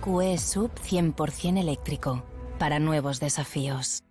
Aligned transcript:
EQE 0.00 0.38
Sub 0.38 0.70
100% 0.76 1.60
eléctrico. 1.60 2.22
Para 2.58 2.78
nuevos 2.78 3.20
desafíos. 3.20 4.02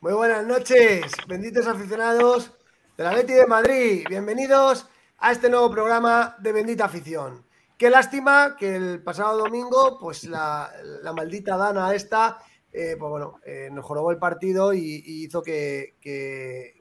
Muy 0.00 0.12
buenas 0.12 0.44
noches, 0.44 1.12
benditos 1.28 1.68
aficionados 1.68 2.50
de 2.96 3.04
la 3.04 3.12
Leti 3.12 3.32
de 3.32 3.46
Madrid. 3.46 4.06
Bienvenidos 4.08 4.88
a 5.18 5.30
este 5.30 5.48
nuevo 5.48 5.70
programa 5.70 6.34
de 6.40 6.50
Bendita 6.50 6.86
Afición. 6.86 7.46
Qué 7.78 7.90
lástima 7.90 8.56
que 8.58 8.74
el 8.74 9.04
pasado 9.04 9.38
domingo, 9.38 9.96
pues 10.00 10.24
la, 10.24 10.72
maldita 11.14 11.56
Dana 11.56 11.94
esta, 11.94 12.38
eh, 12.72 12.96
pues 12.98 13.08
bueno, 13.08 13.40
eh, 13.44 13.68
nos 13.70 13.84
jorobó 13.84 14.10
el 14.10 14.18
partido 14.18 14.74
y, 14.74 15.02
hizo 15.06 15.42
que, 15.42 15.94
que, 16.00 16.74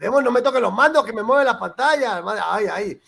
no 0.00 0.30
me 0.32 0.42
toque 0.42 0.58
los 0.58 0.72
mandos, 0.72 1.04
que 1.04 1.12
me 1.12 1.22
mueve 1.22 1.44
la 1.44 1.60
pantalla. 1.60 2.22
Ay, 2.50 2.66
ay 2.68 3.00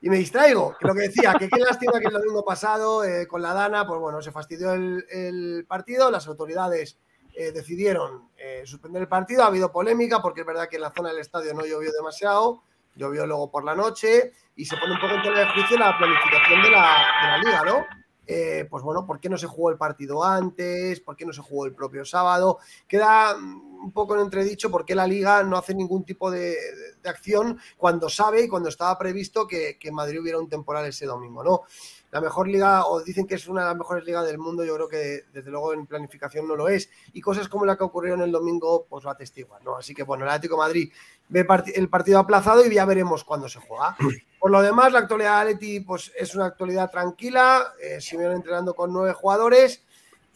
y 0.00 0.08
me 0.08 0.16
distraigo. 0.16 0.76
lo 0.80 0.94
que 0.94 1.02
decía, 1.02 1.34
que 1.38 1.48
qué 1.48 1.60
lástima 1.60 2.00
que 2.00 2.06
el 2.06 2.12
domingo 2.12 2.44
pasado 2.44 3.04
eh, 3.04 3.26
con 3.26 3.42
la 3.42 3.52
Dana, 3.52 3.86
pues 3.86 4.00
bueno, 4.00 4.22
se 4.22 4.32
fastidió 4.32 4.72
el, 4.72 5.64
partido, 5.68 6.10
las 6.10 6.26
autoridades 6.26 6.98
eh, 7.34 7.52
decidieron 7.52 8.28
eh, 8.36 8.62
suspender 8.64 9.02
el 9.02 9.08
partido, 9.08 9.42
ha 9.42 9.46
habido 9.46 9.70
polémica 9.70 10.20
porque 10.22 10.40
es 10.40 10.46
verdad 10.46 10.68
que 10.68 10.76
en 10.76 10.82
la 10.82 10.92
zona 10.92 11.10
del 11.10 11.18
estadio 11.18 11.54
no 11.54 11.64
llovió 11.64 11.92
demasiado, 11.92 12.62
llovió 12.94 13.26
luego 13.26 13.50
por 13.50 13.64
la 13.64 13.74
noche 13.74 14.32
y 14.56 14.64
se 14.64 14.76
pone 14.76 14.94
un 14.94 15.00
poco 15.00 15.14
en 15.14 15.22
tela 15.22 15.40
de 15.40 15.52
juicio 15.52 15.78
la 15.78 15.96
planificación 15.96 16.62
de 16.62 16.70
la, 16.70 17.06
de 17.22 17.28
la 17.28 17.38
liga, 17.38 17.64
¿no? 17.64 17.99
Pues 18.68 18.82
bueno, 18.82 19.06
¿por 19.06 19.20
qué 19.20 19.28
no 19.28 19.38
se 19.38 19.46
jugó 19.46 19.70
el 19.70 19.76
partido 19.76 20.24
antes? 20.24 21.00
¿Por 21.00 21.16
qué 21.16 21.24
no 21.24 21.32
se 21.32 21.42
jugó 21.42 21.66
el 21.66 21.74
propio 21.74 22.04
sábado? 22.04 22.58
Queda 22.86 23.36
un 23.36 23.92
poco 23.92 24.14
en 24.14 24.22
entredicho 24.22 24.70
por 24.70 24.84
qué 24.84 24.94
la 24.94 25.06
liga 25.06 25.42
no 25.42 25.56
hace 25.56 25.74
ningún 25.74 26.04
tipo 26.04 26.30
de, 26.30 26.56
acción 27.04 27.58
cuando 27.78 28.10
sabe 28.10 28.44
y 28.44 28.48
cuando 28.48 28.68
estaba 28.68 28.98
previsto 28.98 29.46
que, 29.46 29.78
que, 29.78 29.88
en 29.88 29.94
Madrid 29.94 30.20
hubiera 30.20 30.38
un 30.38 30.48
temporal 30.48 30.84
ese 30.84 31.06
domingo, 31.06 31.42
¿no? 31.42 31.62
La 32.10 32.20
mejor 32.20 32.48
liga, 32.48 32.86
o 32.86 33.02
dicen 33.02 33.26
que 33.26 33.36
es 33.36 33.46
una 33.46 33.62
de 33.62 33.68
las 33.68 33.76
mejores 33.76 34.04
ligas 34.04 34.26
del 34.26 34.38
mundo, 34.38 34.64
yo 34.64 34.74
creo 34.74 34.88
que 34.88 35.24
desde 35.32 35.50
luego 35.50 35.72
en 35.72 35.86
planificación 35.86 36.48
no 36.48 36.56
lo 36.56 36.68
es. 36.68 36.90
Y 37.12 37.20
cosas 37.20 37.48
como 37.48 37.64
la 37.64 37.76
que 37.76 37.84
ocurrió 37.84 38.14
en 38.14 38.22
el 38.22 38.32
domingo, 38.32 38.86
pues 38.88 39.04
lo 39.04 39.10
atestiguan, 39.10 39.62
¿no? 39.64 39.76
Así 39.76 39.94
que 39.94 40.02
bueno, 40.02 40.24
el 40.24 40.30
Atlético 40.30 40.56
Madrid 40.56 40.92
ve 41.28 41.46
el 41.74 41.88
partido 41.88 42.18
aplazado 42.18 42.66
y 42.66 42.74
ya 42.74 42.84
veremos 42.84 43.24
cuándo 43.24 43.48
se 43.48 43.60
juega. 43.60 43.96
Por 44.40 44.50
lo 44.50 44.62
demás, 44.62 44.92
la 44.92 45.00
actualidad 45.00 45.44
de 45.44 45.50
Atleti 45.52 45.80
pues, 45.80 46.12
es 46.18 46.34
una 46.34 46.46
actualidad 46.46 46.90
tranquila, 46.90 47.74
eh, 47.80 47.98
entrenando 48.10 48.74
con 48.74 48.92
nueve 48.92 49.12
jugadores 49.12 49.84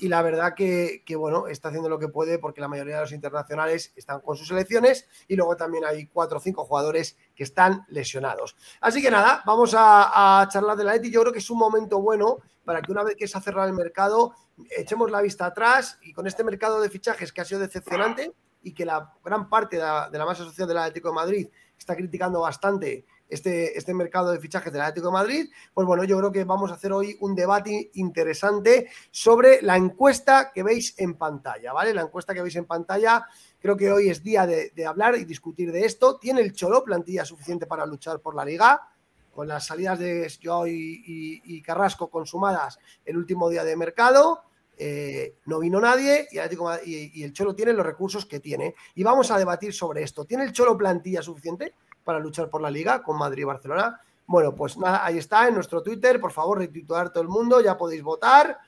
y 0.05 0.09
la 0.09 0.21
verdad 0.21 0.53
que, 0.53 1.03
bueno, 1.17 1.47
está 1.47 1.69
haciendo 1.69 1.89
lo 1.89 1.99
que 1.99 2.09
puede 2.09 2.39
porque 2.39 2.61
la 2.61 2.69
mayoría 2.69 2.97
de 2.97 3.01
los 3.01 3.13
internacionales 3.13 3.91
están 3.97 4.21
con 4.21 4.37
sus 4.37 4.49
selecciones 4.49 5.09
y 5.29 5.35
luego 5.35 5.57
también 5.57 5.83
hay 5.87 6.09
cuatro 6.09 6.37
o 6.37 6.41
cinco 6.43 6.67
jugadores 6.67 7.17
que 7.35 7.43
están 7.43 7.87
lesionados. 7.89 8.55
Así 8.83 9.01
que 9.01 9.11
nada, 9.11 9.43
vamos 9.47 9.75
a, 9.75 10.47
charlar 10.53 10.77
de 10.77 10.85
la 10.85 10.97
ETI. 10.97 11.11
Yo 11.11 11.23
creo 11.23 11.33
que 11.33 11.39
es 11.39 11.49
un 11.49 11.57
momento 11.57 12.03
bueno 12.03 12.37
para 12.67 12.83
que 12.83 12.93
una 12.93 13.03
vez 13.03 13.17
que 13.17 13.27
se 13.27 13.39
ha 13.39 13.41
cerrado 13.41 13.67
el 13.67 13.73
mercado, 13.73 14.35
echemos 14.77 15.11
la 15.11 15.23
vista 15.23 15.47
atrás 15.47 15.99
y 16.03 16.13
con 16.13 16.27
este 16.27 16.45
mercado 16.45 16.83
de 16.83 16.91
fichajes 16.91 17.33
que 17.33 17.41
ha 17.41 17.47
sido 17.47 17.61
decepcionante 17.61 18.35
y 18.63 18.75
que 18.75 18.85
la 18.85 19.11
gran 19.25 19.49
parte 19.49 19.77
de 19.77 19.85
la, 19.85 20.11
de 20.11 20.19
la 20.19 20.27
masa 20.27 20.45
social 20.45 20.69
del 20.69 20.77
Atlético 20.77 21.09
de 21.09 21.15
Madrid 21.15 21.49
está 21.79 21.97
criticando 21.97 22.43
bastante 22.43 23.07
este, 23.29 23.77
este 23.77 23.95
mercado 23.95 24.31
de 24.33 24.39
fichajes 24.39 24.73
del 24.73 24.83
Atlético 24.83 25.09
de 25.09 25.13
Madrid, 25.13 25.51
pues 25.73 25.87
bueno, 25.87 26.05
yo 26.05 26.19
creo 26.19 26.31
que 26.31 26.45
vamos 26.45 26.71
a 26.71 26.75
hacer 26.75 26.93
hoy 26.93 27.17
un 27.21 27.35
debate 27.35 27.91
interesante 27.95 28.89
sobre 29.11 29.63
la 29.63 29.77
encuesta 29.77 30.53
que 30.53 30.63
veis 30.63 30.95
en 30.99 31.15
pantalla, 31.15 31.73
¿vale? 31.73 31.95
La 31.95 32.03
encuesta 32.03 32.35
que 32.35 32.43
veis 32.43 32.57
en 32.57 32.67
pantalla, 32.67 33.27
creo 33.61 33.77
que 33.77 33.91
hoy 33.91 34.11
es 34.11 34.23
día 34.23 34.47
de, 34.47 34.87
hablar 34.87 35.17
y 35.17 35.25
discutir 35.25 35.73
de 35.73 35.85
esto. 35.85 36.19
¿Tiene 36.19 36.43
el 36.43 36.53
Cholo 36.53 36.85
plantilla 36.85 37.25
suficiente 37.25 37.67
para 37.67 37.87
luchar 37.87 38.21
por 38.21 38.35
la 38.35 38.45
liga? 38.45 38.89
Con 39.35 39.49
las 39.49 39.67
salidas 39.67 39.99
de 39.99 40.33
Joao 40.43 40.67
y, 40.69 41.63
Carrasco 41.63 42.09
consumadas 42.09 42.79
el 43.05 43.17
último 43.17 43.49
día 43.49 43.65
de 43.65 43.77
mercado. 43.77 44.43
Eh, 44.77 45.37
no 45.47 45.61
vino 45.61 45.81
nadie 45.81 46.27
y, 46.33 46.39
y, 47.15 47.23
el 47.23 47.33
Cholo 47.33 47.55
tiene 47.55 47.73
los 47.73 47.87
recursos 47.87 48.27
que 48.27 48.39
tiene. 48.39 48.75
Y 48.95 49.03
vamos 49.03 49.31
a 49.31 49.39
debatir 49.39 49.73
sobre 49.73 50.03
esto. 50.03 50.25
¿Tiene 50.25 50.45
el 50.45 50.53
Cholo 50.53 50.77
plantilla 50.77 51.23
suficiente 51.23 51.75
para 52.05 52.19
luchar 52.19 52.49
por 52.49 52.61
la 52.61 52.71
liga 52.71 53.03
con 53.03 53.19
Madrid 53.19 53.43
y 53.43 53.47
Barcelona. 53.47 54.01
Bueno, 54.27 54.55
pues 54.55 54.79
nada, 54.79 55.05
ahí 55.05 55.19
está 55.19 55.49
en 55.49 55.55
nuestro 55.55 55.83
Twitter. 55.83 56.21
Por 56.21 56.31
favor, 56.31 56.59
retitular 56.59 57.11
todo 57.11 57.23
el 57.23 57.29
mundo, 57.29 57.61
ya 57.61 57.77
podéis 57.77 58.03
votar 58.03 58.59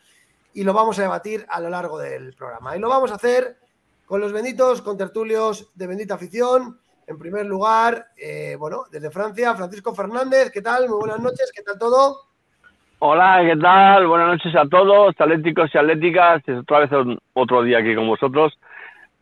y 0.54 0.64
lo 0.64 0.72
vamos 0.72 0.98
a 0.98 1.02
debatir 1.02 1.46
a 1.48 1.60
lo 1.60 1.68
largo 1.68 1.98
del 1.98 2.34
programa. 2.34 2.76
Y 2.76 2.80
lo 2.80 2.88
vamos 2.88 3.12
a 3.12 3.16
hacer 3.16 3.58
con 4.06 4.20
los 4.20 4.32
benditos 4.32 4.80
con 4.82 4.96
tertulios 4.96 5.70
de 5.74 5.86
Bendita 5.86 6.14
Afición. 6.14 6.78
En 7.06 7.18
primer 7.18 7.46
lugar, 7.46 8.06
eh, 8.16 8.56
bueno, 8.58 8.84
desde 8.90 9.10
Francia, 9.10 9.54
Francisco 9.54 9.94
Fernández, 9.94 10.50
¿qué 10.50 10.62
tal? 10.62 10.88
Muy 10.88 10.98
buenas 10.98 11.20
noches, 11.20 11.52
¿qué 11.54 11.62
tal 11.62 11.78
todo? 11.78 12.16
Hola, 12.98 13.42
¿qué 13.44 13.56
tal? 13.60 14.06
Buenas 14.06 14.28
noches 14.28 14.56
a 14.56 14.66
todos, 14.66 15.14
atléticos 15.18 15.70
y 15.74 15.78
atléticas. 15.78 16.42
Es 16.46 16.58
otra 16.58 16.80
vez 16.80 17.18
otro 17.34 17.62
día 17.62 17.78
aquí 17.78 17.94
con 17.94 18.08
vosotros 18.08 18.58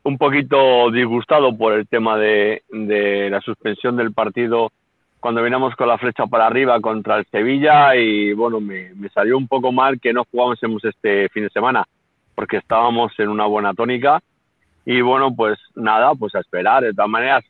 un 0.05 0.19
poquito 0.19 0.91
disgustado 0.91 1.57
por 1.57 1.73
el 1.73 1.89
tema 1.89 2.17
de, 2.19 2.63
la 2.71 3.41
suspensión 3.41 3.97
del 3.97 4.13
partido 4.13 4.71
cuando 5.19 5.43
veníamos 5.43 5.75
con 5.75 5.89
la 5.89 5.97
flecha 5.97 6.27
para 6.27 6.47
arriba 6.47 6.79
contra 6.81 7.17
el 7.17 7.25
Sevilla 7.27 7.97
y 7.97 8.35
bueno, 8.35 8.61
me, 8.61 8.93
salió 9.15 9.39
un 9.39 9.49
poco 9.49 9.73
mal 9.73 9.99
que 9.99 10.13
no 10.13 10.25
jugásemos 10.31 10.85
este 10.85 11.31
fin 11.31 11.45
de 11.45 11.51
semana 11.51 11.87
porque 12.35 12.59
estábamos 12.59 13.19
en 13.19 13.29
una 13.29 13.47
buena 13.47 13.73
tónica 13.73 14.21
y 14.85 15.01
bueno, 15.01 15.35
pues 15.35 15.59
nada, 15.75 16.15
pues 16.15 16.35
a 16.35 16.41
esperar. 16.41 16.83
De 16.83 16.93
todas 16.93 17.09
maneras, 17.09 17.43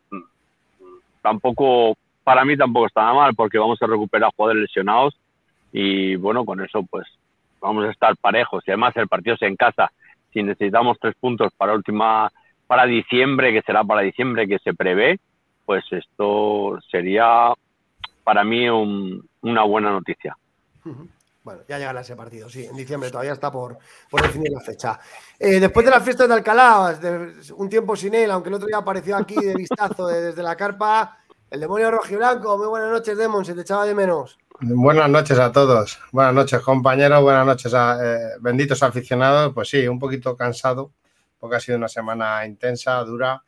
tampoco, 1.20 1.96
para 2.22 2.44
mí 2.44 2.56
tampoco 2.56 2.86
está 2.86 3.00
nada 3.00 3.14
mal 3.14 3.34
porque 3.34 3.58
vamos 3.58 3.82
a 3.82 3.86
recuperar 3.88 4.30
jugadores 4.36 4.62
lesionados 4.62 5.18
y 5.72 6.14
bueno, 6.14 6.44
con 6.44 6.60
eso 6.60 6.84
pues 6.88 7.08
vamos 7.60 7.86
a 7.86 7.90
estar 7.90 8.16
parejos 8.16 8.62
y 8.64 8.70
además 8.70 8.96
el 8.96 9.08
partido 9.08 9.34
es 9.34 9.42
en 9.42 9.56
casa. 9.56 9.90
Si 10.32 10.40
necesitamos 10.44 10.96
tres 11.00 11.16
puntos 11.18 11.52
para 11.56 11.74
última 11.74 12.30
para 12.66 12.86
diciembre, 12.86 13.52
que 13.52 13.62
será 13.62 13.84
para 13.84 14.02
diciembre 14.02 14.46
que 14.48 14.58
se 14.58 14.74
prevé, 14.74 15.18
pues 15.64 15.84
esto 15.90 16.78
sería 16.90 17.52
para 18.22 18.44
mí 18.44 18.68
una 18.68 19.62
buena 19.62 19.90
noticia. 19.90 20.36
Bueno, 21.42 21.60
ya 21.68 21.78
llegará 21.78 22.00
ese 22.00 22.16
partido, 22.16 22.48
sí, 22.48 22.64
en 22.64 22.74
diciembre 22.74 23.10
todavía 23.10 23.32
está 23.32 23.52
por, 23.52 23.76
por 24.10 24.22
definir 24.22 24.50
la 24.50 24.60
fecha. 24.60 24.98
Eh, 25.38 25.60
después 25.60 25.84
de 25.84 25.92
las 25.92 26.02
fiestas 26.02 26.26
de 26.26 26.34
Alcalá, 26.34 26.98
un 27.56 27.68
tiempo 27.68 27.94
sin 27.96 28.14
él, 28.14 28.30
aunque 28.30 28.48
el 28.48 28.54
otro 28.54 28.66
día 28.66 28.78
apareció 28.78 29.16
aquí 29.16 29.34
de 29.34 29.54
vistazo 29.54 30.06
desde 30.06 30.42
la 30.42 30.56
carpa, 30.56 31.18
el 31.50 31.60
demonio 31.60 31.90
rojiblanco. 31.90 32.56
Muy 32.56 32.68
buenas 32.68 32.90
noches, 32.90 33.16
Demon, 33.18 33.44
se 33.44 33.54
te 33.54 33.60
echaba 33.60 33.84
de 33.84 33.94
menos. 33.94 34.38
Buenas 34.60 35.10
noches 35.10 35.38
a 35.38 35.52
todos. 35.52 36.00
Buenas 36.12 36.32
noches, 36.32 36.60
compañeros. 36.60 37.22
Buenas 37.22 37.44
noches 37.44 37.74
a 37.74 37.98
eh, 38.02 38.18
benditos 38.40 38.82
aficionados. 38.82 39.52
Pues 39.52 39.68
sí, 39.68 39.86
un 39.86 39.98
poquito 39.98 40.36
cansado 40.36 40.92
porque 41.38 41.56
ha 41.56 41.60
sido 41.60 41.78
una 41.78 41.88
semana 41.88 42.46
intensa, 42.46 43.02
dura. 43.04 43.42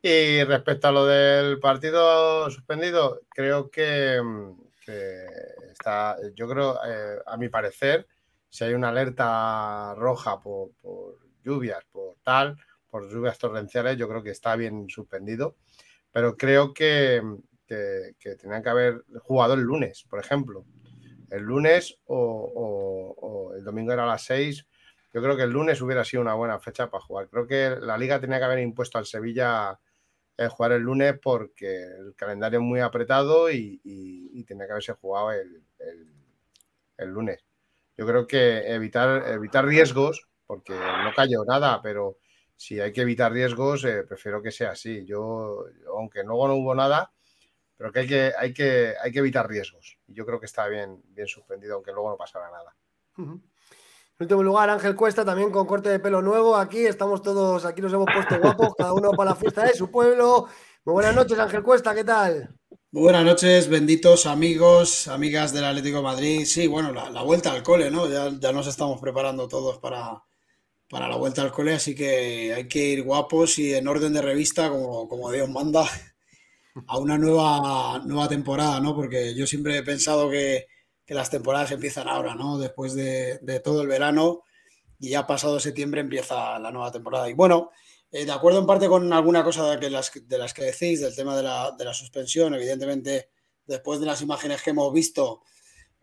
Y 0.00 0.42
respecto 0.44 0.88
a 0.88 0.92
lo 0.92 1.06
del 1.06 1.60
partido 1.60 2.50
suspendido, 2.50 3.20
creo 3.28 3.70
que, 3.70 4.20
está, 5.70 6.16
yo 6.34 6.48
creo, 6.48 6.78
eh, 6.84 7.18
a 7.24 7.36
mi 7.36 7.48
parecer, 7.48 8.08
si 8.48 8.64
hay 8.64 8.74
una 8.74 8.88
alerta 8.88 9.94
roja 9.94 10.40
por, 10.40 10.70
lluvias, 11.44 11.84
por 11.90 12.16
tal, 12.22 12.56
por 12.90 13.08
lluvias 13.10 13.38
torrenciales, 13.38 13.96
yo 13.96 14.08
creo 14.08 14.22
que 14.22 14.30
está 14.30 14.56
bien 14.56 14.88
suspendido. 14.88 15.56
Pero 16.10 16.36
creo 16.36 16.74
que, 16.74 17.22
que, 17.66 18.36
tenían 18.36 18.62
que 18.62 18.68
haber 18.68 19.04
jugado 19.20 19.54
el 19.54 19.60
lunes, 19.60 20.04
por 20.08 20.18
ejemplo. 20.18 20.64
El 21.30 21.44
lunes 21.44 21.98
o, 22.06 23.52
el 23.56 23.64
domingo 23.64 23.92
era 23.92 24.04
a 24.04 24.08
las 24.08 24.24
6 24.24 24.66
yo 25.12 25.22
creo 25.22 25.36
que 25.36 25.42
el 25.42 25.50
lunes 25.50 25.80
hubiera 25.82 26.04
sido 26.04 26.22
una 26.22 26.34
buena 26.34 26.58
fecha 26.58 26.90
para 26.90 27.04
jugar. 27.04 27.28
Creo 27.28 27.46
que 27.46 27.76
la 27.80 27.98
liga 27.98 28.20
tenía 28.20 28.38
que 28.38 28.44
haber 28.44 28.60
impuesto 28.60 28.98
al 28.98 29.06
Sevilla 29.06 29.78
el 30.36 30.48
jugar 30.48 30.72
el 30.72 30.82
lunes 30.82 31.18
porque 31.22 31.84
el 31.84 32.14
calendario 32.16 32.58
es 32.58 32.64
muy 32.64 32.80
apretado 32.80 33.50
y, 33.50 33.80
tenía 34.46 34.66
que 34.66 34.72
haberse 34.72 34.94
jugado 34.94 35.32
el, 35.32 35.62
lunes. 37.08 37.44
Yo 37.96 38.06
creo 38.06 38.26
que 38.26 38.72
evitar, 38.72 39.28
evitar 39.28 39.66
riesgos, 39.66 40.28
porque 40.46 40.72
no 40.72 41.12
cayó 41.14 41.44
nada, 41.44 41.80
pero 41.82 42.18
si 42.56 42.80
hay 42.80 42.92
que 42.92 43.02
evitar 43.02 43.32
riesgos, 43.32 43.84
eh, 43.84 44.04
prefiero 44.04 44.40
que 44.40 44.50
sea 44.50 44.70
así. 44.70 45.04
Yo, 45.04 45.66
aunque 45.88 46.22
luego 46.22 46.48
no 46.48 46.54
hubo 46.54 46.74
nada, 46.74 47.12
pero 47.76 47.92
que 47.92 48.00
hay 48.00 48.06
que, 48.06 48.32
hay 48.38 48.54
que, 48.54 48.94
hay 49.02 49.12
que 49.12 49.18
evitar 49.18 49.48
riesgos. 49.48 49.98
Y 50.06 50.14
yo 50.14 50.24
creo 50.24 50.38
que 50.40 50.46
está 50.46 50.68
bien, 50.68 51.02
bien 51.06 51.26
suspendido, 51.26 51.74
aunque 51.74 51.92
luego 51.92 52.10
no 52.10 52.16
pasara 52.16 52.50
nada. 52.50 52.76
En 54.18 54.24
último 54.24 54.42
lugar, 54.42 54.70
Ángel 54.70 54.94
Cuesta 54.94 55.24
también 55.24 55.50
con 55.50 55.66
corte 55.66 55.88
de 55.88 55.98
pelo 55.98 56.22
nuevo. 56.22 56.56
Aquí 56.56 56.78
estamos 56.84 57.22
todos, 57.22 57.64
aquí 57.64 57.80
nos 57.80 57.92
hemos 57.92 58.06
puesto 58.12 58.38
guapos, 58.38 58.74
cada 58.76 58.92
uno 58.92 59.10
para 59.12 59.30
la 59.30 59.36
fiesta 59.36 59.64
de 59.64 59.74
su 59.74 59.90
pueblo. 59.90 60.46
Muy 60.84 60.92
buenas 60.92 61.14
noches, 61.14 61.38
Ángel 61.38 61.62
Cuesta, 61.62 61.94
¿qué 61.94 62.04
tal? 62.04 62.54
Muy 62.92 63.02
buenas 63.02 63.24
noches, 63.24 63.68
benditos 63.68 64.26
amigos, 64.26 65.08
amigas 65.08 65.52
del 65.52 65.64
Atlético 65.64 66.02
Madrid. 66.02 66.44
Sí, 66.44 66.66
bueno, 66.66 66.92
la, 66.92 67.22
vuelta 67.22 67.52
al 67.52 67.62
cole, 67.62 67.90
¿no? 67.90 68.08
Ya, 68.08 68.30
ya, 68.38 68.52
nos 68.52 68.66
estamos 68.66 69.00
preparando 69.00 69.48
todos 69.48 69.78
para, 69.78 70.22
para 70.88 71.08
la 71.08 71.16
vuelta 71.16 71.42
al 71.42 71.50
cole, 71.50 71.74
así 71.74 71.94
que 71.94 72.52
hay 72.54 72.68
que 72.68 72.78
ir 72.78 73.02
guapos 73.02 73.58
y 73.58 73.74
en 73.74 73.88
orden 73.88 74.12
de 74.12 74.22
revista, 74.22 74.68
como, 74.68 75.08
como 75.08 75.30
Dios 75.32 75.48
manda. 75.48 75.84
a 76.86 76.98
una 76.98 77.18
nueva, 77.18 78.00
nueva 78.04 78.28
temporada, 78.28 78.80
¿no? 78.80 78.94
Porque 78.94 79.34
yo 79.34 79.46
siempre 79.46 79.78
he 79.78 79.82
pensado 79.82 80.30
que, 80.30 80.66
las 81.14 81.30
temporadas 81.30 81.70
empiezan 81.70 82.08
ahora, 82.08 82.34
¿no? 82.34 82.58
Después 82.58 82.94
de, 82.94 83.60
todo 83.64 83.82
el 83.82 83.88
verano 83.88 84.42
y 84.98 85.10
ya 85.10 85.26
pasado 85.26 85.58
septiembre 85.60 86.00
empieza 86.00 86.58
la 86.58 86.70
nueva 86.70 86.92
temporada. 86.92 87.28
Y 87.28 87.34
bueno, 87.34 87.70
eh, 88.10 88.24
de 88.24 88.32
acuerdo 88.32 88.60
en 88.60 88.66
parte 88.66 88.88
con 88.88 89.12
alguna 89.12 89.42
cosa 89.42 89.76
de, 89.76 89.90
las, 89.90 90.10
que 90.10 90.64
decís, 90.64 91.00
del 91.00 91.16
tema 91.16 91.36
de 91.36 91.42
la, 91.42 91.74
de 91.76 91.84
la 91.84 91.94
suspensión, 91.94 92.54
evidentemente, 92.54 93.30
después 93.66 94.00
de 94.00 94.06
las 94.06 94.22
imágenes 94.22 94.62
que 94.62 94.70
hemos 94.70 94.92
visto, 94.92 95.42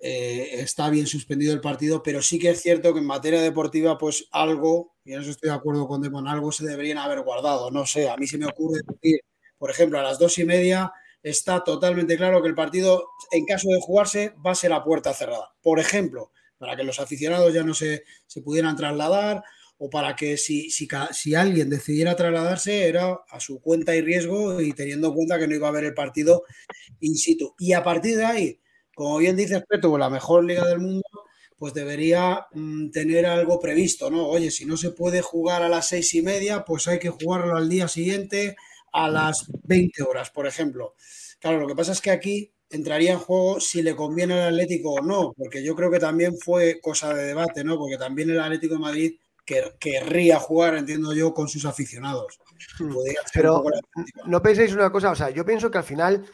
eh, 0.01 0.49
está 0.61 0.89
bien 0.89 1.07
suspendido 1.07 1.53
el 1.53 1.61
partido, 1.61 2.01
pero 2.03 2.21
sí 2.21 2.39
que 2.39 2.49
es 2.49 2.61
cierto 2.61 2.93
que 2.93 2.99
en 2.99 3.05
materia 3.05 3.41
deportiva, 3.41 3.97
pues 3.97 4.27
algo, 4.31 4.95
y 5.05 5.13
en 5.13 5.21
eso 5.21 5.31
estoy 5.31 5.49
de 5.49 5.55
acuerdo 5.55 5.87
con 5.87 6.01
Demon, 6.01 6.27
algo 6.27 6.51
se 6.51 6.65
deberían 6.65 6.97
haber 6.97 7.21
guardado. 7.21 7.71
No 7.71 7.85
sé, 7.85 8.09
a 8.09 8.17
mí 8.17 8.27
se 8.27 8.37
me 8.37 8.45
ocurre 8.45 8.81
decir 8.85 9.21
por 9.59 9.69
ejemplo, 9.69 9.99
a 9.99 10.03
las 10.03 10.17
dos 10.17 10.39
y 10.39 10.45
media 10.45 10.91
está 11.23 11.63
totalmente 11.63 12.17
claro 12.17 12.41
que 12.41 12.47
el 12.47 12.55
partido, 12.55 13.07
en 13.31 13.45
caso 13.45 13.69
de 13.69 13.79
jugarse, 13.81 14.33
va 14.45 14.51
a 14.51 14.55
ser 14.55 14.73
a 14.73 14.83
puerta 14.83 15.13
cerrada. 15.13 15.53
Por 15.61 15.79
ejemplo, 15.79 16.31
para 16.57 16.75
que 16.75 16.83
los 16.83 16.99
aficionados 16.99 17.53
ya 17.53 17.63
no 17.63 17.73
se, 17.73 18.03
se 18.27 18.41
pudieran 18.41 18.75
trasladar 18.75 19.43
o 19.77 19.89
para 19.89 20.15
que 20.15 20.37
si, 20.37 20.69
si, 20.69 20.87
si, 21.11 21.35
alguien 21.35 21.69
decidiera 21.69 22.15
trasladarse 22.15 22.87
era 22.87 23.17
a 23.29 23.39
su 23.39 23.61
cuenta 23.61 23.95
y 23.95 24.01
riesgo 24.01 24.59
y 24.59 24.73
teniendo 24.73 25.07
en 25.07 25.13
cuenta 25.13 25.39
que 25.39 25.47
no 25.47 25.55
iba 25.55 25.67
a 25.67 25.69
haber 25.69 25.85
el 25.85 25.93
partido 25.93 26.43
in 26.99 27.15
situ. 27.15 27.55
Y 27.57 27.71
a 27.71 27.81
partir 27.81 28.17
de 28.17 28.25
ahí, 28.25 28.59
como 28.93 29.17
bien 29.19 29.37
dice 29.37 29.61
Peto, 29.61 29.97
la 29.97 30.09
mejor 30.09 30.43
liga 30.43 30.67
del 30.67 30.79
mundo, 30.79 31.07
pues 31.57 31.73
debería 31.73 32.47
mm, 32.53 32.89
tener 32.91 33.25
algo 33.25 33.59
previsto, 33.61 34.11
¿no? 34.11 34.27
Oye, 34.27 34.51
si 34.51 34.65
no 34.65 34.75
se 34.75 34.91
puede 34.91 35.21
jugar 35.21 35.63
a 35.63 35.69
las 35.69 35.87
seis 35.87 36.13
y 36.13 36.21
media, 36.21 36.65
pues 36.65 36.87
hay 36.89 36.99
que 36.99 37.09
jugarlo 37.09 37.55
al 37.55 37.69
día 37.69 37.87
siguiente 37.87 38.57
a 38.91 39.09
las 39.09 39.45
20 39.63 40.03
horas, 40.03 40.29
por 40.29 40.47
ejemplo. 40.47 40.95
Claro, 41.39 41.59
lo 41.59 41.67
que 41.67 41.75
pasa 41.75 41.91
es 41.91 42.01
que 42.01 42.11
aquí 42.11 42.53
entraría 42.69 43.13
en 43.13 43.19
juego 43.19 43.59
si 43.59 43.81
le 43.81 43.95
conviene 43.95 44.33
al 44.35 44.53
Atlético 44.53 44.93
o 44.93 45.01
no, 45.01 45.33
porque 45.35 45.63
yo 45.63 45.75
creo 45.75 45.89
que 45.89 45.99
también 45.99 46.37
fue 46.37 46.79
cosa 46.81 47.13
de 47.13 47.25
debate, 47.25 47.63
¿no? 47.63 47.77
Porque 47.77 47.97
también 47.97 48.29
el 48.29 48.39
Atlético 48.39 48.75
de 48.75 48.81
Madrid 48.81 49.13
querría 49.79 50.39
jugar, 50.39 50.75
entiendo 50.75 51.13
yo, 51.13 51.33
con 51.33 51.47
sus 51.47 51.65
aficionados. 51.65 52.39
Hmm. 52.79 52.93
Pero 53.33 53.63
no 54.25 54.41
penséis 54.41 54.73
una 54.73 54.91
cosa, 54.91 55.11
o 55.11 55.15
sea, 55.15 55.29
yo 55.31 55.45
pienso 55.45 55.71
que 55.71 55.79
al 55.79 55.83
final 55.83 56.25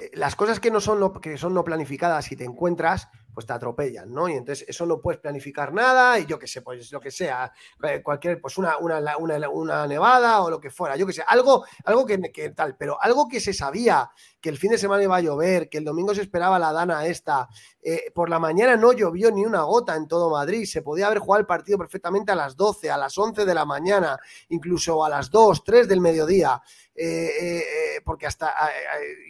eh, 0.00 0.10
las 0.14 0.34
cosas 0.36 0.58
que 0.58 0.70
no 0.70 0.80
son 0.80 1.20
que 1.20 1.38
son 1.38 1.54
no 1.54 1.64
planificadas 1.64 2.32
y 2.32 2.36
te 2.36 2.44
encuentras, 2.44 3.08
pues 3.32 3.46
te 3.46 3.52
atropellan, 3.52 4.12
¿no? 4.12 4.28
Y 4.28 4.32
entonces 4.32 4.66
eso 4.68 4.86
no 4.86 5.00
puedes 5.00 5.20
planificar 5.20 5.72
nada 5.72 6.18
y 6.18 6.26
yo 6.26 6.38
qué 6.38 6.46
sé, 6.46 6.62
pues 6.62 6.90
lo 6.92 7.00
que 7.00 7.10
sea, 7.10 7.52
eh, 7.84 8.02
cualquier, 8.02 8.40
pues 8.40 8.58
una, 8.58 8.78
una, 8.78 9.16
una, 9.16 9.86
nevada 9.86 10.42
o 10.42 10.50
lo 10.50 10.60
que 10.60 10.70
fuera, 10.70 10.96
yo 10.96 11.06
qué 11.06 11.12
sé, 11.12 11.22
algo, 11.26 11.64
algo 11.84 12.06
que, 12.06 12.18
tal, 12.50 12.76
pero 12.76 13.00
algo 13.00 13.28
que 13.28 13.40
se 13.40 13.52
sabía 13.52 14.10
que 14.40 14.48
el 14.48 14.58
fin 14.58 14.70
de 14.70 14.78
semana 14.78 15.02
iba 15.02 15.16
a 15.16 15.20
llover, 15.20 15.68
que 15.68 15.78
el 15.78 15.84
domingo 15.84 16.14
se 16.14 16.22
esperaba 16.22 16.58
la 16.58 16.72
dana 16.72 17.06
esta, 17.06 17.48
eh, 17.82 18.10
por 18.14 18.28
la 18.30 18.38
mañana 18.38 18.76
no 18.76 18.92
llovió 18.92 19.30
ni 19.30 19.44
una 19.44 19.62
gota 19.62 19.96
en 19.96 20.08
todo 20.08 20.30
Madrid, 20.30 20.64
se 20.64 20.82
podía 20.82 21.06
haber 21.06 21.18
jugado 21.18 21.40
el 21.40 21.46
partido 21.46 21.78
perfectamente 21.78 22.32
a 22.32 22.34
las 22.36 22.56
12, 22.56 22.90
a 22.90 22.96
las 22.96 23.16
11 23.16 23.44
de 23.44 23.54
la 23.54 23.64
mañana, 23.64 24.18
incluso 24.48 25.04
a 25.04 25.08
las 25.08 25.30
2, 25.30 25.64
3 25.64 25.88
del 25.88 26.00
mediodía. 26.00 26.60
Eh, 27.02 27.62
porque 28.04 28.26
hasta 28.26 28.52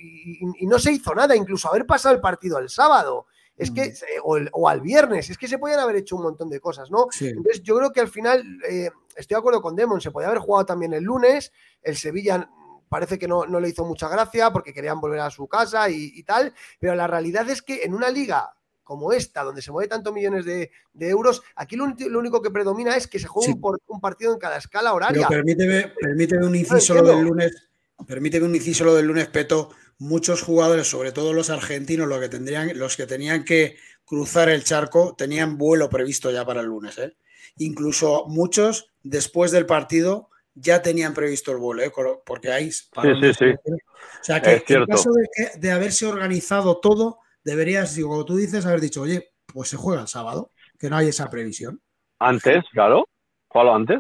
y, 0.03 0.67
no 0.67 0.79
se 0.79 0.93
hizo 0.93 1.15
nada, 1.15 1.37
incluso 1.37 1.69
haber 1.69 1.87
pasado 1.87 2.15
el 2.15 2.21
partido 2.21 2.59
el 2.59 2.69
sábado, 2.69 3.27
es 3.61 3.71
que, 3.71 3.91
mm. 3.91 4.49
o, 4.53 4.69
al 4.69 4.81
viernes, 4.81 5.29
es 5.29 5.37
que 5.37 5.47
se 5.47 5.59
podían 5.59 5.81
haber 5.81 5.97
hecho 5.97 6.17
un 6.17 6.23
montón 6.23 6.49
de 6.49 6.61
cosas, 6.61 6.91
¿no? 6.91 7.07
Entonces 7.21 7.63
yo 7.63 7.77
creo 7.77 7.93
que 7.93 8.01
al 8.01 8.09
final, 8.09 8.43
eh, 8.69 8.91
estoy 9.15 9.35
de 9.35 9.39
acuerdo 9.39 9.61
con 9.61 9.77
Demon, 9.77 10.01
se 10.01 10.11
podía 10.11 10.29
haber 10.29 10.41
jugado 10.41 10.65
también 10.65 10.95
el 10.95 11.05
lunes, 11.05 11.53
el 11.83 11.97
Sevilla 11.97 12.49
parece 12.89 13.19
que 13.19 13.29
no, 13.29 13.45
le 13.45 13.69
hizo 13.69 13.85
mucha 13.85 14.09
gracia 14.09 14.51
porque 14.51 14.73
querían 14.73 15.01
volver 15.01 15.21
a 15.21 15.31
su 15.31 15.47
casa 15.47 15.89
y, 15.91 16.23
tal, 16.25 16.53
pero 16.79 16.95
la 16.95 17.07
realidad 17.07 17.49
es 17.49 17.63
que 17.63 17.85
en 17.85 17.95
una 17.95 18.11
liga 18.11 18.53
como 18.83 19.13
esta, 19.13 19.45
donde 19.45 19.63
se 19.63 19.71
mueve 19.71 19.89
tantos 19.89 20.13
millones 20.13 20.45
de, 20.45 20.71
euros, 20.99 21.43
aquí 21.55 21.77
lo, 21.77 21.85
único 21.85 22.43
que 22.43 22.51
predomina 22.51 22.97
es 22.97 23.07
que 23.07 23.21
se 23.21 23.29
juegue 23.29 23.55
un, 23.87 24.01
partido 24.01 24.33
en 24.33 24.41
cada 24.41 24.57
escala 24.57 24.93
horaria. 24.93 25.29
Pero 25.29 25.43
permíteme, 25.43 25.93
permíteme 26.01 26.47
un 26.47 26.57
inciso 26.57 26.95
lo 26.95 27.03
del 27.03 27.25
lunes, 27.25 27.69
permíteme 28.05 28.47
un 28.47 28.55
inciso 28.57 28.85
lo 28.85 28.97
del 28.97 29.07
lunes, 29.07 29.29
Peto, 29.29 29.71
muchos 30.01 30.43
jugadores, 30.43 30.89
sobre 30.89 31.13
todo 31.13 31.33
los 31.33 31.51
argentinos, 31.51 32.09
los 32.09 32.21
que, 32.21 32.29
tendrían, 32.29 32.77
los 32.77 32.97
que 32.97 33.07
tenían 33.07 33.45
que 33.45 33.77
cruzar 34.05 34.49
el 34.49 34.65
charco, 34.65 35.15
tenían 35.15 35.59
vuelo 35.59 35.89
previsto 35.89 36.31
ya 36.33 36.45
para 36.45 36.63
el 36.63 36.67
lunes. 36.67 36.99
¿eh? 36.99 37.15
Incluso 37.59 38.25
muchos, 38.27 38.91
después 39.03 39.53
del 39.53 39.67
partido, 39.67 40.31
ya 40.55 40.81
tenían 40.83 41.13
previsto 41.13 41.53
el 41.53 41.59
vuelo, 41.59 41.83
¿eh? 41.83 41.93
porque 42.25 42.51
hay... 42.51 42.73
Sí, 42.73 42.89
sí, 43.21 43.35
sí. 43.35 43.45
O 43.45 44.25
sea 44.25 44.41
que 44.41 44.65
en 44.67 44.87
caso 44.87 45.11
de, 45.59 45.71
haberse 45.71 46.07
organizado 46.07 46.81
todo, 46.81 47.19
deberías, 47.45 47.97
como 48.01 48.25
tú 48.25 48.37
dices, 48.37 48.65
haber 48.65 48.81
dicho, 48.81 49.03
oye, 49.03 49.33
pues 49.47 49.69
se 49.69 49.77
juega 49.77 50.01
el 50.01 50.09
sábado, 50.09 50.51
que 50.79 50.89
no 50.89 50.97
hay 50.97 51.09
esa 51.09 51.29
previsión. 51.29 51.81
Antes, 52.19 52.65
claro, 52.73 53.07
jugalo 53.49 53.75
antes. 53.75 53.99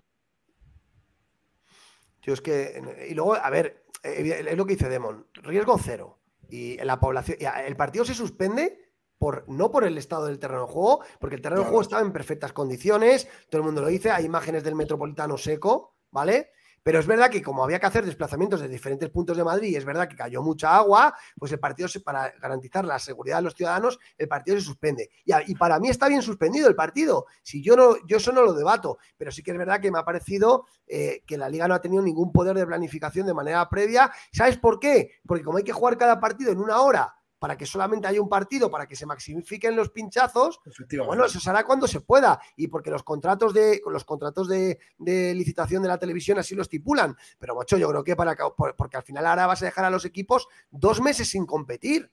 Yo 2.22 2.32
es 2.32 2.40
que, 2.40 2.82
y 3.08 3.14
luego, 3.14 3.34
a 3.34 3.50
ver, 3.50 3.82
es 4.02 4.56
lo 4.56 4.66
que 4.66 4.74
dice 4.74 4.88
Demon, 4.88 5.26
riesgo 5.34 5.78
cero. 5.78 6.18
Y 6.48 6.76
la 6.78 6.98
población, 6.98 7.38
el 7.64 7.76
partido 7.76 8.04
se 8.04 8.14
suspende 8.14 8.90
por, 9.18 9.44
no 9.48 9.70
por 9.70 9.84
el 9.84 9.98
estado 9.98 10.26
del 10.26 10.38
terreno 10.38 10.66
de 10.66 10.72
juego, 10.72 11.04
porque 11.18 11.36
el 11.36 11.42
terreno 11.42 11.62
de 11.62 11.68
juego 11.68 11.82
estaba 11.82 12.02
en 12.02 12.12
perfectas 12.12 12.52
condiciones, 12.52 13.28
todo 13.48 13.60
el 13.60 13.66
mundo 13.66 13.82
lo 13.82 13.88
dice, 13.88 14.10
hay 14.10 14.24
imágenes 14.24 14.64
del 14.64 14.74
metropolitano 14.74 15.36
seco, 15.36 15.96
¿vale? 16.10 16.50
Pero 16.82 16.98
es 16.98 17.06
verdad 17.06 17.30
que 17.30 17.42
como 17.42 17.62
había 17.62 17.78
que 17.78 17.86
hacer 17.86 18.04
desplazamientos 18.04 18.60
de 18.60 18.68
diferentes 18.68 19.08
puntos 19.10 19.36
de 19.36 19.44
Madrid, 19.44 19.70
y 19.70 19.76
es 19.76 19.84
verdad 19.84 20.08
que 20.08 20.16
cayó 20.16 20.42
mucha 20.42 20.76
agua, 20.76 21.14
pues 21.38 21.52
el 21.52 21.60
partido, 21.60 21.88
se, 21.88 22.00
para 22.00 22.32
garantizar 22.40 22.84
la 22.84 22.98
seguridad 22.98 23.36
de 23.36 23.42
los 23.42 23.54
ciudadanos, 23.54 23.98
el 24.16 24.28
partido 24.28 24.58
se 24.58 24.64
suspende. 24.64 25.10
Y, 25.24 25.54
para 25.54 25.78
mí 25.78 25.88
está 25.88 26.08
bien 26.08 26.22
suspendido 26.22 26.68
el 26.68 26.74
partido. 26.74 27.26
Si 27.42 27.62
yo 27.62 27.76
no, 27.76 27.96
yo 28.06 28.16
eso 28.16 28.32
no 28.32 28.42
lo 28.42 28.54
debato, 28.54 28.98
pero 29.16 29.30
sí 29.30 29.42
que 29.42 29.50
es 29.50 29.58
verdad 29.58 29.80
que 29.80 29.90
me 29.90 29.98
ha 29.98 30.04
parecido 30.04 30.66
eh, 30.86 31.22
que 31.26 31.36
la 31.36 31.48
liga 31.48 31.68
no 31.68 31.74
ha 31.74 31.80
tenido 31.80 32.02
ningún 32.02 32.32
poder 32.32 32.56
de 32.56 32.66
planificación 32.66 33.26
de 33.26 33.34
manera 33.34 33.68
previa. 33.68 34.10
¿Sabes 34.32 34.56
por 34.56 34.80
qué? 34.80 35.12
Porque 35.26 35.44
como 35.44 35.58
hay 35.58 35.64
que 35.64 35.72
jugar 35.72 35.98
cada 35.98 36.18
partido 36.18 36.50
en 36.50 36.58
una 36.58 36.80
hora 36.80 37.14
para 37.40 37.56
que 37.56 37.64
solamente 37.64 38.06
haya 38.06 38.20
un 38.20 38.28
partido, 38.28 38.70
para 38.70 38.86
que 38.86 38.94
se 38.94 39.06
maximifiquen 39.06 39.74
los 39.74 39.88
pinchazos, 39.88 40.60
bueno, 41.06 41.24
eso 41.24 41.40
se 41.40 41.48
hará 41.48 41.64
cuando 41.64 41.88
se 41.88 42.02
pueda. 42.02 42.38
Y 42.54 42.68
porque 42.68 42.90
los 42.90 43.02
contratos 43.02 43.54
de 43.54 43.80
los 43.86 44.04
contratos 44.04 44.46
de, 44.46 44.78
licitación 44.98 45.82
de 45.82 45.88
la 45.88 45.98
televisión 45.98 46.38
así 46.38 46.54
lo 46.54 46.60
estipulan. 46.60 47.16
Pero, 47.38 47.56
macho, 47.56 47.78
yo 47.78 47.88
creo 47.88 48.04
que 48.04 48.14
para 48.14 48.36
porque 48.76 48.98
al 48.98 49.02
final 49.02 49.26
ahora 49.26 49.46
vas 49.46 49.62
a 49.62 49.64
dejar 49.64 49.86
a 49.86 49.90
los 49.90 50.04
equipos 50.04 50.48
dos 50.70 51.00
meses 51.00 51.30
sin 51.30 51.46
competir. 51.46 52.10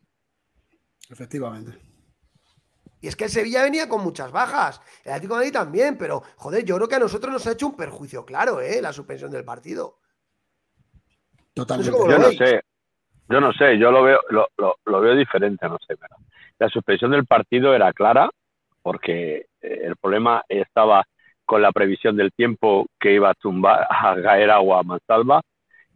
Efectivamente. 1.10 1.78
Y 3.02 3.10
es 3.10 3.18
que 3.18 3.26
el 3.26 3.30
Sevilla 3.30 3.64
venía 3.64 3.90
con 3.90 4.02
muchas 4.02 4.32
bajas. 4.32 4.80
El 5.04 5.12
Atlético 5.12 5.34
de 5.34 5.40
Madrid 5.40 5.54
también, 5.54 5.98
pero 5.98 6.24
joder, 6.38 6.64
yo 6.64 6.78
creo 6.78 6.88
que 6.88 6.96
a 6.96 7.00
nosotros 7.00 7.34
nos 7.34 7.46
ha 7.48 7.52
hecho 7.52 7.68
un 7.68 7.76
perjuicio 7.76 8.26
claro, 8.26 8.62
¿eh? 8.62 8.82
La 8.82 8.94
suspensión 8.94 9.30
del 9.30 9.44
partido. 9.44 10.00
Totalmente. 11.54 11.92
yo 11.92 12.18
no 12.18 12.32
sé. 12.32 12.62
Yo 13.30 13.42
no 13.42 13.52
sé, 13.54 13.78
yo 13.78 13.92
lo 13.92 14.04
veo, 14.04 14.20
lo, 14.30 14.48
lo, 14.86 15.02
veo 15.02 15.16
diferente, 15.16 15.68
no 15.68 15.78
sé. 15.86 15.96
Pero 15.98 16.16
la 16.60 16.70
suspensión 16.70 17.12
del 17.12 17.26
partido 17.26 17.74
era 17.74 17.92
clara, 17.94 18.30
porque 18.82 19.48
eh, 19.62 19.82
el 19.84 19.96
problema 19.98 20.44
estaba 20.48 21.04
con 21.46 21.62
la 21.62 21.72
previsión 21.72 22.16
del 22.16 22.32
tiempo 22.32 22.88
que 23.00 23.14
iba 23.14 23.30
a 23.30 23.34
tumbar, 23.34 23.88
a 23.90 24.16
caer 24.22 24.50
agua 24.52 24.80
a 24.80 24.84
Mansalva, 24.84 25.42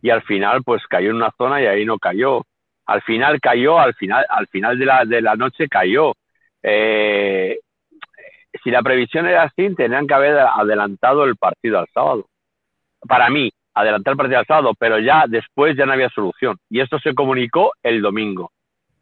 y 0.01 0.09
al 0.09 0.23
final, 0.23 0.63
pues 0.63 0.81
cayó 0.88 1.11
en 1.11 1.17
una 1.17 1.31
zona 1.38 1.61
y 1.61 1.67
ahí 1.67 1.85
no 1.85 1.97
cayó. 2.00 2.43
Al 2.85 3.01
final 3.03 3.39
cayó, 3.39 3.79
al 3.79 3.93
final, 3.93 4.25
al 4.29 4.47
final 4.47 4.77
de 4.77 4.85
la, 4.85 5.05
de 5.05 5.21
la 5.21 5.35
noche 5.35 5.67
cayó. 5.67 6.13
Eh, 6.63 7.59
si 8.63 8.71
la 8.71 8.81
previsión 8.81 9.27
era 9.27 9.43
así, 9.43 9.73
tenían 9.75 10.07
que 10.07 10.13
haber 10.13 10.38
adelantado 10.39 11.23
el 11.23 11.38
partido 11.38 11.79
al 11.79 11.88
sábado. 11.93 12.25
Para 13.07 13.29
mí, 13.29 13.51
adelantar 13.73 14.13
el 14.13 14.17
partido 14.17 14.39
al 14.39 14.45
sábado, 14.45 14.73
pero 14.77 14.99
ya 14.99 15.25
después 15.27 15.75
ya 15.77 15.85
no 15.85 15.93
había 15.93 16.09
solución. 16.09 16.57
Y 16.69 16.81
esto 16.81 16.99
se 16.99 17.13
comunicó 17.13 17.71
el 17.83 18.01
domingo. 18.01 18.51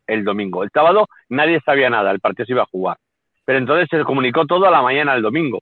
El 0.08 0.24
domingo. 0.24 0.64
El 0.64 0.70
sábado 0.72 1.08
nadie 1.30 1.60
sabía 1.66 1.90
nada, 1.90 2.12
el 2.12 2.20
partido 2.20 2.46
se 2.46 2.54
iba 2.54 2.64
a 2.64 2.72
jugar. 2.72 2.98
Pero 3.46 3.60
entonces 3.60 3.88
se 3.90 4.04
comunicó 4.04 4.46
todo 4.46 4.68
a 4.68 4.72
la 4.72 4.82
mañana 4.82 5.14
del 5.14 5.24
domingo, 5.24 5.60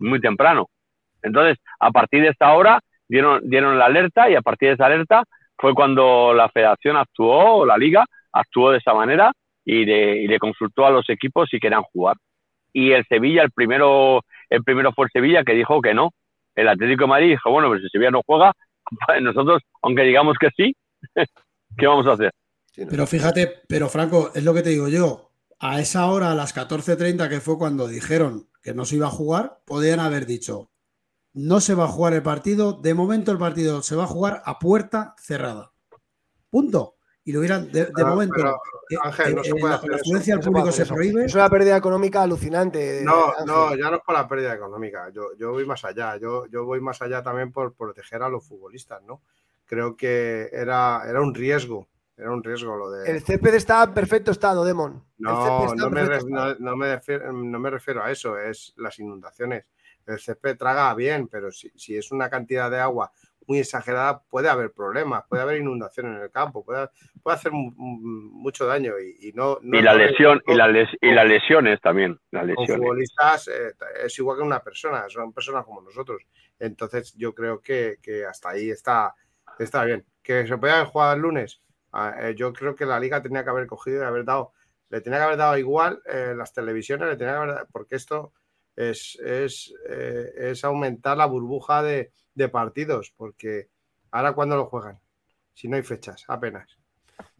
muy 0.00 0.20
temprano. 0.20 0.68
Entonces, 1.22 1.58
a 1.80 1.90
partir 1.90 2.22
de 2.22 2.28
esta 2.28 2.52
hora 2.52 2.80
dieron, 3.08 3.40
dieron 3.48 3.78
la 3.78 3.86
alerta 3.86 4.30
y 4.30 4.34
a 4.34 4.42
partir 4.42 4.68
de 4.68 4.74
esa 4.74 4.86
alerta 4.86 5.24
fue 5.56 5.74
cuando 5.74 6.32
la 6.34 6.48
federación 6.48 6.96
actuó, 6.96 7.56
o 7.56 7.66
la 7.66 7.76
liga 7.76 8.04
actuó 8.32 8.70
de 8.70 8.78
esa 8.78 8.94
manera 8.94 9.32
y 9.64 9.84
le, 9.84 10.38
consultó 10.38 10.86
a 10.86 10.90
los 10.90 11.08
equipos 11.10 11.48
si 11.50 11.58
querían 11.58 11.82
jugar. 11.82 12.16
Y 12.72 12.92
el 12.92 13.04
Sevilla, 13.06 13.42
el 13.42 13.50
primero, 13.50 14.22
el 14.48 14.62
primero 14.62 14.92
fue 14.92 15.06
el 15.06 15.10
Sevilla 15.10 15.44
que 15.44 15.54
dijo 15.54 15.82
que 15.82 15.94
no, 15.94 16.12
el 16.58 16.68
Atlético 16.68 17.04
de 17.04 17.08
Madrid 17.08 17.30
dijo, 17.30 17.50
bueno, 17.50 17.68
pues 17.68 17.82
si 17.82 17.88
Sevilla 17.88 18.10
no 18.10 18.22
juega, 18.26 18.52
pues 19.06 19.22
nosotros, 19.22 19.62
aunque 19.82 20.02
digamos 20.02 20.36
que 20.38 20.48
sí, 20.56 20.74
¿qué 21.78 21.86
vamos 21.86 22.06
a 22.06 22.12
hacer? 22.12 22.32
Pero 22.74 23.06
fíjate, 23.06 23.62
pero 23.68 23.88
Franco, 23.88 24.30
es 24.34 24.44
lo 24.44 24.54
que 24.54 24.62
te 24.62 24.70
digo 24.70 24.88
yo, 24.88 25.30
a 25.60 25.80
esa 25.80 26.06
hora, 26.06 26.32
a 26.32 26.34
las 26.34 26.54
14.30, 26.54 27.28
que 27.28 27.40
fue 27.40 27.58
cuando 27.58 27.88
dijeron 27.88 28.48
que 28.62 28.74
no 28.74 28.84
se 28.84 28.96
iba 28.96 29.06
a 29.06 29.10
jugar, 29.10 29.58
podían 29.66 30.00
haber 30.00 30.26
dicho, 30.26 30.70
no 31.32 31.60
se 31.60 31.74
va 31.74 31.84
a 31.84 31.88
jugar 31.88 32.14
el 32.14 32.22
partido, 32.22 32.72
de 32.72 32.94
momento 32.94 33.30
el 33.30 33.38
partido 33.38 33.82
se 33.82 33.96
va 33.96 34.04
a 34.04 34.08
jugar 34.08 34.42
a 34.44 34.58
puerta 34.58 35.14
cerrada. 35.18 35.72
Punto. 36.50 36.97
Y 37.28 37.32
lo 37.32 37.40
hubieran, 37.40 37.70
de, 37.70 37.84
de 37.94 38.04
momento, 38.06 38.32
pero, 38.34 38.58
eh, 38.88 38.96
Ángel, 39.04 39.34
no 39.34 39.42
eh, 39.42 39.44
se 39.44 39.50
eh, 39.50 39.54
puede 39.60 39.68
la, 39.68 39.74
hacer 39.74 39.90
la 39.90 39.96
eso. 39.96 40.02
afluencia 40.02 40.32
al 40.32 40.38
No 40.38 40.42
se 40.44 40.50
puede 40.50 40.62
público 40.62 40.72
se 40.72 40.86
prohíbe. 40.86 41.24
Es 41.26 41.34
una 41.34 41.50
pérdida 41.50 41.76
económica 41.76 42.22
alucinante. 42.22 43.02
No, 43.04 43.26
Ángel. 43.32 43.46
no, 43.46 43.76
ya 43.76 43.90
no 43.90 43.96
es 43.98 44.02
por 44.02 44.14
la 44.14 44.26
pérdida 44.26 44.54
económica. 44.54 45.10
Yo, 45.10 45.36
yo 45.36 45.50
voy 45.52 45.66
más 45.66 45.84
allá. 45.84 46.16
Yo, 46.16 46.46
yo 46.46 46.64
voy 46.64 46.80
más 46.80 47.02
allá 47.02 47.22
también 47.22 47.52
por 47.52 47.74
proteger 47.74 48.22
a 48.22 48.30
los 48.30 48.46
futbolistas, 48.48 49.02
¿no? 49.02 49.20
Creo 49.66 49.94
que 49.94 50.48
era, 50.50 51.02
era 51.06 51.20
un 51.20 51.34
riesgo. 51.34 51.86
Era 52.16 52.30
un 52.32 52.42
riesgo 52.42 52.74
lo 52.78 52.90
de. 52.92 53.10
El 53.10 53.22
césped 53.22 53.54
está 53.54 53.82
en 53.82 53.92
perfecto 53.92 54.30
estado, 54.30 54.64
Demon. 54.64 55.04
No, 55.18 55.74
no 55.74 55.90
me, 55.90 56.02
no 56.58 56.76
me 56.76 56.96
refiero, 56.96 57.30
no 57.30 57.58
me 57.58 57.68
refiero 57.68 58.02
a 58.02 58.10
eso, 58.10 58.38
es 58.38 58.72
las 58.78 58.98
inundaciones. 59.00 59.66
El 60.06 60.18
césped 60.18 60.56
traga 60.56 60.94
bien, 60.94 61.28
pero 61.28 61.52
si, 61.52 61.70
si 61.76 61.94
es 61.94 62.10
una 62.10 62.30
cantidad 62.30 62.70
de 62.70 62.78
agua 62.78 63.12
muy 63.48 63.58
exagerada, 63.58 64.22
puede 64.28 64.48
haber 64.48 64.70
problemas, 64.72 65.24
puede 65.28 65.42
haber 65.42 65.56
inundaciones 65.60 66.16
en 66.16 66.22
el 66.22 66.30
campo, 66.30 66.64
puede, 66.64 66.88
puede 67.22 67.34
hacer 67.36 67.50
mu- 67.50 67.72
mu- 67.74 68.30
mucho 68.42 68.66
daño 68.66 68.92
y, 69.00 69.28
y 69.28 69.32
no, 69.32 69.58
no 69.62 69.76
Y 69.78 69.82
la 69.82 69.94
lesión, 69.94 70.40
y, 70.46 70.54
la 70.54 70.68
les- 70.68 70.96
y 71.00 71.10
las 71.10 71.26
lesiones 71.26 71.80
también. 71.80 72.20
Las 72.30 72.42
con 72.42 72.48
lesiones. 72.50 72.76
futbolistas 72.76 73.48
eh, 73.48 73.72
es 74.04 74.18
igual 74.18 74.36
que 74.36 74.42
una 74.44 74.60
persona, 74.62 75.08
son 75.08 75.32
personas 75.32 75.64
como 75.64 75.80
nosotros. 75.80 76.22
Entonces 76.60 77.14
yo 77.16 77.34
creo 77.34 77.60
que, 77.60 77.96
que 78.02 78.24
hasta 78.26 78.50
ahí 78.50 78.70
está, 78.70 79.14
está 79.58 79.84
bien. 79.84 80.04
Que 80.22 80.46
se 80.46 80.56
pueda 80.58 80.84
jugar 80.84 81.16
el 81.16 81.22
lunes, 81.22 81.60
Ah, 81.90 82.14
eh, 82.20 82.34
yo 82.36 82.52
creo 82.52 82.74
que 82.74 82.84
la 82.84 83.00
liga 83.00 83.22
tenía 83.22 83.42
que 83.42 83.48
haber 83.50 83.66
cogido 83.66 84.02
y 84.02 84.04
haber 84.04 84.26
dado, 84.26 84.52
le 84.90 85.00
tenía 85.00 85.20
que 85.20 85.24
haber 85.24 85.38
dado 85.38 85.56
igual 85.56 86.02
eh, 86.04 86.34
las 86.36 86.52
televisiones, 86.52 87.08
le 87.08 87.16
tenía 87.16 87.32
que 87.32 87.38
haber 87.38 87.54
dado- 87.54 87.66
porque 87.72 87.96
esto 87.96 88.34
es, 88.76 89.18
es, 89.24 89.72
es 89.88 90.64
aumentar 90.64 91.16
la 91.16 91.24
burbuja 91.24 91.82
de, 91.82 92.12
de 92.38 92.48
partidos, 92.48 93.12
porque 93.16 93.68
ahora 94.12 94.32
cuando 94.32 94.56
lo 94.56 94.66
juegan, 94.66 94.98
si 95.52 95.68
no 95.68 95.76
hay 95.76 95.82
fechas, 95.82 96.24
apenas. 96.28 96.68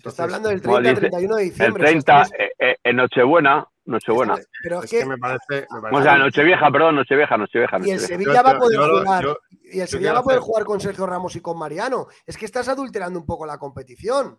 Se 0.03 0.09
está 0.09 0.25
hablando 0.25 0.49
del 0.49 0.61
como 0.61 0.75
30 0.81 0.91
dice, 0.91 1.01
31 1.03 1.37
de 1.37 1.43
El 1.45 1.49
diciembre. 1.51 1.85
30, 1.85 2.23
Estamos- 2.23 2.33
eh, 2.41 2.51
eh, 2.59 2.77
en 2.83 2.97
Nochebuena, 2.97 3.69
Nochebuena. 3.85 4.37
Pero 4.63 4.79
es 4.79 4.85
es 4.87 4.91
que, 4.91 4.99
que 4.99 5.07
me 5.07 5.19
parece, 5.19 5.67
me 5.73 5.81
parece 5.81 6.01
O 6.01 6.03
sea, 6.03 6.19
Nochevieja, 6.19 6.71
perdón, 6.73 6.97
Nochevieja, 6.97 7.39
Nochevieja. 7.39 7.79
y 7.85 7.91
el. 7.93 8.01
Sevilla 8.01 8.43
va 8.43 8.51
a 8.51 8.59
poder 8.59 8.77
yo 8.81 8.99
jugar. 8.99 9.23
yo- 9.25 9.39
y 9.73 9.79
el 9.81 9.87
Sevilla 9.89 10.13
va 10.15 10.19
a 10.19 10.23
poder 10.25 10.39
hacer- 10.39 10.47
jugar 10.47 10.65
con 10.65 10.81
Sergio 10.81 11.07
Ramos 11.07 11.37
y 11.37 11.41
con 11.41 11.57
Mariano. 11.59 12.09
Es 12.27 12.37
que 12.37 12.45
estás 12.45 12.69
adulterando 12.69 13.21
un 13.21 13.25
poco 13.27 13.47
la 13.47 13.57
competición. 13.59 14.39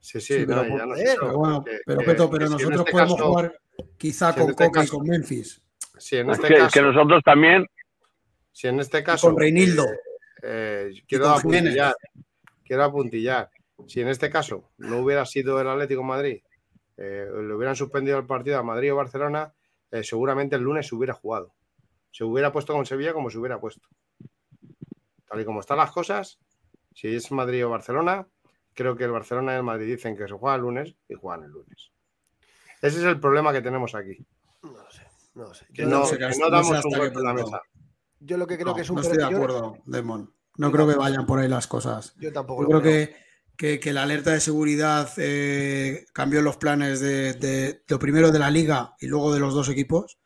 Sí, 0.00 0.20
Sí, 0.20 0.38
sí, 0.38 0.46
pero 0.46 0.62
no, 0.64 0.94
ya 0.94 0.94
sé 0.94 1.18
bueno, 1.32 1.64
que- 1.64 1.80
pero 1.84 1.98
Peto, 2.02 2.30
que 2.30 2.36
pero 2.38 2.50
nosotros 2.50 2.78
este 2.80 2.92
podemos 2.92 3.14
caso- 3.14 3.26
jugar 3.28 3.60
quizá 3.96 4.32
si 4.32 4.40
con 4.40 4.50
este 4.50 4.64
Coca 4.66 4.84
y 4.84 4.88
con 4.88 5.06
Memphis. 5.08 5.60
Si 5.98 6.16
en 6.18 6.30
Es 6.30 6.36
este 6.38 6.48
que, 6.48 6.54
caso, 6.60 6.70
que 6.72 6.82
nosotros 6.82 7.22
también, 7.24 7.66
si 8.52 8.68
en 8.68 8.80
este 8.80 9.02
caso, 9.04 9.28
con 9.28 9.38
Reinildo. 9.38 9.84
eh, 10.42 10.90
eh, 10.92 11.02
quiero 11.06 11.24
con 11.32 11.40
Jiménez. 11.42 11.60
apuntillar, 11.78 11.94
quiero 12.64 12.84
apuntillar. 12.84 13.50
Si 13.86 14.00
en 14.00 14.08
este 14.08 14.28
caso 14.30 14.70
no 14.78 14.98
hubiera 15.00 15.24
sido 15.24 15.60
el 15.60 15.68
Atlético 15.68 16.00
de 16.00 16.06
Madrid, 16.06 16.42
eh, 16.96 17.28
le 17.32 17.54
hubieran 17.54 17.76
suspendido 17.76 18.18
el 18.18 18.26
partido 18.26 18.58
a 18.58 18.62
Madrid 18.62 18.92
o 18.92 18.96
Barcelona, 18.96 19.54
eh, 19.90 20.02
seguramente 20.02 20.56
el 20.56 20.62
lunes 20.62 20.86
se 20.88 20.94
hubiera 20.96 21.14
jugado. 21.14 21.54
Se 22.10 22.24
hubiera 22.24 22.52
puesto 22.52 22.72
con 22.72 22.84
Sevilla 22.86 23.12
como 23.12 23.30
se 23.30 23.38
hubiera 23.38 23.60
puesto. 23.60 23.88
Tal 25.28 25.40
y 25.40 25.44
como 25.44 25.60
están 25.60 25.76
las 25.76 25.92
cosas, 25.92 26.38
si 26.94 27.14
es 27.14 27.30
Madrid 27.30 27.64
o 27.66 27.70
Barcelona, 27.70 28.26
creo 28.74 28.96
que 28.96 29.04
el 29.04 29.12
Barcelona 29.12 29.52
y 29.52 29.56
el 29.58 29.62
Madrid 29.62 29.86
dicen 29.86 30.16
que 30.16 30.26
se 30.26 30.34
juega 30.34 30.56
el 30.56 30.62
lunes 30.62 30.94
y 31.08 31.14
juegan 31.14 31.44
el 31.44 31.50
lunes. 31.50 31.92
Ese 32.80 32.98
es 32.98 33.04
el 33.04 33.20
problema 33.20 33.52
que 33.52 33.60
tenemos 33.62 33.94
aquí. 33.94 34.18
No 34.62 34.70
lo 34.72 34.90
sé. 34.90 35.02
No 35.34 35.42
lo 35.44 35.54
sé. 35.54 35.66
Que 35.72 35.82
Yo, 35.82 35.88
no, 35.88 36.04
sé 36.06 36.18
que 36.18 36.24
hasta- 36.24 36.44
no 36.44 36.50
no 36.50 36.64
sé 36.64 36.70
damos 36.72 36.84
un 36.86 36.98
golpe 36.98 37.18
en 37.18 37.24
la 37.24 37.34
mesa. 37.34 37.60
Yo 38.20 38.36
lo 38.36 38.46
que 38.46 38.56
creo 38.56 38.68
No, 38.68 38.74
que 38.74 38.82
es 38.82 38.90
un 38.90 38.96
no 38.96 39.02
estoy 39.02 39.18
de 39.18 39.30
yo- 39.30 39.36
acuerdo, 39.36 39.78
Demon. 39.86 40.32
No 40.56 40.72
creo 40.72 40.88
que 40.88 40.96
vayan 40.96 41.24
por 41.26 41.38
ahí 41.38 41.48
las 41.48 41.66
cosas. 41.68 42.14
Yo 42.18 42.32
tampoco 42.32 42.62
Yo 42.62 42.68
lo 42.74 42.80
creo 42.80 42.92
que, 43.08 43.16
que- 43.56 43.78
que 43.80 43.92
la 43.92 44.02
alerta 44.02 44.32
de 44.32 44.40
seguridad 44.40 45.08
eh, 45.16 46.06
cambió 46.12 46.42
los 46.42 46.56
planes 46.56 46.98
de, 47.00 47.34
de- 47.34 47.82
lo 47.88 47.98
primero 47.98 48.30
de 48.32 48.38
la 48.40 48.50
liga 48.50 48.94
y 49.00 49.06
luego 49.06 49.32
de 49.32 49.40
los 49.40 49.54
dos 49.54 49.68
equipos. 49.68 50.18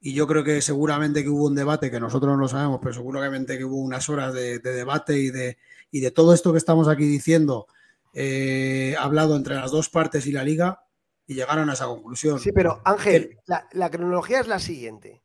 Y 0.00 0.12
yo 0.14 0.26
creo 0.26 0.44
que 0.44 0.60
seguramente 0.62 1.22
que 1.22 1.28
hubo 1.30 1.46
un 1.46 1.54
debate, 1.54 1.90
que 1.90 2.00
nosotros 2.00 2.32
no 2.32 2.38
lo 2.38 2.48
sabemos, 2.48 2.78
pero 2.82 2.94
seguramente 2.94 3.56
que 3.58 3.64
hubo 3.64 3.76
unas 3.76 4.08
horas 4.08 4.32
de, 4.34 4.58
de 4.58 4.72
debate 4.72 5.18
y 5.18 5.30
de, 5.30 5.56
y 5.90 6.00
de 6.00 6.10
todo 6.10 6.34
esto 6.34 6.52
que 6.52 6.58
estamos 6.58 6.88
aquí 6.88 7.04
diciendo, 7.04 7.66
eh, 8.12 8.94
hablado 8.98 9.36
entre 9.36 9.54
las 9.56 9.70
dos 9.70 9.88
partes 9.90 10.26
y 10.26 10.32
la 10.32 10.44
liga, 10.44 10.80
y 11.26 11.34
llegaron 11.34 11.70
a 11.70 11.72
esa 11.72 11.86
conclusión. 11.86 12.38
Sí, 12.38 12.52
pero 12.52 12.80
Ángel, 12.84 13.38
la, 13.46 13.66
la 13.72 13.90
cronología 13.90 14.40
es 14.40 14.46
la 14.46 14.58
siguiente. 14.58 15.22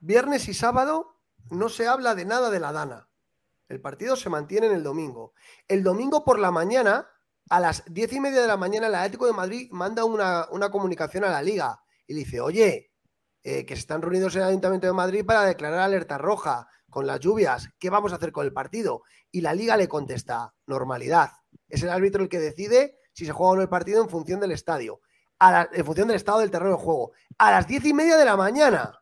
Viernes 0.00 0.48
y 0.48 0.54
sábado 0.54 1.15
no 1.50 1.68
se 1.68 1.86
habla 1.86 2.14
de 2.14 2.24
nada 2.24 2.50
de 2.50 2.60
la 2.60 2.72
Dana. 2.72 3.08
El 3.68 3.80
partido 3.80 4.16
se 4.16 4.28
mantiene 4.30 4.66
en 4.66 4.72
el 4.74 4.82
domingo. 4.82 5.32
El 5.66 5.82
domingo 5.82 6.24
por 6.24 6.38
la 6.38 6.50
mañana, 6.50 7.08
a 7.50 7.60
las 7.60 7.82
diez 7.86 8.12
y 8.12 8.20
media 8.20 8.40
de 8.40 8.46
la 8.46 8.56
mañana, 8.56 8.86
el 8.86 8.94
Atlético 8.94 9.26
de 9.26 9.32
Madrid 9.32 9.68
manda 9.72 10.04
una, 10.04 10.46
una 10.50 10.70
comunicación 10.70 11.24
a 11.24 11.30
la 11.30 11.42
liga 11.42 11.80
y 12.06 12.14
le 12.14 12.20
dice, 12.20 12.40
oye, 12.40 12.92
eh, 13.42 13.64
que 13.64 13.74
están 13.74 14.02
reunidos 14.02 14.34
en 14.36 14.42
el 14.42 14.48
Ayuntamiento 14.48 14.86
de 14.86 14.92
Madrid 14.92 15.24
para 15.24 15.44
declarar 15.44 15.80
alerta 15.80 16.18
roja 16.18 16.68
con 16.90 17.06
las 17.06 17.20
lluvias. 17.20 17.68
¿Qué 17.78 17.90
vamos 17.90 18.12
a 18.12 18.16
hacer 18.16 18.32
con 18.32 18.44
el 18.44 18.52
partido? 18.52 19.02
Y 19.30 19.40
la 19.40 19.54
liga 19.54 19.76
le 19.76 19.88
contesta, 19.88 20.54
normalidad. 20.66 21.30
Es 21.68 21.82
el 21.82 21.90
árbitro 21.90 22.22
el 22.22 22.28
que 22.28 22.38
decide 22.40 22.98
si 23.12 23.26
se 23.26 23.32
juega 23.32 23.52
o 23.52 23.56
no 23.56 23.62
el 23.62 23.68
partido 23.68 24.02
en 24.02 24.08
función 24.08 24.40
del 24.40 24.52
estadio 24.52 25.00
a 25.38 25.52
la- 25.52 25.68
en 25.72 25.84
función 25.84 26.08
del 26.08 26.16
estado 26.16 26.38
del 26.38 26.50
terreno 26.50 26.76
de 26.76 26.82
juego. 26.82 27.12
A 27.38 27.50
las 27.50 27.66
diez 27.66 27.84
y 27.84 27.92
media 27.92 28.16
de 28.16 28.24
la 28.24 28.36
mañana 28.36 28.98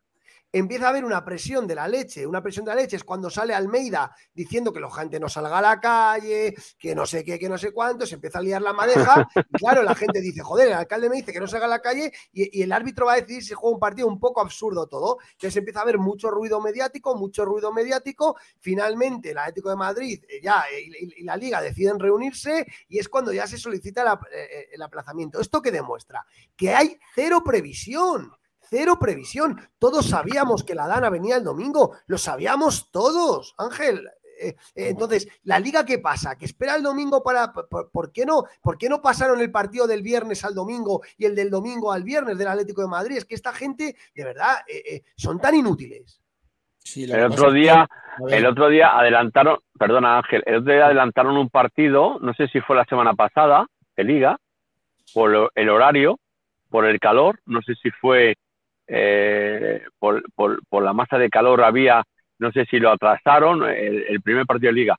empieza 0.54 0.86
a 0.86 0.90
haber 0.90 1.04
una 1.04 1.24
presión 1.24 1.66
de 1.66 1.74
la 1.74 1.88
leche. 1.88 2.24
Una 2.24 2.40
presión 2.40 2.64
de 2.64 2.70
la 2.70 2.80
leche 2.80 2.94
es 2.94 3.02
cuando 3.02 3.28
sale 3.28 3.54
Almeida 3.54 4.14
diciendo 4.32 4.72
que 4.72 4.78
la 4.78 4.88
gente 4.88 5.18
no 5.18 5.28
salga 5.28 5.58
a 5.58 5.62
la 5.62 5.80
calle, 5.80 6.54
que 6.78 6.94
no 6.94 7.06
sé 7.06 7.24
qué, 7.24 7.40
que 7.40 7.48
no 7.48 7.58
sé 7.58 7.72
cuánto, 7.72 8.06
se 8.06 8.14
empieza 8.14 8.38
a 8.38 8.42
liar 8.42 8.62
la 8.62 8.72
madeja. 8.72 9.28
Y 9.34 9.58
claro, 9.58 9.82
la 9.82 9.96
gente 9.96 10.20
dice, 10.20 10.42
joder, 10.42 10.68
el 10.68 10.74
alcalde 10.74 11.10
me 11.10 11.16
dice 11.16 11.32
que 11.32 11.40
no 11.40 11.48
salga 11.48 11.66
a 11.66 11.68
la 11.68 11.80
calle 11.80 12.12
y, 12.32 12.62
el 12.62 12.70
árbitro 12.70 13.06
va 13.06 13.14
a 13.14 13.16
decidir 13.16 13.42
si 13.42 13.52
juega 13.52 13.74
un 13.74 13.80
partido 13.80 14.06
un 14.06 14.20
poco 14.20 14.40
absurdo 14.40 14.86
todo. 14.86 15.18
Entonces 15.32 15.56
empieza 15.56 15.80
a 15.80 15.82
haber 15.82 15.98
mucho 15.98 16.30
ruido 16.30 16.60
mediático, 16.60 17.16
mucho 17.16 17.44
ruido 17.44 17.72
mediático. 17.72 18.36
Finalmente, 18.60 19.32
el 19.32 19.38
Atlético 19.38 19.70
de 19.70 19.76
Madrid 19.76 20.24
eh, 20.28 20.40
ya 20.40 20.64
eh, 20.72 20.88
y, 21.16 21.24
la 21.24 21.36
Liga 21.36 21.60
deciden 21.60 21.98
reunirse 21.98 22.64
y 22.88 23.00
es 23.00 23.08
cuando 23.08 23.32
ya 23.32 23.48
se 23.48 23.58
solicita 23.58 24.20
eh, 24.32 24.68
el 24.72 24.82
aplazamiento. 24.82 25.40
¿Esto 25.40 25.60
qué 25.60 25.72
demuestra? 25.72 26.24
Que 26.56 26.72
hay 26.72 26.96
cero 27.16 27.42
previsión. 27.44 28.32
Cero 28.76 28.98
previsión. 28.98 29.56
Todos 29.78 30.08
sabíamos 30.08 30.64
que 30.64 30.74
la 30.74 30.88
Dana 30.88 31.08
venía 31.08 31.36
el 31.36 31.44
domingo. 31.44 31.94
Lo 32.08 32.18
sabíamos 32.18 32.90
todos, 32.90 33.54
Ángel. 33.56 34.04
Eh, 34.40 34.48
eh, 34.48 34.88
entonces, 34.88 35.28
¿la 35.44 35.60
liga 35.60 35.84
qué 35.84 36.00
pasa? 36.00 36.36
¿Que 36.36 36.44
espera 36.44 36.74
el 36.74 36.82
domingo 36.82 37.22
para... 37.22 37.52
Por, 37.52 37.92
por 37.92 38.10
qué 38.10 38.26
no, 38.26 38.42
¿Por 38.60 38.76
qué 38.76 38.88
no 38.88 39.00
pasaron 39.00 39.40
el 39.40 39.52
partido 39.52 39.86
del 39.86 40.02
viernes 40.02 40.44
al 40.44 40.56
domingo 40.56 41.02
y 41.16 41.24
el 41.24 41.36
del 41.36 41.50
domingo 41.50 41.92
al 41.92 42.02
viernes 42.02 42.36
del 42.36 42.48
Atlético 42.48 42.82
de 42.82 42.88
Madrid? 42.88 43.18
Es 43.18 43.24
que 43.24 43.36
esta 43.36 43.52
gente, 43.52 43.94
de 44.12 44.24
verdad, 44.24 44.56
eh, 44.66 44.82
eh, 44.90 45.02
son 45.16 45.38
tan 45.38 45.54
inútiles. 45.54 46.20
Sí, 46.78 47.04
el 47.04 47.26
otro 47.26 47.50
que- 47.50 47.58
día, 47.58 47.88
el 48.28 48.44
otro 48.44 48.68
día 48.68 48.98
adelantaron, 48.98 49.58
perdona 49.78 50.16
Ángel, 50.16 50.42
el 50.46 50.56
otro 50.56 50.72
día 50.72 50.86
adelantaron 50.86 51.36
un 51.36 51.48
partido, 51.48 52.18
no 52.18 52.34
sé 52.34 52.48
si 52.48 52.60
fue 52.60 52.74
la 52.74 52.84
semana 52.86 53.14
pasada, 53.14 53.68
de 53.96 54.02
Liga, 54.02 54.36
por 55.14 55.52
el 55.54 55.68
horario, 55.68 56.18
por 56.70 56.86
el 56.86 56.98
calor, 56.98 57.38
no 57.46 57.62
sé 57.62 57.76
si 57.80 57.88
fue 57.92 58.34
eh, 58.88 59.82
por, 59.98 60.22
por- 60.34 60.60
por 60.68 60.82
la 60.84 60.92
masa 60.92 61.18
de 61.18 61.30
calor 61.30 61.62
había, 61.64 62.02
no 62.38 62.52
sé 62.52 62.64
si 62.66 62.78
lo 62.78 62.90
atrasaron, 62.90 63.64
el, 63.64 64.04
el 64.08 64.22
primer 64.22 64.46
partido 64.46 64.70
de 64.72 64.80
Liga, 64.80 64.96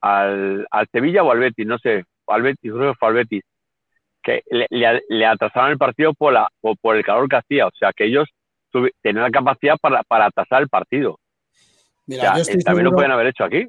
al, 0.00 0.66
al 0.70 0.88
Sevilla 0.92 1.22
o 1.22 1.32
al 1.32 1.40
Betis, 1.40 1.66
no 1.66 1.78
sé, 1.78 2.04
al 2.28 2.42
Betis, 2.42 2.72
creo 2.72 2.92
que 2.92 2.98
fue 2.98 3.08
al 3.08 3.14
Betis, 3.14 3.42
que 4.22 4.42
le, 4.50 4.66
le- 4.70 5.02
le 5.08 5.26
atrasaron 5.26 5.72
el 5.72 5.78
partido 5.78 6.14
por, 6.14 6.32
la, 6.32 6.48
por, 6.60 6.76
por 6.78 6.96
el 6.96 7.04
calor 7.04 7.28
que 7.28 7.36
hacía, 7.36 7.66
o 7.66 7.72
sea 7.78 7.92
que 7.94 8.06
ellos 8.06 8.28
tenían 9.02 9.24
la 9.24 9.30
capacidad 9.30 9.76
para, 9.80 10.02
para 10.04 10.26
atrasar 10.26 10.62
el 10.62 10.68
partido. 10.68 11.18
mira, 12.06 12.24
O 12.24 12.26
sea, 12.26 12.36
yo 12.36 12.42
estoy 12.42 12.60
eh, 12.60 12.64
también 12.64 12.84
lo 12.84 12.92
pueden 12.94 13.12
haber 13.12 13.28
hecho 13.28 13.44
aquí. 13.44 13.66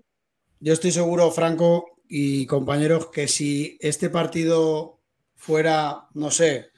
Yo 0.60 0.74
estoy 0.74 0.92
seguro, 0.92 1.32
Franco 1.32 1.98
y 2.08 2.46
compañeros, 2.48 3.08
que 3.08 3.28
si 3.28 3.78
este 3.82 4.10
partido 4.10 5.00
fuera, 5.36 6.08
no 6.14 6.32
sé, 6.32 6.70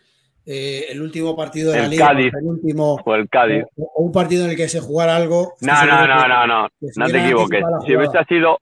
eh, 0.50 0.86
el 0.90 1.02
último 1.02 1.36
partido 1.36 1.72
de 1.74 1.80
la 1.82 1.88
liga, 1.90 2.08
Cádiz. 2.08 2.34
el 2.34 2.46
último, 2.46 2.96
O 3.06 3.16
el 3.16 3.28
Cádiz. 3.30 3.66
o, 3.76 3.84
o 3.96 4.04
un 4.04 4.12
partido 4.14 4.46
en 4.46 4.52
el 4.52 4.56
que 4.58 4.70
se 4.70 4.80
jugara 4.80 5.16
algo. 5.16 5.56
No, 5.62 5.76
seguro 5.76 5.98
no, 5.98 6.02
que- 6.02 6.08
no, 6.08 6.28
no, 6.28 6.48
no. 6.48 6.70
que 6.80 6.88
No 6.96 7.06
te 7.08 7.24
equivoques. 7.24 7.64
Si 7.86 7.96
hubiese 7.96 8.24
sido, 8.30 8.58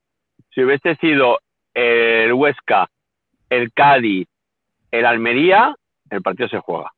si 0.54 0.64
hubiese 0.64 0.96
sido 0.96 1.38
el 1.76 2.34
Huesca, 2.34 2.90
el 3.50 3.72
Cádiz, 3.72 4.28
el 4.92 5.06
Almería, 5.06 5.76
el 6.10 6.22
partido 6.22 6.50
se 6.50 6.60
juega. 6.60 6.92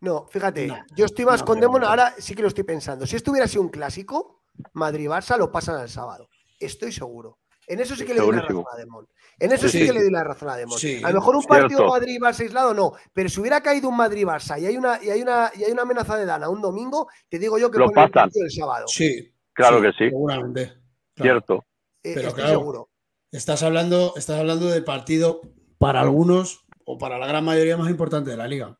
No, 0.00 0.26
fíjate, 0.26 0.66
No, 0.66 0.76
yo 0.94 1.06
estoy 1.06 1.24
más 1.24 1.40
no, 1.40 1.46
con 1.46 1.60
Demon, 1.60 1.82
ahora 1.84 2.12
sí 2.18 2.34
que 2.34 2.42
lo 2.42 2.48
estoy 2.48 2.64
pensando. 2.64 3.06
Si 3.06 3.16
esto 3.16 3.30
hubiera 3.30 3.48
sido 3.48 3.62
un 3.62 3.70
clásico, 3.70 4.42
Madrid-Barça 4.74 5.38
lo 5.38 5.50
pasan 5.50 5.76
al 5.76 5.88
sábado. 5.88 6.28
Estoy 6.60 6.92
seguro. 6.92 7.38
En 7.66 7.80
eso 7.80 7.96
sí 7.96 8.04
que 8.04 8.14
le 8.14 8.20
doy 8.20 8.34
la 8.36 8.42
razón 8.42 8.64
a 8.72 8.76
Demon. 8.76 9.08
En 9.38 9.52
eso 9.52 9.68
sí, 9.68 9.78
Sí. 9.80 9.86
que 9.86 9.92
le 9.92 10.02
doy 10.02 10.10
la 10.12 10.24
razón 10.24 10.48
a 10.48 10.56
Demon. 10.56 10.78
Sí, 10.78 11.00
a 11.02 11.08
lo 11.08 11.14
mejor 11.14 11.36
un 11.36 11.42
cierto. 11.42 11.60
partido 11.60 11.88
Madrid-Barça 11.88 12.40
aislado 12.40 12.74
no, 12.74 12.92
pero 13.12 13.28
si 13.28 13.40
hubiera 13.40 13.60
caído 13.62 13.88
un 13.88 13.96
Madrid-Barça 13.96 14.60
y 14.60 14.66
hay 14.66 14.76
una 14.76 15.02
y 15.02 15.10
hay 15.10 15.22
una 15.22 15.50
y 15.56 15.64
hay 15.64 15.72
una 15.72 15.82
amenaza 15.82 16.16
de 16.16 16.26
Dana 16.26 16.48
un 16.48 16.60
domingo, 16.60 17.08
te 17.28 17.38
digo 17.38 17.58
yo 17.58 17.70
que 17.70 17.78
Lo 17.78 17.86
el 17.86 17.92
pasan. 17.92 18.10
partido 18.12 18.44
el 18.44 18.50
sábado. 18.50 18.86
Sí, 18.88 19.30
Claro 19.52 19.80
que 19.80 19.88
sí. 19.92 20.08
Seguramente. 20.10 20.66
claro. 21.14 21.40
Cierto. 21.40 21.64
Eh, 22.02 22.12
pero 22.14 22.28
estoy 22.28 22.42
claro. 22.42 22.58
seguro. 22.58 22.88
Estás 23.32 23.62
hablando, 23.62 24.12
estás 24.16 24.38
hablando 24.38 24.66
del 24.66 24.84
partido 24.84 25.40
para 25.78 26.00
algunos 26.00 26.66
o 26.84 26.98
para 26.98 27.18
la 27.18 27.26
gran 27.26 27.44
mayoría 27.44 27.76
más 27.76 27.88
importante 27.90 28.30
de 28.30 28.36
la 28.36 28.46
liga. 28.46 28.78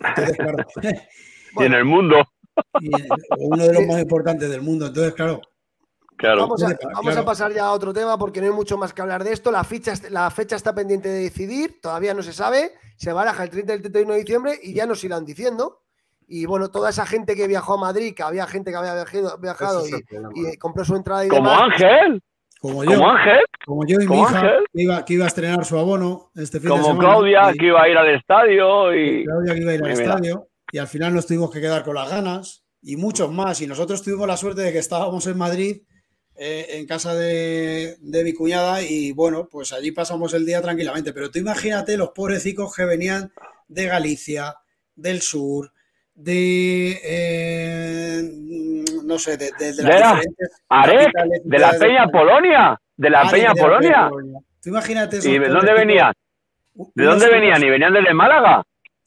Entonces, 0.00 0.36
claro. 0.36 0.56
y 1.60 1.62
en 1.64 1.74
el 1.74 1.84
mundo. 1.84 2.16
y, 2.80 2.90
uno 3.38 3.64
de 3.64 3.72
los 3.72 3.86
más 3.86 4.00
importantes 4.00 4.50
del 4.50 4.62
mundo. 4.62 4.86
Entonces, 4.86 5.14
claro. 5.14 5.40
Claro. 6.22 6.42
Vamos, 6.42 6.62
a, 6.62 6.74
Claro. 6.74 6.96
vamos 6.96 7.16
a 7.16 7.24
pasar 7.24 7.52
ya 7.52 7.64
a 7.66 7.72
otro 7.72 7.92
tema 7.92 8.16
porque 8.18 8.40
no 8.40 8.46
hay 8.46 8.52
mucho 8.52 8.78
más 8.78 8.92
que 8.94 9.02
hablar 9.02 9.22
de 9.24 9.32
esto. 9.32 9.50
La, 9.52 9.62
ficha, 9.64 9.92
la 10.10 10.30
fecha 10.30 10.56
está 10.56 10.74
pendiente 10.74 11.08
de 11.08 11.20
decidir, 11.24 11.80
todavía 11.82 12.14
no 12.14 12.22
se 12.22 12.32
sabe. 12.32 12.72
Se 12.96 13.12
baraja 13.12 13.42
el 13.44 13.50
30 13.50 13.72
y 13.72 13.76
el 13.76 13.82
31 13.82 14.12
de 14.14 14.18
diciembre 14.20 14.58
y 14.62 14.72
ya 14.74 14.86
nos 14.86 15.02
irán 15.04 15.24
diciendo. 15.24 15.80
Y 16.28 16.46
bueno, 16.46 16.70
toda 16.70 16.88
esa 16.90 17.04
gente 17.04 17.34
que 17.36 17.46
viajó 17.46 17.74
a 17.74 17.78
Madrid, 17.78 18.14
que 18.14 18.22
había 18.22 18.46
gente 18.46 18.70
que 18.70 18.76
había 18.78 18.94
viajado, 18.94 19.36
viajado 19.38 19.82
y, 19.86 19.92
y 20.52 20.56
compró 20.56 20.84
su 20.84 20.96
entrada 20.96 21.26
y 21.26 21.28
Como 21.28 21.50
demás. 21.50 21.62
Ángel, 21.72 22.22
Como 22.60 22.84
yo, 22.84 22.92
como 22.96 23.10
Ángel, 23.10 23.40
como 23.66 23.86
yo 23.86 24.00
y 24.00 24.06
mi 24.08 24.20
hija, 24.20 24.38
Ángel. 24.38 24.64
que 24.72 24.82
iba, 24.82 25.04
que 25.04 25.14
iba 25.14 25.24
a 25.24 25.28
estrenar 25.28 25.64
su 25.64 25.76
abono 25.76 26.30
este 26.36 26.58
fin 26.60 26.68
de 26.68 26.76
como 26.76 26.84
semana. 26.84 27.00
Claudia, 27.08 27.50
y- 27.52 27.58
que 27.58 27.66
iba 27.66 27.82
a 27.82 27.88
ir 27.88 27.96
al 27.98 28.14
estadio 28.14 28.94
y 28.94 29.24
Claudia 29.24 29.54
que 29.54 29.60
iba 29.60 29.70
a 29.72 29.74
ir 29.74 29.84
al 29.84 29.90
estadio 29.90 30.48
y 30.70 30.78
al 30.78 30.86
final 30.86 31.12
nos 31.14 31.26
tuvimos 31.26 31.50
que 31.50 31.60
quedar 31.60 31.82
con 31.84 31.96
las 31.96 32.08
ganas 32.08 32.64
y 32.80 32.96
muchos 32.96 33.30
más. 33.32 33.60
Y 33.60 33.66
nosotros 33.66 34.00
tuvimos 34.02 34.26
la 34.28 34.36
suerte 34.36 34.62
de 34.62 34.72
que 34.72 34.78
estábamos 34.78 35.26
en 35.26 35.36
Madrid, 35.36 35.82
eh, 36.44 36.66
en 36.78 36.86
casa 36.86 37.14
de, 37.14 37.96
de 38.00 38.24
mi 38.24 38.32
cuñada, 38.34 38.82
y 38.82 39.12
bueno, 39.12 39.48
pues 39.50 39.72
allí 39.72 39.92
pasamos 39.92 40.34
el 40.34 40.44
día 40.44 40.60
tranquilamente. 40.60 41.12
Pero 41.12 41.30
tú 41.30 41.38
imagínate 41.38 41.96
los 41.96 42.10
pobrecicos 42.10 42.74
que 42.74 42.84
venían 42.84 43.30
de 43.68 43.86
Galicia, 43.86 44.56
del 44.96 45.20
sur, 45.22 45.70
de 46.14 47.00
eh, 47.04 48.22
no 49.04 49.18
sé, 49.18 49.36
de, 49.36 49.50
de- 49.58 49.72
de 49.72 49.82
las 49.82 50.00
la- 50.00 50.20
Arec, 50.68 51.10
de 51.44 51.58
Peña. 51.78 52.06
Polonia, 52.08 52.80
de 52.96 53.10
la 53.10 53.30
Peña 53.30 53.54
Polonia. 53.54 54.08
Polonia. 54.08 54.38
Tú 54.62 54.68
imagínate 54.70 55.16
¿Y 55.22 55.38
de 55.38 55.48
dónde 55.48 55.72
venían? 55.72 56.12
¿De 56.74 57.04
dónde 57.04 57.28
venían? 57.28 57.62
¿Y 57.62 57.70
venían 57.70 57.92
desde 57.92 58.14
Málaga? 58.14 58.62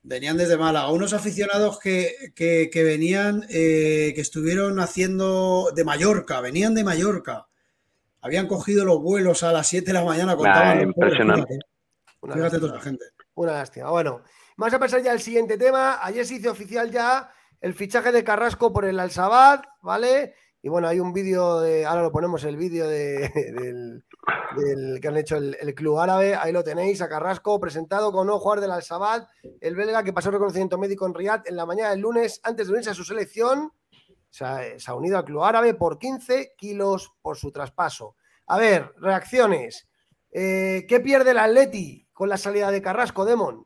Venían 0.08 0.38
desde 0.38 0.56
Málaga, 0.58 0.92
unos 0.92 1.14
aficionados 1.14 1.80
que, 1.80 2.14
que- 2.36 2.70
que 2.72 2.84
venían, 2.84 3.44
eh, 3.50 4.12
que 4.14 4.22
estuvieron 4.22 4.80
haciendo 4.80 5.72
de 5.76 5.84
Mallorca, 5.84 6.42
venían 6.42 6.76
de 6.76 6.84
Mallorca. 6.84 7.48
Habían 8.22 8.48
cogido 8.48 8.86
los 8.86 9.02
vuelos 9.02 9.42
a 9.44 9.52
las 9.52 9.68
7 9.68 9.88
de 9.88 9.94
la 9.94 10.04
mañana, 10.04 10.36
contaban 10.36 10.74
pobres, 10.78 10.88
impresionante. 10.88 11.42
fíjate, 11.54 11.66
Una 12.22 12.34
fíjate 12.34 12.42
lástima. 12.42 12.60
toda 12.68 12.76
esa 12.80 12.84
gente. 12.84 13.06
Una 13.34 13.52
lástima. 13.54 13.90
Bueno, 13.90 14.22
vamos 14.58 14.74
a 14.76 14.80
pasar 14.80 15.02
ya 15.02 15.12
al 15.12 15.20
siguiente 15.22 15.58
tema. 15.58 16.00
Ayer 16.06 16.26
se 16.26 16.36
hizo 16.36 16.52
oficial 16.52 16.92
ya 16.92 17.32
el 17.62 17.74
fichaje 17.74 18.12
de 18.12 18.24
Carrasco 18.24 18.72
por 18.72 18.86
el 18.86 19.00
Al-Sabad, 19.00 19.62
¿vale? 19.82 20.36
Y 20.62 20.70
bueno, 20.70 20.88
hay 20.88 21.00
un 21.00 21.14
vídeo 21.14 21.60
de. 21.62 21.86
Ahora 21.86 22.04
lo 22.04 22.12
ponemos 22.12 22.44
el 22.44 22.58
vídeo 22.58 22.88
de, 22.88 23.30
del, 23.60 24.04
del 24.56 25.00
que 25.02 25.08
han 25.08 25.18
hecho 25.18 25.38
el, 25.38 25.76
club 25.76 26.00
árabe. 26.00 26.36
Ahí 26.36 26.52
lo 26.52 26.64
tenéis, 26.64 27.02
a 27.02 27.10
Carrasco, 27.10 27.60
presentado 27.60 28.12
con 28.12 28.28
nuevo 28.28 28.40
jugador 28.40 28.62
del 28.62 28.72
Al-Sabad, 28.72 29.28
el 29.62 29.76
belga 29.76 30.04
que 30.04 30.14
pasó 30.14 30.32
reconocimiento 30.32 30.78
médico 30.78 31.06
en 31.06 31.14
Riyadh 31.14 31.48
en 31.48 31.56
la 31.56 31.66
mañana 31.66 31.92
del 31.92 32.00
lunes 32.00 32.40
antes 32.44 32.68
de 32.68 32.74
unirse 32.74 32.92
a 32.92 32.94
su 32.94 33.04
selección. 33.04 33.72
Se 34.30 34.46
ha, 34.46 34.80
se 34.80 34.92
ha 34.92 34.96
unido 34.96 35.18
al 35.18 35.26
club 35.26 35.44
árabe 35.44 35.74
por 35.74 35.98
15 35.98 36.54
kilos 36.58 37.14
por 37.22 37.38
su 37.38 37.52
traspaso. 37.52 38.16
A 38.48 38.58
ver, 38.58 38.94
reacciones. 38.98 39.88
Eh, 40.32 40.86
¿Qué 40.88 41.00
pierde 41.00 41.32
el 41.32 41.38
Atleti 41.38 42.08
con 42.12 42.28
la 42.30 42.38
salida 42.38 42.70
de 42.72 42.82
Carrasco, 42.82 43.24
Demon? 43.26 43.66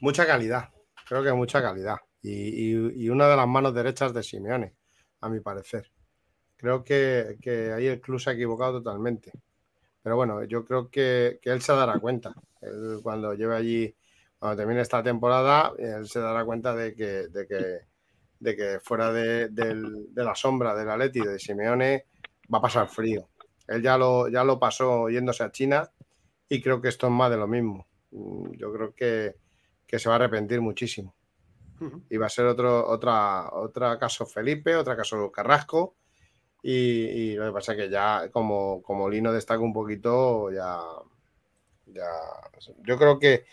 Mucha 0.00 0.26
calidad, 0.26 0.70
creo 1.06 1.22
que 1.22 1.32
mucha 1.32 1.62
calidad. 1.62 1.98
Y 2.20 3.08
una 3.10 3.28
de 3.28 3.36
las 3.36 3.46
manos 3.46 3.74
derechas 3.74 4.14
de 4.14 4.22
Simeone, 4.22 4.74
a 5.20 5.28
mi 5.28 5.40
parecer. 5.40 5.90
Creo 6.56 6.82
que, 6.82 7.36
que 7.42 7.72
ahí 7.72 7.86
el 7.86 8.00
club 8.00 8.18
se 8.18 8.30
ha 8.30 8.32
equivocado 8.32 8.82
totalmente. 8.82 9.32
Pero 10.04 10.16
bueno, 10.16 10.44
yo 10.44 10.66
creo 10.66 10.90
que, 10.90 11.40
que 11.42 11.50
él 11.50 11.62
se 11.62 11.72
dará 11.72 11.98
cuenta. 11.98 12.34
Él, 12.60 13.00
cuando 13.02 13.32
lleve 13.32 13.56
allí, 13.56 13.96
cuando 14.38 14.58
termine 14.58 14.82
esta 14.82 15.02
temporada, 15.02 15.72
él 15.78 16.06
se 16.06 16.20
dará 16.20 16.44
cuenta 16.44 16.74
de 16.74 16.94
que, 16.94 17.28
de 17.28 17.46
que, 17.46 17.78
de 18.38 18.56
que 18.56 18.80
fuera 18.80 19.10
de, 19.14 19.48
de 19.48 20.24
la 20.24 20.34
sombra 20.34 20.74
del 20.74 20.90
Atleti 20.90 21.20
de 21.20 21.38
Simeone 21.38 22.04
va 22.52 22.58
a 22.58 22.62
pasar 22.62 22.86
frío. 22.88 23.30
Él 23.66 23.82
ya 23.82 23.96
lo, 23.96 24.28
ya 24.28 24.44
lo 24.44 24.58
pasó 24.58 25.08
yéndose 25.08 25.42
a 25.42 25.50
China 25.50 25.90
y 26.50 26.60
creo 26.60 26.82
que 26.82 26.88
esto 26.88 27.06
es 27.06 27.12
más 27.14 27.30
de 27.30 27.38
lo 27.38 27.48
mismo. 27.48 27.86
Mm, 28.10 28.52
Yo 28.58 28.70
creo 28.74 28.94
que, 28.94 29.36
que 29.86 29.98
se 29.98 30.10
va 30.10 30.16
a 30.16 30.18
arrepentir 30.18 30.60
muchísimo. 30.60 31.14
Y 32.10 32.18
va 32.18 32.26
a 32.26 32.30
ser 32.30 32.46
otro, 32.46 32.86
otra, 32.88 33.50
otra 33.52 33.98
caso 33.98 34.26
Felipe, 34.26 34.76
otro 34.76 34.96
caso 34.96 35.32
Carrasco. 35.32 35.96
Y, 36.66 36.72
y 36.72 37.34
lo 37.34 37.44
que 37.44 37.52
pasa 37.52 37.72
es 37.72 37.78
que 37.78 37.90
ya, 37.90 38.30
como, 38.32 38.80
como 38.82 39.10
Lino 39.10 39.30
destaca 39.34 39.60
un 39.60 39.74
poquito, 39.74 40.50
ya. 40.50 40.80
ya 41.86 42.06
yo 42.86 42.96
creo 42.96 43.18
que, 43.18 43.44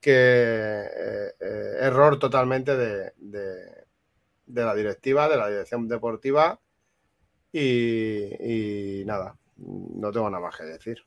que 0.00 0.12
eh, 0.14 1.32
eh, 1.40 1.72
error 1.80 2.18
totalmente 2.18 2.74
de, 2.74 3.12
de- 3.18 3.84
de 4.46 4.62
la 4.64 4.74
directiva, 4.74 5.28
de 5.28 5.36
la 5.36 5.48
dirección 5.50 5.86
deportiva. 5.88 6.58
Y, 7.52 9.00
y 9.00 9.04
nada, 9.04 9.36
no 9.58 10.10
tengo 10.10 10.30
nada 10.30 10.42
más 10.42 10.56
que 10.56 10.64
decir. 10.64 10.98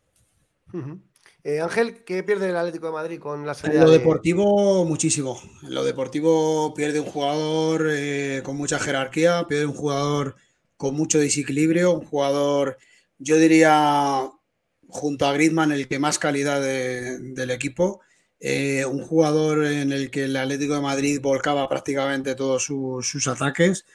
Eh, 1.43 1.59
Ángel, 1.59 2.03
¿qué 2.03 2.21
pierde 2.21 2.49
el 2.49 2.55
Atlético 2.55 2.85
de 2.87 2.93
Madrid 2.93 3.19
con 3.19 3.45
la 3.47 3.53
En 3.53 3.57
salida 3.57 3.83
lo 3.83 3.89
de- 3.89 3.97
deportivo, 3.97 4.85
muchísimo. 4.85 5.39
En 5.63 5.73
lo 5.73 5.83
deportivo 5.83 6.73
pierde 6.75 6.99
un 6.99 7.07
jugador 7.07 7.87
eh, 7.89 8.41
con 8.43 8.55
mucha 8.57 8.77
jerarquía, 8.77 9.45
pierde 9.47 9.65
un 9.65 9.73
jugador 9.73 10.35
con 10.77 10.95
mucho 10.95 11.19
desequilibrio, 11.19 11.93
un 11.93 12.05
jugador, 12.05 12.77
yo 13.17 13.37
diría, 13.37 14.29
junto 14.87 15.25
a 15.25 15.33
Griezmann, 15.33 15.71
el 15.71 15.87
que 15.87 15.99
más 15.99 16.19
calidad 16.19 16.61
de- 16.61 17.19
del 17.19 17.51
equipo. 17.51 18.01
Eh, 18.39 18.85
un 18.85 19.01
jugador 19.03 19.65
en 19.65 19.91
el 19.91 20.11
que 20.11 20.25
el 20.25 20.35
Atlético 20.37 20.75
de 20.75 20.81
Madrid 20.81 21.19
volcaba 21.21 21.67
prácticamente 21.67 22.35
todos 22.35 22.63
sus, 22.63 23.27
ataques 23.27 23.85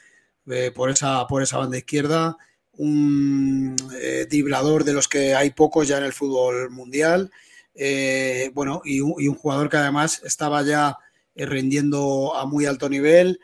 eh, 0.47 0.71
por, 0.75 0.89
esa, 0.89 1.25
por 1.27 1.41
esa 1.41 1.57
banda 1.57 1.77
izquierda. 1.77 2.37
Un 2.73 3.75
eh, 4.01 4.27
de 4.29 4.93
los 4.93 5.07
que 5.07 5.35
hay 5.35 5.51
pocos 5.51 5.87
ya 5.87 5.97
en 5.99 6.03
el 6.05 6.13
fútbol 6.13 6.69
mundial. 6.71 7.31
Eh, 7.75 8.51
bueno, 8.53 8.81
y 8.83 8.99
un, 8.99 9.15
y 9.17 9.27
un 9.27 9.35
jugador 9.35 9.69
que 9.69 9.77
además 9.77 10.21
estaba 10.23 10.61
ya 10.63 10.97
rendiendo 11.35 12.35
a 12.35 12.45
muy 12.45 12.65
alto 12.65 12.89
nivel, 12.89 13.39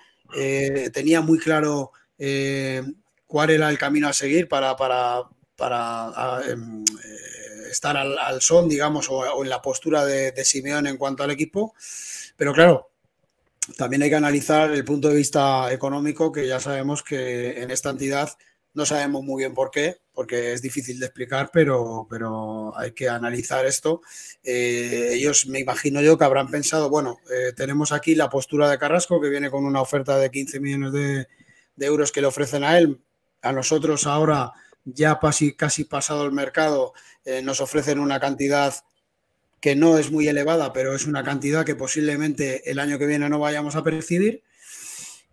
tenía 0.93 1.21
muy 1.21 1.39
claro 1.39 1.91
cuál 3.29 3.51
era 3.51 3.69
el 3.69 3.77
camino 3.77 4.07
a 4.07 4.13
seguir 4.13 4.47
para, 4.47 4.75
para, 4.75 5.21
para 5.55 6.41
em, 6.49 6.83
eh, 6.83 7.69
estar 7.69 7.95
al, 7.95 8.17
al 8.17 8.41
son, 8.41 8.67
digamos, 8.67 9.07
o, 9.07 9.43
en 9.43 9.49
la 9.49 9.61
postura 9.61 10.03
de, 10.03 10.33
Simeone 10.43 10.89
en 10.89 10.97
cuanto 10.97 11.23
al 11.23 11.29
equipo. 11.29 11.75
Pero 12.35 12.53
claro, 12.53 12.89
también 13.77 14.01
hay 14.01 14.09
que 14.09 14.15
analizar 14.15 14.71
el 14.71 14.83
punto 14.83 15.09
de 15.09 15.15
vista 15.15 15.71
económico, 15.71 16.31
que 16.31 16.47
ya 16.47 16.59
sabemos 16.59 17.03
que 17.03 17.61
en 17.61 17.69
esta 17.69 17.91
entidad 17.91 18.31
no 18.73 18.87
sabemos 18.87 19.23
muy 19.23 19.43
bien 19.43 19.53
por 19.53 19.69
qué, 19.69 19.97
porque 20.11 20.53
es 20.53 20.63
difícil 20.63 20.99
de 20.99 21.05
explicar, 21.05 21.51
pero, 21.53 22.07
pero 22.09 22.75
hay 22.79 22.93
que 22.93 23.09
analizar 23.09 23.63
esto. 23.67 24.01
Eh, 24.43 25.11
ellos, 25.13 25.45
me 25.45 25.59
imagino 25.59 26.01
yo, 26.01 26.17
que 26.17 26.25
habrán 26.25 26.49
pensado, 26.49 26.89
bueno, 26.89 27.19
eh, 27.31 27.53
tenemos 27.55 27.91
aquí 27.91 28.15
la 28.15 28.27
postura 28.27 28.67
de 28.71 28.79
Carrasco, 28.79 29.21
que 29.21 29.29
viene 29.29 29.51
con 29.51 29.65
una 29.65 29.81
oferta 29.81 30.17
de 30.17 30.31
15 30.31 30.59
millones 30.59 30.93
de 30.93 31.27
euros 31.85 32.11
que 32.11 32.21
le 32.21 32.27
ofrecen 32.27 32.63
a 32.63 32.79
él. 32.79 32.99
A 33.41 33.51
nosotros 33.51 34.05
ahora, 34.07 34.51
ya 34.85 35.19
casi, 35.19 35.53
casi 35.53 35.83
pasado 35.83 36.25
el 36.25 36.31
mercado, 36.31 36.93
eh, 37.25 37.41
nos 37.41 37.61
ofrecen 37.61 37.99
una 37.99 38.19
cantidad 38.19 38.73
que 39.61 39.75
no 39.75 39.97
es 39.97 40.11
muy 40.11 40.27
elevada, 40.27 40.73
pero 40.73 40.95
es 40.95 41.05
una 41.05 41.23
cantidad 41.23 41.65
que 41.65 41.75
posiblemente 41.75 42.69
el 42.69 42.79
año 42.79 42.97
que 42.97 43.05
viene 43.05 43.29
no 43.29 43.39
vayamos 43.39 43.75
a 43.75 43.83
percibir 43.83 44.43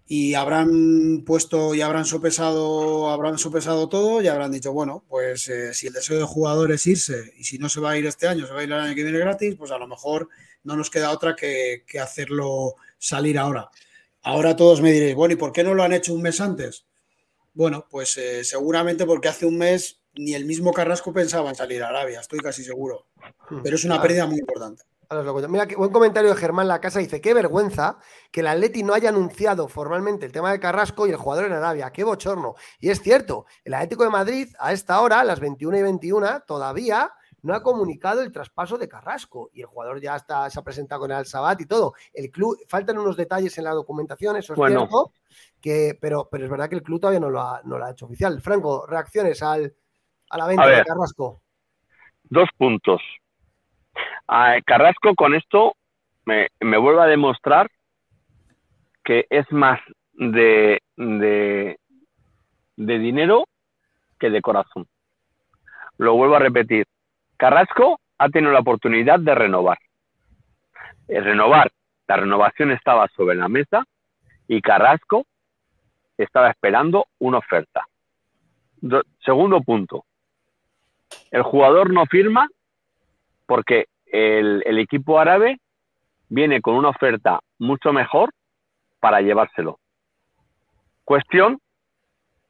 y 0.09 0.35
habrán 0.35 1.25
puesto 1.25 1.75
y 1.75 1.81
habrán 1.81 2.05
sopesado, 2.05 3.11
habrán 3.11 3.39
sopesado 3.39 3.89
todo 3.89 4.23
y 4.23 4.29
habrán 4.29 4.53
dicho, 4.53 4.73
bueno, 4.73 5.05
pues 5.09 5.49
eh, 5.49 5.75
si 5.75 5.89
el 5.89 5.93
deseo 5.93 6.17
del 6.17 6.27
jugador 6.27 6.71
es 6.71 6.87
irse 6.87 7.33
y 7.37 7.45
si 7.45 7.59
no 7.59 7.69
se 7.69 7.81
va 7.81 7.91
a 7.91 7.99
ir 7.99 8.07
este 8.07 8.29
año, 8.29 8.47
se 8.47 8.53
va 8.53 8.61
a 8.61 8.63
ir 8.63 8.73
el 8.73 8.79
año 8.79 8.95
que 8.95 9.03
viene 9.03 9.19
gratis, 9.19 9.57
pues 9.57 9.73
a 9.73 9.79
lo 9.79 9.89
mejor 9.89 10.29
no 10.63 10.77
nos 10.77 10.91
queda 10.91 11.11
otra 11.11 11.35
que, 11.35 11.85
que 11.87 11.99
hacerlo 11.99 12.77
salir 12.99 13.39
ahora. 13.39 13.69
Ahora 14.23 14.55
todos 14.55 14.81
me 14.81 14.93
diréis, 14.93 15.15
bueno, 15.17 15.35
¿y 15.35 15.37
por 15.37 15.53
qué 15.53 15.65
no 15.65 15.75
lo 15.75 15.83
han 15.83 15.93
hecho 15.93 16.15
un 16.15 16.23
mes 16.23 16.41
antes? 16.41 16.86
Bueno, 17.57 17.87
pues 17.91 18.17
eh, 18.19 18.45
seguramente 18.45 19.07
porque 19.07 19.29
hace 19.29 19.47
un 19.47 19.57
mes 19.57 20.03
ni 20.15 20.35
el 20.35 20.45
mismo 20.45 20.73
Carrasco 20.75 21.11
pensaba 21.13 21.49
en 21.49 21.57
salir 21.57 21.83
a 21.83 21.89
Arabia, 21.89 22.21
estoy 22.21 22.39
casi 22.41 22.63
seguro. 22.63 23.07
Pero 23.63 23.77
es 23.77 23.85
una 23.85 23.97
Ah, 23.97 24.03
pérdida 24.03 24.27
muy 24.27 24.39
importante. 24.39 24.83
Mira, 25.49 25.67
qué 25.67 25.75
buen 25.77 25.91
comentario 25.91 26.31
de 26.31 26.37
Germán 26.37 26.69
La 26.69 26.81
Casa. 26.81 26.99
Dice, 26.99 27.21
qué 27.21 27.33
vergüenza 27.33 27.99
que 28.33 28.41
el 28.41 28.49
Atleti 28.49 28.83
no 28.83 28.93
haya 28.93 29.09
anunciado 29.09 29.69
formalmente 29.69 30.27
el 30.27 30.33
tema 30.33 30.51
de 30.53 30.61
Carrasco 30.61 31.07
y 31.07 31.11
el 31.11 31.17
jugador 31.17 31.47
en 31.47 31.53
Arabia. 31.53 31.93
Qué 31.93 32.05
bochorno. 32.05 32.57
Y 32.81 32.91
es 32.91 33.01
cierto, 33.01 33.47
el 33.65 33.73
Atlético 33.75 34.03
de 34.05 34.11
Madrid 34.11 34.49
a 34.59 34.73
esta 34.73 35.01
hora, 35.01 35.21
a 35.21 35.25
las 35.25 35.41
21 35.41 35.79
y 35.79 35.83
21, 35.83 36.43
todavía 36.47 37.11
no 37.43 37.55
ha 37.55 37.63
comunicado 37.63 38.23
el 38.23 38.33
traspaso 38.33 38.77
de 38.77 38.89
Carrasco 38.89 39.51
y 39.53 39.61
el 39.61 39.67
jugador 39.67 40.01
ya 40.01 40.17
está, 40.17 40.51
se 40.51 40.59
ha 40.59 40.63
presentado 40.65 41.03
con 41.03 41.13
el 41.13 41.19
Al-Sabat 41.19 41.61
y 41.61 41.67
todo. 41.67 41.95
El 42.13 42.29
club, 42.33 42.59
faltan 42.69 42.99
unos 42.99 43.17
detalles 43.17 43.57
en 43.59 43.65
la 43.65 43.71
documentación, 43.71 44.37
eso 44.37 44.55
es 44.55 44.57
Bueno. 44.57 44.81
cierto, 44.81 45.13
que, 45.67 45.99
pero, 46.01 46.29
pero 46.31 46.45
es 46.45 46.51
verdad 46.51 46.69
que 46.69 46.77
el 46.77 46.83
club 46.85 47.01
todavía 47.01 47.19
no 47.19 47.29
lo 47.29 47.41
ha, 47.41 47.61
no 47.65 47.77
lo 47.77 47.85
ha 47.85 47.91
hecho 47.91 48.07
oficial. 48.07 48.41
Franco, 48.41 48.87
reacciones 48.87 49.43
al, 49.43 49.75
a 50.31 50.39
la 50.39 50.47
venta 50.47 50.63
A 50.63 50.69
de. 50.69 50.85
Carrasco. 50.85 51.43
Dos 52.23 52.49
puntos. 52.57 53.03
a 54.29 54.61
Carrasco 54.65 55.17
con 55.17 55.35
esto 55.35 55.75
me, 56.25 56.49
me 56.61 56.79
vuelve 56.79 57.03
a 57.03 57.07
demostrar 57.07 57.69
que 59.03 59.27
es 59.29 59.51
más 59.51 59.81
de, 60.13 60.83
de, 60.97 61.79
de 62.77 62.99
dinero 62.99 63.45
que 64.21 64.31
de 64.31 64.43
corazón. 64.43 64.87
Lo 65.99 66.15
vuelvo 66.15 66.37
a 66.37 66.41
repetir. 66.41 66.87
Carrasco 67.37 67.99
ha 68.19 68.29
tenido 68.29 68.53
la 68.53 68.61
oportunidad 68.61 69.19
de 69.19 69.35
renovar. 69.35 69.79
El 71.09 71.25
renovar, 71.25 71.73
la 72.07 72.17
renovación 72.19 72.71
estaba 72.71 73.09
sobre 73.17 73.35
la 73.35 73.49
mesa 73.49 73.85
y 74.47 74.61
Carrasco 74.61 75.27
estaba 76.17 76.51
esperando 76.51 77.07
una 77.19 77.39
oferta. 77.39 77.87
segundo 79.25 79.61
punto, 79.61 80.05
el 81.31 81.43
jugador 81.43 81.93
no 81.93 82.07
firma 82.07 82.49
porque 83.47 83.87
el, 84.07 84.63
el, 84.67 84.79
equipo 84.79 85.19
árabe 85.19 85.59
viene 86.29 86.61
con 86.61 86.75
una 86.75 86.89
oferta 86.89 87.41
mucho 87.59 87.93
mejor 87.93 88.31
para 89.01 89.21
llevárselo. 89.21 89.79
Cuestión, 91.05 91.61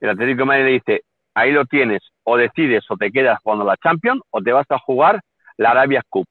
el 0.00 0.10
Atlético 0.10 0.40
de 0.40 0.44
Madrid 0.44 0.64
le 0.64 0.70
dice, 0.72 1.02
ahí 1.34 1.52
lo 1.52 1.66
tienes, 1.66 2.00
o 2.24 2.36
decides 2.36 2.84
o 2.90 2.96
te 2.96 3.10
quedas 3.10 3.38
jugando 3.42 3.64
la 3.64 3.76
Champions 3.76 4.22
o 4.30 4.40
te 4.42 4.52
vas 4.52 4.66
a 4.70 4.78
jugar 4.78 5.20
la 5.56 5.70
Arabia 5.70 6.02
Cup. 6.08 6.26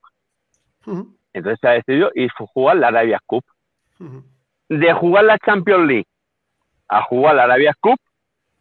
Entonces 1.34 1.60
se 1.60 1.68
ha 1.68 1.72
decidido 1.72 2.12
ir 2.16 2.32
a 2.38 2.46
jugar 2.48 2.78
la 2.78 2.88
Arabia 2.88 3.20
Cup. 3.26 3.44
De 4.68 4.94
jugar 4.94 5.26
la 5.26 5.38
Champions 5.38 5.88
League 5.88 6.08
a 6.88 7.02
jugar 7.04 7.36
la 7.36 7.44
Arabia 7.44 7.74
Cup 7.80 7.98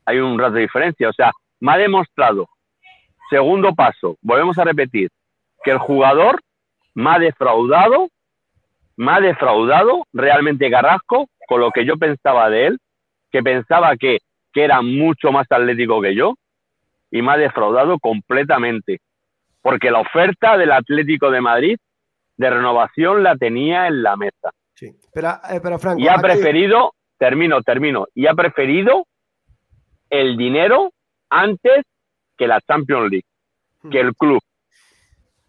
hay 0.06 0.18
un 0.18 0.38
rato 0.38 0.54
de 0.54 0.62
diferencia. 0.62 1.08
O 1.08 1.12
sea, 1.12 1.32
me 1.60 1.72
ha 1.72 1.78
demostrado, 1.78 2.48
segundo 3.30 3.74
paso, 3.74 4.16
volvemos 4.20 4.58
a 4.58 4.64
repetir, 4.64 5.10
que 5.62 5.70
el 5.70 5.78
jugador 5.78 6.40
me 6.94 7.10
ha 7.10 7.18
defraudado, 7.18 8.08
me 8.96 9.12
ha 9.12 9.20
defraudado 9.20 10.04
realmente 10.12 10.70
Carrasco 10.70 11.28
con 11.46 11.60
lo 11.60 11.70
que 11.70 11.84
yo 11.84 11.96
pensaba 11.96 12.50
de 12.50 12.66
él, 12.66 12.78
que 13.30 13.42
pensaba 13.42 13.96
que, 13.96 14.18
que 14.52 14.64
era 14.64 14.82
mucho 14.82 15.32
más 15.32 15.46
atlético 15.50 16.00
que 16.00 16.14
yo, 16.14 16.34
y 17.10 17.22
me 17.22 17.32
ha 17.32 17.36
defraudado 17.36 17.98
completamente 17.98 19.00
porque 19.64 19.90
la 19.90 20.00
oferta 20.00 20.58
del 20.58 20.72
Atlético 20.72 21.30
de 21.30 21.40
Madrid 21.40 21.78
de 22.36 22.50
renovación 22.50 23.22
la 23.22 23.34
tenía 23.34 23.86
en 23.86 24.02
la 24.02 24.14
mesa. 24.14 24.50
Sí, 24.74 24.94
pero, 25.10 25.30
eh, 25.50 25.58
pero 25.62 25.78
Franco. 25.78 26.02
Y 26.02 26.06
ha 26.06 26.18
preferido, 26.18 26.92
termino, 27.18 27.62
termino, 27.62 28.06
y 28.14 28.26
ha 28.26 28.34
preferido 28.34 29.06
el 30.10 30.36
dinero 30.36 30.92
antes 31.30 31.84
que 32.36 32.46
la 32.46 32.60
Champions 32.60 33.10
League, 33.10 33.26
que 33.90 34.00
el 34.00 34.14
club. 34.14 34.40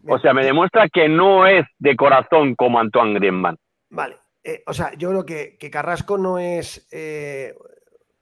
O 0.08 0.18
sea, 0.18 0.32
me 0.32 0.44
demuestra 0.44 0.88
que 0.88 1.08
no 1.08 1.46
es 1.46 1.66
de 1.78 1.96
corazón 1.96 2.54
como 2.54 2.78
Antoine 2.78 3.14
Griezmann. 3.14 3.56
Vale. 3.90 4.16
Eh, 4.44 4.62
o 4.66 4.72
sea, 4.72 4.94
yo 4.94 5.10
creo 5.10 5.26
que, 5.26 5.56
que 5.58 5.70
Carrasco 5.70 6.16
no 6.16 6.38
es 6.38 6.86
eh, 6.92 7.52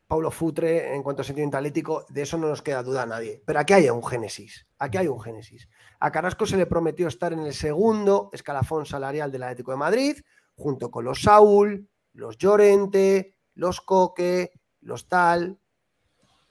Paulo 0.06 0.30
Futre 0.30 0.94
en 0.94 1.02
cuanto 1.02 1.22
a 1.22 1.24
sentimiento 1.24 1.56
atlético, 1.56 2.06
de 2.08 2.22
eso 2.22 2.38
no 2.38 2.48
nos 2.48 2.62
queda 2.62 2.82
duda 2.82 3.02
a 3.02 3.06
nadie. 3.06 3.42
Pero 3.44 3.58
aquí 3.58 3.74
hay 3.74 3.90
un 3.90 4.04
génesis. 4.04 4.66
Aquí 4.78 4.96
hay 4.96 5.08
un 5.08 5.20
génesis. 5.20 5.68
A 6.00 6.10
Carrasco 6.10 6.46
se 6.46 6.56
le 6.56 6.66
prometió 6.66 7.08
estar 7.08 7.32
en 7.32 7.40
el 7.40 7.52
segundo 7.52 8.30
escalafón 8.32 8.86
salarial 8.86 9.30
del 9.30 9.42
Atlético 9.42 9.72
de 9.72 9.78
Madrid, 9.78 10.16
junto 10.54 10.90
con 10.90 11.04
los 11.04 11.22
Saúl, 11.22 11.88
los 12.12 12.38
Llorente, 12.38 13.33
los 13.54 13.80
Coque, 13.80 14.52
los 14.80 15.08
Tal. 15.08 15.58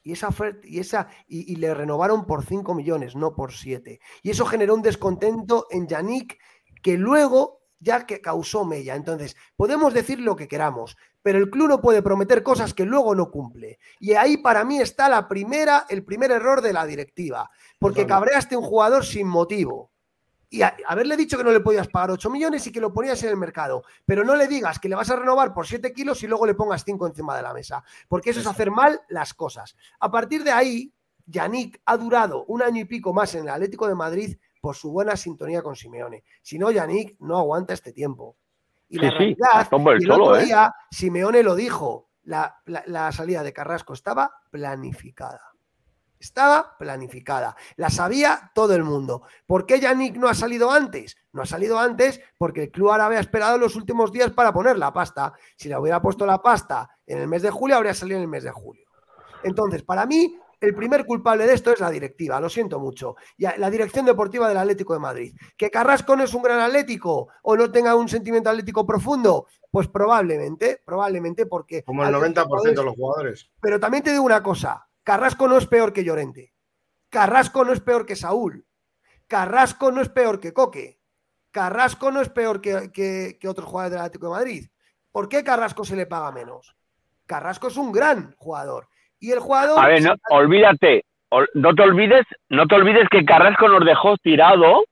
Y 0.05 0.11
esa 0.11 0.29
y 0.63 0.79
esa, 0.79 1.07
y, 1.27 1.55
le 1.55 1.73
renovaron 1.73 2.25
por 2.25 2.43
5 2.45 2.73
millones, 2.73 3.15
no 3.15 3.35
por 3.35 3.53
7. 3.53 4.01
Y 4.21 4.29
eso 4.31 4.45
generó 4.45 4.75
un 4.75 4.81
descontento 4.81 5.67
en 5.69 5.87
Yannick 5.87 6.37
que 6.81 6.97
luego 6.97 7.63
ya 7.79 8.05
que 8.05 8.21
causó 8.21 8.65
Mella. 8.65 8.95
Entonces, 8.95 9.35
podemos 9.55 9.93
decir 9.93 10.19
lo 10.19 10.35
que 10.35 10.47
queramos, 10.47 10.97
pero 11.21 11.37
el 11.37 11.49
club 11.49 11.69
no 11.69 11.81
puede 11.81 12.01
prometer 12.01 12.43
cosas 12.43 12.73
que 12.73 12.85
luego 12.85 13.15
no 13.15 13.31
cumple. 13.31 13.79
Y 13.99 14.13
ahí 14.13 14.37
para 14.37 14.63
mí 14.63 14.79
está 14.79 15.09
la 15.09 15.27
primera, 15.27 15.85
el 15.89 16.03
primer 16.03 16.31
error 16.31 16.61
de 16.61 16.73
la 16.73 16.85
directiva, 16.85 17.49
porque 17.79 18.05
cabreaste 18.05 18.55
a 18.55 18.59
un 18.59 18.65
jugador 18.65 19.05
sin 19.05 19.27
motivo. 19.27 19.92
Y 20.53 20.61
haberle 20.61 21.17
dicho 21.17 21.35
que 21.35 21.43
no 21.43 21.49
le 21.49 21.61
podías 21.61 21.87
pagar 21.87 22.11
8 22.11 22.29
millones 22.29 22.67
y 22.67 22.71
que 22.71 22.79
lo 22.79 22.93
ponías 22.93 23.23
en 23.23 23.29
el 23.29 23.37
mercado, 23.37 23.83
pero 24.05 24.23
no 24.23 24.35
le 24.35 24.47
digas 24.47 24.77
que 24.77 24.87
le 24.87 24.93
vas 24.93 25.09
a 25.09 25.15
renovar 25.15 25.51
por 25.51 25.65
7 25.65 25.91
kilos 25.93 26.21
y 26.21 26.27
luego 26.27 26.45
le 26.45 26.53
pongas 26.53 26.83
5 26.85 27.07
encima 27.07 27.35
de 27.35 27.41
la 27.41 27.55
mesa, 27.55 27.83
porque 28.07 28.29
eso 28.29 28.39
es 28.39 28.45
hacer 28.45 28.69
mal 28.69 29.01
las 29.09 29.33
cosas. 29.33 29.75
A 29.99 30.11
partir 30.11 30.43
de 30.43 30.51
ahí, 30.51 30.93
Yannick 31.25 31.81
ha 31.85 31.97
durado 31.97 32.45
un 32.45 32.61
año 32.61 32.81
y 32.81 32.85
pico 32.85 33.11
más 33.13 33.33
en 33.33 33.45
el 33.45 33.49
Atlético 33.49 33.87
de 33.87 33.95
Madrid 33.95 34.37
por 34.61 34.75
su 34.75 34.91
buena 34.91 35.17
sintonía 35.17 35.63
con 35.63 35.75
Simeone. 35.75 36.23
Si 36.43 36.59
no, 36.59 36.69
Yannick 36.69 37.15
no 37.21 37.39
aguanta 37.39 37.73
este 37.73 37.91
tiempo. 37.91 38.35
Y 38.89 38.99
la 38.99 39.09
realidad, 39.09 39.67
el, 39.71 40.11
otro 40.11 40.37
¿eh? 40.37 40.45
día, 40.45 40.71
Simeone 40.91 41.41
lo 41.41 41.55
dijo, 41.55 42.09
la, 42.25 42.61
salida 43.11 43.41
de 43.41 43.53
Carrasco 43.53 43.93
estaba 43.93 44.31
planificada. 44.51 45.52
Estaba 46.23 46.77
planificada. 46.79 47.53
La 47.75 47.89
sabía 47.89 48.49
todo 48.55 48.73
el 48.73 48.85
mundo. 48.85 49.23
¿Por 49.45 49.65
qué 49.65 49.81
Yannick 49.81 50.15
no 50.15 50.29
ha 50.29 50.33
salido 50.33 50.71
antes? 50.71 51.17
No 51.33 51.41
ha 51.41 51.45
salido 51.45 51.77
antes 51.77 52.21
porque 52.37 52.63
el 52.63 52.71
club 52.71 52.91
árabe 52.91 53.17
ha 53.17 53.19
esperado 53.19 53.57
los 53.57 53.75
últimos 53.75 54.13
días 54.13 54.31
para 54.31 54.53
poner 54.53 54.77
la 54.77 54.93
pasta. 54.93 55.33
Si 55.57 55.67
le 55.67 55.77
hubiera 55.77 56.01
puesto 56.01 56.25
la 56.25 56.41
pasta 56.41 56.89
en 57.05 57.17
el 57.17 57.27
mes 57.27 57.41
de 57.41 57.49
julio, 57.49 57.75
habría 57.75 57.93
salido 57.93 58.19
en 58.19 58.23
el 58.23 58.29
mes 58.29 58.45
de 58.45 58.51
julio. 58.51 58.85
Entonces, 59.43 59.83
para 59.83 60.05
mí, 60.05 60.39
el 60.61 60.73
primer 60.73 61.05
culpable 61.05 61.45
de 61.45 61.55
esto 61.55 61.73
es 61.73 61.81
la 61.81 61.91
directiva, 61.91 62.39
lo 62.39 62.47
siento 62.47 62.79
mucho. 62.79 63.17
Y 63.37 63.43
la 63.57 63.69
dirección 63.69 64.05
deportiva 64.05 64.47
del 64.47 64.55
Atlético 64.55 64.93
de 64.93 64.99
Madrid. 64.99 65.35
¿Que 65.57 65.69
Carrasco 65.69 66.15
no 66.15 66.23
es 66.23 66.33
un 66.33 66.41
gran 66.41 66.61
atlético 66.61 67.27
o 67.41 67.57
no 67.57 67.69
tenga 67.69 67.95
un 67.95 68.07
sentimiento 68.07 68.49
atlético 68.49 68.85
profundo? 68.85 69.47
Pues 69.69 69.89
probablemente, 69.89 70.79
probablemente 70.85 71.47
porque... 71.47 71.83
Como 71.83 72.05
el 72.05 72.15
90% 72.15 72.75
de 72.75 72.75
los 72.85 72.95
jugadores. 72.95 73.51
Pero 73.59 73.77
también 73.77 74.03
te 74.05 74.11
digo 74.11 74.23
una 74.23 74.41
cosa, 74.41 74.87
Carrasco 75.03 75.47
no 75.47 75.57
es 75.57 75.67
peor 75.67 75.93
que 75.93 76.03
Llorente. 76.03 76.53
Carrasco 77.09 77.63
no 77.65 77.73
es 77.73 77.79
peor 77.79 78.05
que 78.05 78.15
Saúl. 78.15 78.65
Carrasco 79.27 79.91
no 79.91 80.01
es 80.01 80.09
peor 80.09 80.39
que 80.39 80.53
Coque. 80.53 80.99
Carrasco 81.51 82.11
no 82.11 82.21
es 82.21 82.29
peor 82.29 82.61
que, 82.61 82.91
que 82.91 83.47
otros 83.47 83.67
jugadores 83.67 83.91
del 83.91 84.01
Atlético 84.01 84.27
de 84.27 84.31
Madrid. 84.31 84.67
¿Por 85.11 85.29
qué 85.29 85.43
Carrasco 85.43 85.85
se 85.85 85.95
le 85.95 86.07
paga 86.07 86.31
menos? 86.31 86.75
Carrasco 87.27 87.67
es 87.67 87.77
un 87.77 87.91
gran 87.91 88.33
jugador 88.37 88.87
y 89.19 89.31
el 89.31 89.39
jugador. 89.39 89.79
A 89.79 89.87
ver, 89.87 90.01
no, 90.01 90.15
olvídate, 90.29 91.05
no 91.53 91.73
te 91.73 91.81
olvides, 91.81 92.25
no 92.49 92.67
te 92.67 92.75
olvides 92.75 93.07
que 93.09 93.23
Carrasco 93.23 93.69
nos 93.69 93.85
dejó 93.85 94.17
tirado 94.17 94.83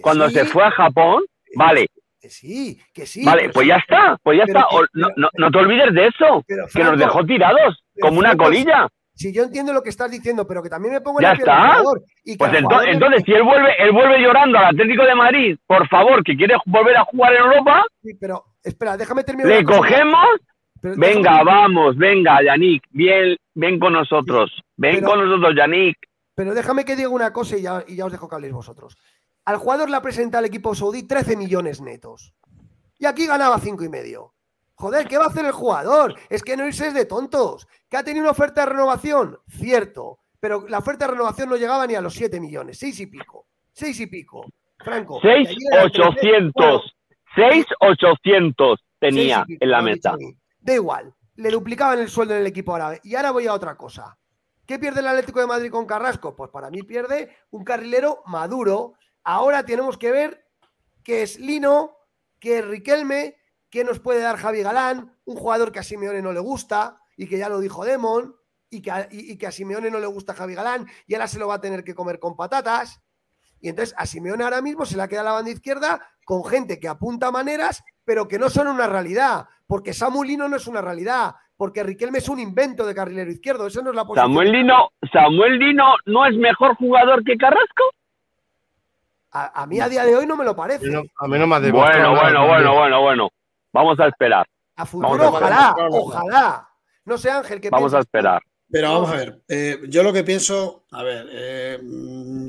cuando 0.00 0.28
se 0.30 0.44
fue 0.44 0.64
a 0.64 0.70
Japón. 0.70 1.24
Vale. 1.56 1.88
Que 2.20 2.28
sí, 2.28 2.80
que 2.92 3.06
sí. 3.06 3.24
Vale, 3.24 3.48
pues 3.48 3.66
ya 3.66 3.76
está, 3.76 4.18
pues 4.22 4.38
ya 4.38 4.44
está. 4.44 4.66
no, 4.92 5.08
no, 5.38 5.50
te 5.50 5.58
olvides 5.58 5.94
de 5.94 6.06
eso, 6.08 6.44
que 6.46 6.84
nos 6.84 6.98
dejó 6.98 7.24
tirados, 7.24 7.82
como 8.00 8.18
una 8.18 8.36
colilla. 8.36 8.88
Si 9.20 9.34
yo 9.34 9.42
entiendo 9.42 9.74
lo 9.74 9.82
que 9.82 9.90
estás 9.90 10.10
diciendo, 10.10 10.46
pero 10.46 10.62
que 10.62 10.70
también 10.70 10.94
me 10.94 11.02
pongo 11.02 11.20
en 11.20 11.24
ya 11.24 11.32
está. 11.32 11.82
pues 12.38 12.52
entonces, 12.86 13.22
si 13.26 13.32
él 13.32 13.42
vuelve, 13.42 13.68
él 13.78 13.92
vuelve 13.92 14.18
llorando 14.18 14.56
al 14.56 14.64
Atlético 14.68 15.04
de 15.04 15.14
Madrid, 15.14 15.58
por 15.66 15.86
favor, 15.88 16.24
que 16.24 16.34
quiere 16.34 16.54
volver 16.64 16.96
a 16.96 17.04
jugar 17.04 17.34
en 17.34 17.40
Europa. 17.40 17.84
Sí, 18.02 18.14
pero 18.18 18.42
espera, 18.64 18.96
déjame 18.96 19.22
terminar. 19.22 19.52
Le 19.52 19.62
cogemos 19.62 20.40
venga, 20.80 21.42
vamos, 21.44 21.98
venga, 21.98 22.42
Yannick, 22.42 22.82
bien, 22.92 23.36
ven 23.54 23.78
con 23.78 23.92
nosotros. 23.92 24.50
Ven 24.78 25.04
con 25.04 25.22
nosotros, 25.22 25.54
Yannick. 25.54 25.98
Pero 26.34 26.54
déjame 26.54 26.86
que 26.86 26.96
diga 26.96 27.10
una 27.10 27.30
cosa 27.30 27.58
y 27.58 27.62
ya, 27.62 27.84
os 28.06 28.12
dejo 28.12 28.26
que 28.26 28.34
habléis 28.34 28.54
vosotros. 28.54 28.96
Al 29.44 29.58
jugador 29.58 29.90
le 29.90 30.00
presenta 30.00 30.38
al 30.38 30.46
equipo 30.46 30.74
saudí 30.74 31.06
13 31.06 31.36
millones 31.36 31.82
netos. 31.82 32.32
Y 32.98 33.04
aquí 33.04 33.26
ganaba 33.26 33.58
cinco 33.58 33.84
y 33.84 33.90
medio. 33.90 34.32
Joder, 34.80 35.06
¿qué 35.06 35.18
va 35.18 35.24
a 35.24 35.28
hacer 35.28 35.44
el 35.44 35.52
jugador? 35.52 36.14
Es 36.30 36.42
que 36.42 36.56
no 36.56 36.66
irse 36.66 36.86
es 36.86 36.94
de 36.94 37.04
tontos. 37.04 37.68
¿Que 37.90 37.98
ha 37.98 38.02
tenido 38.02 38.22
una 38.22 38.30
oferta 38.30 38.62
de 38.62 38.70
renovación? 38.70 39.38
Cierto. 39.46 40.20
Pero 40.40 40.66
la 40.68 40.78
oferta 40.78 41.04
de 41.04 41.12
renovación 41.12 41.50
no 41.50 41.56
llegaba 41.56 41.86
ni 41.86 41.96
a 41.96 42.00
los 42.00 42.14
7 42.14 42.40
millones. 42.40 42.78
Seis 42.78 42.98
y 42.98 43.06
pico. 43.06 43.46
Seis 43.72 44.00
y 44.00 44.06
pico. 44.06 44.46
Franco. 44.78 45.20
Seis 45.20 45.50
ochocientos. 45.84 46.96
Seis 47.34 47.66
ochocientos 47.78 48.80
tenía 48.98 49.44
en 49.46 49.70
la 49.70 49.82
meta. 49.82 50.16
Da 50.60 50.74
igual, 50.74 51.14
le 51.36 51.50
duplicaban 51.50 51.98
el 51.98 52.08
sueldo 52.08 52.32
en 52.32 52.40
el 52.40 52.46
equipo 52.46 52.74
árabe. 52.74 53.02
Y 53.04 53.16
ahora 53.16 53.32
voy 53.32 53.46
a 53.48 53.52
otra 53.52 53.76
cosa. 53.76 54.16
¿Qué 54.64 54.78
pierde 54.78 55.00
el 55.00 55.08
Atlético 55.08 55.40
de 55.40 55.46
Madrid 55.46 55.70
con 55.70 55.84
Carrasco? 55.84 56.34
Pues 56.34 56.50
para 56.50 56.70
mí 56.70 56.84
pierde 56.84 57.36
un 57.50 57.64
carrilero 57.64 58.22
maduro. 58.24 58.94
Ahora 59.24 59.62
tenemos 59.62 59.98
que 59.98 60.10
ver 60.10 60.46
qué 61.04 61.20
es 61.20 61.38
Lino, 61.38 61.98
qué 62.38 62.60
es 62.60 62.64
Riquelme, 62.66 63.39
qué 63.70 63.84
nos 63.84 64.00
puede 64.00 64.20
dar 64.20 64.36
Javi 64.36 64.62
Galán, 64.62 65.16
un 65.24 65.36
jugador 65.36 65.72
que 65.72 65.78
a 65.78 65.82
Simeone 65.82 66.22
no 66.22 66.32
le 66.32 66.40
gusta 66.40 67.00
y 67.16 67.26
que 67.26 67.38
ya 67.38 67.48
lo 67.48 67.60
dijo 67.60 67.84
Demon, 67.84 68.36
y 68.68 68.82
que, 68.82 68.90
a, 68.90 69.08
y 69.10 69.36
que 69.36 69.46
a 69.46 69.52
Simeone 69.52 69.90
no 69.90 69.98
le 69.98 70.06
gusta 70.06 70.34
Javi 70.34 70.54
Galán 70.54 70.86
y 71.06 71.14
ahora 71.14 71.26
se 71.26 71.38
lo 71.38 71.48
va 71.48 71.54
a 71.54 71.60
tener 71.60 71.82
que 71.84 71.94
comer 71.94 72.18
con 72.18 72.36
patatas. 72.36 73.02
Y 73.60 73.68
entonces 73.68 73.94
a 73.98 74.06
Simeone 74.06 74.44
ahora 74.44 74.62
mismo 74.62 74.86
se 74.86 74.96
le 74.96 75.08
queda 75.08 75.22
la 75.22 75.32
banda 75.32 75.50
izquierda 75.50 76.00
con 76.24 76.44
gente 76.44 76.78
que 76.78 76.88
apunta 76.88 77.30
maneras, 77.30 77.82
pero 78.04 78.28
que 78.28 78.38
no 78.38 78.48
son 78.48 78.68
una 78.68 78.86
realidad 78.86 79.48
porque 79.70 79.94
Samuel 79.94 80.26
Lino 80.26 80.48
no 80.48 80.56
es 80.56 80.66
una 80.66 80.80
realidad, 80.80 81.36
porque 81.56 81.84
Riquelme 81.84 82.18
es 82.18 82.28
un 82.28 82.40
invento 82.40 82.84
de 82.84 82.92
carrilero 82.92 83.30
izquierdo, 83.30 83.68
eso 83.68 83.80
no 83.82 83.90
es 83.90 83.96
la 83.96 84.04
posición. 84.04 84.26
Samuel 84.26 84.50
Lino, 84.50 84.90
Samuel 85.12 85.58
Lino 85.60 85.94
no 86.06 86.26
es 86.26 86.36
mejor 86.36 86.74
jugador 86.74 87.22
que 87.22 87.36
Carrasco. 87.36 87.84
A, 89.30 89.64
mí 89.68 89.78
a 89.78 89.88
día 89.88 90.04
de 90.04 90.16
hoy 90.16 90.26
no 90.26 90.36
me 90.36 90.44
lo 90.44 90.56
parece. 90.56 90.88
a 90.88 91.28
mí 91.28 91.38
no 91.38 91.46
me 91.46 91.54
ha 91.54 91.58
Bueno, 91.60 92.16
bueno, 92.16 92.48
bueno, 92.48 92.74
bueno, 92.74 93.00
bueno. 93.00 93.28
Vamos 93.72 93.98
a 94.00 94.08
esperar. 94.08 94.46
A 94.76 94.86
futuro, 94.86 95.28
ojalá, 95.28 95.74
ojalá. 95.90 96.68
No 97.04 97.18
sé, 97.18 97.30
Ángel, 97.30 97.60
¿qué 97.60 97.70
Vamos 97.70 97.94
a 97.94 98.00
esperar. 98.00 98.42
Pero 98.70 98.92
vamos 98.92 99.10
a 99.10 99.16
ver, 99.16 99.42
eh, 99.48 99.80
yo 99.88 100.04
lo 100.04 100.12
que 100.12 100.22
pienso, 100.22 100.84
a 100.92 101.02
ver, 101.02 101.26
eh, 101.32 101.80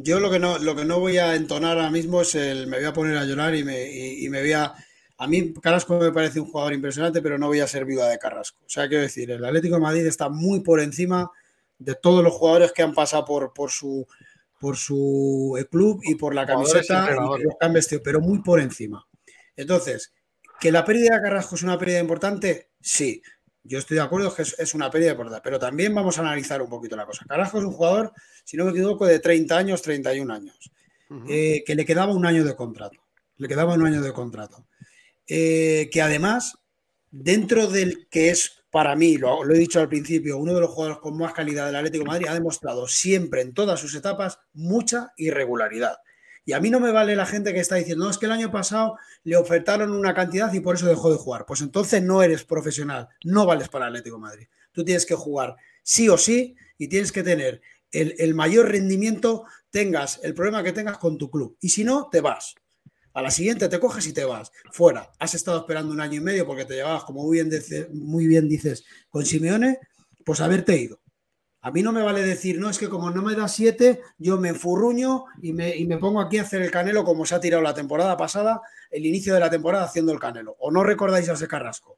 yo 0.03 0.19
lo 0.19 0.29
que 0.29 0.37
no, 0.37 0.59
lo 0.59 0.75
que 0.75 0.85
no 0.85 0.99
voy 0.99 1.17
a 1.17 1.35
entonar 1.35 1.77
ahora 1.77 1.89
mismo 1.89 2.21
es 2.21 2.35
el 2.35 2.67
me 2.67 2.77
voy 2.77 2.85
a 2.85 2.93
poner 2.93 3.17
a 3.17 3.25
llorar 3.25 3.55
y 3.55 3.63
me, 3.63 3.91
y, 3.91 4.29
me 4.29 4.41
voy 4.41 4.53
a. 4.53 4.71
A 5.17 5.27
mí 5.27 5.51
Carrasco 5.53 5.97
me 5.97 6.11
parece 6.11 6.39
un 6.39 6.45
jugador 6.45 6.73
impresionante, 6.73 7.23
pero 7.23 7.39
no 7.39 7.47
voy 7.47 7.59
a 7.59 7.67
ser 7.67 7.85
viuda 7.85 8.07
de 8.07 8.19
Carrasco. 8.19 8.59
O 8.65 8.69
sea, 8.69 8.87
quiero 8.87 9.01
decir, 9.01 9.31
el 9.31 9.43
Atlético 9.43 9.75
de 9.75 9.81
Madrid 9.81 10.05
está 10.05 10.29
muy 10.29 10.59
por 10.59 10.79
encima 10.79 11.31
de 11.79 11.95
todos 11.95 12.23
los 12.23 12.33
jugadores 12.33 12.71
que 12.71 12.83
han 12.83 12.93
pasado 12.93 13.25
por, 13.25 13.51
por 13.51 13.71
su 13.71 14.05
por 14.59 14.77
su 14.77 15.57
club 15.71 16.01
y 16.03 16.15
por 16.15 16.35
la 16.35 16.45
camiseta 16.45 17.09
y 17.11 17.15
los 17.15 17.55
que 17.59 17.65
han 17.65 17.73
vestido, 17.73 18.01
pero 18.03 18.21
muy 18.21 18.43
por 18.43 18.59
encima. 18.59 19.07
Entonces, 19.55 20.13
¿que 20.61 20.71
la 20.71 20.85
pérdida 20.85 21.15
de 21.15 21.21
Carrasco 21.23 21.55
es 21.55 21.63
una 21.63 21.77
pérdida 21.77 21.99
importante? 21.99 22.69
Sí. 22.79 23.21
Yo 23.63 23.79
estoy 23.79 23.95
de 23.95 24.03
acuerdo 24.03 24.33
que 24.33 24.43
es, 24.43 24.73
una 24.73 24.89
pérdida 24.89 25.11
importante, 25.11 25.41
pero 25.43 25.59
también 25.59 25.93
vamos 25.93 26.17
a 26.17 26.21
analizar 26.21 26.61
un 26.61 26.69
poquito 26.69 26.95
la 26.95 27.05
cosa. 27.05 27.25
Carrasco 27.27 27.59
es 27.59 27.65
un 27.65 27.73
jugador, 27.73 28.13
si 28.43 28.57
no 28.57 28.65
me 28.65 28.71
equivoco, 28.71 29.05
de 29.05 29.19
30 29.19 29.57
años, 29.57 29.81
31 29.81 30.33
años, 30.33 30.71
eh, 31.27 31.63
que 31.65 31.75
le 31.75 31.85
quedaba 31.85 32.13
un 32.13 32.25
año 32.25 32.43
de 32.43 32.55
contrato. 32.55 32.99
Le 33.37 33.47
quedaba 33.47 33.73
un 33.73 33.85
año 33.85 34.01
de 34.01 34.13
contrato. 34.13 34.67
Eh, 35.27 35.89
que 35.91 36.01
además, 36.01 36.57
dentro 37.09 37.67
del 37.67 38.07
que 38.09 38.29
es 38.29 38.63
para 38.71 38.95
mí, 38.95 39.17
lo, 39.17 39.43
he 39.49 39.57
dicho 39.57 39.79
al 39.79 39.89
principio, 39.89 40.37
uno 40.37 40.53
de 40.53 40.61
los 40.61 40.69
jugadores 40.69 40.99
con 40.99 41.17
más 41.17 41.33
calidad 41.33 41.65
del 41.65 41.75
Atlético 41.75 42.03
de 42.03 42.09
Madrid 42.09 42.27
ha 42.29 42.33
demostrado 42.33 42.87
siempre 42.87 43.41
en 43.41 43.53
todas 43.53 43.79
sus 43.79 43.93
etapas 43.95 44.39
mucha 44.53 45.11
irregularidad. 45.17 45.97
Y 46.45 46.53
a 46.53 46.59
mí 46.59 46.69
no 46.69 46.79
me 46.79 46.91
vale 46.91 47.15
la 47.15 47.25
gente 47.25 47.53
que 47.53 47.59
está 47.59 47.75
diciendo, 47.75 48.05
no, 48.05 48.11
es 48.11 48.17
que 48.17 48.25
el 48.25 48.31
año 48.31 48.51
pasado 48.51 48.97
le 49.23 49.37
ofertaron 49.37 49.91
una 49.91 50.13
cantidad 50.13 50.51
y 50.53 50.59
por 50.59 50.75
eso 50.75 50.87
dejó 50.87 51.11
de 51.11 51.17
jugar. 51.17 51.45
Pues 51.45 51.61
entonces 51.61 52.01
no 52.01 52.23
eres 52.23 52.43
profesional, 52.43 53.09
no 53.23 53.45
vales 53.45 53.69
para 53.69 53.87
Atlético 53.87 54.17
Madrid. 54.17 54.47
Tú 54.71 54.83
tienes 54.83 55.05
que 55.05 55.15
jugar 55.15 55.55
sí 55.83 56.09
o 56.09 56.17
sí 56.17 56.55
y 56.77 56.87
tienes 56.87 57.11
que 57.11 57.23
tener 57.23 57.61
el, 57.91 58.15
el 58.17 58.33
mayor 58.33 58.69
rendimiento, 58.69 59.45
tengas 59.69 60.19
el 60.23 60.33
problema 60.33 60.63
que 60.63 60.73
tengas 60.73 60.97
con 60.97 61.17
tu 61.17 61.29
club. 61.29 61.57
Y 61.61 61.69
si 61.69 61.83
no, 61.83 62.09
te 62.11 62.21
vas. 62.21 62.55
A 63.13 63.21
la 63.21 63.29
siguiente 63.29 63.67
te 63.67 63.79
coges 63.79 64.07
y 64.07 64.13
te 64.13 64.23
vas. 64.23 64.51
Fuera. 64.71 65.11
Has 65.19 65.35
estado 65.35 65.59
esperando 65.59 65.91
un 65.91 65.99
año 65.99 66.17
y 66.17 66.23
medio 66.23 66.45
porque 66.45 66.65
te 66.65 66.75
llevabas, 66.75 67.03
como 67.03 67.23
muy 67.23 67.41
bien, 67.41 67.51
muy 67.93 68.25
bien 68.25 68.47
dices, 68.47 68.85
con 69.09 69.25
Simeone, 69.25 69.79
pues 70.23 70.39
haberte 70.39 70.77
ido. 70.77 71.01
A 71.61 71.71
mí 71.71 71.83
no 71.83 71.91
me 71.91 72.01
vale 72.01 72.23
decir, 72.23 72.59
no, 72.59 72.69
es 72.69 72.79
que 72.79 72.89
como 72.89 73.11
no 73.11 73.21
me 73.21 73.35
da 73.35 73.47
siete, 73.47 74.01
yo 74.17 74.37
me 74.37 74.49
enfurruño 74.49 75.25
y 75.41 75.53
me, 75.53 75.75
y 75.75 75.85
me 75.85 75.97
pongo 75.97 76.19
aquí 76.19 76.39
a 76.39 76.41
hacer 76.41 76.61
el 76.61 76.71
canelo 76.71 77.03
como 77.03 77.25
se 77.25 77.35
ha 77.35 77.39
tirado 77.39 77.61
la 77.61 77.73
temporada 77.73 78.17
pasada, 78.17 78.61
el 78.89 79.05
inicio 79.05 79.33
de 79.33 79.39
la 79.39 79.49
temporada 79.49 79.85
haciendo 79.85 80.11
el 80.11 80.19
canelo. 80.19 80.55
¿O 80.59 80.71
no 80.71 80.83
recordáis 80.83 81.29
a 81.29 81.33
ese 81.33 81.47
Carrasco? 81.47 81.97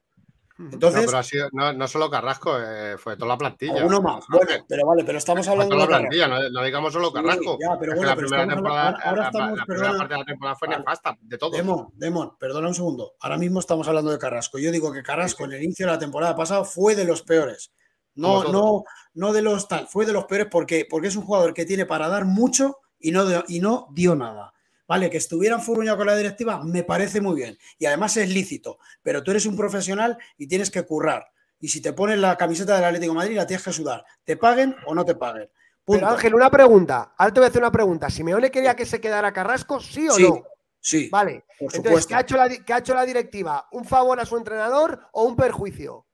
Entonces, 0.60 1.10
no, 1.52 1.74
no, 1.74 1.88
solo 1.88 2.10
Carrasco, 2.12 2.58
eh, 2.60 2.96
fue 2.98 3.16
toda 3.16 3.30
la 3.30 3.38
plantilla. 3.38 3.84
Uno 3.86 4.02
más. 4.02 4.24
Bueno, 4.30 4.66
pero 4.68 4.86
vale, 4.86 5.04
pero 5.04 5.18
estamos 5.18 5.48
hablando 5.48 5.76
de 5.76 5.82
la 5.82 5.88
plantilla, 5.88 6.28
no, 6.28 6.64
digamos 6.64 6.94
solo 6.94 7.12
Carrasco. 7.12 7.58
ya, 7.60 7.78
pero 7.80 7.96
bueno, 7.96 8.10
la 8.10 8.16
primera 8.16 8.48
temporada, 8.48 9.00
ahora 9.04 9.26
estamos, 9.28 9.58
la, 9.58 9.66
primera 9.66 9.98
parte 9.98 10.14
de 10.14 10.20
la 10.20 10.26
temporada 10.26 10.56
fue 10.56 10.68
nefasta, 10.68 11.18
de 11.22 11.38
todo. 11.38 11.52
Demon, 11.52 11.88
Demon, 11.96 12.38
perdona 12.38 12.68
un 12.68 12.76
segundo. 12.76 13.14
Ahora 13.20 13.38
mismo 13.38 13.60
estamos 13.60 13.88
hablando 13.88 14.12
de 14.12 14.20
Carrasco. 14.20 14.60
Yo 14.60 14.72
digo 14.72 14.94
que 14.94 15.02
Carrasco 15.02 15.46
en 15.46 15.54
el 15.54 15.64
inicio 15.64 15.88
de 15.88 15.94
la 15.94 16.00
temporada 16.00 16.36
pasada 16.36 16.64
fue 16.64 16.96
de 16.96 17.06
los 17.06 17.24
peores. 17.24 17.72
No, 18.16 18.44
no, 18.52 18.84
no 19.14 19.34
de 19.34 19.42
los 19.42 19.68
tal, 19.68 19.88
fue 19.88 20.06
de 20.06 20.14
los 20.14 20.26
peores 20.26 20.48
porque, 20.50 20.86
porque 20.90 21.08
es 21.08 21.16
un 21.16 21.24
jugador 21.24 21.54
que 21.54 21.66
tiene 21.66 21.86
para 21.86 22.08
dar 22.08 22.26
mucho 22.26 22.78
y 23.00 23.12
no, 23.12 23.26
y 23.48 23.60
no 23.60 23.88
dio 23.92 24.16
nada. 24.16 24.54
Vale, 24.88 25.10
que 25.10 25.18
estuvieran 25.18 25.62
furruñados 25.62 25.98
con 25.98 26.08
la 26.08 26.16
directiva 26.16 26.64
me 26.64 26.84
parece 26.84 27.22
muy 27.22 27.36
bien 27.36 27.58
y 27.80 27.86
además 27.86 28.18
es 28.18 28.30
lícito, 28.30 28.78
pero 29.02 29.24
tú 29.24 29.32
eres 29.32 29.46
un 29.46 29.56
profesional 29.56 30.18
y 30.38 30.48
tienes 30.48 30.70
que 30.70 30.84
currar. 30.84 31.32
Y 31.60 31.70
si 31.70 31.82
te 31.82 31.94
pones 31.94 32.20
la 32.20 32.38
camiseta 32.38 32.76
del 32.76 32.84
Atlético 32.84 33.14
de 33.14 33.18
Madrid, 33.18 33.38
la 33.38 33.48
tienes 33.48 33.64
que 33.64 33.72
sudar. 33.72 34.04
¿Te 34.26 34.36
paguen 34.36 34.76
o 34.86 34.94
no 34.94 35.06
te 35.06 35.16
paguen? 35.16 35.50
Pero 35.86 36.08
Ángel, 36.08 36.36
una 36.36 36.50
pregunta. 36.50 37.14
Ahora 37.18 37.34
te 37.34 37.40
voy 37.40 37.46
a 37.46 37.50
hacer 37.50 37.62
una 37.62 37.72
pregunta. 37.72 38.10
¿Simeone 38.10 38.52
quería 38.52 38.76
que 38.76 38.86
se 38.86 39.00
quedara 39.00 39.32
Carrasco, 39.32 39.80
sí 39.80 40.08
o 40.10 40.20
no? 40.20 40.44
Sí. 40.80 41.08
Vale. 41.10 41.46
Entonces, 41.60 42.06
¿qué 42.06 42.16
ha, 42.16 42.20
hecho 42.20 42.36
la, 42.36 42.50
¿qué 42.50 42.74
ha 42.74 42.80
hecho 42.80 42.94
la 42.94 43.06
directiva? 43.06 43.68
¿Un 43.72 43.86
favor 43.86 44.20
a 44.20 44.26
su 44.26 44.36
entrenador 44.36 45.08
o 45.14 45.24
un 45.24 45.38
perjuicio? 45.38 46.06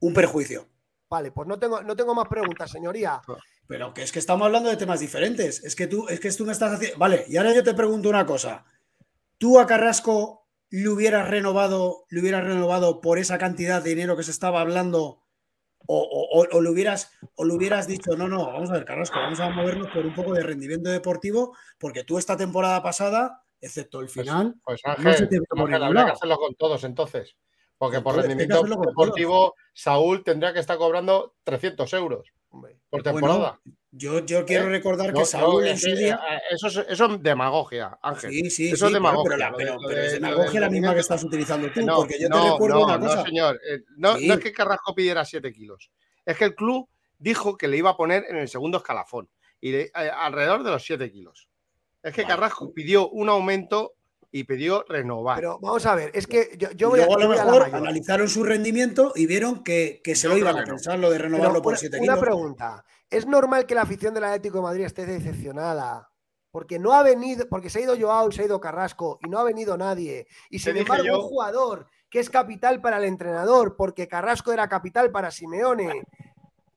Un 0.00 0.14
perjuicio. 0.14 0.66
Vale, 1.14 1.30
pues 1.30 1.46
no 1.46 1.60
tengo, 1.60 1.80
no 1.80 1.94
tengo 1.94 2.12
más 2.12 2.26
preguntas, 2.26 2.68
señoría. 2.68 3.22
Pero 3.68 3.94
que 3.94 4.02
es 4.02 4.10
que 4.10 4.18
estamos 4.18 4.46
hablando 4.46 4.68
de 4.68 4.76
temas 4.76 4.98
diferentes. 4.98 5.62
Es 5.62 5.76
que 5.76 5.86
tú, 5.86 6.08
es 6.08 6.18
que 6.18 6.32
tú 6.32 6.44
me 6.44 6.50
estás 6.50 6.72
haciendo. 6.72 6.98
Vale, 6.98 7.24
y 7.28 7.36
ahora 7.36 7.54
yo 7.54 7.62
te 7.62 7.72
pregunto 7.72 8.08
una 8.08 8.26
cosa. 8.26 8.64
¿Tú 9.38 9.60
a 9.60 9.66
Carrasco 9.68 10.48
le 10.70 10.88
hubieras 10.88 11.28
renovado, 11.28 12.06
le 12.10 12.20
hubieras 12.20 12.42
renovado 12.42 13.00
por 13.00 13.20
esa 13.20 13.38
cantidad 13.38 13.80
de 13.80 13.90
dinero 13.90 14.16
que 14.16 14.24
se 14.24 14.32
estaba 14.32 14.60
hablando? 14.60 15.22
O, 15.86 16.48
o, 16.50 16.60
le 16.60 16.68
hubieras, 16.68 17.12
o 17.36 17.44
le 17.44 17.54
hubieras 17.54 17.86
dicho, 17.86 18.16
no, 18.16 18.26
no, 18.26 18.44
vamos 18.44 18.70
a 18.70 18.72
ver, 18.72 18.84
Carrasco, 18.84 19.20
vamos 19.20 19.38
a 19.38 19.50
movernos 19.50 19.92
por 19.92 20.04
un 20.04 20.14
poco 20.14 20.32
de 20.32 20.42
rendimiento 20.42 20.90
deportivo, 20.90 21.56
porque 21.78 22.02
tú 22.02 22.18
esta 22.18 22.36
temporada 22.36 22.82
pasada, 22.82 23.44
excepto 23.60 24.00
el 24.00 24.06
pues, 24.06 24.14
final, 24.14 24.56
pues, 24.64 24.80
no 24.98 25.12
se 25.12 25.28
te 25.28 25.38
que 25.38 26.10
hacerlo 26.10 26.38
con 26.38 26.56
todos 26.56 26.82
entonces. 26.82 27.36
Porque 27.78 28.00
por 28.00 28.16
rendimiento 28.16 28.62
deportivo, 28.62 29.54
Saúl 29.72 30.22
tendría 30.22 30.52
que 30.52 30.60
estar 30.60 30.78
cobrando 30.78 31.34
300 31.44 31.92
euros 31.94 32.32
por 32.90 33.02
temporada. 33.02 33.60
yo, 33.90 34.24
yo 34.24 34.44
quiero 34.44 34.66
¿Eh? 34.66 34.70
recordar 34.70 35.12
que 35.12 35.24
Saúl 35.24 35.66
en 35.66 35.78
su 35.78 35.94
día. 35.94 36.20
Eh, 36.30 36.40
eso 36.52 36.68
es, 36.68 36.76
eso 36.88 37.06
es 37.06 37.22
demagogia, 37.22 37.98
Ángel. 38.02 38.30
Sí, 38.30 38.50
sí, 38.50 38.68
eso 38.70 38.86
es 38.86 38.92
demagogia. 38.92 39.52
Pero, 39.56 39.90
es 39.90 40.12
demagogia 40.12 40.60
la 40.60 40.70
misma 40.70 40.94
que 40.94 41.00
estás 41.00 41.24
utilizando 41.24 41.70
tú. 41.70 41.84
porque 41.86 42.18
yo 42.18 42.28
te 42.28 42.50
recuerdo 42.50 42.84
una 42.84 42.98
cosa. 42.98 43.16
No, 43.16 43.24
señor. 43.24 43.60
Eh, 43.68 43.80
no, 43.96 44.16
es 44.16 44.38
que 44.38 44.52
Carrasco 44.52 44.94
pidiera 44.94 45.24
7 45.24 45.52
kilos. 45.52 45.90
Es 46.24 46.36
que 46.36 46.44
el 46.44 46.54
club 46.54 46.88
dijo 47.18 47.56
que 47.56 47.68
le 47.68 47.76
iba 47.76 47.90
a 47.90 47.96
poner 47.96 48.24
en 48.28 48.36
el 48.36 48.48
segundo 48.48 48.78
escalafón. 48.78 49.28
Y 49.60 49.74
alrededor 49.94 50.62
de 50.62 50.70
los 50.70 50.84
7 50.84 51.10
kilos. 51.10 51.48
Es 52.02 52.12
que 52.12 52.24
Carrasco 52.24 52.72
pidió 52.74 53.08
un 53.08 53.30
aumento 53.30 53.93
y 54.34 54.42
pidió 54.42 54.84
renovar. 54.88 55.36
Pero 55.36 55.60
vamos 55.60 55.86
a 55.86 55.94
ver, 55.94 56.10
es 56.12 56.26
que 56.26 56.58
yo, 56.74 56.90
voy, 56.90 56.98
a, 56.98 57.06
lo 57.06 57.28
mejor 57.28 57.72
analizaron 57.72 58.28
su 58.28 58.42
rendimiento 58.42 59.12
y 59.14 59.26
vieron 59.26 59.62
que, 59.62 60.02
se 60.16 60.28
lo 60.28 60.36
iban 60.36 60.58
a 60.58 60.64
pensar 60.64 60.98
lo 60.98 61.08
de 61.08 61.18
renovarlo 61.18 61.62
por 61.62 61.78
7 61.78 62.00
kilos. 62.00 62.16
Una 62.16 62.20
pregunta, 62.20 62.84
¿es 63.08 63.28
normal 63.28 63.64
que 63.64 63.76
la 63.76 63.82
afición 63.82 64.12
del 64.12 64.24
Atlético 64.24 64.56
de 64.56 64.62
Madrid 64.64 64.86
esté 64.86 65.06
decepcionada? 65.06 66.10
Porque 66.50 66.80
no 66.80 66.94
ha 66.94 67.04
venido, 67.04 67.46
porque 67.48 67.70
se 67.70 67.78
ha 67.78 67.82
ido 67.82 67.96
Joao 67.96 68.28
y 68.28 68.32
se 68.32 68.42
ha 68.42 68.46
ido 68.46 68.60
Carrasco 68.60 69.20
y 69.24 69.28
no 69.28 69.38
ha 69.38 69.44
venido 69.44 69.76
nadie. 69.76 70.26
Y 70.50 70.58
sin 70.58 70.78
embargo, 70.78 71.16
un 71.16 71.28
jugador 71.28 71.86
que 72.10 72.18
es 72.18 72.28
capital 72.28 72.80
para 72.80 72.96
el 72.96 73.04
entrenador, 73.04 73.76
porque 73.76 74.08
Carrasco 74.08 74.52
era 74.52 74.68
capital 74.68 75.12
para 75.12 75.30
Simeone, 75.30 76.02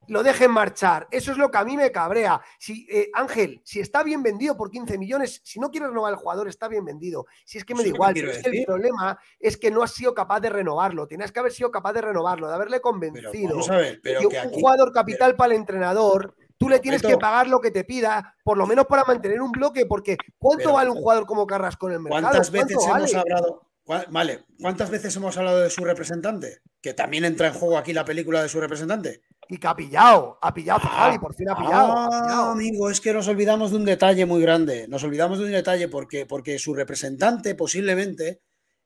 lo 0.08 0.24
dejen 0.24 0.52
marchar. 0.52 1.08
Eso 1.12 1.32
es 1.32 1.38
lo 1.38 1.52
que 1.52 1.58
a 1.58 1.64
mí 1.64 1.78
me 1.78 1.92
cabrea. 1.92 2.42
Si, 2.60 2.88
eh, 2.90 3.10
Ángel, 3.14 3.62
si 3.64 3.80
está 3.80 4.04
bien 4.04 4.24
vendido 4.24 4.56
por 4.58 4.72
15 4.72 4.98
millones, 4.98 5.42
si 5.44 5.60
no 5.60 5.70
quiere 5.70 5.88
renovar 5.88 6.14
el 6.14 6.20
jugador, 6.20 6.48
está 6.48 6.68
bien 6.68 6.86
vendido. 6.86 7.26
Si 7.46 7.58
es 7.58 7.66
que 7.66 7.76
me 7.76 7.84
da 7.84 7.90
igual, 7.90 8.18
el 8.18 8.66
problema 8.66 9.20
es 9.40 9.58
que 9.58 9.72
no 9.72 9.84
has 9.84 9.92
sido 9.92 10.14
capaz 10.14 10.40
de 10.40 10.50
renovarlo. 10.50 11.08
Tienes 11.08 11.32
que 11.32 11.40
haber 11.40 11.52
sido 11.52 11.72
capaz 11.72 11.94
de 11.94 12.02
renovarlo, 12.02 12.48
de 12.48 12.56
haberle 12.56 12.82
convencido. 12.82 13.60
Pero, 14.02 14.22
un 14.22 14.52
jugador 14.52 14.92
capital 14.92 15.36
para 15.36 15.54
el 15.54 15.60
entrenador. 15.60 16.36
Tú 16.58 16.70
le 16.70 16.80
tienes 16.80 17.04
que 17.04 17.18
pagar 17.18 17.48
lo 17.48 17.62
que 17.62 17.70
te 17.70 17.84
pida, 17.84 18.36
por 18.44 18.58
lo 18.58 18.66
menos 18.66 18.88
para 18.88 19.04
mantener 19.04 19.42
un 19.42 19.52
bloque, 19.52 19.86
porque 19.86 20.18
¿cuánto 20.40 20.74
vale 20.74 20.90
un 20.90 20.98
jugador 20.98 21.28
como 21.28 21.46
Carrasco 21.46 21.88
en 21.88 21.94
el 21.94 22.00
mercado? 22.00 22.24
¿Cuántas 22.24 22.52
veces 22.52 22.78
hemos 22.84 23.14
hablado? 23.14 23.68
Vale, 24.10 24.44
¿cuántas 24.60 24.90
veces 24.90 25.16
hemos 25.16 25.38
hablado 25.38 25.60
de 25.60 25.70
su 25.70 25.86
representante? 25.86 26.62
Que 26.82 26.94
también 26.94 27.24
entra 27.24 27.48
en 27.48 27.54
juego 27.54 27.78
aquí 27.78 27.94
la 27.94 28.04
película 28.04 28.44
de 28.44 28.50
su 28.50 28.60
representante. 28.60 29.22
Y 29.50 29.58
que 29.58 29.68
ha 29.68 29.76
pillado, 29.76 30.38
ha 30.42 30.54
pillado 30.54 30.80
Javi, 30.80 31.20
por 31.20 31.34
fin 31.34 31.50
ha 31.50 31.56
pillado, 31.56 31.94
ah, 31.94 32.52
amigo, 32.52 32.90
es 32.90 33.00
que 33.00 33.14
nos 33.14 33.28
olvidamos 33.28 33.72
de 33.72 33.78
un 33.78 33.86
detalle 33.86 34.26
muy 34.26 34.42
grande. 34.42 34.88
Nos 34.90 35.04
olvidamos 35.04 35.40
de 35.40 35.46
un 35.46 35.52
detalle 35.52 35.88
porque, 35.88 36.26
porque 36.26 36.60
su 36.60 36.74
representante 36.74 37.56
posiblemente 37.56 38.42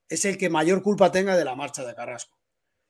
es 0.08 0.24
el 0.24 0.38
que 0.38 0.50
mayor 0.50 0.82
culpa 0.82 1.10
tenga 1.10 1.36
de 1.36 1.44
la 1.44 1.56
marcha 1.56 1.84
de 1.84 1.94
Carrasco. 1.94 2.38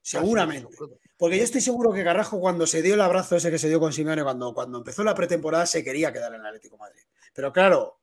Seguramente. 0.02 0.68
Porque 1.16 1.38
yo 1.38 1.44
estoy 1.44 1.60
seguro 1.60 1.92
que 1.92 2.02
Carrasco, 2.04 2.40
cuando 2.40 2.66
se 2.66 2.82
dio 2.82 2.94
el 2.94 3.00
abrazo 3.00 3.36
ese 3.36 3.50
que 3.50 3.58
se 3.58 3.68
dio 3.68 3.78
con 3.78 3.92
Simeone, 3.92 4.24
cuando, 4.24 4.52
cuando 4.52 4.78
empezó 4.78 5.04
la 5.04 5.14
pretemporada, 5.14 5.64
se 5.66 5.84
quería 5.84 6.12
quedar 6.12 6.34
en 6.34 6.40
el 6.40 6.46
Atlético 6.46 6.76
Madrid. 6.76 7.02
Pero 7.32 7.52
claro, 7.52 8.01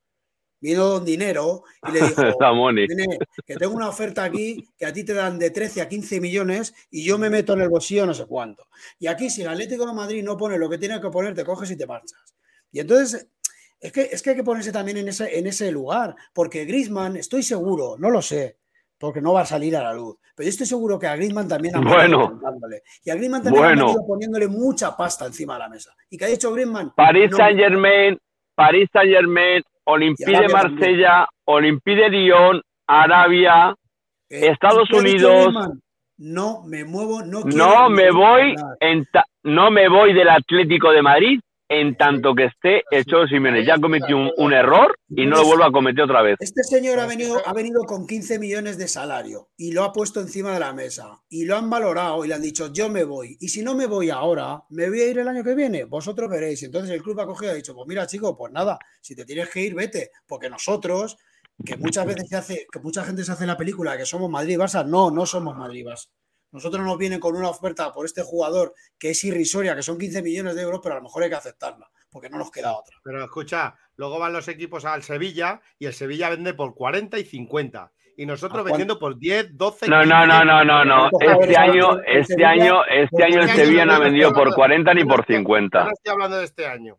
vino 0.60 0.84
Don 0.84 1.04
Dinero 1.04 1.64
y 1.88 1.92
le 1.92 2.00
dijo, 2.08 2.22
que 3.46 3.56
tengo 3.56 3.74
una 3.74 3.88
oferta 3.88 4.24
aquí 4.24 4.68
que 4.78 4.86
a 4.86 4.92
ti 4.92 5.04
te 5.04 5.14
dan 5.14 5.38
de 5.38 5.50
13 5.50 5.82
a 5.82 5.88
15 5.88 6.20
millones 6.20 6.74
y 6.90 7.04
yo 7.04 7.18
me 7.18 7.30
meto 7.30 7.54
en 7.54 7.62
el 7.62 7.68
bolsillo 7.68 8.06
no 8.06 8.14
sé 8.14 8.26
cuánto. 8.26 8.68
Y 8.98 9.06
aquí 9.06 9.30
si 9.30 9.42
el 9.42 9.48
Atlético 9.48 9.86
de 9.86 9.94
Madrid 9.94 10.22
no 10.22 10.36
pone 10.36 10.58
lo 10.58 10.68
que 10.68 10.78
tiene 10.78 11.00
que 11.00 11.10
poner, 11.10 11.34
te 11.34 11.44
coges 11.44 11.70
y 11.70 11.76
te 11.76 11.86
marchas. 11.86 12.34
Y 12.72 12.80
entonces 12.80 13.28
es 13.80 13.92
que, 13.92 14.02
es 14.02 14.22
que 14.22 14.30
hay 14.30 14.36
que 14.36 14.44
ponerse 14.44 14.72
también 14.72 14.98
en 14.98 15.08
ese, 15.08 15.38
en 15.38 15.46
ese 15.46 15.72
lugar, 15.72 16.14
porque 16.34 16.66
Grisman, 16.66 17.16
estoy 17.16 17.42
seguro, 17.42 17.96
no 17.98 18.10
lo 18.10 18.20
sé, 18.20 18.58
porque 18.98 19.22
no 19.22 19.32
va 19.32 19.40
a 19.40 19.46
salir 19.46 19.74
a 19.74 19.82
la 19.82 19.94
luz. 19.94 20.18
Pero 20.34 20.44
yo 20.44 20.50
estoy 20.50 20.66
seguro 20.66 20.98
que 20.98 21.06
a 21.06 21.16
Griezmann 21.16 21.48
también 21.48 21.74
ha 21.74 21.80
bueno, 21.80 22.38
Y 23.02 23.10
a 23.10 23.14
Griezmann 23.14 23.42
también 23.42 23.64
ha 23.64 23.74
ido 23.74 24.06
poniéndole 24.06 24.46
mucha 24.46 24.94
pasta 24.94 25.24
encima 25.24 25.54
de 25.54 25.60
la 25.60 25.68
mesa. 25.70 25.96
Y 26.10 26.18
que 26.18 26.26
ha 26.26 26.28
dicho 26.28 26.52
Griezmann... 26.52 26.92
París 26.94 27.30
Saint 27.34 27.58
Germain, 27.58 28.18
París 28.54 28.88
Saint 28.92 29.10
Germain 29.10 29.62
Olympique 29.90 30.26
de. 30.26 30.48
Marsella, 30.48 31.28
Olympique 31.46 31.96
de 31.96 32.08
Lyon, 32.10 32.62
Arabia, 32.86 33.74
Eh, 34.30 34.48
Estados 34.52 34.88
¿y 34.88 34.92
qué 34.92 34.98
ha 34.98 35.02
dicho 35.02 35.28
Unidos-? 35.32 35.68
No 36.18 36.62
me 36.66 36.84
muevo, 36.84 37.22
no 37.22 37.40
quiero 37.42 37.56
no 37.56 37.88
me 37.90 38.10
voy 38.10 38.54
en 38.80 39.06
ta- 39.06 39.24
no 39.42 39.70
me 39.70 39.88
voy 39.88 40.12
del 40.12 40.28
Atlético 40.28 40.90
de 40.92 41.00
Madrid 41.02 41.40
en 41.70 41.96
tanto 41.96 42.34
que 42.34 42.46
esté 42.46 42.82
el 42.90 43.04
Cholo 43.04 43.28
Simeone. 43.28 43.64
Ya 43.64 43.78
cometí 43.78 44.12
un, 44.12 44.30
un 44.36 44.52
error 44.52 44.98
y 45.08 45.24
no 45.24 45.36
lo 45.36 45.44
vuelvo 45.46 45.64
a 45.64 45.72
cometer 45.72 46.02
otra 46.02 46.20
vez. 46.20 46.36
Este 46.40 46.64
señor 46.64 46.98
ha 46.98 47.06
venido, 47.06 47.40
ha 47.46 47.52
venido 47.52 47.84
con 47.84 48.08
15 48.08 48.40
millones 48.40 48.76
de 48.76 48.88
salario 48.88 49.50
y 49.56 49.70
lo 49.70 49.84
ha 49.84 49.92
puesto 49.92 50.20
encima 50.20 50.52
de 50.52 50.58
la 50.58 50.72
mesa 50.72 51.22
y 51.28 51.44
lo 51.44 51.56
han 51.56 51.70
valorado 51.70 52.24
y 52.24 52.28
le 52.28 52.34
han 52.34 52.42
dicho 52.42 52.72
yo 52.72 52.88
me 52.88 53.04
voy. 53.04 53.36
Y 53.40 53.48
si 53.48 53.62
no 53.62 53.76
me 53.76 53.86
voy 53.86 54.10
ahora 54.10 54.64
me 54.70 54.88
voy 54.88 55.00
a 55.00 55.06
ir 55.06 55.18
el 55.20 55.28
año 55.28 55.44
que 55.44 55.54
viene. 55.54 55.84
Vosotros 55.84 56.28
veréis 56.28 56.60
entonces 56.64 56.90
el 56.90 57.02
club 57.02 57.20
ha 57.20 57.26
cogido 57.26 57.52
y 57.52 57.54
ha 57.54 57.56
dicho 57.56 57.74
pues 57.74 57.86
mira 57.86 58.06
chico 58.06 58.36
pues 58.36 58.52
nada 58.52 58.76
si 59.00 59.14
te 59.14 59.24
tienes 59.24 59.48
que 59.48 59.60
ir 59.60 59.74
vete 59.76 60.10
porque 60.26 60.50
nosotros 60.50 61.16
que 61.64 61.76
muchas 61.76 62.04
veces 62.04 62.28
se 62.28 62.36
hace 62.36 62.66
que 62.70 62.80
mucha 62.80 63.04
gente 63.04 63.22
se 63.22 63.30
hace 63.30 63.46
la 63.46 63.56
película 63.56 63.96
que 63.96 64.06
somos 64.06 64.28
Madrid 64.28 64.54
y 64.54 64.56
Barça 64.56 64.84
no 64.84 65.10
no 65.10 65.24
somos 65.24 65.56
Madrid 65.56 65.80
y 65.80 65.84
Barça 65.84 66.08
nosotros 66.52 66.84
nos 66.84 66.98
vienen 66.98 67.20
con 67.20 67.36
una 67.36 67.48
oferta 67.48 67.92
por 67.92 68.06
este 68.06 68.22
jugador 68.22 68.74
que 68.98 69.10
es 69.10 69.24
irrisoria 69.24 69.74
que 69.76 69.82
son 69.82 69.98
15 69.98 70.22
millones 70.22 70.54
de 70.56 70.62
euros 70.62 70.80
pero 70.82 70.94
a 70.94 70.98
lo 70.98 71.04
mejor 71.04 71.22
hay 71.22 71.28
que 71.30 71.36
aceptarla 71.36 71.88
porque 72.10 72.28
no 72.28 72.38
nos 72.38 72.50
queda 72.50 72.76
otra 72.76 72.96
Pero 73.04 73.22
escucha, 73.24 73.74
luego 73.96 74.18
van 74.18 74.32
los 74.32 74.48
equipos 74.48 74.84
al 74.84 75.02
Sevilla 75.04 75.60
y 75.78 75.86
el 75.86 75.94
Sevilla 75.94 76.28
vende 76.30 76.54
por 76.54 76.74
40 76.74 77.18
y 77.20 77.24
50. 77.24 77.92
Y 78.16 78.26
nosotros 78.26 78.60
¿A 78.60 78.62
vendiendo 78.64 78.98
por 78.98 79.16
10, 79.16 79.56
12. 79.56 79.88
No, 79.88 80.04
no, 80.04 80.26
no, 80.26 80.44
no, 80.44 80.64
no, 80.64 80.84
no. 80.84 81.08
Este 81.20 81.56
año, 81.56 82.00
este 82.04 82.24
Sevilla, 82.34 82.50
año, 82.50 82.84
este 82.84 83.24
año 83.24 83.38
el 83.42 83.48
Este 83.48 83.64
Sevilla 83.64 83.86
no 83.86 83.92
ha 83.94 83.98
vendido 84.00 84.28
por 84.30 84.38
hablando- 84.40 84.56
40 84.56 84.94
ni 84.94 85.04
por 85.04 85.20
estoy- 85.20 85.34
Yo 85.36 85.38
50. 85.38 85.84
no 85.84 85.90
estoy 85.92 86.12
hablando 86.12 86.36
de 86.38 86.44
este 86.44 86.66
año. 86.66 86.98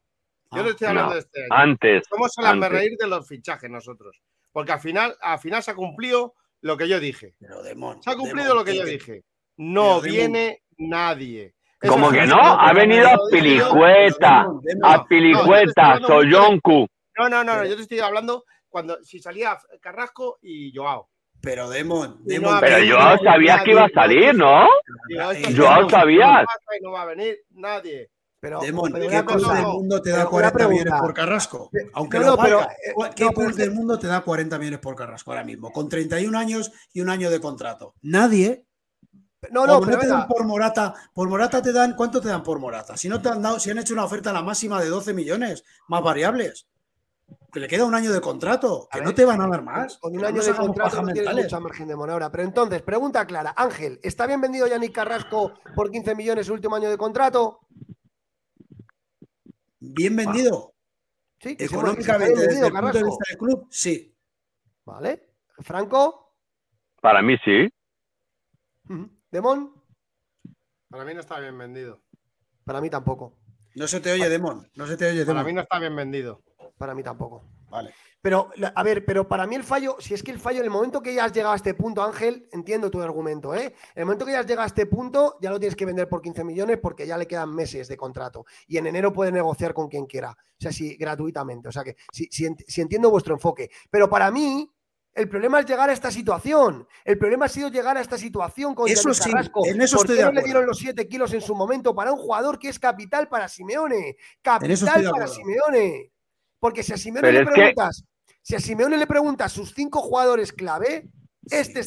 Yo 0.53 0.61
no 0.63 0.67
Ah, 0.67 0.71
estoy 0.71 0.87
hablando 0.87 1.09
no. 1.09 1.13
de 1.15 1.19
este 1.19 1.39
año. 1.43 1.49
Antes, 1.51 2.03
Somos 2.09 2.31
el 2.37 2.61
reír 2.71 2.97
de 2.97 3.07
los 3.07 3.27
fichajes 3.27 3.69
nosotros. 3.69 4.19
Porque 4.51 4.71
al 4.71 4.79
final, 4.79 5.15
al 5.21 5.39
final 5.39 5.61
se 5.61 5.71
ha 5.71 5.75
cumplido 5.75 6.33
lo 6.61 6.75
que 6.77 6.87
yo 6.87 6.99
dije. 6.99 7.35
pero 7.39 7.61
Demon, 7.61 8.01
Se 8.01 8.09
ha 8.09 8.15
cumplido 8.15 8.43
Demon, 8.47 8.57
lo 8.57 8.65
que 8.65 8.75
yo 8.77 8.85
dije. 8.85 9.23
No 9.57 10.01
Demon- 10.01 10.03
viene 10.03 10.63
nadie. 10.77 11.55
Eso 11.81 11.93
¿Cómo 11.93 12.11
es 12.11 12.19
que 12.19 12.27
no? 12.27 12.39
Ha 12.39 12.73
venido 12.73 13.09
yo. 13.09 13.17
Pilicueta, 13.31 14.45
a 14.83 15.05
Pilicueta, 15.05 15.99
Soyoncu. 16.05 16.87
No, 17.17 17.29
no, 17.29 17.43
no, 17.43 17.55
no, 17.57 17.65
yo 17.65 17.75
te 17.75 17.81
estoy 17.81 17.99
hablando 17.99 18.45
cuando 18.69 19.03
si 19.03 19.19
salía 19.19 19.57
Carrasco 19.81 20.37
y 20.41 20.71
Joao. 20.75 21.09
Pero 21.41 21.69
Demon, 21.69 22.19
Demon, 22.23 22.59
Pero 22.59 22.77
nadie, 22.77 23.23
sabías 23.23 23.63
que 23.63 23.71
iba 23.71 23.85
a 23.85 23.89
salir. 23.89 24.35
¿no? 24.35 24.65
Eh, 24.65 25.55
Joao 25.57 25.89
sabías. 25.89 26.41
no 26.41 26.45
pasa 26.45 26.77
y 26.79 26.83
No 26.83 26.91
va 26.91 27.01
a 27.01 27.05
venir 27.05 27.39
nadie. 27.49 28.11
Pero, 28.39 28.59
Demon, 28.59 28.91
pero 28.91 29.07
¿qué 29.07 29.23
cosa, 29.23 29.53
del 29.53 29.65
mundo 29.65 30.01
te 30.01 30.09
da 30.09 30.15
pero 30.17 30.29
una 30.29 30.51
40 30.51 30.67
millones 30.67 30.93
por 30.99 31.13
Carrasco? 31.13 31.69
Aunque 31.93 32.19
No, 32.19 32.25
lo 32.25 32.37
pero, 32.37 32.61
eh, 32.61 32.67
¿Qué 33.15 33.25
no, 33.25 33.51
del 33.51 33.71
mundo 33.71 33.99
te 33.99 34.07
da 34.07 34.21
40 34.21 34.57
millones 34.57 34.79
por 34.79 34.95
Carrasco 34.95 35.31
ahora 35.31 35.43
mismo? 35.43 35.71
Con 35.71 35.87
31 35.87 36.35
años 36.35 36.71
y 36.91 37.01
un 37.01 37.09
año 37.09 37.29
de 37.29 37.39
contrato. 37.39 37.93
Nadie. 38.01 38.65
No, 39.49 39.65
no, 39.65 39.75
Como 39.75 39.87
pero 39.87 39.99
te 39.99 40.07
dan 40.07 40.17
venga, 40.17 40.27
por 40.27 40.45
Morata, 40.45 40.93
por 41.13 41.27
Morata 41.27 41.61
te 41.61 41.73
dan, 41.73 41.95
¿cuánto 41.95 42.21
te 42.21 42.27
dan 42.27 42.43
por 42.43 42.59
Morata? 42.59 42.95
Si 42.95 43.09
no 43.09 43.21
te 43.21 43.29
han 43.29 43.41
dado, 43.41 43.59
si 43.59 43.71
han 43.71 43.79
hecho 43.79 43.93
una 43.93 44.05
oferta 44.05 44.29
a 44.29 44.33
la 44.33 44.43
máxima 44.43 44.79
de 44.79 44.89
12 44.89 45.13
millones, 45.13 45.63
más 45.87 46.03
variables. 46.03 46.67
Que 47.51 47.59
le 47.59 47.67
queda 47.67 47.85
un 47.85 47.95
año 47.95 48.13
de 48.13 48.21
contrato, 48.21 48.87
A 48.89 48.93
que 48.93 48.99
ver, 48.99 49.07
no 49.07 49.15
te 49.15 49.25
van 49.25 49.41
a 49.41 49.47
dar 49.47 49.63
más. 49.63 49.97
Con 49.97 50.15
un 50.15 50.23
año 50.23 50.41
de 50.41 50.53
contrato 50.53 51.01
no 51.01 51.11
tienes 51.11 51.33
mucha 51.33 51.59
margen 51.59 51.87
de 51.87 51.95
maniobra. 51.95 52.31
Pero 52.31 52.43
entonces, 52.43 52.81
pregunta 52.81 53.25
clara. 53.25 53.53
Ángel, 53.57 53.99
¿está 54.03 54.27
bien 54.27 54.39
vendido 54.39 54.67
Yannick 54.67 54.93
Carrasco 54.93 55.53
por 55.75 55.91
15 55.91 56.15
millones 56.15 56.47
su 56.47 56.53
último 56.53 56.75
año 56.75 56.89
de 56.89 56.97
contrato? 56.97 57.61
Bien 59.79 60.15
vendido. 60.15 60.73
Sí, 61.41 61.57
Económicamente, 61.59 62.35
desde 62.35 62.47
vendido 62.47 62.67
el 62.67 62.73
punto 62.73 62.97
de 62.99 63.03
vista 63.03 63.25
del 63.29 63.37
club, 63.37 63.67
sí. 63.69 64.15
Vale. 64.85 65.29
Franco, 65.59 66.35
Para 67.01 67.21
mí 67.21 67.35
sí. 67.43 67.67
Demón, 69.31 69.73
Para 70.89 71.05
mí 71.05 71.13
no 71.13 71.21
está 71.21 71.39
bien 71.39 71.57
vendido. 71.57 72.01
para 72.65 72.81
mí 72.81 72.89
tampoco. 72.89 73.37
No 73.75 73.87
se 73.87 74.01
te 74.01 74.11
oye, 74.11 74.27
Demon. 74.27 74.69
No 74.75 74.85
se 74.85 74.97
te 74.97 75.05
oye, 75.09 75.25
Para 75.25 75.39
Demon. 75.39 75.45
mí 75.45 75.53
no 75.53 75.61
está 75.61 75.79
bien 75.79 75.95
vendido. 75.95 76.41
Para 76.77 76.93
mí 76.93 77.01
tampoco. 77.03 77.43
Vale. 77.69 77.93
Pero, 78.21 78.49
a 78.75 78.83
ver, 78.83 79.05
pero 79.05 79.27
para 79.27 79.47
mí 79.47 79.55
el 79.55 79.63
fallo, 79.63 79.95
si 79.99 80.13
es 80.13 80.21
que 80.21 80.31
el 80.31 80.39
fallo, 80.39 80.59
en 80.59 80.65
el 80.65 80.69
momento 80.69 81.01
que 81.01 81.13
ya 81.13 81.23
has 81.25 81.31
llegado 81.33 81.53
a 81.53 81.55
este 81.55 81.73
punto, 81.73 82.03
Ángel, 82.03 82.47
entiendo 82.51 82.91
tu 82.91 83.01
argumento, 83.01 83.55
¿eh? 83.55 83.73
En 83.95 84.01
el 84.01 84.05
momento 84.05 84.25
que 84.25 84.33
ya 84.33 84.41
has 84.41 84.45
llegado 84.45 84.63
a 84.63 84.67
este 84.67 84.85
punto, 84.85 85.37
ya 85.41 85.49
lo 85.49 85.57
tienes 85.59 85.75
que 85.77 85.85
vender 85.85 86.09
por 86.09 86.21
15 86.21 86.43
millones 86.43 86.77
porque 86.81 87.07
ya 87.07 87.17
le 87.17 87.25
quedan 87.27 87.55
meses 87.55 87.87
de 87.87 87.95
contrato. 87.97 88.45
Y 88.67 88.77
en 88.77 88.87
enero 88.87 89.13
puede 89.13 89.31
negociar 89.31 89.73
con 89.73 89.87
quien 89.87 90.05
quiera. 90.05 90.31
O 90.31 90.35
sea, 90.59 90.71
sí, 90.73 90.97
gratuitamente. 90.97 91.69
O 91.69 91.71
sea 91.71 91.83
que 91.83 91.95
ent- 91.95 92.63
sí 92.67 92.81
entiendo 92.81 93.09
vuestro 93.09 93.33
enfoque. 93.33 93.71
Pero 93.89 94.09
para 94.09 94.29
mí, 94.29 94.69
el 95.13 95.27
problema 95.29 95.59
es 95.59 95.65
llegar 95.65 95.89
a 95.89 95.93
esta 95.93 96.09
situación. 96.11 96.87
El 97.03 97.17
problema 97.17 97.45
ha 97.45 97.49
sido 97.49 97.69
llegar 97.69 97.97
a 97.97 98.01
esta 98.01 98.17
situación 98.17 98.73
con 98.73 98.89
Eso 98.89 99.13
sí, 99.13 99.29
Carrasco. 99.31 99.65
en 99.67 99.81
eso 99.81 99.97
¿Por 99.97 100.05
estoy 100.05 100.17
qué 100.17 100.23
de 100.23 100.27
no 100.29 100.39
le 100.39 100.43
dieron 100.43 100.65
los 100.65 100.77
7 100.77 101.07
kilos 101.07 101.33
en 101.33 101.41
su 101.41 101.53
momento 101.55 101.93
para 101.93 102.11
un 102.13 102.17
jugador 102.19 102.57
que 102.57 102.69
es 102.69 102.79
capital 102.79 103.27
para 103.27 103.47
Simeone? 103.49 104.15
Capital 104.41 105.09
para. 105.11 105.27
Simeone. 105.27 106.11
Porque 106.59 106.83
si 106.83 106.93
a 106.93 106.97
Simeone 106.97 107.27
Pero 107.27 107.39
le 107.39 107.45
que- 107.45 107.51
preguntas, 107.51 108.03
si 108.41 108.55
a 108.55 108.59
Simeone 108.59 108.97
le 108.97 109.07
preguntas 109.07 109.51
sus 109.51 109.73
cinco 109.73 110.01
jugadores 110.01 110.53
clave, 110.53 111.09
este, 111.49 111.81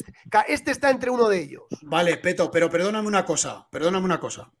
este 0.47 0.71
está 0.71 0.89
entre 0.91 1.09
uno 1.09 1.27
de 1.29 1.39
ellos. 1.39 1.63
Vale, 1.83 2.17
Peto, 2.17 2.51
pero 2.51 2.69
perdóname 2.69 3.07
una 3.07 3.25
cosa, 3.25 3.67
perdóname 3.71 4.05
una 4.05 4.19
cosa. 4.19 4.51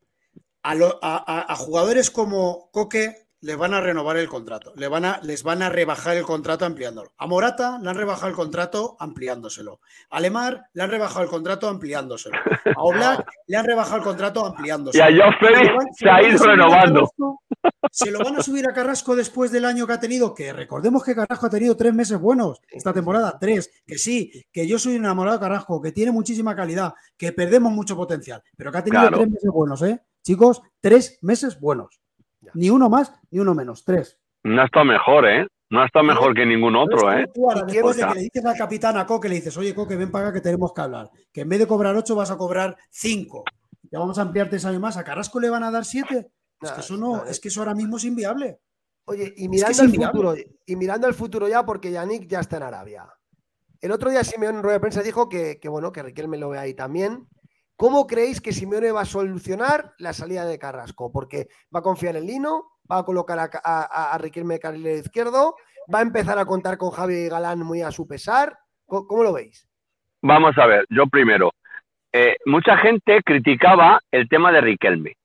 A, 0.63 0.73
lo- 0.73 0.97
a- 1.03 1.17
a- 1.27 1.53
a 1.53 1.55
jugadores 1.55 2.09
como 2.09 2.71
Coque 2.71 3.24
les 3.41 3.57
van 3.57 3.73
a 3.73 3.81
renovar 3.81 4.17
el 4.17 4.27
contrato, 4.27 4.73
le 4.75 4.87
van 4.87 5.05
a, 5.05 5.19
les 5.21 5.43
van 5.43 5.61
a 5.61 5.69
rebajar 5.69 6.17
el 6.17 6.23
contrato 6.23 6.65
ampliándolo. 6.65 7.13
A 7.17 7.27
Morata 7.27 7.77
le 7.81 7.89
han 7.89 7.95
rebajado 7.95 8.27
el 8.29 8.33
contrato 8.35 8.97
ampliándoselo. 8.99 9.81
A 10.09 10.19
Lemar 10.19 10.63
le 10.73 10.81
han 10.83 10.89
rebajado 10.89 11.23
el 11.23 11.29
contrato 11.29 11.67
ampliándoselo. 11.67 12.37
A 12.75 12.81
Oblak 12.83 13.25
le 13.47 13.57
han 13.57 13.65
rebajado 13.65 13.97
el 13.97 14.03
contrato 14.03 14.41
Y 14.43 14.47
ampliándoselo. 14.49 15.03
a 15.03 15.07
Joao 15.09 15.31
Se 15.39 15.45
lo 15.51 15.57
Félix 15.79 15.97
se 15.97 16.09
ha 16.09 16.15
a 16.15 16.21
ido 16.23 16.37
subir 16.37 16.49
a 16.49 16.53
renovando. 16.53 16.99
Carrasco- 17.01 17.39
Se 17.91 18.11
lo 18.11 18.19
van 18.19 18.35
a 18.37 18.41
subir 18.43 18.67
a 18.67 18.73
Carrasco 18.73 19.15
después 19.15 19.51
del 19.51 19.65
año 19.65 19.85
que 19.85 19.93
ha 19.93 19.99
tenido, 19.99 20.33
que 20.33 20.51
recordemos 20.53 21.03
que 21.03 21.13
Carrasco 21.15 21.45
ha 21.45 21.49
tenido 21.49 21.75
tres 21.77 21.93
meses 21.93 22.19
buenos 22.19 22.59
esta 22.69 22.93
temporada, 22.93 23.37
tres, 23.39 23.69
que 23.85 23.97
sí, 23.97 24.31
que 24.51 24.67
yo 24.67 24.79
soy 24.79 24.95
enamorado 24.95 25.37
de 25.37 25.41
Carrasco, 25.43 25.81
que 25.81 25.91
tiene 25.91 26.11
muchísima 26.11 26.55
calidad, 26.55 26.93
que 27.17 27.31
perdemos 27.31 27.71
mucho 27.71 27.95
potencial, 27.95 28.41
pero 28.57 28.71
que 28.71 28.77
ha 28.79 28.83
tenido 28.83 29.01
Claro. 29.01 29.17
tres 29.17 29.29
meses 29.29 29.49
buenos, 29.53 29.81
¿eh? 29.83 30.01
Chicos, 30.23 30.61
tres 30.81 31.19
meses 31.21 31.59
buenos. 31.59 31.99
Ni 32.55 32.69
uno 32.69 32.89
más, 32.89 33.13
ni 33.31 33.39
uno 33.39 33.53
menos, 33.53 33.83
tres. 33.83 34.19
No 34.43 34.61
ha 34.61 34.65
estado 34.65 34.85
mejor, 34.85 35.27
¿eh? 35.27 35.47
No 35.69 35.81
ha 35.81 35.85
estado 35.85 36.05
mejor 36.05 36.35
que 36.35 36.45
ningún 36.45 36.75
otro, 36.75 37.11
¿eh? 37.11 37.25
que 37.25 37.31
tú 37.33 37.49
ahora, 37.49 37.61
¿Y 37.67 37.71
qué 37.71 37.73
después 37.73 37.97
de 37.97 38.07
que 38.07 38.13
le 38.13 38.21
dices 38.21 38.45
al 38.45 38.55
capitán 38.55 38.97
a 38.97 39.05
Coque, 39.05 39.27
le 39.27 39.35
dices, 39.35 39.57
oye, 39.57 39.73
Coque, 39.73 39.95
ven 39.95 40.11
para 40.11 40.27
acá 40.27 40.35
que 40.35 40.41
tenemos 40.41 40.73
que 40.73 40.81
hablar. 40.81 41.09
Que 41.33 41.41
en 41.41 41.49
vez 41.49 41.59
de 41.59 41.67
cobrar 41.67 41.95
ocho 41.95 42.15
vas 42.15 42.31
a 42.31 42.37
cobrar 42.37 42.77
cinco. 42.89 43.43
Ya 43.91 43.99
vamos 43.99 44.17
a 44.19 44.21
ampliar 44.21 44.49
tres 44.49 44.63
años 44.65 44.79
más. 44.79 44.97
¿A 44.97 45.03
Carrasco 45.03 45.39
le 45.39 45.49
van 45.49 45.63
a 45.63 45.71
dar 45.71 45.85
siete? 45.85 46.31
Es 46.61 46.71
que 46.71 46.81
eso 46.81 46.97
no, 46.97 47.25
es 47.25 47.39
que 47.39 47.49
eso 47.49 47.61
ahora 47.61 47.75
mismo 47.75 47.97
es 47.97 48.05
inviable. 48.05 48.59
Oye, 49.05 49.33
y 49.37 49.49
mirando 49.49 49.71
es 49.71 49.79
al 49.79 49.85
inviable. 49.87 50.11
futuro, 50.11 50.35
y 50.65 50.75
mirando 50.75 51.07
al 51.07 51.13
futuro 51.13 51.47
ya, 51.47 51.65
porque 51.65 51.91
Yannick 51.91 52.27
ya 52.27 52.39
está 52.39 52.57
en 52.57 52.63
Arabia. 52.63 53.07
El 53.81 53.91
otro 53.91 54.09
día 54.09 54.23
Simeone 54.23 54.57
en 54.57 54.63
rueda 54.63 54.77
de 54.77 54.81
prensa 54.81 55.03
dijo 55.03 55.29
que, 55.29 55.59
que, 55.59 55.69
bueno, 55.69 55.91
que 55.91 56.01
Riquelme 56.01 56.37
lo 56.37 56.49
ve 56.49 56.59
ahí 56.59 56.73
también. 56.73 57.27
¿Cómo 57.77 58.07
creéis 58.07 58.39
que 58.39 58.53
Simeone 58.53 58.91
va 58.91 59.01
a 59.01 59.05
solucionar 59.05 59.93
la 59.97 60.13
salida 60.13 60.45
de 60.45 60.57
Carrasco? 60.57 61.11
Porque 61.11 61.47
va 61.73 61.79
a 61.79 61.83
confiar 61.83 62.15
en 62.15 62.25
Lino, 62.25 62.71
va 62.89 62.99
a 62.99 63.03
colocar 63.03 63.37
a, 63.37 63.49
a, 63.63 64.13
a 64.13 64.17
Riquelme 64.17 64.59
izquierdo, 64.97 65.55
va 65.93 65.99
a 65.99 66.03
empezar 66.03 66.39
a 66.39 66.45
contar 66.45 66.77
con 66.77 66.91
Javi 66.91 67.27
Galán 67.27 67.59
muy 67.59 67.81
a 67.81 67.91
su 67.91 68.07
pesar. 68.07 68.57
¿Cómo, 68.85 69.05
cómo 69.07 69.23
lo 69.23 69.33
veis? 69.33 69.67
Vamos 70.21 70.57
a 70.57 70.65
ver, 70.65 70.85
yo 70.89 71.07
primero. 71.07 71.51
Eh, 72.13 72.37
mucha 72.45 72.77
gente 72.77 73.21
criticaba 73.23 73.99
el 74.09 74.29
tema 74.29 74.53
de 74.53 74.61
Riquelme. 74.61 75.17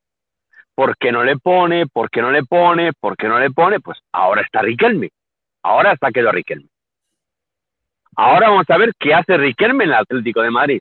¿Por 0.75 0.97
qué 0.97 1.13
no 1.13 1.23
le 1.23 1.37
pone? 1.37 1.87
¿Por 1.87 2.11
qué 2.11 2.21
no 2.21 2.33
le 2.33 2.43
pone? 2.43 2.93
¿Por 2.99 3.17
qué 3.17 3.29
no 3.29 3.39
le 3.39 3.51
pone? 3.51 3.79
Pues 3.79 3.99
ahora 4.11 4.43
está 4.43 4.63
Riquelme. 4.63 5.11
Ahora 5.63 5.93
está 5.93 6.11
quedó 6.11 6.33
Riquelme. 6.33 6.69
Ahora 8.17 8.49
vamos 8.49 8.67
a 8.69 8.77
ver 8.77 8.93
qué 8.99 9.15
hace 9.15 9.37
Riquelme 9.37 9.85
en 9.85 9.91
el 9.91 9.97
Atlético 9.97 10.43
de 10.43 10.51
Madrid. 10.51 10.81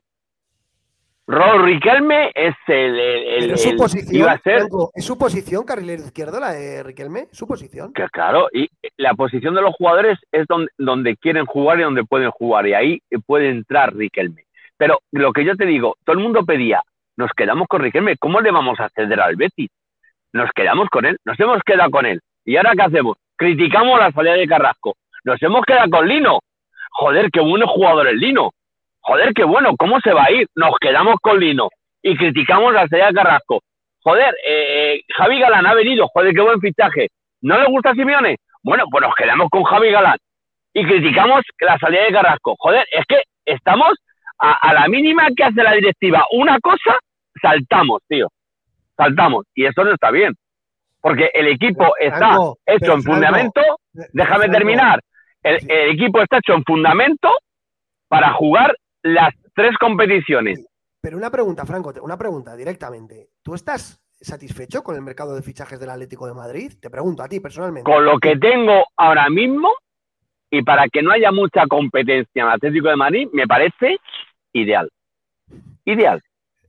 Ro 1.30 1.58
Riquelme 1.62 2.32
es 2.34 2.56
el, 2.66 2.98
el- 2.98 3.22
el- 3.28 3.40
Pero 3.42 3.54
es 3.54 3.62
su 3.62 3.70
el- 3.70 3.76
posición, 3.76 4.14
iba 4.16 4.32
a 4.32 4.38
ser 4.40 4.58
Franco, 4.60 4.90
¿es 4.94 5.04
su 5.04 5.16
posición 5.16 5.64
carrilero 5.64 6.02
izquierdo 6.02 6.40
la 6.40 6.52
de 6.52 6.82
Riquelme? 6.82 7.28
¿Su 7.30 7.46
posición? 7.46 7.92
Que 7.92 8.06
claro, 8.08 8.48
y 8.52 8.68
la 8.96 9.14
posición 9.14 9.54
de 9.54 9.62
los 9.62 9.72
jugadores 9.76 10.18
es 10.32 10.46
donde, 10.48 10.70
donde 10.76 11.16
quieren 11.16 11.46
jugar 11.46 11.78
y 11.78 11.84
donde 11.84 12.02
pueden 12.04 12.30
jugar, 12.32 12.66
y 12.66 12.74
ahí 12.74 13.02
puede 13.26 13.48
entrar 13.50 13.94
Riquelme. 13.94 14.42
Pero 14.76 14.98
lo 15.12 15.32
que 15.32 15.44
yo 15.44 15.54
te 15.54 15.66
digo, 15.66 15.96
todo 16.04 16.16
el 16.16 16.22
mundo 16.22 16.44
pedía, 16.44 16.82
nos 17.16 17.30
quedamos 17.36 17.68
con 17.68 17.80
Riquelme, 17.82 18.16
¿cómo 18.16 18.40
le 18.40 18.50
vamos 18.50 18.80
a 18.80 18.88
ceder 18.88 19.20
al 19.20 19.36
Betis? 19.36 19.70
Nos 20.32 20.50
quedamos 20.52 20.88
con 20.88 21.04
él, 21.06 21.16
nos 21.24 21.38
hemos 21.38 21.62
quedado 21.62 21.90
con 21.92 22.06
él. 22.06 22.20
¿Y 22.44 22.56
ahora 22.56 22.72
qué 22.74 22.82
hacemos? 22.82 23.16
Criticamos 23.36 24.00
la 24.00 24.10
salida 24.10 24.34
de 24.34 24.46
Carrasco. 24.48 24.96
Nos 25.24 25.40
hemos 25.42 25.64
quedado 25.64 25.88
con 25.90 26.08
Lino. 26.08 26.40
Joder, 26.92 27.30
qué 27.30 27.40
bueno 27.40 27.66
jugador 27.68 28.08
es 28.08 28.14
Lino. 28.14 28.50
Joder, 29.00 29.32
qué 29.34 29.44
bueno, 29.44 29.74
¿cómo 29.78 30.00
se 30.00 30.12
va 30.12 30.24
a 30.24 30.32
ir? 30.32 30.46
Nos 30.54 30.76
quedamos 30.80 31.16
con 31.20 31.40
Lino 31.40 31.68
y 32.02 32.16
criticamos 32.16 32.72
la 32.72 32.86
salida 32.86 33.08
de 33.08 33.14
Carrasco. 33.14 33.60
Joder, 34.02 34.34
eh, 34.46 35.00
Javi 35.16 35.40
Galán 35.40 35.66
ha 35.66 35.74
venido, 35.74 36.06
joder, 36.08 36.34
qué 36.34 36.40
buen 36.40 36.60
fichaje. 36.60 37.08
¿No 37.42 37.58
le 37.58 37.66
gusta 37.66 37.90
a 37.90 37.94
Simeone? 37.94 38.36
Bueno, 38.62 38.84
pues 38.90 39.02
nos 39.02 39.14
quedamos 39.14 39.48
con 39.50 39.64
Javi 39.64 39.90
Galán. 39.90 40.18
y 40.72 40.84
criticamos 40.84 41.42
la 41.60 41.78
salida 41.78 42.04
de 42.04 42.12
Carrasco. 42.12 42.54
Joder, 42.58 42.86
es 42.90 43.04
que 43.06 43.22
estamos 43.44 43.92
a, 44.38 44.72
la 44.72 44.88
mínima 44.88 45.28
que 45.36 45.44
hace 45.44 45.62
la 45.62 45.72
directiva 45.72 46.24
una 46.32 46.58
cosa, 46.60 46.98
saltamos, 47.40 48.00
tío. 48.08 48.28
Saltamos. 48.96 49.46
Y 49.54 49.66
eso 49.66 49.84
no 49.84 49.92
está 49.92 50.10
bien. 50.10 50.34
Porque 51.00 51.30
el 51.34 51.48
equipo 51.48 51.94
está 51.98 52.36
hecho 52.66 52.94
en 52.94 53.02
fundamento. 53.02 53.60
déjame 54.12 54.48
terminar. 54.48 55.00
El, 55.42 55.56
equipo 55.90 56.20
está 56.20 56.38
hecho 56.38 56.54
en 56.54 56.64
fundamento 56.64 57.30
para 58.08 58.32
jugar 58.32 58.74
las 59.02 59.34
tres 59.54 59.76
competiciones. 59.78 60.64
Pero 61.00 61.16
una 61.16 61.30
pregunta, 61.30 61.64
Franco, 61.64 61.92
una 62.02 62.18
pregunta 62.18 62.54
directamente. 62.56 63.28
¿Tú 63.42 63.54
estás 63.54 64.00
satisfecho 64.20 64.82
con 64.82 64.96
el 64.96 65.02
mercado 65.02 65.34
de 65.34 65.42
fichajes 65.42 65.80
del 65.80 65.90
Atlético 65.90 66.26
de 66.26 66.34
Madrid? 66.34 66.72
Te 66.80 66.90
pregunto 66.90 67.22
a 67.22 67.28
ti 67.28 67.40
personalmente. 67.40 67.90
Con 67.90 68.04
lo 68.04 68.18
que 68.18 68.36
tengo 68.36 68.84
ahora 68.96 69.30
mismo 69.30 69.72
y 70.50 70.62
para 70.62 70.88
que 70.88 71.02
no 71.02 71.12
haya 71.12 71.32
mucha 71.32 71.66
competencia 71.66 72.42
en 72.42 72.46
el 72.48 72.52
Atlético 72.52 72.88
de 72.88 72.96
Madrid, 72.96 73.28
me 73.32 73.46
parece 73.46 73.98
ideal. 74.52 74.90
Ideal. 75.84 76.20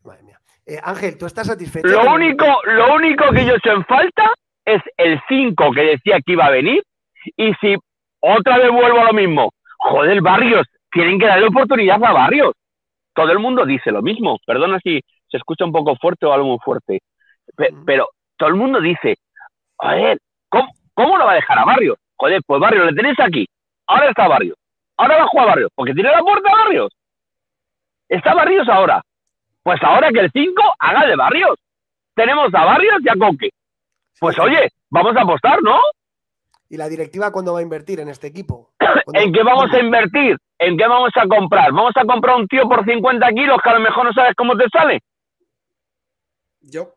Madre 0.04 0.24
mía. 0.24 0.40
Eh, 0.66 0.80
Ángel, 0.82 1.18
¿tú 1.18 1.26
estás 1.26 1.48
satisfecho? 1.48 1.88
Lo 1.88 2.14
único, 2.14 2.46
lo 2.66 2.96
único 2.96 3.32
que 3.32 3.46
yo 3.46 3.54
he 3.54 3.58
hecho 3.58 3.72
en 3.72 3.84
falta 3.86 4.32
es 4.64 4.82
el 4.98 5.20
5 5.28 5.72
que 5.74 5.82
decía 5.82 6.20
que 6.26 6.34
iba 6.34 6.46
a 6.46 6.52
venir. 6.52 6.84
Y 7.36 7.54
si 7.56 7.76
otra 8.22 8.58
vez 8.58 8.72
vuelvo 8.72 9.00
a 9.00 9.06
lo 9.06 9.14
mismo, 9.14 9.52
joder, 9.78 10.22
Barrios, 10.22 10.68
tienen 10.92 11.20
que 11.20 11.28
darle 11.28 11.48
oportunidad 11.48 12.04
a 12.04 12.12
Barrios. 12.12 12.54
Todo 13.14 13.32
el 13.32 13.40
mundo 13.40 13.66
dice 13.66 13.92
lo 13.92 14.02
mismo. 14.02 14.38
Perdona 14.46 14.80
si 14.80 15.02
se 15.30 15.38
escucha 15.38 15.66
un 15.66 15.72
poco 15.72 15.96
fuerte 15.96 16.26
o 16.26 16.34
algo 16.34 16.48
muy 16.48 16.60
fuerte. 16.60 17.02
Pero 17.86 18.10
todo 18.38 18.50
el 18.50 18.56
mundo 18.56 18.80
dice, 18.80 19.16
joder, 19.76 20.20
¿cómo, 20.50 20.70
¿cómo 20.94 21.18
lo 21.18 21.26
va 21.26 21.32
a 21.32 21.36
dejar 21.36 21.60
a 21.60 21.66
Barrios? 21.66 21.98
Joder, 22.16 22.42
pues 22.46 22.62
Barrios, 22.62 22.86
le 22.86 22.94
tenéis 22.94 23.20
aquí. 23.20 23.48
Ahora 23.88 24.10
está 24.10 24.28
Barrios. 24.28 24.58
Ahora 24.98 25.18
va 25.18 25.24
a 25.24 25.28
jugar 25.28 25.48
Barrios. 25.48 25.72
Porque 25.76 25.94
tiene 25.94 26.12
la 26.12 26.20
puerta 26.20 26.52
Barrios. 26.52 26.94
Está 28.08 28.34
Barrios 28.34 28.68
ahora. 28.70 29.02
Pues 29.64 29.82
ahora 29.84 30.12
que 30.12 30.20
el 30.20 30.32
5 30.32 30.62
haga 30.80 31.08
de 31.08 31.16
Barrios. 31.16 31.58
Tenemos 32.14 32.54
a 32.54 32.66
Barrios 32.66 33.00
y 33.04 33.10
a 33.10 33.16
Coque. 33.16 33.50
Pues 34.20 34.38
oye, 34.40 34.70
vamos 34.90 35.16
a 35.16 35.22
apostar, 35.22 35.62
¿no? 35.64 35.80
¿Y 36.72 36.78
la 36.78 36.88
directiva 36.88 37.34
cuándo 37.34 37.52
va 37.52 37.60
a 37.60 37.64
invertir 37.64 38.00
en 38.00 38.08
este 38.08 38.28
equipo? 38.28 38.72
¿En 39.14 39.34
qué 39.34 39.44
vamos 39.44 39.70
a 39.74 39.80
invertir? 39.84 40.38
¿En 40.58 40.78
qué 40.78 40.88
vamos 40.88 41.12
a 41.16 41.28
comprar? 41.28 41.74
¿Vamos 41.74 41.92
a 41.96 42.06
comprar 42.06 42.38
un 42.38 42.48
tío 42.48 42.64
por 42.70 42.86
50 42.86 43.28
kilos 43.32 43.58
que 43.62 43.70
a 43.70 43.74
lo 43.74 43.82
mejor 43.82 44.06
no 44.06 44.14
sabes 44.14 44.34
cómo 44.38 44.56
te 44.56 44.70
sale? 44.72 45.02
Yo, 46.62 46.94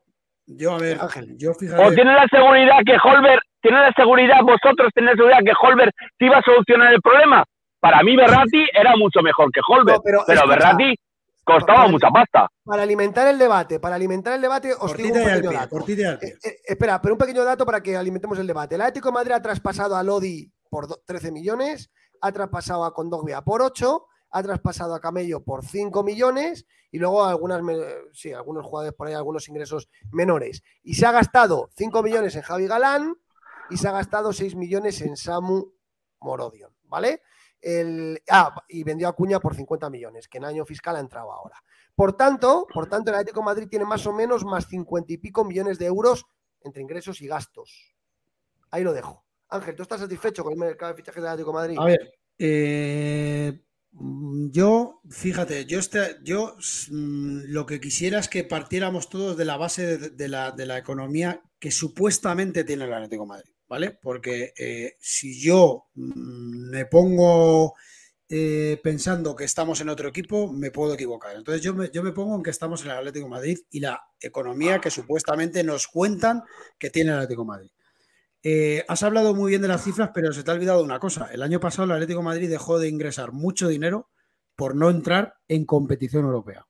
yo 0.47 0.75
a 0.75 0.79
ver, 0.79 0.99
Ángel, 1.01 1.37
yo 1.37 1.55
fíjate... 1.55 1.83
¿O 1.83 1.91
tiene 1.93 2.15
la 2.15 2.27
seguridad 2.31 2.79
que 2.87 2.97
Holber, 3.03 3.41
tiene 3.61 3.81
la 3.81 3.93
seguridad, 3.97 4.43
vosotros 4.43 4.93
tenéis 4.95 5.17
la 5.17 5.25
seguridad 5.25 5.45
que 5.45 5.67
Holber 5.67 5.91
te 6.19 6.27
iba 6.27 6.39
a 6.39 6.43
solucionar 6.43 6.95
el 6.95 7.03
problema? 7.03 7.43
Para 7.81 8.01
mí 8.05 8.15
Berrati 8.15 8.69
era 8.73 8.95
mucho 8.95 9.23
mejor 9.23 9.51
que 9.51 9.61
Holber, 9.67 9.97
pero, 10.05 10.23
pero 10.25 10.47
Berrati 10.47 10.95
costaba 11.45 11.89
mucha 11.89 12.09
pasta. 12.09 12.49
Para 12.65 12.83
alimentar 12.83 13.29
el 13.29 13.39
debate, 13.39 13.79
para 13.79 13.95
alimentar 13.95 14.35
el 14.35 14.41
debate, 14.41 14.73
os 14.79 14.97
digo 14.97 15.15
un 15.15 15.25
pequeño 15.25 15.53
dato. 15.53 15.79
Eh, 15.87 16.39
eh, 16.43 16.57
espera, 16.65 17.01
pero 17.01 17.15
un 17.15 17.19
pequeño 17.19 17.45
dato 17.45 17.65
para 17.67 17.83
que 17.83 17.97
alimentemos 17.97 18.39
el 18.39 18.47
debate. 18.47 18.75
El 18.75 18.81
Atlético 18.81 19.09
de 19.09 19.13
Madrid 19.13 19.33
ha 19.33 19.43
traspasado 19.43 19.97
a 19.97 20.03
Lodi 20.03 20.51
por 20.71 20.87
13 21.05 21.31
millones, 21.31 21.91
ha 22.21 22.33
traspasado 22.33 22.85
a 22.85 22.95
Condogbia 22.95 23.43
por 23.43 23.63
8, 23.63 24.07
ha 24.31 24.43
traspasado 24.43 24.95
a 24.95 25.01
Camello 25.01 25.45
por 25.45 25.65
5 25.65 26.03
millones 26.03 26.67
y 26.91 26.99
luego 26.99 27.25
algunas, 27.25 27.61
sí, 28.13 28.33
algunos 28.33 28.65
jugadores 28.65 28.95
por 28.95 29.07
ahí, 29.07 29.15
algunos 29.15 29.49
ingresos 29.49 29.89
menores. 30.11 30.63
Y 30.83 30.95
se 30.95 31.07
ha 31.07 31.13
gastado 31.13 31.71
5 31.77 32.03
millones 32.03 32.35
en 32.35 32.43
Javi 32.43 32.67
Galán 32.67 33.15
y 33.71 33.77
se 33.77 33.89
ha 33.89 33.93
gastado 33.93 34.33
6 34.33 34.57
millones 34.57 35.01
en 35.03 35.17
Samu 35.17 35.73
Morodion, 36.21 36.73
¿vale? 36.85 37.23
Ah, 38.31 38.65
y 38.69 38.85
vendió 38.85 39.09
a 39.09 39.15
Cuña 39.15 39.41
por 39.41 39.55
50 39.55 39.91
millones, 39.91 40.29
que 40.29 40.39
en 40.39 40.45
año 40.45 40.65
fiscal 40.65 40.97
ha 40.97 41.01
entrado 41.01 41.33
ahora. 41.33 41.57
Por 41.95 42.17
tanto, 42.17 42.67
por 42.73 42.89
tanto, 42.89 43.11
el 43.11 43.17
Atlético 43.17 43.43
Madrid 43.43 43.69
tiene 43.69 43.85
más 43.85 44.07
o 44.07 44.13
menos 44.13 44.45
más 44.45 44.67
50 44.69 45.13
y 45.13 45.19
pico 45.19 45.45
millones 45.45 45.79
de 45.79 45.87
euros 45.87 46.27
entre 46.61 46.83
ingresos 46.83 47.21
y 47.21 47.29
gastos. 47.29 47.95
Ahí 48.71 48.83
lo 48.83 48.93
dejo. 48.93 49.25
Ángel, 49.49 49.77
¿tú 49.77 49.83
estás 49.83 50.01
satisfecho 50.01 50.43
con 50.43 50.55
el 50.55 50.59
mercado 50.59 50.93
de 50.93 50.97
fichajes 50.97 51.23
del 51.23 51.31
Atlético 51.31 51.53
Madrid? 51.53 51.77
A 51.79 51.85
ver, 51.85 52.15
eh, 52.39 53.61
yo, 54.51 55.01
fíjate, 55.09 55.67
yo, 55.67 55.79
este, 55.79 56.17
yo 56.25 56.57
mm, 56.91 57.43
lo 57.47 57.67
que 57.67 57.81
quisiera 57.81 58.19
es 58.19 58.29
que 58.29 58.43
partiéramos 58.43 59.09
todos 59.09 59.37
de 59.37 59.45
la 59.45 59.57
base 59.57 59.99
de, 59.99 60.29
la, 60.29 60.51
de 60.51 60.67
la 60.67 60.79
economía 60.79 61.43
que 61.61 61.71
supuestamente 61.71 62.65
tiene 62.65 62.85
el 62.85 62.93
Atlético 62.93 63.27
Madrid. 63.27 63.54
¿Vale? 63.75 63.91
Porque 63.91 64.55
eh, 64.57 64.95
si 65.01 65.41
yo 65.43 65.87
mm, 65.97 66.71
me 66.71 66.87
pongo 66.87 67.75
eh, 68.29 68.81
pensando 68.85 69.35
que 69.35 69.43
estamos 69.43 69.81
en 69.81 69.89
otro 69.89 70.09
equipo, 70.09 70.53
me 70.53 70.71
puedo 70.71 70.95
equivocar. 70.95 71.35
Entonces 71.35 71.61
yo 71.61 71.75
me, 71.75 71.91
yo 71.93 72.05
me 72.05 72.13
pongo 72.13 72.37
en 72.37 72.45
que 72.45 72.51
estamos 72.51 72.83
en 72.83 72.93
el 72.93 72.99
Atlético 72.99 73.29
Madrid 73.29 73.59
y 73.73 73.81
la 73.81 74.01
economía 74.21 74.81
que 74.81 74.93
supuestamente 74.93 75.65
nos 75.65 75.89
cuentan 75.89 76.45
que 76.79 76.91
tiene 76.91 77.11
el 77.11 77.17
Atlético 77.17 77.45
Madrid. 77.45 77.71
Eh, 78.45 78.85
has 78.87 79.03
hablado 79.03 79.35
muy 79.35 79.51
bien 79.51 79.63
de 79.63 79.67
las 79.67 79.83
cifras, 79.83 80.11
pero 80.15 80.33
se 80.33 80.45
te 80.45 80.53
ha 80.53 80.55
olvidado 80.55 80.85
una 80.85 81.01
cosa. 81.01 81.31
El 81.33 81.43
año 81.43 81.59
pasado 81.59 81.87
el 81.87 81.91
Atlético 81.91 82.23
Madrid 82.23 82.49
dejó 82.49 82.79
de 82.79 82.89
ingresar 82.89 83.33
mucho 83.33 83.67
dinero 83.67 84.09
por 84.55 84.77
no 84.77 84.89
entrar 84.89 85.35
en 85.49 85.65
competición 85.67 86.27
europea. 86.27 86.65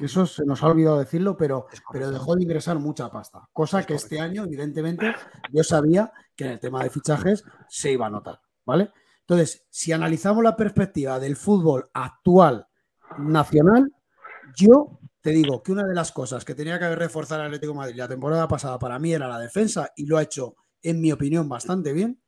Eso 0.00 0.26
se 0.26 0.44
nos 0.44 0.62
ha 0.62 0.66
olvidado 0.66 0.98
decirlo, 0.98 1.36
pero, 1.36 1.66
pero 1.92 2.10
dejó 2.10 2.34
de 2.34 2.42
ingresar 2.42 2.78
mucha 2.78 3.10
pasta. 3.10 3.48
Cosa 3.52 3.84
que 3.84 3.94
este 3.94 4.20
año, 4.20 4.44
evidentemente, 4.44 5.14
yo 5.52 5.62
sabía 5.62 6.12
que 6.34 6.46
en 6.46 6.50
el 6.52 6.60
tema 6.60 6.82
de 6.82 6.90
fichajes 6.90 7.44
se 7.68 7.92
iba 7.92 8.06
a 8.06 8.10
notar. 8.10 8.40
¿Vale? 8.66 8.90
Entonces, 9.20 9.66
si 9.70 9.92
analizamos 9.92 10.42
la 10.42 10.56
perspectiva 10.56 11.20
del 11.20 11.36
fútbol 11.36 11.88
actual 11.92 12.66
nacional, 13.18 13.92
yo 14.56 14.98
te 15.20 15.30
digo 15.30 15.62
que 15.62 15.72
una 15.72 15.84
de 15.84 15.94
las 15.94 16.12
cosas 16.12 16.44
que 16.44 16.54
tenía 16.54 16.78
que 16.78 16.84
haber 16.84 16.98
reforzado 16.98 17.40
el 17.40 17.46
Atlético 17.46 17.72
de 17.72 17.78
Madrid 17.78 17.96
la 17.96 18.08
temporada 18.08 18.46
pasada 18.48 18.78
para 18.78 18.98
mí 18.98 19.14
era 19.14 19.28
la 19.28 19.38
defensa 19.38 19.90
y 19.96 20.06
lo 20.06 20.18
ha 20.18 20.22
hecho, 20.22 20.56
en 20.82 21.00
mi 21.00 21.12
opinión, 21.12 21.48
bastante 21.48 21.92
bien. 21.92 22.20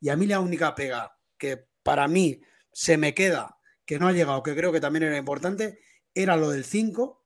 Y 0.00 0.08
a 0.08 0.16
mí 0.16 0.26
la 0.26 0.40
única 0.40 0.74
pega 0.74 1.18
que 1.36 1.66
para 1.82 2.08
mí 2.08 2.40
se 2.72 2.96
me 2.96 3.12
queda, 3.12 3.58
que 3.84 3.98
no 3.98 4.08
ha 4.08 4.12
llegado, 4.12 4.42
que 4.42 4.54
creo 4.54 4.72
que 4.72 4.80
también 4.80 5.02
era 5.02 5.18
importante, 5.18 5.80
era 6.22 6.36
lo 6.36 6.50
del 6.50 6.64
5, 6.64 7.24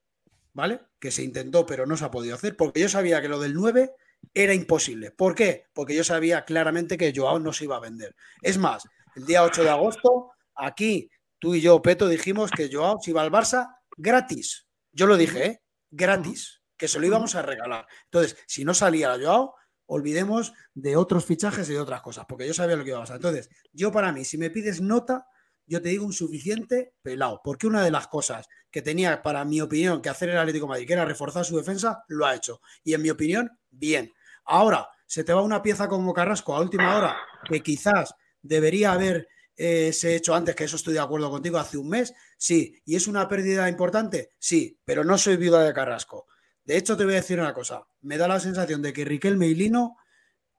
¿vale? 0.52 0.80
Que 1.00 1.10
se 1.10 1.22
intentó, 1.22 1.64
pero 1.64 1.86
no 1.86 1.96
se 1.96 2.04
ha 2.04 2.10
podido 2.10 2.34
hacer, 2.34 2.56
porque 2.56 2.80
yo 2.80 2.88
sabía 2.88 3.22
que 3.22 3.28
lo 3.28 3.40
del 3.40 3.54
9 3.54 3.92
era 4.34 4.52
imposible. 4.52 5.10
¿Por 5.10 5.34
qué? 5.34 5.66
Porque 5.72 5.94
yo 5.94 6.04
sabía 6.04 6.44
claramente 6.44 6.98
que 6.98 7.12
Joao 7.14 7.38
no 7.38 7.52
se 7.52 7.64
iba 7.64 7.76
a 7.76 7.80
vender. 7.80 8.14
Es 8.42 8.58
más, 8.58 8.84
el 9.16 9.24
día 9.24 9.44
8 9.44 9.64
de 9.64 9.70
agosto, 9.70 10.32
aquí 10.54 11.10
tú 11.38 11.54
y 11.54 11.62
yo, 11.62 11.80
Peto, 11.80 12.06
dijimos 12.06 12.50
que 12.50 12.70
Joao 12.70 12.98
se 13.00 13.10
iba 13.10 13.22
al 13.22 13.32
Barça 13.32 13.76
gratis. 13.96 14.66
Yo 14.92 15.06
lo 15.06 15.16
dije, 15.16 15.46
¿eh? 15.46 15.62
Gratis, 15.90 16.62
que 16.76 16.86
se 16.86 17.00
lo 17.00 17.06
íbamos 17.06 17.34
a 17.34 17.42
regalar. 17.42 17.86
Entonces, 18.04 18.36
si 18.46 18.64
no 18.64 18.74
salía 18.74 19.16
Joao, 19.18 19.54
olvidemos 19.86 20.52
de 20.74 20.96
otros 20.96 21.24
fichajes 21.24 21.68
y 21.70 21.72
de 21.72 21.80
otras 21.80 22.02
cosas, 22.02 22.26
porque 22.28 22.46
yo 22.46 22.52
sabía 22.52 22.76
lo 22.76 22.84
que 22.84 22.90
iba 22.90 22.98
a 22.98 23.02
pasar. 23.02 23.16
Entonces, 23.16 23.48
yo 23.72 23.90
para 23.90 24.12
mí, 24.12 24.24
si 24.24 24.36
me 24.36 24.50
pides 24.50 24.82
nota, 24.82 25.26
yo 25.66 25.80
te 25.80 25.90
digo 25.90 26.04
un 26.04 26.12
suficiente 26.12 26.94
pelado, 27.02 27.40
porque 27.42 27.66
una 27.66 27.82
de 27.82 27.90
las 27.90 28.08
cosas 28.08 28.48
que 28.70 28.82
tenía, 28.82 29.22
para 29.22 29.44
mi 29.44 29.60
opinión, 29.60 30.02
que 30.02 30.08
hacer 30.08 30.30
el 30.30 30.38
Atlético 30.38 30.66
Madrid, 30.66 30.86
que 30.86 30.92
era 30.94 31.04
reforzar 31.04 31.44
su 31.44 31.56
defensa, 31.56 32.04
lo 32.08 32.26
ha 32.26 32.34
hecho. 32.34 32.60
Y 32.84 32.94
en 32.94 33.02
mi 33.02 33.10
opinión, 33.10 33.58
bien. 33.70 34.12
Ahora, 34.44 34.88
se 35.06 35.24
te 35.24 35.32
va 35.32 35.42
una 35.42 35.62
pieza 35.62 35.88
como 35.88 36.14
Carrasco 36.14 36.54
a 36.54 36.60
última 36.60 36.96
hora, 36.96 37.16
que 37.48 37.62
quizás 37.62 38.14
debería 38.40 38.92
haber 38.92 39.28
eh, 39.56 39.92
hecho 40.02 40.34
antes, 40.34 40.54
que 40.56 40.64
eso 40.64 40.76
estoy 40.76 40.94
de 40.94 41.00
acuerdo 41.00 41.30
contigo, 41.30 41.58
hace 41.58 41.76
un 41.76 41.88
mes, 41.88 42.14
sí. 42.38 42.80
¿Y 42.84 42.96
es 42.96 43.06
una 43.06 43.28
pérdida 43.28 43.68
importante? 43.68 44.30
Sí, 44.38 44.78
pero 44.84 45.04
no 45.04 45.18
soy 45.18 45.36
viuda 45.36 45.62
de 45.62 45.74
Carrasco. 45.74 46.26
De 46.64 46.76
hecho, 46.76 46.96
te 46.96 47.04
voy 47.04 47.14
a 47.14 47.16
decir 47.16 47.38
una 47.40 47.54
cosa. 47.54 47.86
Me 48.00 48.16
da 48.16 48.28
la 48.28 48.40
sensación 48.40 48.82
de 48.82 48.92
que 48.92 49.04
Riquelme 49.04 49.48
y 49.48 49.70
mm, 49.70 49.80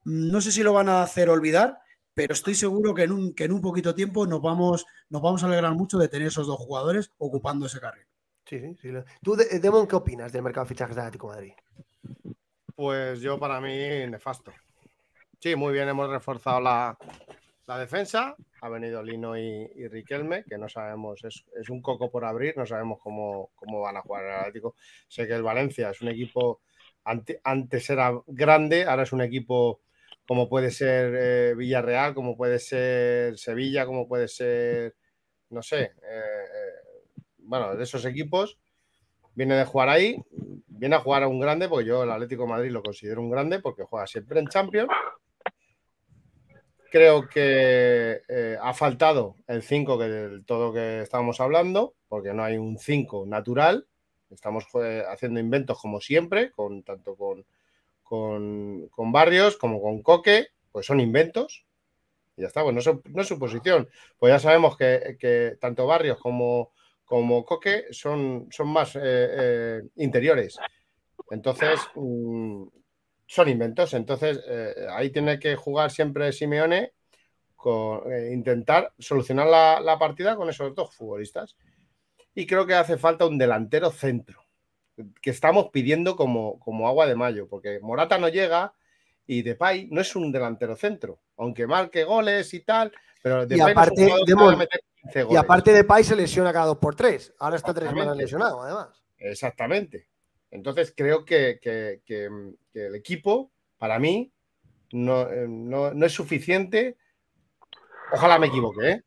no 0.04 0.42
sé 0.42 0.52
si 0.52 0.64
lo 0.64 0.74
van 0.74 0.90
a 0.90 1.02
hacer 1.02 1.30
olvidar, 1.30 1.80
pero 2.14 2.34
estoy 2.34 2.56
seguro 2.56 2.94
que 2.94 3.04
en 3.04 3.12
un, 3.12 3.34
que 3.34 3.46
en 3.46 3.52
un 3.52 3.62
poquito 3.62 3.96
tiempo 3.96 4.26
nos 4.28 4.42
vamos, 4.42 4.86
nos 5.10 5.22
vamos 5.22 5.44
a 5.44 5.48
alegrar 5.48 5.74
mucho 5.74 5.98
de 5.98 6.08
tener 6.08 6.28
esos 6.28 6.48
dos 6.48 6.58
jugadores 6.58 7.12
ocupando 7.18 7.66
ese 7.66 7.80
carril. 7.80 8.06
Sí, 8.46 8.60
sí, 8.60 8.76
sí. 8.76 8.90
¿Tú, 9.22 9.36
Demon, 9.36 9.88
qué 9.88 9.96
opinas 9.96 10.32
del 10.32 10.44
mercado 10.44 10.66
de 10.66 10.70
fichajes 10.70 10.96
de 10.96 11.02
Atlético 11.02 11.28
Madrid? 11.28 11.54
Pues 12.76 13.22
yo 13.22 13.40
para 13.40 13.62
mí 13.62 13.72
nefasto. 14.10 14.52
Sí, 15.40 15.56
muy 15.56 15.74
bien, 15.74 15.90
hemos 15.90 16.10
reforzado 16.10 16.60
la, 16.62 16.98
defensa. 17.80 18.36
Ha 18.62 18.70
venido 18.70 19.04
Lino 19.04 19.38
y, 19.38 19.88
Riquelme, 19.88 20.44
que 20.46 20.58
no 20.58 20.70
sabemos, 20.70 21.24
es, 21.24 21.70
un 21.70 21.82
coco 21.82 22.12
por 22.12 22.26
abrir, 22.26 22.56
no 22.58 22.66
sabemos 22.66 23.00
cómo, 23.02 23.52
cómo 23.56 23.82
van 23.82 23.98
a 23.98 24.02
jugar 24.02 24.26
el 24.26 24.32
Atlético. 24.34 24.76
Sé 25.08 25.28
que 25.28 25.34
el 25.34 25.44
Valencia 25.44 25.90
es 25.90 26.02
un 26.02 26.10
equipo, 26.10 26.62
antes 27.04 27.90
era 27.90 28.14
grande, 28.28 28.86
ahora 28.86 29.04
es 29.04 29.12
un 29.12 29.22
equipo 29.22 29.82
como 30.28 30.48
puede 30.48 30.72
ser 30.72 31.14
eh, 31.16 31.56
Villarreal, 31.56 32.14
como 32.14 32.38
puede 32.38 32.60
ser 32.60 33.38
Sevilla, 33.38 33.86
como 33.86 34.08
puede 34.08 34.28
ser, 34.28 34.96
no 35.50 35.62
sé, 35.62 35.82
eh, 35.82 35.92
eh, 36.04 37.22
bueno, 37.40 37.76
de 37.76 37.84
esos 37.84 38.06
equipos. 38.06 38.58
Viene 39.36 39.56
de 39.56 39.66
jugar 39.66 39.90
ahí, 39.90 40.16
viene 40.68 40.96
a 40.96 41.00
jugar 41.00 41.24
a 41.24 41.28
un 41.28 41.40
grande, 41.40 41.68
porque 41.68 41.88
yo 41.88 42.04
el 42.04 42.12
Atlético 42.12 42.46
Madrid 42.46 42.70
lo 42.70 42.84
considero 42.84 43.20
un 43.20 43.32
grande, 43.32 43.60
porque 43.60 43.84
juega 43.84 44.06
siempre 44.06 44.40
en 44.40 44.48
Champions. 44.48 44.90
creo 46.92 47.28
que 47.28 48.22
ha 48.62 48.74
faltado 48.76 49.36
el 49.48 49.64
5 49.64 49.98
que 49.98 50.04
del 50.06 50.46
todo 50.46 50.72
que 50.72 51.02
estábamos 51.02 51.40
hablando, 51.42 51.96
porque 52.08 52.32
no 52.32 52.44
hay 52.44 52.58
un 52.58 52.78
5 52.78 53.26
natural. 53.26 53.88
Estamos 54.30 54.66
haciendo 55.10 55.40
inventos 55.40 55.80
como 55.82 56.00
siempre, 56.00 56.52
con, 56.52 56.84
tanto 56.84 57.16
con, 57.16 57.44
con, 58.92 59.12
Barrios 59.12 59.58
como 59.58 59.82
con 59.82 60.04
Coque, 60.04 60.50
pues 60.72 60.86
son 60.86 61.00
inventos. 61.00 61.66
Y 62.38 62.42
ya 62.42 62.48
está, 62.48 62.64
pues 62.64 62.76
no, 62.76 63.22
es 63.22 63.28
su 63.28 63.40
posición. 63.40 63.90
Pues 64.20 64.32
ya 64.32 64.40
sabemos 64.40 64.78
que, 64.78 65.58
tanto 65.60 65.88
Barrios 65.88 66.20
como, 66.20 66.74
como 67.06 67.44
Coque 67.44 67.86
son, 67.92 68.48
son 68.52 68.68
más 68.68 68.96
eh, 68.96 69.02
eh, 69.04 69.82
interiores. 69.96 70.58
Entonces, 71.32 71.80
mm, 71.96 72.66
son 73.26 73.50
inventos. 73.50 73.94
Entonces, 73.96 74.40
eh, 74.48 74.88
ahí 74.92 75.10
tiene 75.10 75.40
que 75.40 75.56
jugar 75.56 75.90
siempre 75.90 76.32
Simeone 76.32 76.94
con 77.56 78.04
intentar 78.32 78.94
solucionar 79.00 79.48
la, 79.48 79.98
partida 79.98 80.36
con 80.36 80.50
esos 80.50 80.76
dos 80.76 80.94
futbolistas. 80.94 81.56
Y 82.36 82.46
creo 82.46 82.68
que 82.68 82.76
hace 82.76 82.98
falta 82.98 83.26
un 83.26 83.38
delantero 83.38 83.90
centro, 83.90 84.43
que 85.22 85.30
estamos 85.30 85.70
pidiendo 85.72 86.16
como, 86.16 86.60
como 86.60 86.88
agua 86.88 87.08
de 87.08 87.16
mayo, 87.16 87.48
porque 87.48 87.80
Morata 87.82 88.18
no 88.18 88.30
llega 88.30 88.74
y 89.26 89.42
Depay 89.42 89.88
no 89.92 90.02
es 90.02 90.16
un 90.16 90.32
delantero 90.32 90.76
centro, 90.76 91.20
aunque 91.38 91.68
marque 91.68 92.04
goles 92.04 92.54
y 92.54 92.60
tal, 92.62 92.92
pero 93.22 93.46
Depay 93.46 93.58
y 93.58 93.72
aparte, 93.72 94.02
de 94.02 95.28
Y 95.30 95.36
aparte 95.36 95.72
Depay 95.72 96.04
se 96.04 96.16
lesiona 96.16 96.52
cada 96.52 96.68
dos 96.68 96.78
por 96.78 96.96
tres. 96.96 97.34
Ahora 97.40 97.56
está 97.56 97.74
tres 97.74 97.90
semanas 97.90 98.18
lesionado, 98.18 98.62
además. 98.62 99.04
Exactamente. 99.18 100.08
Entonces 100.52 100.94
creo 100.96 101.26
que, 101.26 101.60
el 102.74 102.96
equipo, 102.96 103.52
para 103.78 103.98
mí, 103.98 104.32
no, 104.92 105.28
eh, 105.30 106.06
es 106.06 106.12
suficiente. 106.12 106.98
Ojalá 108.12 108.38
me 108.38 108.48
equivoque, 108.48 108.90
¿eh? 108.90 109.04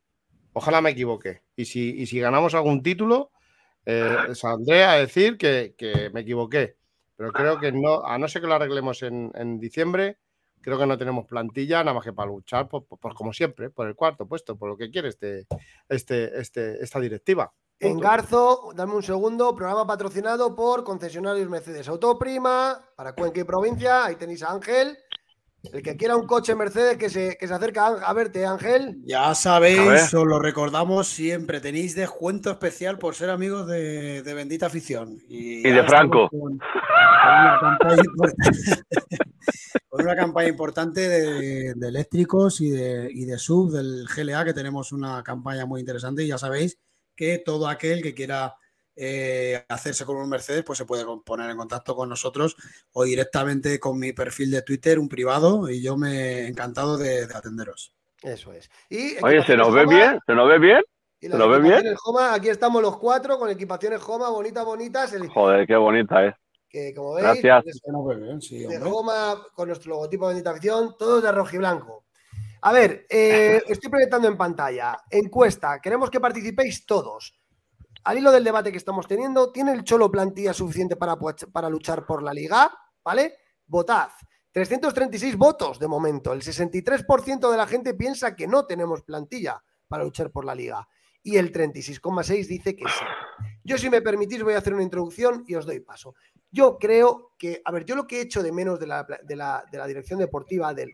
Ojalá 0.54 0.80
me 0.80 0.90
equivoque. 0.90 1.42
Y 1.54 1.66
si, 1.66 2.06
si 2.06 2.18
ganamos 2.18 2.54
algún 2.54 2.82
título, 2.82 3.30
eh, 3.86 4.84
a 4.84 4.92
decir 4.96 5.38
que, 5.38 6.10
me 6.12 6.20
equivoqué. 6.20 6.76
Pero 7.16 7.32
creo 7.32 7.58
que 7.58 7.72
no, 7.72 8.04
a 8.04 8.18
no 8.18 8.28
ser 8.28 8.42
que 8.42 8.48
lo 8.48 8.54
arreglemos 8.54 9.02
en, 9.02 9.58
diciembre, 9.58 10.18
creo 10.60 10.78
que 10.78 10.86
no 10.86 10.98
tenemos 10.98 11.26
plantilla 11.26 11.78
nada 11.78 11.94
más 11.94 12.04
que 12.04 12.12
para 12.12 12.28
luchar, 12.28 12.68
por, 12.68 12.84
como 13.14 13.32
siempre, 13.32 13.70
por 13.70 13.86
el 13.86 13.94
cuarto 13.94 14.26
puesto, 14.26 14.56
por 14.56 14.68
lo 14.68 14.76
que 14.76 14.90
quiere 14.90 15.08
este, 15.08 15.46
este, 15.88 16.38
este, 16.38 16.82
esta 16.82 17.00
directiva. 17.00 17.54
En 17.78 18.00
Garzo, 18.00 18.72
dame 18.74 18.94
un 18.94 19.02
segundo, 19.02 19.54
programa 19.54 19.86
patrocinado 19.86 20.56
por 20.56 20.82
concesionarios 20.82 21.48
Mercedes 21.48 21.88
Autoprima 21.88 22.82
para 22.96 23.14
Cuenca 23.14 23.40
y 23.40 23.44
provincia. 23.44 24.06
Ahí 24.06 24.16
tenéis 24.16 24.42
a 24.42 24.52
Ángel. 24.52 24.96
El 25.72 25.82
que 25.82 25.96
quiera 25.96 26.16
un 26.16 26.26
coche 26.26 26.54
Mercedes 26.54 26.96
que 26.96 27.10
se, 27.10 27.36
que 27.38 27.48
se 27.48 27.54
acerca 27.54 27.86
a 27.86 28.12
verte, 28.12 28.46
Ángel. 28.46 28.98
Ya 29.04 29.34
sabéis, 29.34 30.12
os 30.14 30.26
lo 30.26 30.38
recordamos 30.38 31.08
siempre. 31.08 31.60
Tenéis 31.60 31.94
descuento 31.94 32.50
especial 32.50 32.98
por 32.98 33.14
ser 33.14 33.30
amigos 33.30 33.66
de, 33.66 34.22
Bendita 34.22 34.66
Afición. 34.66 35.18
Y, 35.28 35.62
de 35.62 35.82
Franco. 35.84 36.28
Con, 39.88 40.04
una 40.04 40.16
campaña 40.16 40.48
importante 40.48 41.08
de, 41.08 41.70
eléctricos 41.70 42.60
y 42.60 42.70
de, 42.70 43.08
y 43.10 43.24
de 43.24 43.38
sub 43.38 43.72
del 43.72 44.06
GLA, 44.06 44.44
que 44.44 44.52
tenemos 44.54 44.92
una 44.92 45.22
campaña 45.22 45.66
muy 45.66 45.80
interesante. 45.80 46.22
Y 46.22 46.28
ya 46.28 46.38
sabéis 46.38 46.78
que 47.14 47.38
todo 47.38 47.68
aquel 47.68 48.02
que 48.02 48.14
quiera 48.14 48.56
eh, 48.96 49.64
hacerse 49.68 50.06
con 50.06 50.16
un 50.16 50.28
Mercedes, 50.28 50.64
pues 50.64 50.78
se 50.78 50.86
puede 50.86 51.04
poner 51.24 51.50
en 51.50 51.56
contacto 51.58 51.94
con 51.94 52.08
nosotros 52.08 52.56
o 52.92 53.04
directamente 53.04 53.78
con 53.78 53.98
mi 53.98 54.14
perfil 54.14 54.50
de 54.50 54.62
Twitter, 54.62 54.98
un 54.98 55.08
privado, 55.08 55.68
y 55.68 55.82
yo 55.82 55.98
me 55.98 56.14
he 56.16 56.46
encantado 56.48 56.96
de, 56.96 57.24
atenderos. 57.24 57.94
Eso 58.22 58.52
es. 58.52 58.70
Oye, 59.22 59.42
¿se 59.44 59.56
nos 59.56 59.72
ve 59.72 59.84
bien? 59.86 60.18
¿Se 60.26 60.34
nos 60.34 60.48
ve 60.48 60.58
bien? 60.58 60.82
¿Se 61.20 61.28
nos 61.28 61.50
ve 61.50 61.60
bien? 61.60 61.94
aquí 62.30 62.48
estamos 62.48 62.80
los 62.80 62.96
cuatro 62.96 63.38
con 63.38 63.50
equipaciones 63.50 64.00
Homa, 64.06 64.30
bonitas, 64.30 64.64
bonitas. 64.64 65.14
Joder, 65.32 65.66
qué 65.66 65.76
bonita 65.76 66.26
es. 66.26 66.34
Que 66.68 66.94
como 66.94 67.14
veis, 67.14 67.42
Gracias. 67.42 67.64
de 68.50 68.82
Homa, 68.82 69.46
con 69.54 69.68
nuestro 69.68 69.90
logotipo 69.90 70.28
de 70.28 70.42
bendita 70.42 70.96
todos 70.98 71.22
de 71.22 71.32
rojo 71.32 71.54
y 71.54 71.58
blanco. 71.58 72.06
A 72.62 72.72
ver, 72.72 73.06
eh, 73.08 73.62
estoy 73.68 73.90
proyectando 73.90 74.28
en 74.28 74.36
pantalla. 74.36 74.98
Encuesta. 75.10 75.80
Queremos 75.80 76.10
que 76.10 76.18
participéis 76.18 76.84
todos. 76.86 77.38
Al 78.06 78.18
hilo 78.18 78.30
del 78.30 78.44
debate 78.44 78.70
que 78.70 78.78
estamos 78.78 79.08
teniendo, 79.08 79.50
¿tiene 79.50 79.72
el 79.72 79.82
Cholo 79.82 80.08
plantilla 80.08 80.54
suficiente 80.54 80.94
para, 80.94 81.16
para 81.16 81.68
luchar 81.68 82.06
por 82.06 82.22
la 82.22 82.32
liga? 82.32 82.70
¿Vale? 83.02 83.34
Votad. 83.66 84.10
336 84.52 85.36
votos 85.36 85.80
de 85.80 85.88
momento. 85.88 86.32
El 86.32 86.40
63% 86.40 87.50
de 87.50 87.56
la 87.56 87.66
gente 87.66 87.94
piensa 87.94 88.36
que 88.36 88.46
no 88.46 88.64
tenemos 88.64 89.02
plantilla 89.02 89.60
para 89.88 90.04
luchar 90.04 90.30
por 90.30 90.44
la 90.44 90.54
liga. 90.54 90.86
Y 91.20 91.36
el 91.36 91.52
36,6 91.52 92.46
dice 92.46 92.76
que 92.76 92.84
sí. 92.84 93.04
Yo, 93.64 93.76
si 93.76 93.90
me 93.90 94.00
permitís, 94.00 94.44
voy 94.44 94.54
a 94.54 94.58
hacer 94.58 94.74
una 94.74 94.84
introducción 94.84 95.42
y 95.48 95.56
os 95.56 95.66
doy 95.66 95.80
paso. 95.80 96.14
Yo 96.52 96.78
creo 96.78 97.32
que, 97.36 97.60
a 97.64 97.72
ver, 97.72 97.84
yo 97.84 97.96
lo 97.96 98.06
que 98.06 98.18
he 98.18 98.22
hecho 98.22 98.40
de 98.40 98.52
menos 98.52 98.78
de 98.78 98.86
la, 98.86 99.64
dirección 99.88 100.20
deportiva, 100.20 100.72
de, 100.72 100.92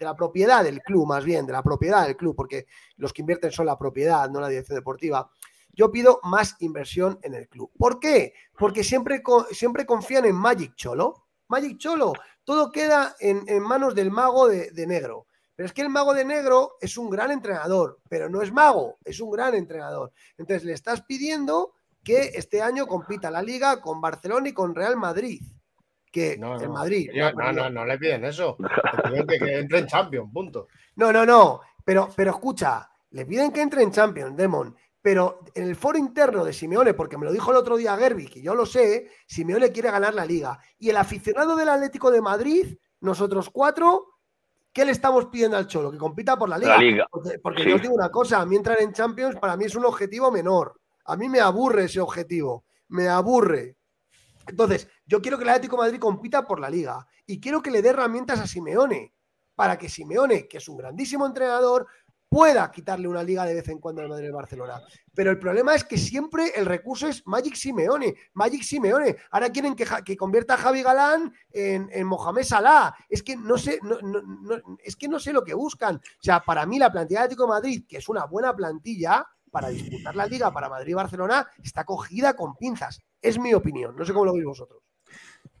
la, 0.00 0.16
propiedad 0.16 0.64
del 0.64 0.80
club, 0.80 1.06
más 1.06 1.22
bien, 1.22 1.44
de 1.44 1.52
la 1.52 1.62
propiedad 1.62 2.06
del 2.06 2.16
club, 2.16 2.34
porque 2.34 2.64
los 2.96 3.12
que 3.12 3.20
invierten 3.20 3.52
son 3.52 3.66
la 3.66 3.76
propiedad, 3.76 4.30
no 4.30 4.40
la 4.40 4.48
dirección 4.48 4.76
deportiva, 4.76 5.30
yo 5.72 5.90
pido 5.90 6.20
más 6.22 6.56
inversión 6.60 7.18
en 7.22 7.34
el 7.34 7.48
club. 7.48 7.70
¿Por 7.78 8.00
qué? 8.00 8.34
Porque 8.58 8.84
siempre, 8.84 9.22
siempre 9.50 9.86
confían 9.86 10.24
en 10.24 10.34
Magic 10.34 10.74
Cholo. 10.74 11.26
Magic 11.48 11.78
Cholo, 11.78 12.12
todo 12.44 12.70
queda 12.70 13.16
en, 13.20 13.62
manos 13.62 13.94
del 13.94 14.10
mago 14.10 14.48
de, 14.48 14.70
de 14.70 14.86
negro. 14.86 15.26
Pero 15.56 15.66
es 15.66 15.72
que 15.72 15.82
el 15.82 15.90
mago 15.90 16.14
de 16.14 16.24
negro 16.24 16.76
es 16.80 16.96
un 16.96 17.10
gran 17.10 17.30
entrenador, 17.30 18.00
pero 18.08 18.30
no 18.30 18.40
es 18.40 18.50
mago, 18.52 18.98
es 19.04 19.20
un 19.20 19.30
gran 19.30 19.54
entrenador. 19.54 20.12
Entonces 20.38 20.64
le 20.64 20.72
estás 20.72 21.02
pidiendo 21.02 21.74
que 22.02 22.30
este 22.34 22.62
año 22.62 22.86
compita 22.86 23.30
la 23.30 23.42
liga 23.42 23.80
con 23.80 24.00
Barcelona 24.00 24.48
y 24.48 24.52
con 24.52 24.74
Real 24.74 24.96
Madrid. 24.96 25.42
Que 26.10 26.36
no, 26.38 26.58
el 26.58 26.68
Madrid. 26.70 27.10
no, 27.14 27.52
no, 27.52 27.70
no, 27.70 27.84
le 27.84 27.98
piden 27.98 28.24
eso. 28.24 28.56
Le 29.12 29.22
piden 29.24 29.26
que, 29.26 29.58
entre 29.58 29.78
en 29.78 29.86
Champions, 29.86 30.30
punto. 30.32 30.68
No, 30.96 31.12
no, 31.12 31.24
no. 31.24 31.60
Pero, 31.84 32.08
pero 32.16 32.32
escucha, 32.32 32.90
le 33.10 33.26
piden 33.26 33.52
que 33.52 33.60
entre 33.60 33.82
en 33.82 33.92
Champions, 33.92 34.36
Demon. 34.36 34.74
Pero 35.02 35.40
en 35.54 35.64
el 35.64 35.76
foro 35.76 35.98
interno 35.98 36.44
de 36.44 36.52
Simeone, 36.52 36.92
porque 36.94 37.16
me 37.16 37.24
lo 37.24 37.32
dijo 37.32 37.50
el 37.50 37.56
otro 37.56 37.76
día 37.76 37.96
Gerbi, 37.96 38.26
que 38.26 38.42
yo 38.42 38.54
lo 38.54 38.66
sé, 38.66 39.10
Simeone 39.26 39.72
quiere 39.72 39.90
ganar 39.90 40.14
la 40.14 40.26
liga. 40.26 40.58
Y 40.78 40.90
el 40.90 40.96
aficionado 40.96 41.56
del 41.56 41.70
Atlético 41.70 42.10
de 42.10 42.20
Madrid, 42.20 42.76
nosotros 43.00 43.48
cuatro, 43.50 44.18
¿qué 44.72 44.84
le 44.84 44.92
estamos 44.92 45.26
pidiendo 45.26 45.56
al 45.56 45.66
Cholo? 45.66 45.90
Que 45.90 45.98
compita 45.98 46.38
por 46.38 46.50
la 46.50 46.58
liga. 46.58 47.06
Porque, 47.42 47.64
yo 47.64 47.76
os 47.76 47.82
digo 47.82 47.94
una 47.94 48.10
cosa, 48.10 48.40
a 48.40 48.46
mí 48.46 48.56
entrar 48.56 48.80
en 48.80 48.92
Champions 48.92 49.36
para 49.36 49.56
mí 49.56 49.64
es 49.64 49.74
un 49.74 49.86
objetivo 49.86 50.30
menor. 50.30 50.78
A 51.06 51.16
mí 51.16 51.28
me 51.28 51.40
aburre 51.40 51.84
ese 51.84 52.00
objetivo, 52.00 52.66
me 52.88 53.08
aburre. 53.08 53.76
Entonces, 54.46 54.88
yo 55.06 55.22
quiero 55.22 55.38
que 55.38 55.44
el 55.44 55.50
Atlético 55.50 55.76
de 55.76 55.82
Madrid 55.82 55.98
compita 55.98 56.46
por 56.46 56.60
la 56.60 56.68
liga 56.68 57.06
y 57.24 57.40
quiero 57.40 57.62
que 57.62 57.70
le 57.70 57.80
dé 57.80 57.90
herramientas 57.90 58.38
a 58.40 58.46
Simeone 58.46 59.14
para 59.54 59.78
que 59.78 59.88
Simeone, 59.88 60.46
que 60.48 60.58
es 60.58 60.68
un 60.68 60.76
grandísimo 60.76 61.26
entrenador, 61.26 61.86
pueda 62.30 62.70
quitarle 62.70 63.08
una 63.08 63.24
liga 63.24 63.44
de 63.44 63.54
vez 63.54 63.68
en 63.68 63.80
cuando 63.80 64.02
al 64.02 64.08
Madrid 64.08 64.28
y 64.28 64.30
Barcelona. 64.30 64.80
Pero 65.12 65.32
el 65.32 65.38
problema 65.40 65.74
es 65.74 65.82
que 65.82 65.98
siempre 65.98 66.52
el 66.54 66.64
recurso 66.64 67.08
es 67.08 67.26
Magic 67.26 67.56
Simeone, 67.56 68.14
Magic 68.34 68.62
Simeone. 68.62 69.16
Ahora 69.32 69.50
quieren 69.50 69.74
que, 69.74 69.84
que 70.04 70.16
convierta 70.16 70.54
a 70.54 70.58
Javi 70.58 70.82
Galán 70.82 71.34
en, 71.50 72.06
Mohamed 72.06 72.44
Salah. 72.44 72.94
Es 73.08 73.24
que 73.24 73.36
no 73.36 73.58
sé, 73.58 73.80
no, 73.82 73.98
es 74.82 74.94
que 74.94 75.08
no 75.08 75.18
sé 75.18 75.32
lo 75.32 75.42
que 75.42 75.54
buscan. 75.54 75.96
O 75.96 76.22
sea, 76.22 76.40
para 76.40 76.64
mí 76.66 76.78
la 76.78 76.92
plantilla 76.92 77.20
de 77.20 77.24
Atlético 77.24 77.42
de 77.42 77.48
Madrid, 77.48 77.84
que 77.88 77.96
es 77.96 78.08
una 78.08 78.26
buena 78.26 78.54
plantilla, 78.54 79.26
para 79.50 79.68
disputar 79.68 80.14
la 80.14 80.26
liga 80.26 80.52
para 80.52 80.68
Madrid 80.68 80.92
y 80.92 80.94
Barcelona 80.94 81.44
está 81.60 81.84
cogida 81.84 82.34
con 82.34 82.56
pinzas. 82.56 83.00
Es 83.20 83.40
mi 83.40 83.52
opinión. 83.52 83.96
No 83.96 84.04
sé 84.04 84.12
cómo 84.12 84.26
lo 84.26 84.34
veis 84.34 84.44
vosotros. 84.44 84.84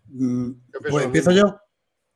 Mm, 0.06 0.52
pues 0.88 1.04
empiezo 1.04 1.32
yo. 1.32 1.58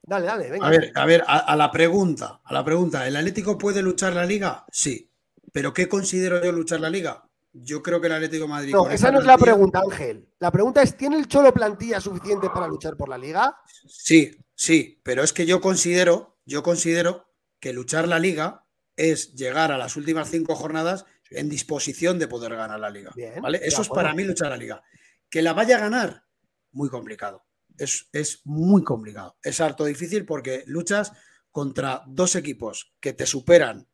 Dale, 0.06 0.26
dale, 0.26 0.50
venga. 0.50 0.66
A 0.66 0.70
ver, 0.70 0.92
a 0.94 1.06
ver, 1.06 1.24
a, 1.26 1.56
la 1.56 1.70
pregunta, 1.70 2.40
a 2.44 2.52
la 2.52 2.64
pregunta, 2.64 3.06
¿el 3.08 3.16
Atlético 3.16 3.56
puede 3.56 3.82
luchar 3.82 4.12
la 4.12 4.26
liga? 4.26 4.64
Sí. 4.70 5.10
¿Pero 5.52 5.72
qué 5.72 5.88
considero 5.88 6.42
yo 6.42 6.52
luchar 6.52 6.80
la 6.80 6.90
liga? 6.90 7.26
Yo 7.52 7.82
creo 7.82 8.00
que 8.00 8.08
el 8.08 8.14
Atlético 8.14 8.48
Madrid. 8.48 8.72
No, 8.72 8.90
esa 8.90 9.10
no 9.10 9.20
es 9.20 9.24
la 9.24 9.38
pregunta, 9.38 9.80
Ángel. 9.80 10.28
La 10.40 10.50
pregunta 10.50 10.82
es: 10.82 10.96
¿tiene 10.96 11.16
el 11.16 11.28
Cholo 11.28 11.54
plantilla 11.54 12.00
suficiente 12.00 12.50
para 12.50 12.66
luchar 12.66 12.96
por 12.96 13.08
la 13.08 13.16
liga? 13.16 13.56
Sí, 13.86 14.30
sí, 14.54 15.00
pero 15.02 15.22
es 15.22 15.32
que 15.32 15.46
yo 15.46 15.60
considero, 15.60 16.38
yo 16.44 16.62
considero 16.62 17.32
que 17.60 17.72
luchar 17.72 18.08
la 18.08 18.18
liga 18.18 18.66
es 18.96 19.34
llegar 19.34 19.72
a 19.72 19.78
las 19.78 19.96
últimas 19.96 20.30
cinco 20.30 20.54
jornadas 20.54 21.06
en 21.30 21.48
disposición 21.48 22.18
de 22.18 22.28
poder 22.28 22.54
ganar 22.56 22.80
la 22.80 22.90
liga. 22.90 23.12
¿vale? 23.40 23.60
Eso 23.62 23.82
es 23.82 23.88
para 23.88 24.12
mí 24.14 24.24
luchar 24.24 24.50
la 24.50 24.56
liga. 24.56 24.82
Que 25.30 25.42
la 25.42 25.52
vaya 25.52 25.76
a 25.76 25.80
ganar, 25.80 26.24
muy 26.72 26.88
complicado. 26.88 27.44
Es, 27.78 28.08
es 28.12 28.40
muy 28.44 28.84
complicado. 28.84 29.36
Es 29.42 29.60
harto 29.60 29.84
difícil 29.84 30.24
porque 30.24 30.64
luchas 30.66 31.12
contra 31.50 32.02
dos 32.06 32.34
equipos 32.36 32.94
que 33.00 33.12
te 33.12 33.26
superan 33.26 33.88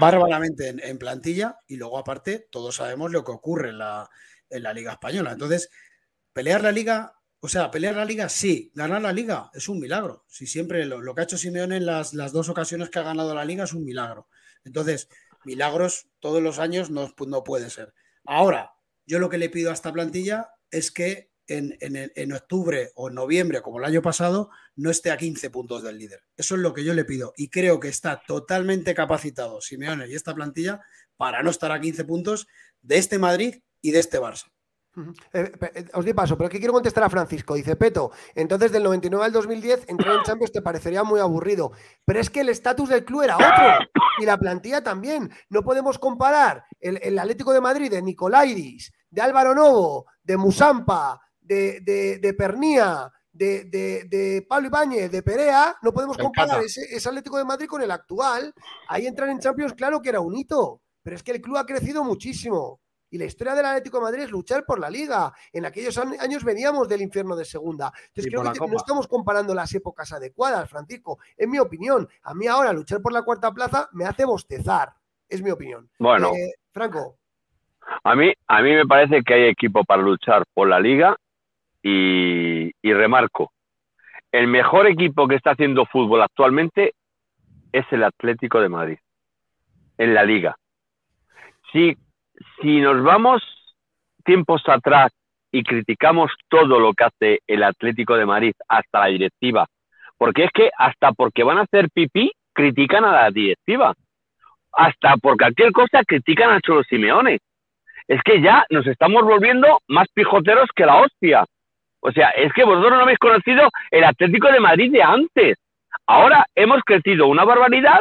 bárbaramente 0.00 0.68
en, 0.68 0.98
plantilla 0.98 1.58
y 1.66 1.76
luego 1.76 1.98
aparte 1.98 2.48
todos 2.50 2.76
sabemos 2.76 3.10
lo 3.10 3.24
que 3.24 3.32
ocurre 3.32 3.70
en 3.70 3.78
la, 3.78 4.08
en 4.50 4.62
la 4.62 4.72
liga 4.72 4.92
española. 4.92 5.32
Entonces, 5.32 5.70
pelear 6.32 6.62
la 6.62 6.72
liga 6.72 7.14
O 7.40 7.48
sea, 7.48 7.72
pelear 7.72 7.96
la 7.96 8.04
liga, 8.04 8.28
sí. 8.28 8.70
Ganar 8.74 9.02
la 9.02 9.12
liga 9.12 9.50
es 9.52 9.68
un 9.68 9.80
milagro. 9.80 10.24
Si 10.28 10.46
siempre 10.46 10.84
lo, 10.86 11.14
que 11.14 11.20
ha 11.20 11.24
hecho 11.24 11.36
Simeone 11.36 11.78
en 11.78 11.86
las, 11.86 12.14
las, 12.14 12.30
dos 12.30 12.48
ocasiones 12.48 12.88
que 12.88 13.00
ha 13.00 13.02
ganado 13.02 13.34
la 13.34 13.44
liga 13.44 13.64
es 13.64 13.72
un 13.72 13.84
milagro. 13.84 14.28
Entonces, 14.64 15.08
milagros 15.44 16.08
todos 16.20 16.40
los 16.40 16.60
años 16.60 16.90
no, 16.90 17.12
no 17.26 17.42
puede 17.42 17.68
ser. 17.70 17.94
Ahora, 18.24 18.74
yo 19.06 19.18
lo 19.18 19.28
que 19.28 19.38
le 19.38 19.50
pido 19.50 19.70
a 19.70 19.74
esta 19.74 19.92
plantilla 19.92 20.50
es 20.70 20.92
que 20.92 21.31
en, 21.46 22.32
octubre 22.32 22.90
o 22.94 23.08
en 23.08 23.14
noviembre, 23.14 23.62
como 23.62 23.78
el 23.78 23.84
año 23.84 24.02
pasado, 24.02 24.50
no 24.76 24.90
esté 24.90 25.10
a 25.10 25.16
15 25.16 25.50
puntos 25.50 25.82
del 25.82 25.98
líder. 25.98 26.22
Eso 26.36 26.54
es 26.54 26.60
lo 26.60 26.72
que 26.72 26.84
yo 26.84 26.94
le 26.94 27.04
pido. 27.04 27.32
Y 27.36 27.48
creo 27.48 27.80
que 27.80 27.88
está 27.88 28.22
totalmente 28.26 28.94
capacitado 28.94 29.60
Simeone 29.60 30.08
y 30.08 30.14
esta 30.14 30.34
plantilla 30.34 30.80
para 31.16 31.42
no 31.42 31.50
estar 31.50 31.72
a 31.72 31.80
15 31.80 32.04
puntos 32.04 32.46
de 32.80 32.98
este 32.98 33.18
Madrid 33.18 33.62
y 33.80 33.90
de 33.90 33.98
este 33.98 34.20
Barça. 34.20 34.46
Eh, 35.32 35.50
eh, 35.74 35.84
os 35.94 36.04
di 36.04 36.12
paso, 36.12 36.36
pero 36.36 36.48
aquí 36.48 36.58
quiero 36.58 36.74
contestar 36.74 37.04
a 37.04 37.10
Francisco. 37.10 37.54
Dice 37.54 37.76
Peto, 37.76 38.12
entonces 38.34 38.72
del 38.72 38.82
99 38.82 39.24
al 39.24 39.32
2010 39.32 39.88
entrar 39.88 40.16
en 40.16 40.22
Champions 40.22 40.52
te 40.52 40.60
parecería 40.60 41.02
muy 41.02 41.20
aburrido. 41.20 41.72
Pero 42.04 42.20
es 42.20 42.28
que 42.28 42.40
el 42.40 42.50
estatus 42.50 42.90
del 42.90 43.04
club 43.04 43.22
era 43.22 43.36
otro 43.36 43.88
y 44.18 44.26
la 44.26 44.36
plantilla 44.36 44.82
también. 44.82 45.30
No 45.48 45.62
podemos 45.62 45.98
comparar 45.98 46.64
el, 46.80 46.98
el 47.02 47.18
Atlético 47.18 47.52
de 47.52 47.60
Madrid 47.60 47.90
de 47.90 48.02
Nicolaidis, 48.02 48.92
de 49.10 49.22
Álvaro 49.22 49.54
Novo, 49.54 50.06
de 50.22 50.36
Musampa, 50.36 51.20
de, 51.52 52.18
de, 52.20 52.34
Pernía, 52.34 53.10
de, 53.32 53.64
de, 53.64 54.46
Pablo 54.48 54.68
Ibáñez, 54.68 55.10
de 55.10 55.22
Perea, 55.22 55.76
no 55.82 55.92
podemos 55.92 56.18
comparar 56.18 56.62
ese, 56.62 57.08
Atlético 57.08 57.38
de 57.38 57.44
Madrid 57.44 57.66
con 57.66 57.82
el 57.82 57.90
actual. 57.90 58.52
Ahí 58.88 59.06
entrar 59.06 59.28
en 59.28 59.38
Champions, 59.38 59.74
claro 59.74 60.00
que 60.00 60.10
era 60.10 60.20
un 60.20 60.36
hito, 60.36 60.80
pero 61.02 61.16
es 61.16 61.22
que 61.22 61.32
el 61.32 61.40
club 61.40 61.56
ha 61.56 61.66
crecido 61.66 62.04
muchísimo. 62.04 62.80
Y 63.10 63.18
la 63.18 63.26
historia 63.26 63.54
del 63.54 63.66
Atlético 63.66 63.98
de 63.98 64.04
Madrid 64.04 64.22
es 64.22 64.30
luchar 64.30 64.64
por 64.64 64.78
la 64.78 64.88
liga. 64.88 65.34
En 65.52 65.66
aquellos 65.66 65.98
años 65.98 66.44
veníamos 66.44 66.88
del 66.88 67.02
infierno 67.02 67.36
de 67.36 67.44
segunda. 67.44 67.92
Entonces 68.08 68.32
creo 68.32 68.52
que 68.52 68.70
no 68.70 68.76
estamos 68.78 69.06
comparando 69.06 69.54
las 69.54 69.74
épocas 69.74 70.10
adecuadas, 70.12 70.70
Francisco. 70.70 71.18
En 71.36 71.50
mi 71.50 71.58
opinión, 71.58 72.08
a 72.22 72.32
mí 72.32 72.46
ahora 72.46 72.72
luchar 72.72 73.02
por 73.02 73.12
la 73.12 73.22
cuarta 73.22 73.52
plaza 73.52 73.90
me 73.92 74.06
hace 74.06 74.24
bostezar. 74.24 74.94
Es 75.28 75.42
mi 75.42 75.50
opinión. 75.50 75.90
Bueno. 75.98 76.32
Eh, 76.34 76.52
Franco. 76.72 77.18
A 78.02 78.14
mí, 78.14 78.32
a 78.46 78.62
mí 78.62 78.72
me 78.72 78.86
parece 78.86 79.22
que 79.22 79.34
hay 79.34 79.42
equipo 79.44 79.84
para 79.84 80.00
luchar 80.00 80.44
por 80.54 80.68
la 80.68 80.80
liga 80.80 81.14
y, 81.82 82.72
remarco, 82.82 83.52
el 84.30 84.46
mejor 84.46 84.86
equipo 84.86 85.26
que 85.26 85.36
está 85.36 85.52
haciendo 85.52 85.86
fútbol 85.86 86.22
actualmente 86.22 86.94
es 87.72 87.84
el 87.90 88.04
Atlético 88.04 88.60
de 88.60 88.68
Madrid, 88.68 88.98
en 89.98 90.14
la 90.14 90.24
liga. 90.24 90.56
Si, 91.72 91.96
si 92.60 92.80
nos 92.80 93.02
vamos 93.02 93.42
tiempos 94.24 94.62
atrás 94.68 95.12
y 95.50 95.62
criticamos 95.64 96.30
todo 96.48 96.78
lo 96.78 96.92
que 96.94 97.04
hace 97.04 97.40
el 97.46 97.62
Atlético 97.62 98.16
de 98.16 98.26
Madrid, 98.26 98.54
hasta 98.68 99.00
la 99.00 99.06
directiva, 99.06 99.66
porque 100.16 100.44
es 100.44 100.50
que 100.52 100.70
hasta 100.78 101.12
porque 101.12 101.42
van 101.42 101.58
a 101.58 101.62
hacer 101.62 101.90
pipí, 101.90 102.32
critican 102.52 103.04
a 103.04 103.12
la 103.12 103.30
directiva. 103.30 103.94
Hasta 104.72 105.16
por 105.16 105.36
cualquier 105.36 105.72
cosa 105.72 106.02
critican 106.04 106.50
a 106.50 106.60
Cholo 106.60 106.82
Simeone. 106.84 107.40
Es 108.08 108.22
que 108.22 108.40
ya 108.40 108.64
nos 108.70 108.86
estamos 108.86 109.22
volviendo 109.22 109.80
más 109.88 110.08
pijoteros 110.14 110.68
que 110.74 110.86
la 110.86 111.00
hostia. 111.00 111.44
O 112.04 112.10
sea, 112.10 112.30
es 112.30 112.52
que 112.52 112.64
vosotros 112.64 112.92
no 112.92 113.02
habéis 113.02 113.18
conocido 113.18 113.70
el 113.90 114.02
Atlético 114.02 114.50
de 114.50 114.58
Madrid 114.58 114.90
de 114.90 115.02
antes. 115.02 115.56
Ahora 116.06 116.44
hemos 116.56 116.82
crecido 116.82 117.28
una 117.28 117.44
barbaridad 117.44 118.00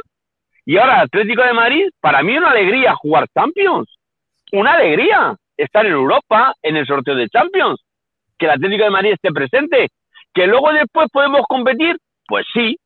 y 0.65 0.77
ahora 0.77 0.95
el 0.95 1.01
Atlético 1.01 1.43
de 1.43 1.53
Madrid, 1.53 1.89
para 1.99 2.23
mí 2.23 2.35
una 2.35 2.49
alegría 2.49 2.95
jugar 2.95 3.27
Champions. 3.33 3.95
Una 4.51 4.73
alegría 4.73 5.35
estar 5.55 5.85
en 5.85 5.91
Europa, 5.91 6.55
en 6.63 6.77
el 6.77 6.87
sorteo 6.87 7.13
de 7.15 7.29
Champions. 7.29 7.79
Que 8.39 8.45
el 8.45 8.53
Atlético 8.53 8.85
de 8.85 8.89
Madrid 8.89 9.13
esté 9.13 9.31
presente. 9.31 9.89
Que 10.33 10.47
luego 10.47 10.73
después 10.73 11.07
podemos 11.13 11.41
competir, 11.47 11.95
pues 12.27 12.47
sí. 12.53 12.77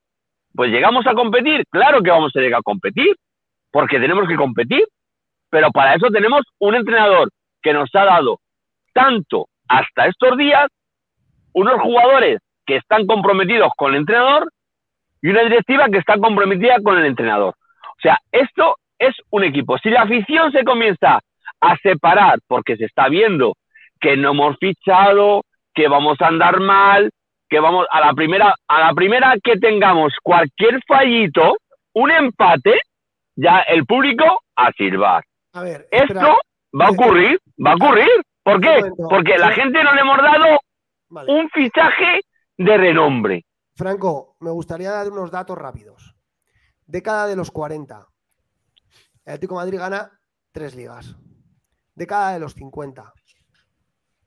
Pues 0.53 0.69
llegamos 0.69 1.07
a 1.07 1.13
competir, 1.13 1.63
claro 1.69 2.01
que 2.01 2.11
vamos 2.11 2.33
a 2.35 2.39
llegar 2.39 2.59
a 2.59 2.63
competir, 2.63 3.15
porque 3.71 3.99
tenemos 3.99 4.27
que 4.27 4.35
competir. 4.35 4.85
Pero 5.49 5.71
para 5.71 5.95
eso 5.95 6.07
tenemos 6.07 6.41
un 6.59 6.75
entrenador 6.75 7.29
que 7.61 7.71
nos 7.71 7.89
ha 7.95 8.03
dado 8.03 8.39
tanto 8.93 9.47
hasta 9.67 10.07
estos 10.07 10.37
días 10.37 10.67
unos 11.55 11.81
jugadores 11.81 12.39
que 12.65 12.75
están 12.75 13.07
comprometidos 13.07 13.71
con 13.77 13.93
el 13.93 14.01
entrenador 14.01 14.51
y 15.21 15.29
una 15.29 15.43
directiva 15.43 15.87
que 15.89 15.99
está 15.99 16.17
comprometida 16.17 16.75
con 16.83 16.97
el 16.97 17.05
entrenador. 17.05 17.55
O 17.97 18.01
sea, 18.01 18.19
esto 18.31 18.75
es 18.99 19.15
un 19.29 19.43
equipo. 19.43 19.77
Si 19.77 19.89
la 19.89 20.01
afición 20.01 20.51
se 20.51 20.63
comienza 20.63 21.19
a 21.61 21.77
separar 21.77 22.39
porque 22.47 22.75
se 22.75 22.85
está 22.85 23.07
viendo 23.07 23.55
que 23.99 24.17
no 24.17 24.31
hemos 24.31 24.57
fichado, 24.57 25.43
que 25.73 25.87
vamos 25.87 26.19
a 26.19 26.27
andar 26.27 26.59
mal, 26.59 27.09
que 27.49 27.59
vamos 27.59 27.87
a 27.89 28.01
la 28.01 28.13
primera 28.13 28.53
a 28.67 28.79
la 28.81 28.93
primera 28.93 29.35
que 29.41 29.57
tengamos 29.57 30.13
cualquier 30.21 30.81
fallito, 30.85 31.57
un 31.93 32.11
empate, 32.11 32.81
ya 33.35 33.59
el 33.59 33.85
público 33.85 34.41
a 34.55 34.71
silbar. 34.73 35.23
A 35.53 35.61
ver, 35.61 35.87
esto 35.89 36.37
va 36.79 36.87
a 36.87 36.91
ocurrir, 36.91 37.39
va 37.65 37.71
a 37.71 37.75
ocurrir. 37.75 38.09
¿Por 38.43 38.59
qué? 38.59 38.81
Porque 39.09 39.37
la 39.37 39.51
gente 39.51 39.83
no 39.83 39.93
le 39.93 40.01
hemos 40.01 40.17
dado 40.17 40.59
un 41.09 41.49
fichaje 41.49 42.21
de 42.57 42.77
renombre. 42.77 43.45
Franco, 43.75 44.37
me 44.39 44.51
gustaría 44.51 44.91
dar 44.91 45.11
unos 45.11 45.31
datos 45.31 45.57
rápidos. 45.57 46.15
Década 46.85 47.27
de 47.27 47.35
los 47.35 47.51
40. 47.51 48.07
El 49.25 49.33
Atlético 49.33 49.55
Madrid 49.55 49.79
gana 49.79 50.11
tres 50.51 50.75
ligas. 50.75 51.15
Década 51.93 52.33
de 52.33 52.39
los 52.39 52.53
50. 52.53 53.13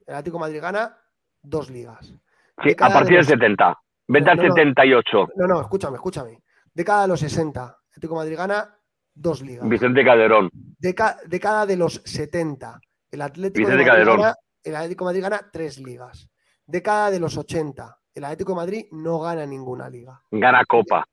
El 0.06 0.14
Atlético 0.14 0.38
Madrid 0.38 0.60
gana 0.60 0.98
dos 1.42 1.70
ligas. 1.70 2.14
Sí, 2.62 2.74
a 2.78 2.92
partir 2.92 3.16
del 3.16 3.24
70. 3.24 3.78
Vete 4.08 4.30
al 4.30 4.40
78. 4.40 5.28
No, 5.36 5.46
no, 5.46 5.60
escúchame, 5.60 5.96
escúchame. 5.96 6.42
Década 6.74 7.02
de 7.02 7.08
los 7.08 7.20
60. 7.20 7.60
El 7.60 7.90
Atlético 7.90 8.14
Madrid 8.16 8.36
gana 8.36 8.78
dos 9.14 9.42
ligas. 9.42 9.68
Vicente 9.68 10.04
Calderón. 10.04 10.50
década 10.78 11.66
de 11.66 11.76
los 11.76 12.02
70. 12.04 12.80
El 13.10 13.22
Atlético, 13.22 13.66
Vicente 13.66 13.84
Calderón. 13.84 14.20
el 14.64 14.76
Atlético 14.76 15.04
de 15.04 15.08
Madrid 15.08 15.22
gana 15.22 15.50
tres 15.52 15.78
ligas. 15.78 16.28
Década 16.68 17.10
de 17.10 17.18
los 17.18 17.34
80. 17.34 17.98
El 18.12 18.24
Atlético 18.24 18.52
de 18.52 18.56
Madrid 18.56 18.86
no 18.92 19.20
gana 19.20 19.46
ninguna 19.46 19.88
liga. 19.88 20.22
Gana 20.30 20.62
Copa. 20.66 21.08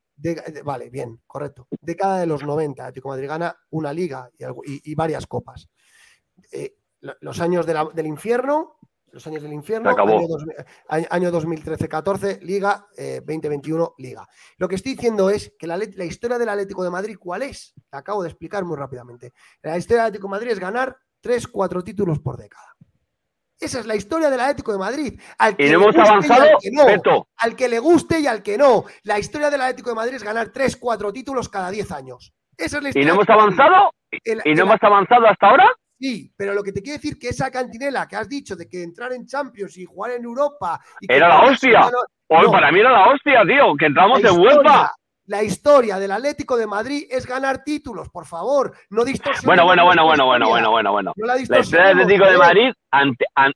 vale, 0.66 0.90
bien, 0.90 1.22
correcto. 1.26 1.70
Década 1.80 2.20
de 2.20 2.26
los 2.26 2.44
90. 2.44 2.82
El 2.82 2.88
Atlético 2.88 3.10
de 3.10 3.16
Madrid 3.16 3.30
gana 3.30 3.56
una 3.70 3.94
liga 3.94 4.30
y, 4.66 4.96
varias 4.96 5.26
copas. 5.28 5.70
Eh, 6.52 6.76
los 7.00 7.40
años 7.40 7.66
del 7.66 8.06
infierno, 8.06 8.80
los 9.14 9.26
años 9.28 9.44
del 9.44 9.54
infierno, 9.54 9.92
año, 10.90 11.32
2013-14, 11.32 12.42
Liga, 12.42 12.86
2021, 12.98 13.86
eh, 13.86 14.02
Liga. 14.02 14.28
Lo 14.58 14.68
que 14.68 14.76
estoy 14.76 14.96
diciendo 14.96 15.30
es 15.30 15.54
que 15.58 15.68
la, 15.68 15.78
la, 15.78 16.04
historia 16.04 16.38
del 16.38 16.50
Atlético 16.50 16.84
de 16.84 16.90
Madrid, 16.90 17.16
¿cuál 17.18 17.44
es? 17.44 17.74
La 17.94 18.00
acabo 18.00 18.24
de 18.24 18.30
explicar 18.30 18.66
muy 18.66 18.76
rápidamente. 18.76 19.32
La 19.62 19.78
historia 19.78 20.04
del 20.04 20.08
Atlético 20.08 20.28
de 20.28 20.32
Madrid 20.32 20.52
es 20.52 20.60
ganar 20.60 20.98
3, 21.22 21.48
4 21.48 21.82
títulos 21.82 22.20
por 22.20 22.36
década. 22.36 22.75
Esa 23.60 23.80
es 23.80 23.86
la 23.86 23.96
historia 23.96 24.30
del 24.30 24.40
Atlético 24.40 24.74
de 24.74 24.78
Madrid. 24.78 25.20
Al 25.38 25.56
que 25.56 25.68
y 25.68 25.72
hemos 25.72 25.96
avanzado, 25.96 26.44
al 26.44 26.58
que, 26.62 26.72
no, 26.72 27.28
al 27.38 27.56
que 27.56 27.68
le 27.70 27.80
guste 27.80 28.20
y 28.20 28.28
al 28.28 28.44
que 28.44 28.58
no. 28.58 28.86
La 29.04 29.18
historia 29.18 29.50
del 29.50 29.62
Atlético 29.62 29.92
de 29.92 29.96
Madrid 29.96 30.16
es 30.16 30.24
ganar 30.24 30.50
3, 30.50 30.76
4 30.76 31.14
títulos 31.14 31.50
cada 31.50 31.70
10 31.72 31.92
años. 31.92 32.34
Esa 32.58 32.78
es 32.78 32.84
la 32.84 32.90
historia. 32.90 33.04
¿Y 33.04 33.08
no 33.08 33.14
hemos 33.14 33.30
avanzado? 33.30 33.92
¿Y 34.12 34.54
no 34.54 34.64
hemos 34.64 34.84
avanzado 34.84 35.28
hasta 35.28 35.48
ahora? 35.48 35.72
Sí, 35.98 36.34
pero 36.36 36.54
lo 36.54 36.62
que 36.64 36.74
te 36.74 36.82
quiero 36.82 36.98
decir 36.98 37.18
que 37.18 37.30
esa 37.30 37.50
cantinela 37.50 38.08
que 38.08 38.18
has 38.18 38.28
dicho 38.28 38.56
de 38.56 38.68
que 38.68 38.84
entrar 38.84 39.14
en 39.14 39.26
Champions 39.26 39.78
y 39.78 39.86
jugar 39.86 40.12
en 40.12 40.26
Europa. 40.26 40.82
era 41.02 41.30
la 41.30 41.46
hostia. 41.46 41.90
Hoy 42.28 42.48
para 42.52 42.72
mí 42.72 42.80
era 42.80 42.92
la 42.92 43.08
hostia, 43.08 43.44
tío, 43.48 43.76
que 43.78 43.86
entramos 43.86 44.22
en 44.24 44.36
vuelta. 44.36 44.92
La 45.28 45.42
historia 45.42 45.98
del 45.98 46.12
Atlético 46.12 46.56
de 46.56 46.68
Madrid 46.68 47.08
es 47.10 47.26
ganar 47.26 47.64
títulos, 47.64 48.10
por 48.10 48.26
favor. 48.26 48.74
No 48.92 49.04
distorsiones. 49.04 49.46
Bueno, 49.46 49.66
bueno, 49.66 49.84
bueno, 49.84 50.06
bueno, 50.06 50.26
bueno, 50.26 50.50
bueno, 50.50 50.72
bueno, 50.72 50.92
bueno. 50.92 51.14
la, 51.16 51.40
historia 51.40 51.88
del 51.88 52.02
Atlético 52.02 52.30
de 52.30 52.38
Madrid 52.38 52.72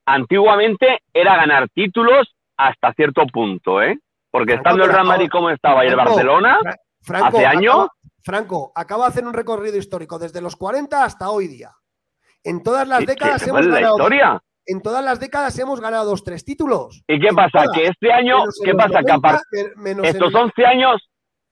antiguamente 0.05 0.99
era 1.13 1.35
ganar 1.35 1.69
títulos 1.69 2.35
hasta 2.57 2.91
cierto 2.93 3.25
punto, 3.31 3.83
¿eh? 3.83 3.99
Porque 4.31 4.55
estando 4.55 4.83
el 4.83 4.91
Real 4.91 5.05
Madrid 5.05 5.29
como 5.31 5.51
estaba 5.51 5.85
y 5.85 5.89
el 5.89 5.95
Barcelona, 5.95 6.59
hace 7.07 7.45
años. 7.45 7.87
Franco, 8.23 8.71
acaba 8.75 9.05
de 9.05 9.09
hacer 9.09 9.25
un 9.25 9.33
recorrido 9.33 9.77
histórico 9.77 10.17
desde 10.17 10.41
los 10.41 10.55
40 10.55 11.03
hasta 11.03 11.29
hoy 11.29 11.47
día. 11.47 11.71
En 12.43 12.63
todas 12.63 12.87
las 12.87 13.05
décadas 13.05 13.45
hemos 13.47 13.67
ganado. 13.67 13.95
Historia? 13.95 14.41
En 14.65 14.81
todas 14.81 15.03
las 15.03 15.19
décadas 15.19 15.57
hemos 15.59 15.79
ganado 15.79 16.05
dos, 16.09 16.23
tres 16.23 16.43
títulos. 16.43 17.03
¿Y 17.07 17.19
qué 17.19 17.29
pasa? 17.33 17.65
Que 17.73 17.87
este 17.87 18.11
año, 18.11 18.37
¿qué 18.63 18.73
pasa? 18.73 19.01
que 19.03 19.11
aparte, 19.11 19.73
estos 20.03 20.33
11 20.33 20.65
años 20.65 21.09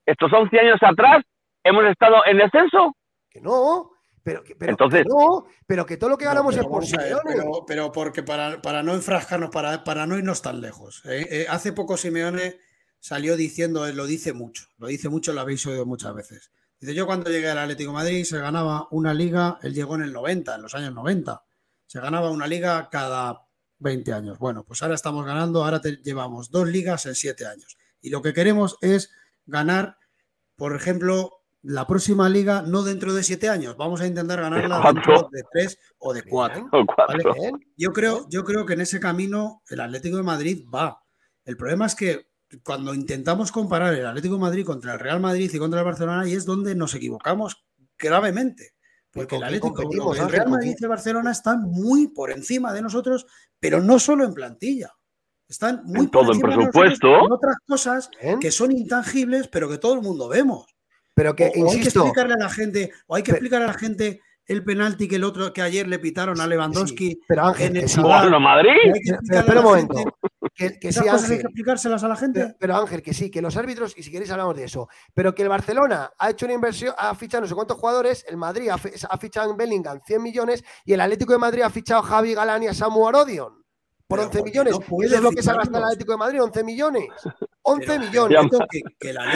estos 0.07 0.33
11 0.33 0.59
años 0.59 0.79
atrás 0.81 1.23
hemos 1.63 1.85
estado 1.85 2.15
en 2.25 2.37
descenso. 2.37 2.95
Que 3.29 3.41
no, 3.41 3.91
pero, 4.23 4.43
Entonces, 4.59 5.03
que 5.03 5.09
no, 5.09 5.45
pero 5.65 5.85
que 5.85 5.95
todo 5.95 6.09
lo 6.09 6.17
que 6.17 6.25
ganamos 6.25 6.57
es 6.57 6.65
por 6.65 6.85
Simeone. 6.85 7.35
Pero, 7.65 7.91
porque 7.91 8.23
para, 8.23 8.83
no 8.83 8.93
enfrascarnos, 8.93 9.49
para, 9.51 9.83
para 9.83 10.05
no 10.05 10.17
irnos 10.17 10.41
tan 10.41 10.59
lejos. 10.59 11.01
¿eh? 11.05 11.27
Eh, 11.29 11.45
hace 11.49 11.71
poco 11.71 11.95
Simeone 11.95 12.59
salió 12.99 13.37
diciendo, 13.37 13.87
lo 13.93 14.05
dice 14.05 14.33
mucho, 14.33 14.65
lo 14.79 14.87
dice 14.87 15.07
mucho, 15.07 15.31
lo 15.31 15.41
habéis 15.41 15.65
oído 15.65 15.85
muchas 15.85 16.13
veces. 16.13 16.51
Dice, 16.79 16.93
yo 16.93 17.05
cuando 17.05 17.29
llegué 17.29 17.49
al 17.49 17.57
Atlético 17.57 17.93
Madrid 17.93 18.23
se 18.25 18.37
ganaba 18.37 18.87
una 18.91 19.13
liga, 19.13 19.59
él 19.61 19.73
llegó 19.73 19.95
en 19.95 20.03
el 20.03 20.11
90, 20.11 20.55
en 20.55 20.61
los 20.61 20.75
años 20.75 20.93
90. 20.93 21.43
Se 21.85 22.01
ganaba 22.01 22.29
una 22.29 22.47
liga 22.47 22.89
cada 22.91 23.47
20 23.79 24.11
años. 24.11 24.39
Bueno, 24.39 24.65
pues 24.65 24.83
ahora 24.83 24.95
estamos 24.95 25.25
ganando, 25.25 25.63
ahora 25.63 25.81
llevamos 26.03 26.51
dos 26.51 26.67
ligas 26.67 27.05
en 27.05 27.15
siete 27.15 27.45
años. 27.45 27.77
Y 28.01 28.09
lo 28.09 28.21
que 28.21 28.33
queremos 28.33 28.77
es 28.81 29.11
ganar, 29.47 29.97
por 30.55 30.75
ejemplo, 30.75 31.31
la 31.63 31.87
próxima 31.87 32.29
liga 32.29 32.61
no 32.61 32.83
dentro 32.83 33.13
de 33.13 33.23
siete 33.23 33.49
años, 33.49 33.75
vamos 33.77 33.99
a 34.01 34.07
intentar 34.07 34.39
ganarla 34.39 34.81
dentro 34.93 35.29
de 35.31 35.43
tres 35.51 35.77
o 35.97 36.13
de 36.13 36.23
cuatro. 36.23 36.69
Yo, 37.75 37.91
creo, 37.91 38.27
yo 38.29 38.43
creo 38.43 38.65
que 38.65 38.73
en 38.73 38.81
ese 38.81 38.99
camino 38.99 39.63
el 39.69 39.81
Atlético 39.81 40.17
de 40.17 40.23
Madrid 40.23 40.65
va. 40.73 41.01
El 41.43 41.57
problema 41.57 41.85
es 41.85 41.95
que 41.95 42.27
cuando 42.63 42.93
intentamos 42.93 43.51
comparar 43.51 43.93
el 43.93 44.05
Atlético 44.05 44.35
de 44.35 44.41
Madrid 44.41 44.65
contra 44.65 44.93
el 44.93 44.99
Real 44.99 45.19
Madrid 45.19 45.51
y 45.53 45.59
contra 45.59 45.79
el 45.79 45.85
Barcelona, 45.85 46.27
y 46.27 46.33
es 46.33 46.45
donde 46.45 46.75
nos 46.75 46.93
equivocamos 46.93 47.65
gravemente. 47.97 48.73
Porque 49.11 49.35
el 49.35 49.43
Atlético, 49.43 50.13
el 50.13 50.29
Real 50.29 50.49
Madrid 50.49 50.75
y 50.77 50.83
el 50.83 50.89
Barcelona 50.89 51.31
están 51.31 51.63
muy 51.63 52.07
por 52.09 52.31
encima 52.31 52.71
de 52.71 52.81
nosotros, 52.81 53.25
pero 53.59 53.81
no 53.81 53.99
solo 53.99 54.23
en 54.23 54.33
plantilla. 54.33 54.93
Están 55.47 55.81
muy 55.85 56.07
por 56.07 56.25
encima 56.25 56.53
en 56.53 56.59
presupuesto. 56.59 57.25
en 57.25 57.31
otras 57.31 57.55
cosas 57.65 58.09
que 58.39 58.51
son 58.51 58.71
intangibles, 58.71 59.47
pero 59.47 59.69
que 59.69 59.77
todo 59.77 59.93
el 59.93 60.01
mundo 60.01 60.27
vemos. 60.27 60.65
Pero 61.13 61.35
que, 61.35 61.51
o, 61.57 61.71
hay 61.71 61.79
que 61.79 61.89
explicarle 61.89 62.33
a 62.33 62.37
la 62.37 62.49
gente, 62.49 62.91
o 63.07 63.15
hay 63.15 63.23
que 63.23 63.31
explicarle 63.31 63.65
a 63.65 63.69
la 63.69 63.73
gente 63.73 64.21
el 64.45 64.63
penalti 64.63 65.07
que 65.07 65.15
el 65.15 65.23
otro 65.23 65.51
que 65.51 65.61
ayer 65.61 65.87
le 65.87 65.99
pitaron 65.99 66.39
a 66.39 66.47
Lewandowski 66.47 67.19
pero 67.27 67.47
Ángel, 67.47 67.77
en 67.77 67.83
el 67.83 68.39
Madrid. 68.39 68.71
Espera 69.29 69.59
un 69.59 69.65
momento. 69.65 70.03
Que, 70.53 70.79
que 70.79 70.91
sí, 70.91 71.07
Ángel, 71.07 71.31
hay 71.31 71.37
que 71.37 71.43
explicárselas 71.43 72.03
a 72.03 72.07
la 72.07 72.15
gente. 72.15 72.55
Pero, 72.59 72.75
Ángel, 72.75 73.01
que 73.01 73.13
sí, 73.13 73.29
que 73.29 73.41
los 73.41 73.57
árbitros, 73.57 73.93
y 73.97 74.03
si 74.03 74.11
queréis 74.11 74.31
hablamos 74.31 74.55
de 74.55 74.63
eso, 74.63 74.87
pero 75.13 75.35
que 75.35 75.43
el 75.43 75.49
Barcelona 75.49 76.11
ha 76.17 76.29
hecho 76.29 76.45
una 76.45 76.55
inversión, 76.55 76.95
ha 76.97 77.13
fichado 77.15 77.41
no 77.41 77.47
sé 77.47 77.55
cuántos 77.55 77.77
jugadores, 77.77 78.25
el 78.27 78.37
Madrid 78.37 78.69
ha, 78.69 79.17
fichado 79.17 79.51
en 79.51 79.57
Bellingham 79.57 79.99
100 80.05 80.21
millones 80.21 80.63
y 80.85 80.93
el 80.93 81.01
Atlético 81.01 81.33
de 81.33 81.39
Madrid 81.39 81.61
ha 81.61 81.69
fichado 81.69 82.01
a 82.01 82.03
Javi 82.03 82.33
Galán 82.33 82.63
y 82.63 82.67
a 82.67 82.73
Samu 82.73 83.07
Arodion 83.07 83.66
por 84.07 84.19
11 84.19 84.43
millones. 84.43 84.73
Eso 84.73 85.15
es 85.15 85.21
lo 85.21 85.31
que 85.31 85.43
se 85.43 85.51
ha 85.51 85.55
gastado 85.55 85.79
el 85.79 85.83
Atlético 85.83 86.13
de 86.13 86.17
Madrid, 86.17 86.41
11 86.41 86.63
millones. 86.63 87.03
11 87.63 87.99
millones. 87.99 88.39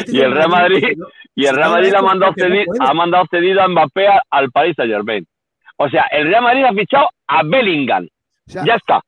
y 0.08 0.20
el 0.20 0.32
Real 0.34 0.50
Madrid, 0.50 0.98
y 1.36 1.46
el 1.46 1.56
Real 1.56 1.72
Madrid 1.72 1.94
ha 1.94 2.02
mandado, 2.02 2.34
cedido, 2.34 2.74
ha 2.80 2.94
mandado 2.94 3.26
cedido 3.30 3.62
a 3.62 3.68
Mbappé 3.68 4.08
al 4.30 4.52
Paris 4.52 4.76
Saint 4.78 4.92
Germain. 4.92 5.28
O 5.78 5.90
sea, 5.90 6.06
el 6.12 6.28
Real 6.28 6.44
Madrid 6.44 6.64
ha 6.64 6.74
fichado 6.74 7.10
a 7.28 7.44
Bellingham. 7.44 8.08
ya 8.46 8.76
está. 8.76 9.02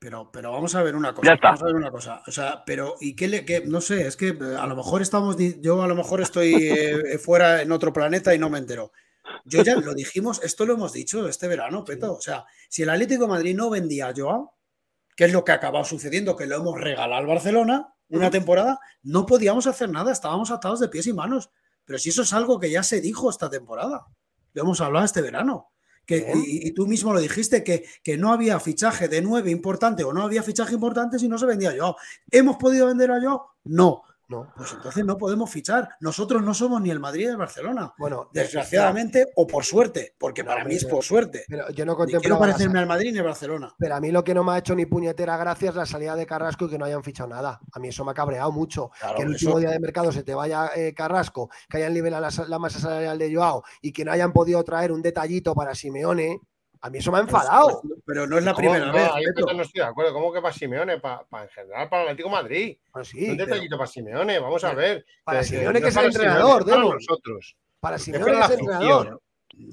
Pero, 0.00 0.30
pero 0.32 0.52
vamos 0.52 0.74
a 0.74 0.82
ver 0.82 0.94
una 0.94 1.12
cosa. 1.12 1.26
Ya 1.26 1.34
está. 1.34 1.48
Vamos 1.48 1.62
a 1.62 1.66
ver 1.66 1.74
una 1.74 1.90
cosa. 1.90 2.22
O 2.26 2.30
sea, 2.30 2.62
pero, 2.64 2.94
¿y 3.00 3.16
qué 3.16 3.26
le.? 3.26 3.44
Qué, 3.44 3.62
no 3.66 3.80
sé, 3.80 4.06
es 4.06 4.16
que 4.16 4.28
eh, 4.28 4.56
a 4.58 4.66
lo 4.66 4.76
mejor 4.76 5.02
estamos. 5.02 5.36
Yo 5.60 5.82
a 5.82 5.88
lo 5.88 5.96
mejor 5.96 6.20
estoy 6.20 6.54
eh, 6.54 7.18
fuera 7.24 7.62
en 7.62 7.72
otro 7.72 7.92
planeta 7.92 8.34
y 8.34 8.38
no 8.38 8.48
me 8.48 8.58
entero. 8.58 8.92
Yo 9.44 9.62
ya 9.62 9.76
lo 9.76 9.94
dijimos, 9.94 10.40
esto 10.42 10.66
lo 10.66 10.74
hemos 10.74 10.92
dicho 10.92 11.26
este 11.28 11.48
verano, 11.48 11.84
Peto. 11.84 12.14
O 12.14 12.20
sea, 12.20 12.44
si 12.68 12.82
el 12.82 12.90
Atlético 12.90 13.24
de 13.24 13.28
Madrid 13.28 13.56
no 13.56 13.70
vendía 13.70 14.08
a 14.08 14.14
Joao, 14.14 14.54
que 15.16 15.24
es 15.24 15.32
lo 15.32 15.44
que 15.44 15.52
ha 15.52 15.56
acabado 15.56 15.84
sucediendo, 15.84 16.36
que 16.36 16.46
lo 16.46 16.56
hemos 16.56 16.80
regalado 16.80 17.20
al 17.20 17.26
Barcelona 17.26 17.94
una 18.10 18.30
temporada, 18.30 18.78
no 19.02 19.26
podíamos 19.26 19.66
hacer 19.66 19.90
nada, 19.90 20.12
estábamos 20.12 20.50
atados 20.50 20.80
de 20.80 20.88
pies 20.88 21.06
y 21.06 21.12
manos. 21.12 21.50
Pero 21.84 21.98
si 21.98 22.10
eso 22.10 22.22
es 22.22 22.32
algo 22.32 22.58
que 22.58 22.70
ya 22.70 22.82
se 22.82 23.00
dijo 23.00 23.30
esta 23.30 23.50
temporada, 23.50 24.06
lo 24.54 24.62
hemos 24.62 24.80
hablado 24.80 25.04
este 25.04 25.22
verano. 25.22 25.72
Que, 26.06 26.32
y, 26.34 26.70
tú 26.72 26.86
mismo 26.86 27.12
lo 27.12 27.20
dijiste, 27.20 27.62
que, 27.62 27.84
que, 28.02 28.16
no 28.16 28.32
había 28.32 28.58
fichaje 28.60 29.08
de 29.08 29.20
nueve 29.20 29.50
importante 29.50 30.04
o 30.04 30.12
no 30.14 30.22
había 30.22 30.42
fichaje 30.42 30.72
importante 30.72 31.18
si 31.18 31.28
no 31.28 31.36
se 31.36 31.44
vendía 31.44 31.76
yo. 31.76 31.96
¿Hemos 32.30 32.56
podido 32.56 32.86
vender 32.86 33.10
a 33.10 33.22
yo? 33.22 33.50
No. 33.64 34.04
No, 34.28 34.52
pues 34.54 34.72
entonces 34.74 35.04
no 35.06 35.16
podemos 35.16 35.50
fichar. 35.50 35.88
Nosotros 36.00 36.42
no 36.42 36.52
somos 36.52 36.82
ni 36.82 36.90
el 36.90 37.00
Madrid 37.00 37.26
ni 37.26 37.30
el 37.30 37.36
Barcelona. 37.38 37.94
Bueno, 37.96 38.28
desgraciadamente 38.32 39.28
o 39.36 39.46
por 39.46 39.64
suerte, 39.64 40.14
porque 40.18 40.44
para 40.44 40.64
mí 40.64 40.74
es 40.74 40.84
por 40.84 41.02
suerte. 41.02 41.44
Pero 41.48 41.70
yo 41.70 41.86
no 41.86 41.96
quiero 41.96 42.38
parecerme 42.38 42.78
al 42.78 42.86
Madrid 42.86 43.12
ni 43.12 43.18
al 43.18 43.24
Barcelona. 43.24 43.74
Pero 43.78 43.94
a 43.94 44.00
mí 44.00 44.10
lo 44.10 44.22
que 44.24 44.34
no 44.34 44.44
me 44.44 44.52
ha 44.52 44.58
hecho 44.58 44.74
ni 44.74 44.84
puñetera 44.84 45.36
gracia 45.38 45.70
es 45.70 45.74
la 45.74 45.86
salida 45.86 46.14
de 46.14 46.26
Carrasco 46.26 46.66
y 46.66 46.70
que 46.70 46.78
no 46.78 46.84
hayan 46.84 47.02
fichado 47.02 47.28
nada. 47.30 47.60
A 47.72 47.78
mí 47.78 47.88
eso 47.88 48.04
me 48.04 48.10
ha 48.10 48.14
cabreado 48.14 48.52
mucho. 48.52 48.90
que 49.16 49.22
el 49.22 49.28
último 49.28 49.58
día 49.58 49.70
de 49.70 49.80
mercado 49.80 50.12
se 50.12 50.22
te 50.22 50.34
vaya 50.34 50.70
eh, 50.76 50.92
Carrasco, 50.94 51.48
que 51.68 51.78
hayan 51.78 51.94
liberado 51.94 52.22
la, 52.22 52.46
la, 52.46 52.58
masa 52.58 52.78
salarial 52.80 53.18
de 53.18 53.34
Joao 53.34 53.62
y 53.80 53.92
que 53.92 54.04
no 54.04 54.12
hayan 54.12 54.32
podido 54.32 54.62
traer 54.62 54.92
un 54.92 55.00
detallito 55.00 55.54
para 55.54 55.74
Simeone. 55.74 56.40
A 56.80 56.90
mí 56.90 56.98
eso 56.98 57.10
me 57.10 57.18
ha 57.18 57.22
enfadado. 57.22 57.82
pero 58.04 58.26
no 58.26 58.38
es 58.38 58.44
la 58.44 58.54
primera 58.54 58.92
vez. 58.92 59.10
Yo 59.36 59.52
no 59.52 59.62
estoy 59.62 59.82
de 59.82 59.88
acuerdo. 59.88 60.12
¿Cómo 60.12 60.32
que 60.32 60.40
para 60.40 60.54
Simeone? 60.54 61.00
Para, 61.00 61.24
en 61.42 61.48
general, 61.48 61.88
para 61.88 62.02
el 62.02 62.08
Atlético 62.08 62.30
Madrid. 62.30 62.76
Ah, 62.92 63.04
sí, 63.04 63.28
un 63.28 63.36
detallito 63.36 63.76
para 63.76 63.88
Simeone. 63.88 64.38
Vamos 64.38 64.62
a 64.64 64.74
ver. 64.74 65.04
Para 65.24 65.42
Simeone, 65.42 65.80
que, 65.80 65.88
es 65.88 65.96
el 65.96 66.06
entrenador. 66.06 66.64
Para 66.64 66.82
nosotros. 66.82 67.56
Para 67.80 67.98
Simeone, 67.98 68.32
que 68.32 68.40
es 68.40 68.50
el 68.50 68.60
entrenador. 68.60 69.22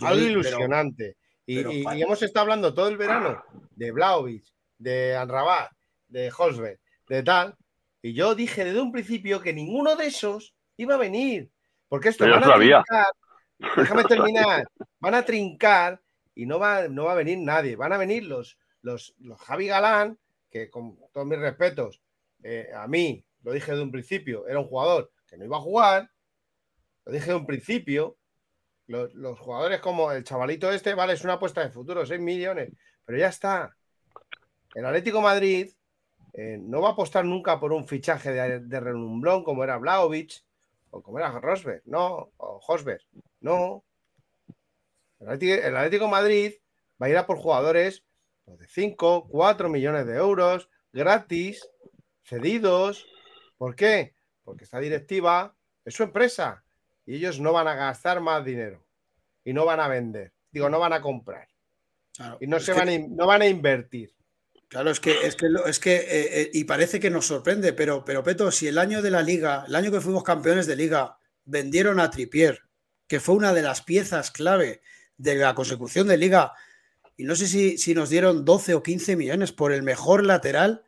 Algo 0.01 0.21
ilusionante. 0.21 1.17
y, 1.45 1.59
hemos 2.01 2.21
estado 2.23 2.43
hablando 2.43 2.73
todo 2.73 2.87
el 2.87 2.97
verano 2.97 3.43
de 3.75 3.91
Blaovic, 3.91 4.43
de 4.79 5.15
Anrabat, 5.15 5.71
de 6.07 6.31
Holzberg, 6.35 6.79
de 7.07 7.23
tal. 7.23 7.55
Y 8.01 8.13
yo 8.13 8.35
dije 8.35 8.65
desde 8.65 8.81
un 8.81 8.91
principio 8.91 9.41
que 9.41 9.53
ninguno 9.53 9.95
de 9.95 10.07
esos 10.07 10.55
iba 10.77 10.95
a 10.95 10.99
venir. 10.99 11.51
Porque 11.87 12.09
esto 12.09 12.25
van 12.29 12.43
a 12.43 12.55
trincar. 12.55 13.07
Déjame 13.77 14.03
terminar. 14.05 14.67
Van 14.99 15.13
a 15.13 15.23
trincar 15.23 16.01
y 16.35 16.45
no 16.45 16.59
va, 16.59 16.87
no 16.87 17.05
va 17.05 17.13
a 17.13 17.15
venir 17.15 17.39
nadie. 17.39 17.75
Van 17.75 17.93
a 17.93 17.97
venir 17.97 18.25
los, 18.25 18.59
los, 18.81 19.15
los 19.19 19.39
Javi 19.41 19.67
Galán, 19.67 20.19
que 20.51 20.69
con 20.69 20.97
todos 21.11 21.25
mis 21.25 21.39
respetos, 21.39 22.01
eh, 22.43 22.69
a 22.75 22.87
mí, 22.87 23.25
lo 23.43 23.53
dije 23.53 23.73
de 23.73 23.81
un 23.81 23.91
principio, 23.91 24.47
era 24.47 24.59
un 24.59 24.67
jugador 24.67 25.11
que 25.27 25.37
no 25.37 25.45
iba 25.45 25.57
a 25.57 25.61
jugar, 25.61 26.11
lo 27.05 27.11
dije 27.11 27.27
de 27.27 27.35
un 27.35 27.45
principio. 27.45 28.17
Los, 28.87 29.39
jugadores 29.39 29.79
como 29.79 30.11
el 30.11 30.23
chavalito 30.23 30.71
este, 30.71 30.93
vale, 30.93 31.13
es 31.13 31.23
una 31.23 31.33
apuesta 31.33 31.61
de 31.61 31.71
futuro, 31.71 32.05
6 32.05 32.21
millones, 32.21 32.71
pero 33.03 33.17
ya 33.17 33.29
está. 33.29 33.75
El 34.75 34.85
Atlético 34.85 35.21
Madrid 35.21 35.71
eh, 36.33 36.59
no 36.61 36.81
va 36.81 36.89
a 36.89 36.91
apostar 36.91 37.25
nunca 37.25 37.59
por 37.59 37.73
un 37.73 37.87
fichaje 37.87 38.31
de, 38.31 38.59
de 38.59 38.79
renumblón 38.79 39.43
como 39.43 39.63
era 39.63 39.77
Blaovic 39.77 40.43
o 40.91 41.01
como 41.01 41.17
era 41.17 41.31
Rosberg, 41.39 41.81
no, 41.85 42.31
o 42.37 42.61
Hosberg, 42.67 43.01
no. 43.41 43.83
El 45.19 45.29
Atlético, 45.29 46.07
Madrid 46.07 46.53
va 47.01 47.07
a 47.07 47.09
ir 47.09 47.17
a 47.17 47.25
por 47.25 47.37
jugadores 47.37 48.03
pues, 48.43 48.59
de 48.59 48.67
5, 48.67 49.27
4 49.29 49.69
millones 49.69 50.05
de 50.05 50.15
euros, 50.15 50.69
gratis, 50.91 51.67
cedidos. 52.23 53.05
¿Por 53.57 53.75
qué? 53.75 54.15
Porque 54.43 54.65
esta 54.65 54.79
directiva 54.79 55.55
es 55.83 55.93
su 55.93 56.03
empresa 56.03 56.63
y 57.05 57.15
ellos 57.15 57.39
no 57.39 57.53
van 57.53 57.67
a 57.67 57.75
gastar 57.75 58.19
más 58.21 58.43
dinero 58.43 58.85
y 59.43 59.53
no 59.53 59.65
van 59.65 59.79
a 59.79 59.87
vender. 59.87 60.33
Digo, 60.51 60.69
no 60.69 60.79
van 60.79 60.93
a 60.93 61.01
comprar. 61.01 61.47
y 62.39 62.47
no, 62.47 62.59
se 62.59 62.73
van, 62.73 62.89
a, 62.89 62.97
no 62.97 63.27
van 63.27 63.41
a 63.41 63.47
invertir. 63.47 64.13
Claro, 64.67 64.89
es 64.89 64.99
que, 64.99 65.25
es 65.25 65.35
que, 65.35 65.47
es 65.67 65.79
que 65.79 65.95
eh, 65.95 66.41
eh, 66.41 66.51
y 66.53 66.63
parece 66.63 66.99
que 66.99 67.09
nos 67.09 67.27
sorprende, 67.27 67.73
pero, 67.73 68.03
pero 68.03 68.23
Peto, 68.23 68.51
si 68.51 68.67
el 68.67 68.77
año 68.77 69.01
de 69.01 69.11
la 69.11 69.21
liga, 69.21 69.63
el 69.67 69.75
año 69.75 69.91
que 69.91 70.01
fuimos 70.01 70.23
campeones 70.23 70.65
de 70.65 70.75
liga, 70.75 71.17
vendieron 71.45 71.99
a 71.99 72.09
Tripier, 72.09 72.61
que 73.07 73.19
fue 73.19 73.35
una 73.35 73.53
de 73.53 73.61
las 73.61 73.81
piezas 73.81 74.31
clave 74.31 74.81
de 75.17 75.35
la 75.35 75.55
consecución 75.55 76.07
de 76.07 76.17
liga. 76.17 76.53
Y 77.17 77.23
no 77.23 77.35
sé 77.35 77.47
si, 77.47 77.77
si 77.77 77.93
nos 77.93 78.09
dieron 78.09 78.45
12 78.45 78.73
o 78.75 78.83
15 78.83 79.15
millones 79.15 79.51
por 79.51 79.71
el 79.71 79.83
mejor 79.83 80.25
lateral 80.25 80.83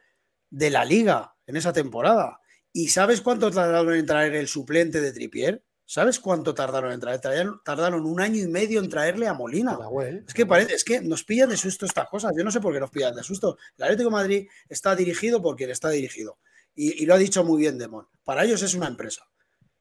de 0.49 0.69
la 0.69 0.85
liga 0.85 1.35
en 1.45 1.55
esa 1.55 1.73
temporada. 1.73 2.41
¿Y 2.73 2.89
sabes 2.89 3.21
cuánto 3.21 3.49
tardaron 3.49 3.95
en 3.95 4.05
traer 4.05 4.35
el 4.35 4.47
suplente 4.47 5.01
de 5.01 5.11
Tripier? 5.11 5.63
¿Sabes 5.85 6.19
cuánto 6.19 6.53
tardaron 6.53 6.91
en 6.91 6.99
traer? 6.99 7.47
Tardaron 7.63 8.05
un 8.05 8.19
año 8.19 8.43
y 8.43 8.47
medio 8.47 8.81
en 8.81 8.89
traerle 8.89 9.25
a 9.27 9.33
Molina. 9.33 9.79
Es 10.27 10.33
que 10.33 10.45
parece, 10.45 10.75
es 10.75 10.83
que 10.83 10.99
nos 10.99 11.23
pillan 11.23 11.49
de 11.49 11.55
susto 11.55 11.85
estas 11.85 12.09
cosas. 12.09 12.33
Yo 12.37 12.43
no 12.43 12.51
sé 12.51 12.59
por 12.59 12.73
qué 12.73 12.79
nos 12.81 12.91
pillan 12.91 13.15
de 13.15 13.23
susto. 13.23 13.57
El 13.77 13.85
Atlético 13.85 14.09
de 14.09 14.13
Madrid 14.13 14.47
está 14.67 14.95
dirigido 14.97 15.41
por 15.41 15.55
quien 15.55 15.69
está 15.69 15.89
dirigido. 15.89 16.39
Y, 16.75 17.01
y, 17.01 17.05
lo 17.05 17.15
ha 17.15 17.17
dicho 17.17 17.43
muy 17.45 17.61
bien 17.61 17.77
Demon. 17.77 18.05
Para 18.25 18.43
ellos 18.43 18.61
es 18.61 18.73
una 18.73 18.87
empresa. 18.87 19.27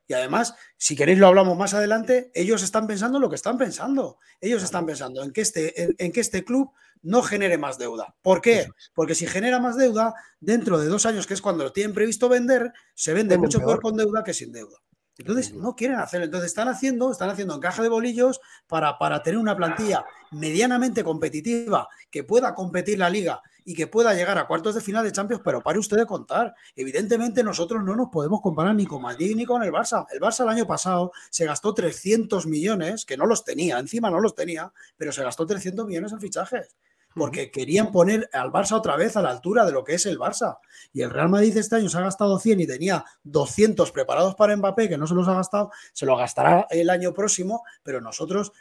Y 0.09 0.15
además, 0.15 0.55
si 0.77 0.95
queréis 0.95 1.19
lo 1.19 1.27
hablamos 1.27 1.57
más 1.57 1.75
adelante, 1.75 2.31
ellos 2.35 2.63
están 2.63 2.87
pensando 2.87 3.19
lo 3.19 3.29
que 3.29 3.35
están 3.35 3.59
pensando. 3.59 4.19
Ellos 4.41 4.63
están 4.63 4.87
pensando 4.87 5.23
en 5.23 5.33
que 5.33 5.41
este, 5.41 5.95
en, 5.99 6.13
que 6.13 6.21
este 6.21 6.45
club 6.45 6.71
no 7.03 7.23
genere 7.23 7.59
más 7.59 7.79
deuda. 7.79 8.15
¿Por 8.23 8.41
qué? 8.41 8.69
Porque 8.95 9.15
si 9.15 9.27
genera 9.27 9.59
más 9.59 9.77
deuda, 9.77 10.15
dentro 10.41 10.79
de 10.79 10.87
dos 10.87 11.07
años, 11.07 11.27
que 11.27 11.35
es 11.35 11.43
cuando 11.43 11.65
lo 11.65 11.73
tienen 11.73 11.95
previsto 11.95 12.29
vender, 12.29 12.73
se 12.95 13.15
vende 13.15 13.37
mucho 13.37 13.59
peor 13.61 13.81
con 13.81 13.97
deuda 13.97 14.23
que 14.23 14.35
sin 14.35 14.53
deuda. 14.53 14.79
Entonces, 15.19 15.55
no 15.55 15.75
quieren 15.75 15.99
hacerlo. 15.99 16.27
Entonces, 16.27 16.49
están 16.49 16.69
haciendo, 16.69 17.11
están 17.11 17.31
haciendo 17.31 17.57
encaje 17.57 17.83
de 17.83 17.89
bolillos 17.89 18.41
para, 18.67 18.99
para 18.99 19.23
tener 19.23 19.39
una 19.39 19.57
plantilla 19.57 20.05
medianamente 20.31 21.03
competitiva 21.03 21.89
que 22.11 22.23
pueda 22.23 22.55
competir 22.55 22.99
la 22.99 23.09
liga 23.09 23.41
y 23.69 23.75
que 23.75 23.89
pueda 23.89 24.15
llegar 24.15 24.39
a 24.39 24.47
cuartos 24.47 24.77
de 24.77 24.81
final 24.81 25.05
de 25.05 25.11
Champions, 25.11 25.43
pero 25.45 25.61
pare 25.61 25.81
usted 25.81 25.97
de 25.97 26.07
contar. 26.07 26.55
Evidentemente 26.77 27.43
nosotros 27.43 27.83
no 27.83 27.97
nos 27.97 28.09
podemos 28.11 28.41
comparar 28.41 28.77
ni 28.77 28.87
con 28.87 29.03
Madrid 29.03 29.35
ni 29.35 29.45
con 29.45 29.61
el 29.65 29.73
Barça. 29.73 30.07
El 30.13 30.21
Barça 30.21 30.45
el 30.45 30.51
año 30.51 30.69
pasado 30.69 31.11
se 31.31 31.45
gastó 31.45 31.75
300 31.75 32.47
millones, 32.47 33.05
que 33.05 33.17
no 33.17 33.27
los 33.27 33.45
tenía, 33.45 33.81
encima 33.81 34.09
no 34.09 34.21
los 34.21 34.37
tenía, 34.37 34.73
pero 34.97 35.11
se 35.11 35.25
gastó 35.25 35.45
300 35.47 35.85
millones 35.85 36.13
en 36.13 36.21
fichajes 36.21 36.77
porque 37.17 37.51
querían 37.51 37.93
poner 37.93 38.29
al 38.35 38.53
Barça 38.53 38.73
otra 38.73 38.95
vez 38.95 39.17
a 39.17 39.23
la 39.23 39.31
altura 39.31 39.65
de 39.65 39.73
lo 39.73 39.83
que 39.85 39.95
es 39.95 40.05
el 40.05 40.19
Barça. 40.19 40.59
Y 40.93 41.01
el 41.01 41.11
Real 41.11 41.31
Madrid 41.31 41.57
este 41.57 41.77
año 41.77 41.89
se 41.89 41.97
ha 41.97 42.03
gastado 42.03 42.39
100 42.39 42.61
y 42.61 42.67
tenía 42.67 43.07
200 43.25 43.91
preparados 43.91 44.35
para 44.35 44.55
Mbappé, 44.55 44.91
que 44.91 44.99
no 44.99 45.07
se 45.07 45.15
los 45.15 45.27
ha 45.27 45.33
gastado, 45.33 45.71
se 45.95 46.05
lo 46.05 46.15
gastará 46.15 46.67
el 46.69 46.91
año 46.91 47.15
próximo, 47.15 47.63
pero 47.83 48.03
nosotros, 48.03 48.53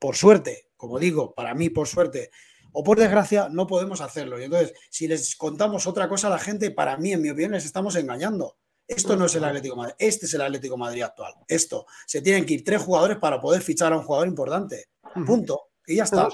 por 0.00 0.16
suerte, 0.16 0.70
como 0.76 0.98
digo, 0.98 1.34
para 1.34 1.54
mí, 1.54 1.70
por 1.70 1.86
suerte, 1.86 2.32
o 2.72 2.84
por 2.84 2.98
desgracia 2.98 3.48
no 3.50 3.66
podemos 3.66 4.00
hacerlo. 4.00 4.40
Y 4.40 4.44
entonces, 4.44 4.74
si 4.90 5.08
les 5.08 5.36
contamos 5.36 5.86
otra 5.86 6.08
cosa 6.08 6.28
a 6.28 6.30
la 6.30 6.38
gente, 6.38 6.70
para 6.70 6.96
mí, 6.96 7.12
en 7.12 7.22
mi 7.22 7.30
opinión, 7.30 7.52
les 7.52 7.64
estamos 7.64 7.96
engañando. 7.96 8.56
Esto 8.86 9.14
no 9.14 9.26
es 9.26 9.34
el 9.36 9.44
Atlético 9.44 9.76
Madrid, 9.76 9.94
este 9.98 10.26
es 10.26 10.34
el 10.34 10.40
Atlético 10.40 10.76
Madrid 10.76 11.02
actual. 11.02 11.34
Esto, 11.46 11.86
se 12.06 12.22
tienen 12.22 12.44
que 12.44 12.54
ir 12.54 12.64
tres 12.64 12.82
jugadores 12.82 13.18
para 13.18 13.40
poder 13.40 13.62
fichar 13.62 13.92
a 13.92 13.96
un 13.96 14.02
jugador 14.02 14.26
importante. 14.26 14.86
Punto. 15.24 15.68
Y 15.86 15.96
ya 15.96 16.04
está. 16.04 16.28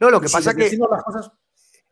No, 0.00 0.10
lo 0.10 0.20
que 0.20 0.28
pasa 0.28 0.50
es 0.50 0.56
que... 0.56 0.78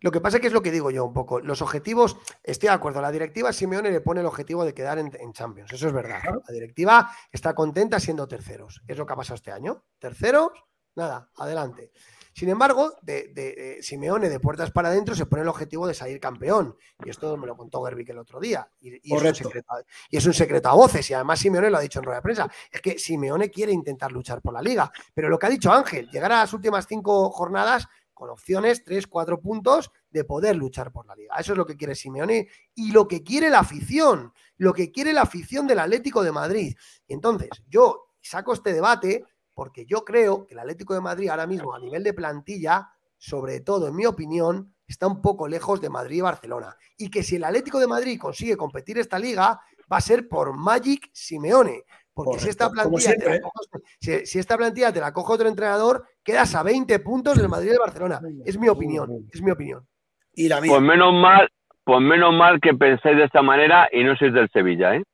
Lo 0.02 0.10
que 0.10 0.20
pasa 0.20 0.38
es 0.38 0.40
que 0.40 0.46
es 0.46 0.52
lo 0.54 0.62
que 0.62 0.70
digo 0.70 0.90
yo 0.90 1.04
un 1.04 1.12
poco. 1.12 1.40
Los 1.40 1.60
objetivos, 1.60 2.16
estoy 2.42 2.68
de 2.68 2.74
acuerdo, 2.74 3.02
la 3.02 3.12
directiva 3.12 3.52
Simeone 3.52 3.90
le 3.90 4.00
pone 4.00 4.20
el 4.20 4.26
objetivo 4.26 4.64
de 4.64 4.72
quedar 4.72 4.98
en, 4.98 5.32
Champions. 5.32 5.70
Eso 5.72 5.88
es 5.88 5.92
verdad. 5.92 6.22
La 6.48 6.54
directiva 6.54 7.10
está 7.30 7.54
contenta 7.54 8.00
siendo 8.00 8.26
terceros. 8.26 8.82
Es 8.88 8.96
lo 8.96 9.04
que 9.04 9.12
ha 9.12 9.16
pasado 9.16 9.34
este 9.34 9.52
año. 9.52 9.84
Terceros, 9.98 10.52
nada, 10.94 11.30
adelante. 11.36 11.92
Sin 12.32 12.48
embargo, 12.48 12.94
de, 13.02 13.78
Simeone 13.82 14.28
de 14.28 14.40
puertas 14.40 14.70
para 14.70 14.88
adentro 14.88 15.14
se 15.14 15.26
pone 15.26 15.42
el 15.42 15.48
objetivo 15.48 15.86
de 15.86 15.94
salir 15.94 16.20
campeón. 16.20 16.76
Y 17.04 17.10
esto 17.10 17.36
me 17.36 17.46
lo 17.46 17.56
contó 17.56 17.82
Gerbic 17.84 18.08
el 18.10 18.18
otro 18.18 18.40
día. 18.40 18.70
Y, 18.80 18.94
es 19.14 19.22
un 19.22 19.34
secreto, 19.34 19.72
y, 20.10 20.16
es 20.16 20.26
un 20.26 20.34
secreto, 20.34 20.68
a 20.68 20.74
voces. 20.74 21.10
Y 21.10 21.14
además 21.14 21.40
Simeone 21.40 21.70
lo 21.70 21.78
ha 21.78 21.80
dicho 21.80 21.98
en 21.98 22.04
rueda 22.04 22.18
de 22.18 22.22
prensa. 22.22 22.50
Es 22.70 22.80
que 22.80 22.98
Simeone 22.98 23.50
quiere 23.50 23.72
intentar 23.72 24.12
luchar 24.12 24.40
por 24.40 24.54
la 24.54 24.62
liga. 24.62 24.90
Pero 25.12 25.28
lo 25.28 25.38
que 25.38 25.46
ha 25.46 25.50
dicho 25.50 25.72
Ángel, 25.72 26.08
llegar 26.10 26.32
a 26.32 26.40
las 26.40 26.52
últimas 26.52 26.86
cinco 26.86 27.30
jornadas 27.30 27.88
con 28.20 28.30
opciones, 28.30 28.84
tres, 28.84 29.06
cuatro 29.06 29.40
puntos 29.40 29.90
de 30.10 30.24
poder 30.24 30.54
luchar 30.54 30.92
por 30.92 31.06
la 31.06 31.16
liga. 31.16 31.36
Eso 31.38 31.52
es 31.52 31.58
lo 31.58 31.64
que 31.64 31.76
quiere 31.76 31.94
Simeone 31.94 32.48
y 32.74 32.92
lo 32.92 33.08
que 33.08 33.22
quiere 33.22 33.48
la 33.48 33.60
afición, 33.60 34.34
lo 34.58 34.74
que 34.74 34.92
quiere 34.92 35.14
la 35.14 35.22
afición 35.22 35.66
del 35.66 35.78
Atlético 35.78 36.22
de 36.22 36.30
Madrid. 36.30 36.76
Y 37.08 37.14
entonces, 37.14 37.48
yo 37.66 38.10
saco 38.20 38.52
este 38.52 38.74
debate 38.74 39.24
porque 39.54 39.86
yo 39.86 40.04
creo 40.04 40.46
que 40.46 40.54
el 40.54 40.60
Atlético 40.60 40.94
de 40.94 41.00
Madrid 41.00 41.28
ahora 41.28 41.46
mismo 41.46 41.74
a 41.74 41.78
nivel 41.78 42.02
de 42.02 42.14
plantilla, 42.14 42.88
sobre 43.18 43.60
todo 43.60 43.88
en 43.88 43.96
mi 43.96 44.06
opinión, 44.06 44.74
está 44.86 45.06
un 45.06 45.20
poco 45.20 45.46
lejos 45.46 45.80
de 45.80 45.90
Madrid 45.90 46.18
y 46.18 46.22
Barcelona. 46.22 46.76
Y 46.96 47.10
que 47.10 47.22
si 47.22 47.36
el 47.36 47.44
Atlético 47.44 47.78
de 47.78 47.86
Madrid 47.86 48.18
consigue 48.18 48.56
competir 48.56 48.98
esta 48.98 49.18
liga, 49.18 49.60
va 49.90 49.96
a 49.96 50.00
ser 50.00 50.28
por 50.28 50.56
Magic 50.56 51.10
Simeone. 51.12 51.84
Porque 52.12 52.38
si, 52.40 52.48
esta 52.48 52.68
plantilla 52.70 53.14
te 53.14 53.30
la 53.30 53.40
coge, 53.40 54.26
si, 54.26 54.38
esta 54.38 54.56
plantilla 54.56 54.92
te 54.92 55.00
la 55.00 55.12
coge 55.12 55.32
otro 55.32 55.48
entrenador, 55.48 56.04
quedas 56.22 56.54
a 56.54 56.62
20 56.62 56.98
puntos 57.00 57.38
del 57.38 57.48
Madrid 57.48 57.68
y 57.68 57.70
del 57.70 57.78
Barcelona. 57.78 58.20
Es 58.44 58.58
mi 58.58 58.68
opinión, 58.68 59.28
es 59.32 59.40
mi 59.40 59.50
opinión. 59.50 59.86
Y 60.34 60.48
la 60.48 60.60
Pues 60.60 60.82
menos 60.82 61.14
mal, 61.14 61.48
pues 61.84 62.00
menos 62.00 62.34
mal 62.34 62.60
que 62.60 62.74
penséis 62.74 63.16
de 63.16 63.24
esta 63.24 63.42
manera 63.42 63.88
y 63.92 64.04
no 64.04 64.16
sois 64.16 64.34
del 64.34 64.50
Sevilla, 64.50 64.96
¿eh? 64.96 65.04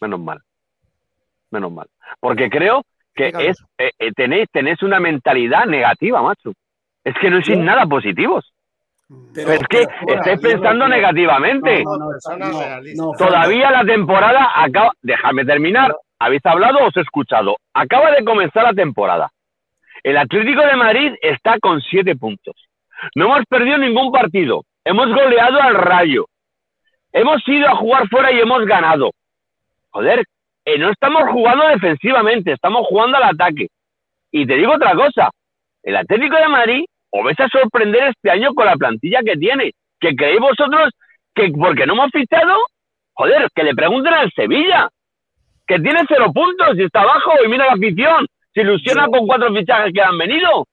Menos 0.00 0.20
mal. 0.20 0.42
Menos 1.50 1.72
mal. 1.72 1.88
Porque 2.20 2.50
creo 2.50 2.84
que 3.14 3.28
es 3.28 3.58
eh, 3.78 3.90
eh, 3.98 4.12
tenéis, 4.12 4.48
tenéis 4.50 4.82
una 4.82 5.00
mentalidad 5.00 5.66
negativa, 5.66 6.22
macho. 6.22 6.52
Es 7.04 7.14
que 7.20 7.30
no 7.30 7.42
sois 7.42 7.58
nada 7.58 7.86
positivos. 7.86 8.52
Pero, 9.34 9.52
es 9.52 9.66
que 9.68 9.86
estáis 10.08 10.40
pensando 10.40 10.88
negativamente. 10.88 11.84
Todavía 13.18 13.70
la 13.70 13.84
temporada 13.84 14.50
acaba. 14.54 14.92
Déjame 15.02 15.44
terminar. 15.44 15.94
¿Habéis 16.18 16.44
hablado 16.46 16.78
o 16.78 16.86
os 16.86 16.96
he 16.96 17.00
escuchado? 17.00 17.56
Acaba 17.74 18.12
de 18.12 18.24
comenzar 18.24 18.64
la 18.64 18.72
temporada. 18.72 19.30
El 20.02 20.16
Atlético 20.16 20.62
de 20.62 20.76
Madrid 20.76 21.12
está 21.20 21.58
con 21.58 21.80
siete 21.80 22.16
puntos. 22.16 22.54
No 23.14 23.26
hemos 23.26 23.44
perdido 23.46 23.78
ningún 23.78 24.12
partido. 24.12 24.64
Hemos 24.84 25.08
goleado 25.08 25.60
al 25.60 25.74
Rayo. 25.74 26.26
Hemos 27.12 27.46
ido 27.46 27.68
a 27.68 27.76
jugar 27.76 28.08
fuera 28.08 28.32
y 28.32 28.40
hemos 28.40 28.64
ganado. 28.64 29.10
Joder, 29.90 30.24
eh, 30.64 30.78
no 30.78 30.90
estamos 30.90 31.22
jugando 31.30 31.66
defensivamente, 31.68 32.52
estamos 32.52 32.86
jugando 32.86 33.16
al 33.16 33.24
ataque. 33.24 33.68
Y 34.30 34.46
te 34.46 34.54
digo 34.54 34.72
otra 34.72 34.94
cosa, 34.94 35.30
el 35.82 35.96
Atlético 35.96 36.36
de 36.36 36.48
Madrid 36.48 36.84
os 37.10 37.24
vais 37.24 37.38
a 37.40 37.48
sorprender 37.48 38.04
este 38.04 38.30
año 38.30 38.54
con 38.54 38.66
la 38.66 38.76
plantilla 38.76 39.20
que 39.24 39.36
tiene. 39.36 39.72
Que 40.00 40.16
creéis 40.16 40.40
vosotros 40.40 40.90
que 41.34 41.50
porque 41.50 41.86
no 41.86 41.94
hemos 41.94 42.10
fichado, 42.10 42.56
joder, 43.14 43.48
que 43.54 43.62
le 43.62 43.74
pregunten 43.74 44.14
al 44.14 44.32
Sevilla, 44.32 44.88
que 45.66 45.78
tiene 45.78 46.00
cero 46.08 46.32
puntos 46.32 46.76
y 46.76 46.84
está 46.84 47.02
abajo 47.02 47.32
y 47.44 47.48
mira 47.48 47.66
la 47.66 47.72
afición, 47.72 48.26
se 48.52 48.62
ilusiona 48.62 49.06
con 49.06 49.26
cuatro 49.26 49.52
fichajes 49.54 49.92
que 49.92 50.02
han 50.02 50.18
venido. 50.18 50.66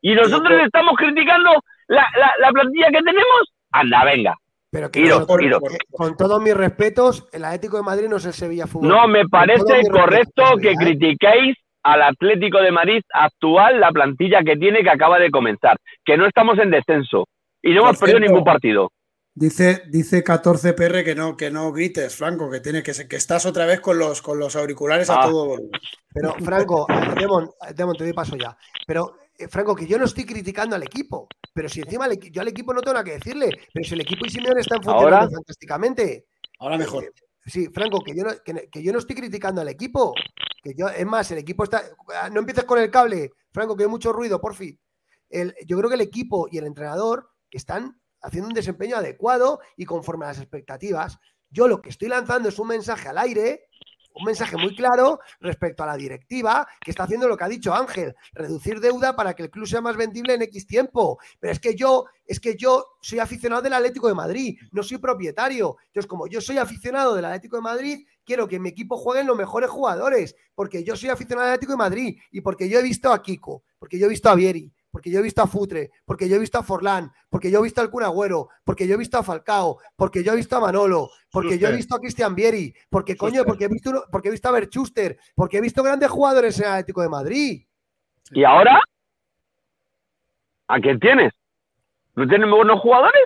Y 0.00 0.14
nosotros 0.14 0.60
estamos 0.62 0.94
criticando 0.96 1.50
la, 1.88 2.06
la, 2.38 2.50
plantilla 2.50 2.88
que 2.90 3.02
tenemos. 3.02 3.52
Anda, 3.72 4.04
venga. 4.04 4.34
Pero 4.70 4.90
que 4.90 5.10
con 5.90 6.16
todos 6.16 6.42
mis 6.42 6.54
respetos, 6.54 7.26
el 7.32 7.44
Atlético 7.44 7.78
de 7.78 7.82
Madrid 7.82 8.08
no 8.08 8.16
es 8.16 8.26
el 8.26 8.34
Sevilla 8.34 8.66
Fútbol. 8.66 8.88
No, 8.88 9.08
me 9.08 9.26
parece 9.26 9.88
correcto 9.90 10.42
que 10.60 10.74
critiquéis 10.74 11.56
al 11.82 12.02
Atlético 12.02 12.58
de 12.60 12.70
Madrid 12.70 13.00
actual 13.14 13.80
la 13.80 13.90
plantilla 13.90 14.42
que 14.44 14.56
tiene 14.56 14.82
que 14.82 14.90
acaba 14.90 15.18
de 15.18 15.30
comenzar. 15.30 15.78
Que 16.04 16.18
no 16.18 16.26
estamos 16.26 16.58
en 16.58 16.70
descenso 16.70 17.24
y 17.62 17.72
no 17.72 17.82
hemos 17.82 17.98
perdido 17.98 18.20
ningún 18.20 18.44
partido. 18.44 18.90
Dice, 19.34 19.84
dice 19.88 20.24
14 20.24 20.72
PR 20.72 21.04
que 21.04 21.14
no, 21.14 21.36
que 21.36 21.50
no 21.50 21.72
grites, 21.72 22.16
Franco, 22.16 22.50
que 22.50 22.58
tiene 22.58 22.82
que, 22.82 22.92
que 23.08 23.16
estás 23.16 23.46
otra 23.46 23.66
vez 23.66 23.80
con 23.80 23.96
los, 23.96 24.20
con 24.20 24.38
los 24.38 24.56
auriculares 24.56 25.08
a 25.10 25.20
ah. 25.20 25.26
todo 25.26 25.46
volumen. 25.46 25.70
Pero, 26.12 26.34
Franco, 26.44 26.86
Demon, 27.16 27.48
Demon, 27.76 27.96
te 27.96 28.02
doy 28.02 28.12
paso 28.12 28.36
ya. 28.36 28.56
Pero, 28.84 29.14
eh, 29.38 29.48
Franco, 29.48 29.74
que 29.74 29.86
yo 29.86 29.98
no 29.98 30.04
estoy 30.04 30.24
criticando 30.24 30.74
al 30.74 30.82
equipo, 30.82 31.28
pero 31.54 31.68
si 31.68 31.80
encima 31.80 32.08
yo 32.12 32.42
al 32.42 32.48
equipo 32.48 32.74
no 32.74 32.80
tengo 32.80 32.94
nada 32.94 33.04
que 33.04 33.12
decirle, 33.12 33.50
pero 33.72 33.86
si 33.86 33.94
el 33.94 34.00
equipo 34.00 34.26
y 34.26 34.30
Simeone 34.30 34.60
están 34.60 34.82
funcionando 34.82 35.30
fantásticamente. 35.30 36.26
Ahora 36.58 36.76
mejor. 36.76 37.04
Eh, 37.04 37.12
sí, 37.46 37.68
Franco, 37.72 38.00
que 38.00 38.16
yo, 38.16 38.24
no, 38.24 38.30
que, 38.44 38.82
yo 38.82 38.92
no 38.92 38.98
estoy 38.98 39.14
criticando 39.14 39.60
al 39.60 39.68
equipo. 39.68 40.12
Que 40.60 40.74
yo, 40.74 40.88
es 40.88 41.06
más, 41.06 41.30
el 41.30 41.38
equipo 41.38 41.62
está. 41.62 41.84
Ah, 42.20 42.28
no 42.30 42.40
empieces 42.40 42.64
con 42.64 42.80
el 42.80 42.90
cable, 42.90 43.30
Franco, 43.52 43.76
que 43.76 43.84
hay 43.84 43.88
mucho 43.88 44.12
ruido, 44.12 44.40
por 44.40 44.54
fin. 44.54 44.78
yo 45.30 45.78
creo 45.78 45.88
que 45.88 45.94
el 45.94 46.00
equipo 46.00 46.48
y 46.50 46.58
el 46.58 46.66
entrenador 46.66 47.30
están 47.50 48.00
haciendo 48.20 48.48
un 48.48 48.54
desempeño 48.54 48.96
adecuado 48.96 49.60
y 49.76 49.84
conforme 49.84 50.24
a 50.24 50.28
las 50.28 50.38
expectativas. 50.38 51.18
Yo 51.50 51.68
lo 51.68 51.80
que 51.80 51.90
estoy 51.90 52.08
lanzando 52.08 52.48
es 52.48 52.58
un 52.58 52.68
mensaje 52.68 53.08
al 53.08 53.18
aire, 53.18 53.68
un 54.18 54.24
mensaje 54.24 54.56
muy 54.56 54.74
claro 54.74 55.20
respecto 55.40 55.82
a 55.82 55.86
la 55.86 55.96
directiva 55.96 56.66
que 56.80 56.90
está 56.90 57.04
haciendo 57.04 57.28
lo 57.28 57.36
que 57.36 57.44
ha 57.44 57.48
dicho 57.48 57.72
Ángel, 57.72 58.14
reducir 58.32 58.80
deuda 58.80 59.14
para 59.14 59.34
que 59.34 59.44
el 59.44 59.50
club 59.50 59.66
sea 59.66 59.80
más 59.80 59.96
vendible 59.96 60.34
en 60.34 60.42
X 60.42 60.66
tiempo. 60.66 61.18
Pero 61.38 61.52
es 61.52 61.60
que 61.60 61.74
yo, 61.74 62.06
es 62.26 62.40
que 62.40 62.56
yo 62.56 62.84
soy 63.00 63.20
aficionado 63.20 63.62
del 63.62 63.74
Atlético 63.74 64.08
de 64.08 64.14
Madrid, 64.14 64.58
no 64.72 64.82
soy 64.82 64.98
propietario. 64.98 65.76
Entonces, 65.86 66.08
como 66.08 66.26
yo 66.26 66.40
soy 66.40 66.58
aficionado 66.58 67.14
del 67.14 67.24
Atlético 67.24 67.56
de 67.56 67.62
Madrid, 67.62 68.06
quiero 68.24 68.48
que 68.48 68.58
mi 68.58 68.70
equipo 68.70 68.96
juegue 68.96 69.24
los 69.24 69.36
mejores 69.36 69.70
jugadores, 69.70 70.34
porque 70.54 70.84
yo 70.84 70.96
soy 70.96 71.10
aficionado 71.10 71.46
del 71.46 71.54
Atlético 71.54 71.72
de 71.72 71.78
Madrid 71.78 72.18
y 72.30 72.40
porque 72.40 72.68
yo 72.68 72.78
he 72.78 72.82
visto 72.82 73.12
a 73.12 73.22
Kiko, 73.22 73.62
porque 73.78 73.98
yo 73.98 74.06
he 74.06 74.10
visto 74.10 74.28
a 74.28 74.34
Vieri, 74.34 74.72
porque 74.90 75.10
yo 75.10 75.20
he 75.20 75.22
visto 75.22 75.42
a 75.42 75.46
Futre, 75.46 75.90
porque 76.04 76.28
yo 76.28 76.36
he 76.36 76.38
visto 76.38 76.58
a 76.58 76.62
Forlán, 76.62 77.12
porque 77.28 77.50
yo 77.50 77.60
he 77.60 77.62
visto 77.62 77.80
al 77.80 77.90
Cunagüero, 77.90 78.48
porque 78.64 78.86
yo 78.86 78.94
he 78.94 78.98
visto 78.98 79.18
a 79.18 79.22
Falcao, 79.22 79.78
porque 79.96 80.24
yo 80.24 80.32
he 80.32 80.36
visto 80.36 80.56
a 80.56 80.60
Manolo, 80.60 81.10
porque 81.30 81.58
yo 81.58 81.68
he 81.68 81.76
visto 81.76 81.94
a 81.94 82.00
Cristian 82.00 82.34
Vieri, 82.34 82.74
porque 82.88 83.16
coño, 83.16 83.44
porque 83.44 83.64
he 83.64 83.68
visto, 83.68 84.04
porque 84.10 84.28
he 84.28 84.30
visto 84.30 84.48
a 84.48 84.52
Berchuster, 84.52 85.18
porque 85.34 85.58
he 85.58 85.60
visto 85.60 85.82
grandes 85.82 86.10
jugadores 86.10 86.58
en 86.58 86.66
el 86.66 86.72
Atlético 86.72 87.02
de 87.02 87.08
Madrid. 87.08 87.66
¿Y 88.32 88.44
ahora? 88.44 88.80
¿A 90.68 90.80
quién 90.80 90.98
tienes? 90.98 91.32
¿No 92.14 92.26
tienes 92.26 92.50
buenos 92.50 92.80
jugadores? 92.80 93.22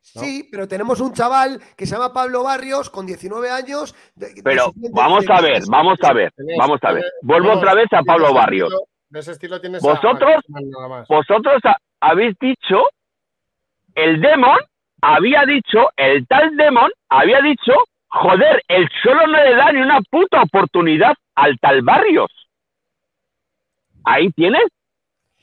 Sí, 0.00 0.48
pero 0.50 0.66
tenemos 0.66 1.00
un 1.00 1.12
chaval 1.12 1.60
que 1.76 1.86
se 1.86 1.94
llama 1.94 2.12
Pablo 2.12 2.42
Barrios 2.42 2.90
con 2.90 3.06
19 3.06 3.50
años. 3.50 3.94
pero 4.42 4.72
vamos 4.90 5.24
a 5.28 5.40
ver, 5.40 5.62
vamos 5.68 5.98
a 6.02 6.12
ver, 6.12 6.32
vamos 6.58 6.80
a 6.82 6.92
ver. 6.92 7.04
Vuelvo 7.22 7.52
otra 7.52 7.74
vez 7.74 7.86
a 7.92 8.02
Pablo 8.02 8.34
Barrios 8.34 8.72
de 9.12 9.20
ese 9.20 9.32
estilo 9.32 9.60
tienes 9.60 9.82
vosotros, 9.82 10.42
vosotros 11.06 11.60
habéis 12.00 12.34
dicho, 12.40 12.82
el 13.94 14.22
Demon 14.22 14.58
había 15.02 15.44
dicho, 15.44 15.90
el 15.96 16.26
tal 16.26 16.56
Demon 16.56 16.90
había 17.10 17.42
dicho, 17.42 17.74
joder, 18.08 18.62
el 18.68 18.88
solo 19.02 19.26
no 19.26 19.44
le 19.44 19.54
da 19.54 19.70
ni 19.70 19.82
una 19.82 20.00
puta 20.10 20.40
oportunidad 20.40 21.12
al 21.34 21.58
tal 21.58 21.82
Barrios. 21.82 22.30
Ahí 24.04 24.30
tienes. 24.30 24.64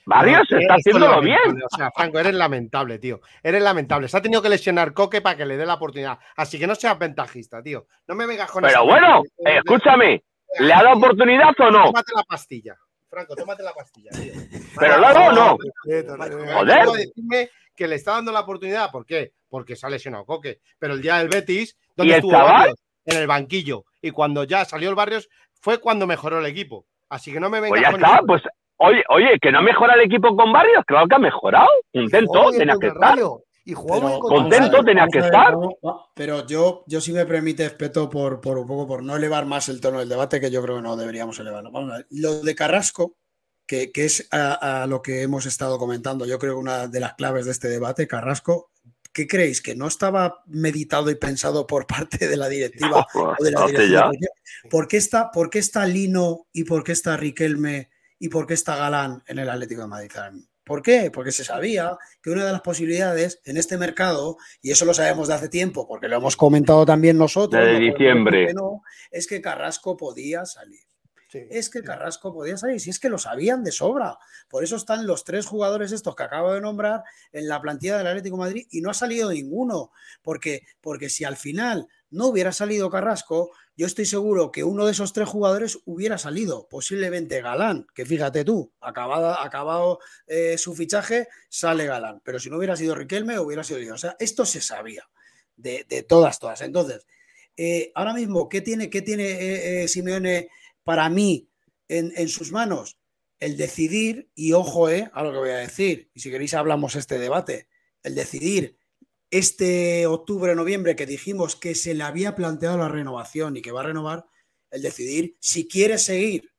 Barrios 0.03 0.51
está 0.51 0.73
haciéndolo 0.73 1.21
bien. 1.21 1.61
O 1.63 1.77
sea, 1.77 1.91
Franco, 1.95 2.17
eres 2.17 2.33
lamentable, 2.33 2.97
tío. 2.97 3.21
Eres 3.43 3.61
lamentable. 3.61 4.07
Se 4.07 4.17
ha 4.17 4.21
tenido 4.23 4.41
que 4.41 4.49
lesionar 4.49 4.93
Coque 4.93 5.21
para 5.21 5.37
que 5.37 5.45
le 5.45 5.55
dé 5.55 5.67
la 5.67 5.75
oportunidad. 5.75 6.17
Así 6.35 6.57
que 6.57 6.65
no 6.65 6.73
seas 6.73 6.97
ventajista, 6.97 7.61
tío. 7.61 7.85
No 8.07 8.15
me 8.15 8.25
vengas 8.25 8.49
con 8.49 8.63
Pero 8.63 8.85
bueno, 8.85 9.21
escúchame. 9.37 10.23
¿Le 10.57 10.73
ha 10.73 10.81
dado 10.81 10.97
oportunidad 10.97 11.53
o 11.59 11.69
no? 11.69 11.85
Tómate 11.85 12.11
la 12.15 12.23
pastilla. 12.23 12.75
Franco, 13.09 13.35
tómate 13.35 13.63
la 13.63 13.73
pastilla, 13.73 14.11
tío. 14.11 14.33
Pero 14.79 14.99
luego 14.99 15.31
no. 15.31 15.57
Joder. 16.53 16.87
decirme 16.87 17.49
que 17.75 17.87
le 17.87 17.95
está 17.95 18.13
dando 18.13 18.31
la 18.31 18.41
oportunidad. 18.41 18.91
¿Por 18.91 19.05
qué? 19.05 19.33
Porque 19.49 19.75
se 19.75 19.87
ha 19.87 19.89
lesionado 19.89 20.25
Coque. 20.25 20.59
Pero 20.77 20.93
el 20.93 21.01
día 21.01 21.17
del 21.17 21.29
Betis, 21.29 21.77
¿dónde 21.95 22.15
estuvo 22.15 22.33
Barrios? 22.33 22.79
En 23.05 23.17
el 23.17 23.27
banquillo. 23.27 23.85
Y 24.01 24.11
cuando 24.11 24.43
ya 24.43 24.63
salió 24.65 24.89
el 24.89 24.95
Barrios, 24.95 25.29
fue 25.53 25.79
cuando 25.79 26.05
mejoró 26.05 26.39
el 26.39 26.45
equipo. 26.45 26.85
Así 27.09 27.33
que 27.33 27.39
no 27.39 27.49
me 27.49 27.59
vengas 27.59 27.81
pues 27.81 28.01
ya 28.01 28.07
está, 28.07 28.21
pues 28.25 28.43
oye, 28.77 29.03
oye, 29.09 29.39
que 29.41 29.51
no 29.51 29.63
mejora 29.63 29.95
el 29.95 30.01
equipo 30.01 30.35
con 30.35 30.53
Barrios, 30.53 30.83
claro 30.85 31.07
que 31.07 31.15
ha 31.15 31.19
mejorado. 31.19 31.69
Intento, 31.93 32.51
tenía 32.51 32.75
que 32.79 32.87
estar. 32.87 33.17
Y 33.65 33.73
jugó 33.73 34.19
contento, 34.19 34.83
tenía 34.83 35.07
que 35.11 35.19
estar. 35.19 35.55
Pero 36.15 36.47
yo, 36.47 36.83
yo 36.87 37.01
sí 37.01 37.13
me 37.13 37.25
permite 37.25 37.63
respeto 37.63 38.09
por, 38.09 38.41
por 38.41 38.57
un 38.57 38.67
poco 38.67 38.87
por 38.87 39.03
no 39.03 39.15
elevar 39.15 39.45
más 39.45 39.69
el 39.69 39.79
tono 39.81 39.99
del 39.99 40.09
debate, 40.09 40.39
que 40.39 40.49
yo 40.49 40.61
creo 40.61 40.77
que 40.77 40.81
no 40.81 40.95
deberíamos 40.95 41.39
elevarlo. 41.39 41.71
Vamos 41.71 41.91
a 41.91 41.97
ver. 41.97 42.07
Lo 42.09 42.41
de 42.41 42.55
Carrasco 42.55 43.15
que, 43.69 43.91
es 43.93 44.27
a, 44.31 44.87
lo 44.87 45.01
que 45.01 45.21
hemos 45.21 45.45
estado 45.45 45.77
comentando. 45.77 46.25
Yo 46.25 46.39
creo 46.39 46.53
que 46.53 46.59
una 46.59 46.87
de 46.87 46.99
las 46.99 47.13
claves 47.13 47.45
de 47.45 47.51
este 47.51 47.69
debate, 47.69 48.07
Carrasco, 48.07 48.71
¿qué 49.13 49.27
creéis? 49.27 49.61
¿Que 49.61 49.75
no 49.75 49.87
estaba 49.87 50.43
meditado 50.47 51.11
y 51.11 51.15
pensado 51.15 51.67
por 51.67 51.85
parte 51.85 52.27
de 52.27 52.35
la 52.35 52.49
directiva 52.49 53.05
o 53.13 53.35
de 53.39 53.51
la 53.51 53.67
directiva? 53.67 54.11
¿Por 54.71 54.87
qué, 54.87 54.97
está, 54.97 55.29
¿Por 55.29 55.51
qué 55.51 55.59
está 55.59 55.85
Lino 55.85 56.47
y 56.51 56.63
por 56.63 56.83
qué 56.83 56.93
está 56.93 57.15
Riquelme 57.15 57.91
y 58.17 58.29
por 58.29 58.47
qué 58.47 58.55
está 58.55 58.75
Galán 58.75 59.23
en 59.27 59.37
el 59.37 59.49
Atlético 59.49 59.81
de 59.81 59.87
Madrid? 59.87 60.11
¿Por 60.69 60.83
qué? 60.83 61.09
Porque 61.09 61.31
se 61.31 61.43
sabía 61.43 61.97
que 62.21 62.29
una 62.29 62.45
de 62.45 62.51
las 62.51 62.61
posibilidades 62.61 63.41
en 63.43 63.57
este 63.57 63.75
mercado, 63.75 64.37
y 64.61 64.69
eso 64.69 64.85
lo 64.85 64.93
sabemos 64.93 65.27
de 65.27 65.33
hace 65.33 65.49
tiempo, 65.49 65.87
porque 65.87 66.07
lo 66.07 66.17
hemos 66.17 66.37
comentado 66.37 66.85
también 66.85 67.17
nosotros, 67.17 67.65
de 67.65 67.79
diciembre, 67.79 68.53
es 69.09 69.25
que 69.25 69.41
Carrasco 69.41 69.97
podía 69.97 70.45
salir. 70.45 70.81
es 71.33 71.71
que 71.71 71.81
Carrasco 71.81 72.31
podía 72.31 72.55
salir, 72.55 72.79
si 72.79 72.91
es 72.91 72.99
que 72.99 73.09
lo 73.09 73.17
sabían 73.17 73.63
de 73.63 73.71
sobra. 73.71 74.19
Por 74.47 74.63
eso 74.63 74.75
están 74.75 75.07
los 75.07 75.23
tres 75.23 75.47
jugadores 75.47 75.91
estos 75.91 76.15
que 76.15 76.21
acabo 76.21 76.53
de 76.53 76.61
nombrar 76.61 77.01
en 77.31 77.47
la 77.47 77.59
plantilla 77.59 77.97
del 77.97 78.05
Atlético 78.05 78.35
de 78.35 78.43
Madrid 78.43 78.67
y 78.69 78.81
no 78.81 78.91
ha 78.91 78.93
salido 78.93 79.31
ninguno. 79.31 79.91
Porque, 80.21 80.67
porque 80.81 81.09
si 81.09 81.23
al 81.23 81.35
final 81.35 81.87
no 82.11 82.27
hubiera 82.27 82.51
salido 82.51 82.89
Carrasco, 82.89 83.51
yo 83.75 83.85
estoy 83.85 84.05
seguro 84.05 84.51
que 84.51 84.63
uno 84.63 84.85
de 84.85 84.91
esos 84.91 85.13
tres 85.13 85.29
jugadores 85.29 85.79
hubiera 85.85 86.17
salido, 86.17 86.67
posiblemente 86.69 87.41
Galán, 87.41 87.87
que 87.93 88.05
fíjate 88.05 88.43
tú, 88.43 88.73
acabado, 88.81 89.39
acabado 89.39 89.99
eh, 90.27 90.57
su 90.57 90.75
fichaje, 90.75 91.27
sale 91.49 91.85
Galán, 91.85 92.21
pero 92.23 92.39
si 92.39 92.49
no 92.49 92.57
hubiera 92.57 92.75
sido 92.75 92.95
Riquelme, 92.95 93.39
hubiera 93.39 93.63
sido 93.63 93.79
yo. 93.79 93.93
O 93.93 93.97
sea, 93.97 94.15
esto 94.19 94.45
se 94.45 94.61
sabía 94.61 95.07
de, 95.55 95.85
todas, 96.07 96.39
todas. 96.39 96.61
Entonces, 96.61 97.05
eh, 97.55 97.91
ahora 97.95 98.13
mismo, 98.13 98.49
¿qué 98.49 98.61
tiene, 98.61 98.89
qué 98.89 99.01
tiene 99.01 99.83
eh, 99.83 99.87
Simeone 99.87 100.49
para 100.83 101.09
mí 101.09 101.47
en, 101.87 102.11
en, 102.15 102.27
sus 102.27 102.51
manos? 102.51 102.97
El 103.39 103.55
decidir, 103.55 104.29
y 104.35 104.53
ojo 104.53 104.87
a 104.87 105.23
lo 105.23 105.31
que 105.31 105.37
voy 105.37 105.49
a 105.51 105.57
decir, 105.57 106.09
y 106.13 106.19
si 106.19 106.31
queréis 106.31 106.53
hablamos 106.53 106.95
este 106.95 107.19
debate, 107.19 107.69
el 108.03 108.15
decidir 108.15 108.78
este 109.31 110.07
octubre, 110.07 110.55
noviembre, 110.55 110.95
que 110.95 111.05
dijimos 111.05 111.55
que 111.55 111.75
se 111.75 111.93
le 111.93 112.03
había 112.03 112.35
planteado 112.35 112.77
la 112.77 112.89
renovación 112.89 113.57
y 113.57 113.61
que 113.61 113.71
va 113.71 113.81
a 113.81 113.85
renovar, 113.85 114.25
el 114.71 114.81
decidir 114.81 115.37
si 115.39 115.67
quiere 115.67 115.97
seguir 115.97 116.53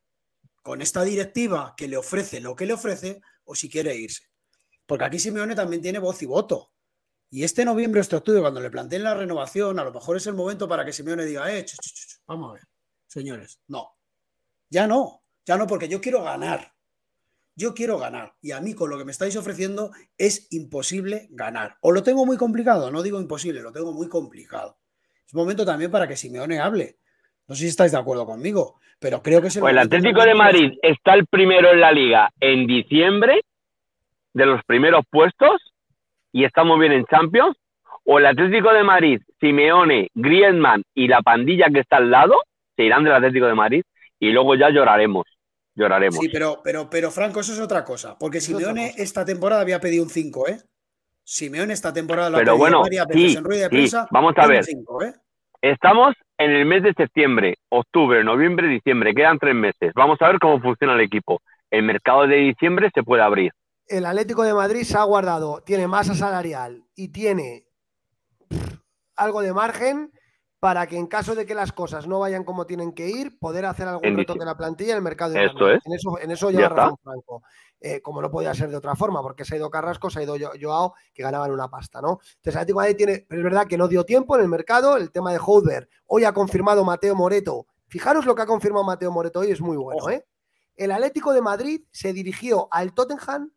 con 0.62 0.82
esta 0.82 1.02
directiva 1.04 1.74
que 1.76 1.88
le 1.88 1.96
ofrece 1.96 2.40
lo 2.40 2.54
que 2.54 2.66
le 2.66 2.74
ofrece 2.74 3.20
o 3.44 3.54
si 3.54 3.68
quiere 3.68 3.96
irse. 3.96 4.24
Porque 4.86 5.04
aquí 5.04 5.18
Simeone 5.18 5.54
también 5.54 5.82
tiene 5.82 5.98
voz 5.98 6.22
y 6.22 6.26
voto. 6.26 6.72
Y 7.30 7.44
este 7.44 7.64
noviembre, 7.64 8.00
este 8.00 8.16
octubre, 8.16 8.40
cuando 8.40 8.60
le 8.60 8.70
planteen 8.70 9.04
la 9.04 9.14
renovación, 9.14 9.78
a 9.78 9.84
lo 9.84 9.92
mejor 9.92 10.16
es 10.16 10.26
el 10.26 10.34
momento 10.34 10.68
para 10.68 10.84
que 10.84 10.92
Simeone 10.92 11.24
diga, 11.24 11.52
eh, 11.56 11.64
vamos 12.26 12.50
a 12.50 12.54
ver, 12.54 12.68
señores, 13.06 13.60
no. 13.68 13.96
Ya 14.68 14.86
no, 14.86 15.22
ya 15.44 15.56
no, 15.56 15.66
porque 15.66 15.88
yo 15.88 16.00
quiero 16.00 16.22
ganar. 16.22 16.74
Yo 17.60 17.74
quiero 17.74 17.98
ganar 17.98 18.32
y 18.40 18.52
a 18.52 18.60
mí 18.62 18.72
con 18.72 18.88
lo 18.88 18.96
que 18.96 19.04
me 19.04 19.10
estáis 19.10 19.36
ofreciendo 19.36 19.90
es 20.16 20.48
imposible 20.50 21.26
ganar. 21.28 21.76
O 21.82 21.92
lo 21.92 22.02
tengo 22.02 22.24
muy 22.24 22.38
complicado, 22.38 22.90
no 22.90 23.02
digo 23.02 23.20
imposible, 23.20 23.60
lo 23.60 23.70
tengo 23.70 23.92
muy 23.92 24.08
complicado. 24.08 24.78
Es 25.26 25.34
momento 25.34 25.66
también 25.66 25.90
para 25.90 26.08
que 26.08 26.16
Simeone 26.16 26.58
hable. 26.58 26.96
No 27.46 27.54
sé 27.54 27.64
si 27.64 27.68
estáis 27.68 27.92
de 27.92 27.98
acuerdo 27.98 28.24
conmigo, 28.24 28.80
pero 28.98 29.22
creo 29.22 29.42
que 29.42 29.48
es 29.48 29.56
el, 29.56 29.60
pues 29.60 29.72
el 29.72 29.78
Atlético 29.78 30.22
de 30.22 30.34
Madrid 30.34 30.72
está 30.80 31.12
el 31.12 31.26
primero 31.26 31.70
en 31.70 31.80
la 31.80 31.92
liga 31.92 32.30
en 32.40 32.66
diciembre, 32.66 33.42
de 34.32 34.46
los 34.46 34.64
primeros 34.64 35.04
puestos, 35.10 35.60
y 36.32 36.44
está 36.44 36.64
muy 36.64 36.80
bien 36.80 36.92
en 36.92 37.04
Champions. 37.04 37.58
O 38.06 38.18
el 38.18 38.24
Atlético 38.24 38.72
de 38.72 38.84
Madrid, 38.84 39.20
Simeone, 39.38 40.08
Griezmann 40.14 40.82
y 40.94 41.08
la 41.08 41.20
pandilla 41.20 41.66
que 41.68 41.80
está 41.80 41.98
al 41.98 42.10
lado 42.10 42.40
se 42.74 42.84
irán 42.84 43.04
del 43.04 43.12
Atlético 43.12 43.44
de 43.44 43.54
Madrid 43.54 43.82
y 44.18 44.30
luego 44.30 44.54
ya 44.54 44.70
lloraremos 44.70 45.26
lloraremos. 45.74 46.18
Sí, 46.18 46.28
pero, 46.28 46.60
pero, 46.62 46.88
pero 46.90 47.10
Franco, 47.10 47.40
eso 47.40 47.52
es 47.52 47.60
otra 47.60 47.84
cosa. 47.84 48.18
Porque 48.18 48.40
Simeone 48.40 48.94
esta 48.96 49.24
temporada 49.24 49.62
había 49.62 49.80
pedido 49.80 50.04
un 50.04 50.10
5, 50.10 50.48
¿eh? 50.48 50.58
Simeone 51.24 51.72
esta 51.72 51.92
temporada 51.92 52.30
lo 52.30 52.38
pero 52.38 52.56
bueno, 52.56 52.82
sí, 53.12 53.36
Vamos 54.10 54.34
a 54.36 54.46
ver. 54.46 54.64
¿eh? 54.68 55.12
Estamos 55.62 56.14
en 56.38 56.50
el 56.50 56.64
mes 56.64 56.82
de 56.82 56.92
septiembre, 56.94 57.56
octubre, 57.68 58.24
noviembre, 58.24 58.66
diciembre. 58.66 59.14
Quedan 59.14 59.38
tres 59.38 59.54
meses. 59.54 59.92
Vamos 59.94 60.20
a 60.22 60.28
ver 60.28 60.38
cómo 60.38 60.60
funciona 60.60 60.94
el 60.94 61.00
equipo. 61.02 61.40
El 61.70 61.84
mercado 61.84 62.26
de 62.26 62.36
diciembre 62.36 62.90
se 62.94 63.02
puede 63.02 63.22
abrir. 63.22 63.52
El 63.86 64.06
Atlético 64.06 64.42
de 64.42 64.54
Madrid 64.54 64.82
se 64.82 64.96
ha 64.96 65.02
guardado, 65.02 65.62
tiene 65.62 65.86
masa 65.86 66.14
salarial 66.14 66.84
y 66.94 67.08
tiene 67.08 67.64
algo 69.16 69.42
de 69.42 69.52
margen 69.52 70.10
para 70.60 70.86
que 70.86 70.98
en 70.98 71.06
caso 71.06 71.34
de 71.34 71.46
que 71.46 71.54
las 71.54 71.72
cosas 71.72 72.06
no 72.06 72.20
vayan 72.20 72.44
como 72.44 72.66
tienen 72.66 72.92
que 72.92 73.08
ir, 73.08 73.38
poder 73.38 73.64
hacer 73.64 73.88
algún 73.88 74.14
retoque 74.14 74.40
en 74.40 74.46
la 74.46 74.56
plantilla 74.58 74.92
en 74.92 74.98
el 74.98 75.02
mercado. 75.02 75.32
de 75.32 75.46
Esto 75.46 75.70
es. 75.70 75.80
En 75.86 75.94
eso, 75.94 76.18
en 76.20 76.30
eso 76.30 76.50
lleva 76.50 76.68
razón 76.68 76.98
Franco. 77.02 77.42
Eh, 77.80 78.02
como 78.02 78.20
no 78.20 78.30
podía 78.30 78.52
ser 78.52 78.68
de 78.68 78.76
otra 78.76 78.94
forma, 78.94 79.22
porque 79.22 79.42
se 79.46 79.54
ha 79.54 79.56
ido 79.56 79.70
Carrasco, 79.70 80.10
se 80.10 80.20
ha 80.20 80.22
ido 80.22 80.36
Joao, 80.60 80.92
que 81.14 81.22
ganaban 81.22 81.50
una 81.50 81.68
pasta, 81.70 82.02
¿no? 82.02 82.20
Entonces, 82.36 82.56
Atlético 82.56 82.78
Madrid 82.78 82.96
tiene, 82.96 83.26
pero 83.26 83.40
es 83.40 83.44
verdad 83.44 83.66
que 83.66 83.78
no 83.78 83.88
dio 83.88 84.04
tiempo 84.04 84.36
en 84.36 84.42
el 84.42 84.48
mercado, 84.48 84.98
el 84.98 85.10
tema 85.10 85.32
de 85.32 85.40
Holder, 85.42 85.88
hoy 86.04 86.24
ha 86.24 86.34
confirmado 86.34 86.84
Mateo 86.84 87.14
Moreto. 87.14 87.66
Fijaros 87.88 88.26
lo 88.26 88.34
que 88.34 88.42
ha 88.42 88.46
confirmado 88.46 88.84
Mateo 88.84 89.10
Moreto 89.10 89.40
hoy, 89.40 89.50
es 89.50 89.62
muy 89.62 89.78
bueno, 89.78 90.10
¿eh? 90.10 90.26
El 90.76 90.92
Atlético 90.92 91.32
de 91.32 91.40
Madrid 91.40 91.84
se 91.90 92.12
dirigió 92.12 92.68
al 92.70 92.92
Tottenham 92.92 93.50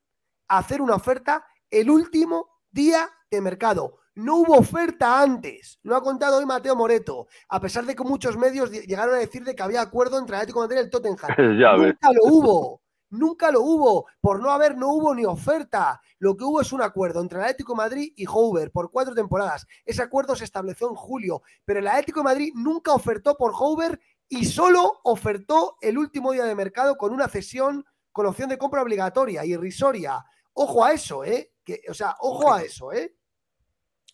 a 0.48 0.58
hacer 0.58 0.82
una 0.82 0.96
oferta 0.96 1.46
el 1.70 1.90
último 1.90 2.48
día 2.72 3.10
de 3.30 3.42
mercado. 3.42 3.98
No 4.16 4.38
hubo 4.38 4.58
oferta 4.58 5.22
antes, 5.22 5.80
lo 5.82 5.96
ha 5.96 6.04
contado 6.04 6.38
hoy 6.38 6.46
Mateo 6.46 6.76
Moreto, 6.76 7.28
a 7.50 7.60
pesar 7.60 7.84
de 7.86 7.96
que 7.96 8.04
muchos 8.04 8.38
medios 8.38 8.70
llegaron 8.70 9.16
a 9.16 9.20
decir 9.20 9.44
de 9.44 9.56
que 9.56 9.64
había 9.64 9.82
acuerdo 9.82 10.20
entre 10.20 10.36
Atlético 10.36 10.62
de 10.62 10.68
Madrid 10.68 10.78
y 10.78 10.84
el 10.84 10.90
Tottenham. 10.92 11.18
nunca 11.78 12.12
lo 12.12 12.24
hubo, 12.26 12.82
nunca 13.10 13.52
lo 13.52 13.62
hubo. 13.62 14.06
Por 14.22 14.40
no 14.40 14.52
haber, 14.52 14.78
no 14.78 14.90
hubo 14.90 15.16
ni 15.16 15.26
oferta. 15.26 16.00
Lo 16.20 16.38
que 16.38 16.44
hubo 16.44 16.62
es 16.62 16.72
un 16.72 16.84
acuerdo 16.84 17.22
entre 17.22 17.40
el 17.40 17.46
Atlético 17.46 17.74
de 17.74 17.78
Madrid 17.78 18.14
y 18.16 18.26
Hoover 18.26 18.72
por 18.72 18.92
cuatro 18.92 19.16
temporadas. 19.16 19.66
Ese 19.84 20.04
acuerdo 20.04 20.36
se 20.36 20.44
estableció 20.44 20.90
en 20.90 20.96
julio, 20.96 21.42
pero 21.66 21.80
el 21.80 21.88
Atlético 21.88 22.20
de 22.20 22.26
Madrid 22.26 22.52
nunca 22.54 22.94
ofertó 22.94 23.36
por 23.36 23.54
Hoover 23.54 24.00
y 24.30 24.46
solo 24.46 25.00
ofertó 25.04 25.78
el 25.82 25.98
último 25.98 26.34
día 26.34 26.46
de 26.46 26.54
mercado 26.54 26.98
con 26.98 27.14
una 27.14 27.28
cesión 27.28 27.84
con 28.12 28.28
opción 28.28 28.48
de 28.48 28.60
compra 28.60 28.84
obligatoria 28.84 29.44
y 29.44 29.54
irrisoria. 29.54 30.24
Ojo 30.54 30.86
a 30.86 30.94
eso, 30.94 31.26
¿eh? 31.26 31.52
Que, 31.66 31.82
o 31.90 31.96
sea, 31.96 32.16
ojo 32.20 32.54
a 32.54 32.62
eso, 32.62 32.94
¿eh? 32.94 33.16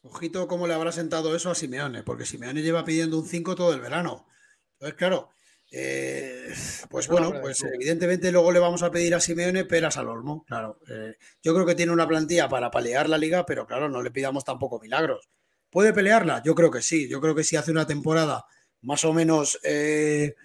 Ojito 0.02 0.47
cómo 0.47 0.68
le 0.68 0.74
habrá 0.74 0.91
sentado 0.91 1.36
eso 1.36 1.52
a 1.52 1.56
Simeone, 1.56 2.04
porque 2.04 2.26
Simeone 2.26 2.62
lleva 2.62 2.86
pidiendo 2.86 3.20
un 3.20 3.28
5 3.28 3.56
todo 3.56 3.74
el 3.74 3.82
verano. 3.82 4.28
Entonces, 4.74 4.97
claro, 4.97 5.30
eh, 5.72 6.54
pues 6.89 7.08
bueno, 7.08 7.34
pues 7.41 7.64
evidentemente 7.64 8.32
luego 8.32 8.52
le 8.52 8.60
vamos 8.60 8.82
a 8.82 8.91
pedir 8.91 9.14
a 9.14 9.20
Simeone 9.20 9.66
peras 9.66 9.97
al 9.97 10.08
olmo, 10.08 10.45
claro. 10.45 10.80
Eh, 10.89 11.16
yo 11.43 11.54
creo 11.54 11.66
que 11.66 11.76
tiene 11.76 11.91
una 11.91 12.08
plantilla 12.08 12.47
para 12.47 12.72
pelear 12.72 13.10
la 13.10 13.18
liga, 13.18 13.45
pero 13.45 13.68
claro, 13.68 13.89
no 13.89 14.02
le 14.02 14.12
pidamos 14.12 14.45
tampoco 14.45 14.80
milagros. 14.80 15.30
¿Puede 15.70 15.93
pelearla? 15.93 16.41
Yo 16.43 16.56
creo 16.56 16.72
que 16.72 16.82
sí. 16.82 17.08
Yo 17.10 17.22
creo 17.22 17.36
que 17.36 17.43
si 17.43 17.56
hace 17.56 17.72
una 17.72 17.86
temporada 17.86 18.45
más 18.82 19.04
o 19.06 19.14
menos 19.14 19.60
eh, 19.64 20.36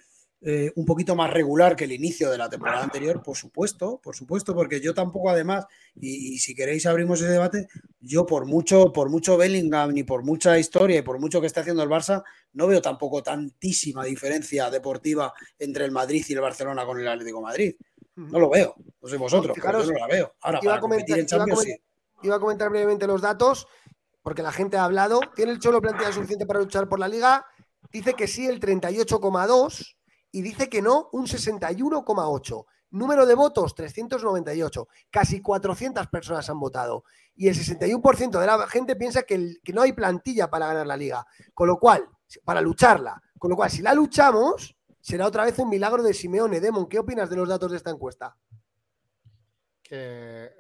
eh, 0.46 0.70
un 0.76 0.84
poquito 0.84 1.16
más 1.16 1.32
regular 1.32 1.74
que 1.74 1.84
el 1.84 1.92
inicio 1.92 2.30
de 2.30 2.36
la 2.36 2.50
temporada 2.50 2.84
anterior, 2.84 3.22
por 3.22 3.34
supuesto, 3.34 3.98
por 4.02 4.14
supuesto, 4.14 4.54
porque 4.54 4.78
yo 4.78 4.92
tampoco 4.92 5.30
además, 5.30 5.64
y, 5.98 6.38
si 6.38 6.54
queréis 6.54 6.84
abrimos 6.84 7.22
ese 7.22 7.30
debate, 7.30 7.66
yo 7.98 8.26
por 8.26 8.44
mucho, 8.44 8.92
por 8.92 9.08
mucho 9.08 9.38
Bellingham, 9.38 9.94
ni 9.94 10.02
por 10.02 10.22
mucha 10.22 10.58
historia 10.58 10.98
y 10.98 11.02
por 11.02 11.18
mucho 11.18 11.40
que 11.40 11.46
esté 11.46 11.60
haciendo 11.60 11.82
el 11.82 11.88
Barça, 11.88 12.22
no 12.52 12.66
veo 12.66 12.82
tampoco 12.82 13.22
tantísima 13.22 14.04
diferencia 14.04 14.68
deportiva 14.68 15.32
entre 15.58 15.86
el 15.86 15.92
Madrid 15.92 16.22
y 16.28 16.34
el 16.34 16.42
Barcelona 16.42 16.84
con 16.84 17.00
el 17.00 17.08
Atlético 17.08 17.40
Madrid. 17.40 17.74
No 18.14 18.38
lo 18.38 18.50
veo, 18.50 18.74
no 19.00 19.08
sé 19.08 19.16
vosotros, 19.16 19.56
pero 19.58 19.82
yo 19.82 19.92
no 19.92 19.98
la 19.98 20.06
veo. 20.08 20.34
Ahora, 20.42 20.60
iba, 20.62 20.74
a 20.74 20.80
comentar, 20.80 21.18
iba 22.22 22.36
a 22.36 22.38
comentar 22.38 22.68
brevemente 22.68 23.06
los 23.06 23.22
datos, 23.22 23.66
porque 24.22 24.42
la 24.42 24.52
gente 24.52 24.76
ha 24.76 24.84
hablado. 24.84 25.20
¿Tiene 25.34 25.52
el 25.52 25.58
Cholo 25.58 25.80
plantilla 25.80 26.12
suficiente 26.12 26.44
para 26.44 26.60
luchar 26.60 26.86
por 26.86 26.98
la 26.98 27.08
liga? 27.08 27.46
Dice 27.90 28.12
que 28.12 28.28
sí, 28.28 28.46
el 28.46 28.60
38,2 28.60 29.96
y 30.34 30.42
dice 30.42 30.68
que 30.68 30.82
no 30.82 31.10
un 31.12 31.26
61,8. 31.26 32.66
Número 32.90 33.24
de 33.24 33.36
votos, 33.36 33.72
398. 33.76 34.88
Casi 35.08 35.40
400 35.40 36.08
personas 36.08 36.50
han 36.50 36.58
votado. 36.58 37.04
Y 37.36 37.46
el 37.46 37.54
61% 37.54 38.40
de 38.40 38.46
la 38.46 38.66
gente 38.66 38.96
piensa 38.96 39.22
que, 39.22 39.60
no 39.72 39.82
hay 39.82 39.92
plantilla 39.92 40.50
para 40.50 40.66
ganar 40.66 40.88
la 40.88 40.96
liga. 40.96 41.24
Con 41.54 41.68
lo 41.68 41.78
cual, 41.78 42.08
para 42.44 42.60
lucharla. 42.60 43.22
Con 43.38 43.50
lo 43.50 43.56
cual, 43.56 43.70
si 43.70 43.80
la 43.80 43.94
luchamos, 43.94 44.76
será 45.00 45.28
otra 45.28 45.44
vez 45.44 45.56
un 45.60 45.68
milagro 45.68 46.02
de 46.02 46.12
Simeone. 46.12 46.58
Demon, 46.58 46.88
¿qué 46.88 46.98
opinas 46.98 47.30
de 47.30 47.36
los 47.36 47.48
datos 47.48 47.70
de 47.70 47.76
esta 47.76 47.90
encuesta? 47.90 48.36
Que 49.80 50.50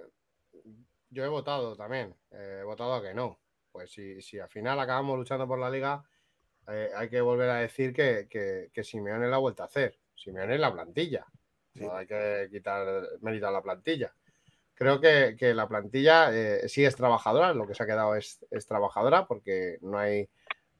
yo 1.10 1.24
he 1.24 1.28
votado 1.28 1.74
también. 1.74 2.14
he 2.30 2.62
votado 2.62 2.94
a 2.94 3.02
que 3.02 3.12
no. 3.12 3.40
Pues 3.72 3.90
si, 3.90 4.22
si 4.22 4.38
al 4.38 4.48
final 4.48 4.78
acabamos 4.78 5.18
luchando 5.18 5.48
por 5.48 5.58
la 5.58 5.68
liga, 5.68 6.04
eh, 6.68 6.90
hay 6.96 7.08
que 7.08 7.20
volver 7.20 7.50
a 7.50 7.56
decir 7.56 7.92
que, 7.92 8.26
que, 8.28 8.70
que, 8.72 8.84
Simeone 8.84 9.28
la 9.28 9.36
ha 9.36 9.40
vuelto 9.40 9.62
a 9.62 9.66
hacer. 9.66 9.98
Simeone 10.14 10.54
es 10.54 10.60
la 10.60 10.72
plantilla. 10.72 11.26
No 11.74 11.96
hay 11.96 12.06
que 12.06 12.48
quitar 12.50 12.86
mérito 13.20 13.48
a 13.48 13.50
la 13.50 13.62
plantilla. 13.62 14.14
Creo 14.74 15.00
que, 15.00 15.36
la 15.54 15.68
plantilla 15.68 16.30
eh, 16.32 16.68
sí 16.68 16.84
es 16.84 16.96
trabajadora, 16.96 17.52
lo 17.52 17.66
que 17.66 17.74
se 17.74 17.82
ha 17.82 17.86
quedado 17.86 18.14
es, 18.14 18.38
trabajadora 18.66 19.26
porque 19.26 19.78
no 19.82 19.98
hay. 19.98 20.28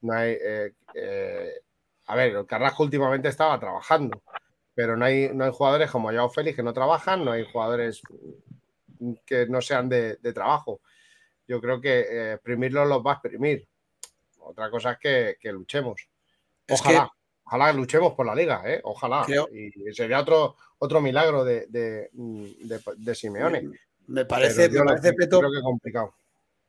No 0.01 0.12
hay 0.12 0.37
eh, 0.41 1.61
a 2.07 2.16
ver, 2.16 2.37
el 2.37 2.47
Carrasco 2.47 2.82
últimamente 2.82 3.28
estaba 3.28 3.59
trabajando, 3.59 4.22
pero 4.74 4.97
no 4.97 5.05
hay, 5.05 5.30
no 5.32 5.45
hay 5.45 5.53
jugadores 5.53 5.91
como 5.91 6.11
Joao 6.11 6.28
Félix 6.28 6.57
que 6.57 6.62
no 6.62 6.74
trabajan, 6.74 7.24
no 7.24 7.32
hay 7.32 7.45
jugadores 7.51 8.03
que 9.24 9.47
no 9.47 9.61
sean 9.61 9.89
de, 9.89 10.16
trabajo. 10.35 10.80
Yo 11.47 11.61
creo 11.61 11.80
que 11.80 12.01
eh, 12.01 12.32
exprimirlos 12.35 12.89
los 12.89 13.05
va 13.05 13.12
a 13.12 13.14
exprimir. 13.14 13.66
Otra 14.45 14.70
cosa 14.70 14.92
es 15.01 15.36
que, 15.40 15.53
luchemos. 15.53 16.09
Ojalá, 16.68 17.11
ojalá 17.45 17.72
luchemos 17.72 18.14
por 18.14 18.26
la 18.26 18.34
liga, 18.34 18.62
¿eh? 18.66 18.80
ojalá. 18.84 19.26
Y 19.53 19.92
sería 19.92 20.20
otro, 20.20 20.57
otro 20.78 21.01
milagro 21.01 21.45
de, 21.45 21.66
de, 21.68 23.14
Simeone. 23.14 23.70
Me 24.07 24.24
parece, 24.24 24.68
me 24.68 24.84
parece 24.84 25.12
Peto, 25.14 25.40
creo 25.40 25.53
que 25.53 25.62
complicado. 25.62 26.14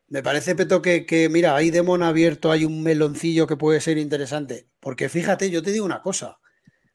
Me 0.07 0.21
parece, 0.21 0.55
Peto, 0.55 0.82
que, 0.82 1.05
que 1.05 1.30
mira, 1.30 1.55
hay 1.55 1.71
Demon 1.71 2.03
abierto, 2.03 2.51
hay 2.51 2.63
un 2.63 2.84
meloncillo 2.84 3.47
que 3.47 3.57
puede 3.57 3.82
ser 3.82 3.97
interesante. 3.97 4.69
Porque 4.80 5.09
fíjate, 5.09 5.49
yo 5.49 5.63
te 5.63 5.71
digo 5.71 5.86
una 5.86 6.01
cosa. 6.01 6.39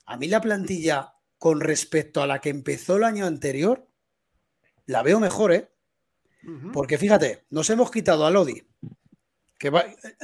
A 0.06 0.16
mí 0.16 0.28
la 0.28 0.40
plantilla 0.40 1.14
con 1.38 1.60
respecto 1.60 2.22
a 2.22 2.26
la 2.26 2.40
que 2.40 2.50
empezó 2.50 2.96
el 2.96 3.04
año 3.04 3.26
anterior, 3.26 3.88
la 4.86 5.02
veo 5.02 5.20
mejor, 5.20 5.52
¿eh? 5.52 5.70
Porque 6.72 6.98
fíjate, 6.98 7.44
nos 7.50 7.68
hemos 7.70 7.90
quitado 7.90 8.26
a 8.26 8.30
Lodi. 8.30 8.62
Que 9.60 9.70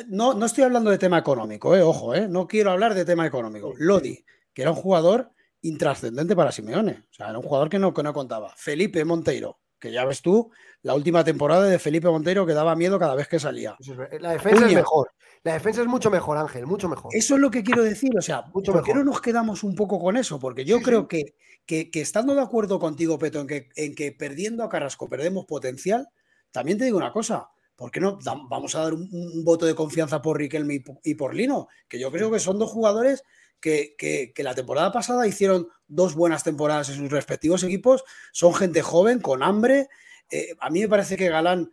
no, 0.09 0.33
no 0.33 0.47
estoy 0.47 0.65
hablando 0.65 0.91
de 0.91 0.97
tema 0.97 1.19
económico, 1.19 1.77
¿eh? 1.77 1.83
ojo, 1.83 2.15
¿eh? 2.15 2.27
no 2.27 2.49
quiero 2.49 2.71
hablar 2.71 2.95
de 2.95 3.05
tema 3.05 3.27
económico. 3.27 3.75
Lodi, 3.77 4.25
que 4.55 4.63
era 4.63 4.71
un 4.71 4.79
jugador 4.79 5.31
intrascendente 5.61 6.35
para 6.35 6.51
Simeone, 6.51 7.05
o 7.11 7.13
sea, 7.13 7.29
era 7.29 7.39
un 7.39 7.45
jugador 7.45 7.69
que 7.69 7.79
no, 7.79 7.93
que 7.93 8.03
no 8.03 8.15
contaba. 8.15 8.55
Felipe 8.57 9.05
Monteiro, 9.05 9.61
que 9.79 9.93
ya 9.93 10.07
ves 10.07 10.23
tú, 10.23 10.51
la 10.81 10.95
última 10.95 11.23
temporada 11.23 11.65
de 11.67 11.79
Felipe 11.79 12.09
Monteiro 12.09 12.47
que 12.47 12.55
daba 12.55 12.75
miedo 12.77 12.99
cada 12.99 13.15
vez 13.15 13.29
que 13.29 13.39
salía. 13.39 13.77
La 14.21 14.31
defensa 14.31 14.69
es 14.69 14.75
mejor. 14.75 15.11
La 15.43 15.53
defensa 15.53 15.83
es 15.83 15.87
mucho 15.87 16.11
mejor, 16.11 16.39
Ángel, 16.39 16.67
mucho 16.67 16.89
mejor. 16.89 17.15
Eso 17.15 17.35
es 17.35 17.41
lo 17.41 17.51
que 17.51 17.63
quiero 17.63 17.85
decir. 17.85 18.17
O 18.17 18.23
sea, 18.23 18.43
¿por 18.47 18.83
qué 18.83 18.95
no 18.95 19.05
nos 19.05 19.21
quedamos 19.21 19.65
un 19.65 19.75
poco 19.75 20.01
con 20.01 20.17
eso? 20.17 20.41
Porque 20.41 20.65
yo 20.65 20.81
creo 20.81 21.07
Que, 21.07 21.35
que, 21.67 21.91
estando 22.01 22.35
de 22.35 22.41
acuerdo 22.41 22.79
contigo, 22.79 23.19
Peto, 23.19 23.41
en 23.41 23.47
que, 23.47 23.69
en 23.77 23.95
que 23.95 24.13
perdiendo 24.13 24.65
a 24.65 24.71
Carrasco 24.71 25.11
perdemos 25.11 25.45
potencial, 25.45 26.09
también 26.53 26.79
te 26.79 26.87
digo 26.87 26.97
una 26.97 27.13
cosa. 27.13 27.51
¿Por 27.77 27.91
qué 27.91 28.01
no 28.01 28.19
vamos 28.49 28.75
a 28.75 28.81
dar 28.81 28.95
un, 28.95 29.45
voto 29.45 29.67
de 29.67 29.75
confianza 29.75 30.23
por 30.23 30.39
Riquelme 30.39 30.83
y, 31.05 31.15
por 31.15 31.35
Lino? 31.35 31.69
Que 31.89 31.99
yo 31.99 32.11
creo 32.11 32.31
que 32.31 32.41
son 32.41 32.59
dos 32.59 32.71
jugadores 32.71 33.23
que, 33.61 33.95
que, 33.99 34.43
la 34.43 34.55
temporada 34.55 34.91
pasada 34.93 35.27
hicieron 35.27 35.69
dos 35.87 36.15
buenas 36.15 36.43
temporadas 36.43 36.89
en 36.89 36.97
sus 36.97 37.11
respectivos 37.11 37.63
equipos. 37.63 38.05
Son 38.33 38.55
gente 38.55 38.81
joven, 38.81 39.21
con 39.21 39.43
hambre. 39.43 39.89
Eh, 40.31 40.55
a 40.59 40.71
mí 40.71 40.81
me 40.81 40.89
parece 40.89 41.17
que 41.17 41.29
Galán 41.29 41.71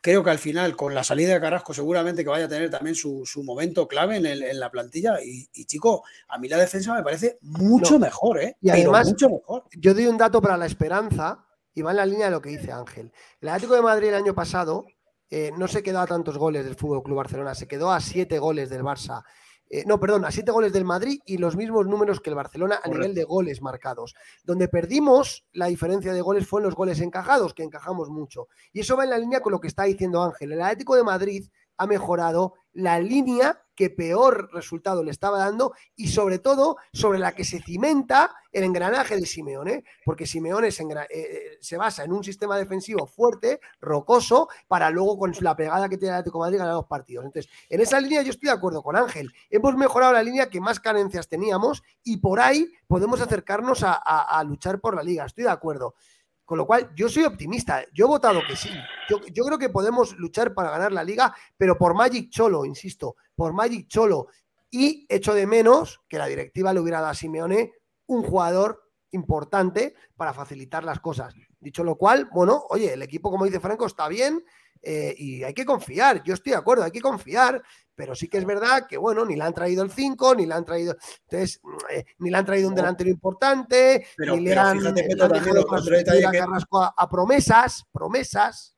creo 0.00 0.22
que 0.22 0.30
al 0.30 0.38
final, 0.38 0.76
con 0.76 0.94
la 0.94 1.02
salida 1.02 1.34
de 1.34 1.40
Carrasco, 1.40 1.74
seguramente 1.74 2.22
que 2.22 2.30
vaya 2.30 2.44
a 2.44 2.48
tener 2.48 2.70
también 2.70 2.94
su, 2.94 3.24
momento 3.42 3.88
clave 3.88 4.16
en, 4.16 4.60
la 4.60 4.70
plantilla. 4.70 5.18
Y, 5.22 5.64
chico, 5.64 6.04
a 6.28 6.38
mí 6.38 6.48
la 6.48 6.58
defensa 6.58 6.94
me 6.94 7.02
parece 7.02 7.38
mucho 7.40 7.98
mejor, 7.98 8.42
¿eh? 8.42 8.56
Y 8.60 8.70
además, 8.70 9.08
mucho 9.08 9.30
mejor. 9.30 9.64
yo 9.76 9.94
doy 9.94 10.06
un 10.06 10.18
dato 10.18 10.40
para 10.40 10.56
la 10.56 10.66
esperanza 10.66 11.44
y 11.74 11.82
va 11.82 11.92
en 11.92 11.96
la 11.96 12.06
línea 12.06 12.26
de 12.26 12.32
lo 12.32 12.42
que 12.42 12.50
dice 12.50 12.72
Ángel. 12.72 13.12
El 13.40 13.48
Atlético 13.48 13.74
de 13.74 13.82
Madrid 13.82 14.08
el 14.08 14.14
año 14.14 14.34
pasado 14.34 14.86
eh, 15.30 15.52
no 15.56 15.68
se 15.68 15.82
quedó 15.82 16.00
a 16.00 16.06
tantos 16.06 16.38
goles 16.38 16.64
del 16.64 16.74
Fútbol 16.74 17.02
Club 17.02 17.16
Barcelona, 17.16 17.54
se 17.54 17.68
quedó 17.68 17.90
a 17.90 18.00
siete 18.00 18.38
goles 18.38 18.70
del 18.70 18.82
Barça. 18.82 19.24
Eh, 19.70 19.84
no, 19.86 20.00
perdón, 20.00 20.24
a 20.24 20.30
siete 20.30 20.50
goles 20.50 20.72
del 20.72 20.86
Madrid 20.86 21.20
y 21.26 21.36
los 21.36 21.54
mismos 21.54 21.86
números 21.86 22.20
que 22.20 22.30
el 22.30 22.36
Barcelona 22.36 22.80
a 22.82 22.88
nivel 22.88 23.14
de 23.14 23.24
goles 23.24 23.60
marcados. 23.60 24.14
Donde 24.42 24.68
perdimos 24.68 25.44
la 25.52 25.66
diferencia 25.66 26.14
de 26.14 26.22
goles 26.22 26.46
fue 26.46 26.60
en 26.60 26.64
los 26.64 26.74
goles 26.74 27.00
encajados, 27.00 27.52
que 27.52 27.62
encajamos 27.62 28.08
mucho. 28.08 28.48
Y 28.72 28.80
eso 28.80 28.96
va 28.96 29.04
en 29.04 29.10
la 29.10 29.18
línea 29.18 29.40
con 29.40 29.52
lo 29.52 29.60
que 29.60 29.68
está 29.68 29.84
diciendo 29.84 30.22
Ángel. 30.22 30.52
El 30.52 30.62
Atlético 30.62 30.96
de 30.96 31.04
Madrid 31.04 31.48
ha 31.78 31.86
mejorado 31.86 32.54
la 32.72 33.00
línea 33.00 33.62
que 33.74 33.90
peor 33.90 34.50
resultado 34.52 35.04
le 35.04 35.12
estaba 35.12 35.38
dando 35.38 35.72
y 35.94 36.08
sobre 36.08 36.40
todo 36.40 36.78
sobre 36.92 37.20
la 37.20 37.32
que 37.32 37.44
se 37.44 37.62
cimenta 37.62 38.34
el 38.50 38.64
engranaje 38.64 39.16
de 39.16 39.24
Simeone, 39.24 39.84
porque 40.04 40.26
Simeone 40.26 40.72
se, 40.72 40.82
eh, 40.82 41.58
eh, 41.60 41.76
basa 41.76 42.02
en 42.02 42.12
un 42.12 42.24
sistema 42.24 42.56
defensivo 42.56 43.06
fuerte, 43.06 43.60
rocoso, 43.80 44.48
para 44.66 44.90
luego 44.90 45.16
con 45.16 45.32
la 45.40 45.54
pegada 45.54 45.88
que 45.88 45.96
tiene 45.96 46.14
el 46.14 46.18
Atlético 46.18 46.38
de 46.38 46.46
Madrid 46.46 46.58
ganar 46.58 46.74
los 46.74 46.86
partidos. 46.86 47.24
Entonces, 47.24 47.50
en 47.68 47.80
esa 47.80 48.00
línea 48.00 48.22
yo 48.22 48.30
estoy 48.30 48.48
de 48.48 48.56
acuerdo 48.56 48.82
con 48.82 48.96
Ángel. 48.96 49.32
Hemos 49.48 49.76
mejorado 49.76 50.12
la 50.12 50.22
línea 50.24 50.50
que 50.50 50.60
más 50.60 50.80
carencias 50.80 51.28
teníamos 51.28 51.84
y 52.02 52.16
por 52.16 52.40
ahí 52.40 52.72
podemos 52.88 53.20
acercarnos 53.20 53.84
a 53.84 54.42
luchar 54.44 54.80
por 54.80 54.96
la 54.96 55.04
liga. 55.04 55.24
Estoy 55.24 55.44
de 55.44 55.50
acuerdo. 55.50 55.94
Con 56.48 56.56
lo 56.56 56.66
cual, 56.66 56.90
yo 56.94 57.10
soy 57.10 57.24
optimista. 57.24 57.84
Yo 57.92 58.06
he 58.06 58.08
votado 58.08 58.40
que 58.48 58.56
sí. 58.56 58.70
Yo, 59.06 59.44
creo 59.44 59.58
que 59.58 59.68
podemos 59.68 60.16
luchar 60.16 60.54
para 60.54 60.70
ganar 60.70 60.92
la 60.92 61.04
liga, 61.04 61.36
pero 61.58 61.76
por 61.76 61.94
Magic 61.94 62.30
Cholo, 62.30 62.64
insisto, 62.64 63.16
por 63.36 63.52
Magic 63.52 63.86
Cholo. 63.86 64.28
Y 64.70 65.04
echo 65.10 65.34
de 65.34 65.46
menos 65.46 66.00
que 66.08 66.16
la 66.16 66.24
directiva 66.24 66.72
le 66.72 66.80
hubiera 66.80 67.00
dado 67.00 67.10
a 67.10 67.14
Simeone 67.14 67.72
un 68.06 68.22
jugador 68.22 68.82
importante 69.10 69.94
para 70.16 70.32
facilitar 70.32 70.84
las 70.84 71.00
cosas. 71.00 71.34
Dicho 71.60 71.82
lo 71.82 71.96
cual, 71.96 72.28
bueno, 72.32 72.64
oye, 72.70 72.92
el 72.92 73.02
equipo, 73.02 73.30
como 73.30 73.44
dice 73.44 73.60
Franco, 73.60 73.86
está 73.86 74.08
bien, 74.08 74.44
eh, 74.82 75.14
y 75.18 75.42
hay 75.42 75.54
que 75.54 75.64
confiar, 75.64 76.22
yo 76.22 76.34
estoy 76.34 76.52
de 76.52 76.58
acuerdo, 76.58 76.84
hay 76.84 76.92
que 76.92 77.00
confiar, 77.00 77.62
pero 77.94 78.14
sí 78.14 78.28
que 78.28 78.38
es 78.38 78.44
verdad 78.44 78.86
que, 78.86 78.96
bueno, 78.96 79.24
ni 79.24 79.34
le 79.34 79.42
han 79.42 79.52
traído 79.52 79.82
el 79.82 79.90
5, 79.90 80.36
ni 80.36 80.46
le 80.46 80.54
han 80.54 80.64
traído, 80.64 80.96
entonces, 81.28 81.60
eh, 81.90 82.04
ni 82.18 82.30
le 82.30 82.36
han 82.36 82.44
traído 82.44 82.68
un 82.68 82.74
delantero 82.76 83.10
importante, 83.10 84.06
ni 84.18 84.40
le 84.40 84.54
han, 84.56 84.78
a, 86.96 87.08
promesas, 87.10 87.84
promesas. 87.90 88.76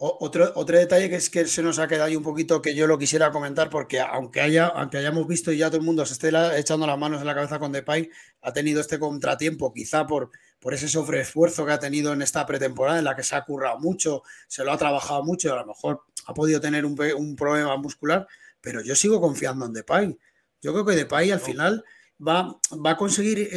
Otro, 0.00 0.52
otro 0.54 0.78
detalle 0.78 1.08
que 1.08 1.16
es 1.16 1.28
que 1.28 1.44
se 1.46 1.60
nos 1.60 1.80
ha 1.80 1.88
quedado 1.88 2.04
ahí 2.04 2.14
un 2.14 2.22
poquito 2.22 2.62
que 2.62 2.74
yo 2.74 2.86
lo 2.86 2.98
quisiera 2.98 3.32
comentar, 3.32 3.68
porque 3.68 4.00
aunque, 4.00 4.40
haya, 4.40 4.66
aunque 4.66 4.98
hayamos 4.98 5.26
visto 5.26 5.50
y 5.50 5.58
ya 5.58 5.68
todo 5.70 5.78
el 5.78 5.86
mundo 5.86 6.06
se 6.06 6.12
esté 6.12 6.30
echando 6.56 6.86
las 6.86 6.98
manos 6.98 7.20
en 7.20 7.26
la 7.26 7.34
cabeza 7.34 7.58
con 7.58 7.72
Depay, 7.72 8.08
ha 8.42 8.52
tenido 8.52 8.80
este 8.80 8.98
contratiempo, 9.00 9.72
quizá 9.72 10.06
por, 10.06 10.30
por 10.60 10.74
ese 10.74 10.88
sobreesfuerzo 10.88 11.64
que 11.64 11.72
ha 11.72 11.78
tenido 11.78 12.12
en 12.12 12.22
esta 12.22 12.44
pretemporada, 12.46 12.98
en 12.98 13.04
la 13.04 13.14
que 13.14 13.22
se 13.22 13.36
ha 13.36 13.44
currado 13.44 13.78
mucho, 13.78 14.22
se 14.46 14.64
lo 14.64 14.72
ha 14.72 14.78
trabajado 14.78 15.24
mucho, 15.24 15.52
a 15.52 15.56
lo 15.56 15.66
mejor 15.66 16.02
ha 16.26 16.34
podido 16.34 16.60
tener 16.60 16.84
un, 16.84 17.36
problema 17.36 17.76
muscular, 17.76 18.26
pero 18.60 18.82
yo 18.82 18.94
sigo 18.94 19.20
confiando 19.20 19.66
en 19.66 19.72
Depay. 19.72 20.18
Yo 20.60 20.72
creo 20.72 20.84
que 20.84 20.96
Depay 20.96 21.30
al 21.30 21.40
final 21.40 21.84
va, 22.26 22.58
va 22.84 22.90
a 22.90 22.96
conseguir 22.96 23.38
eh, 23.38 23.48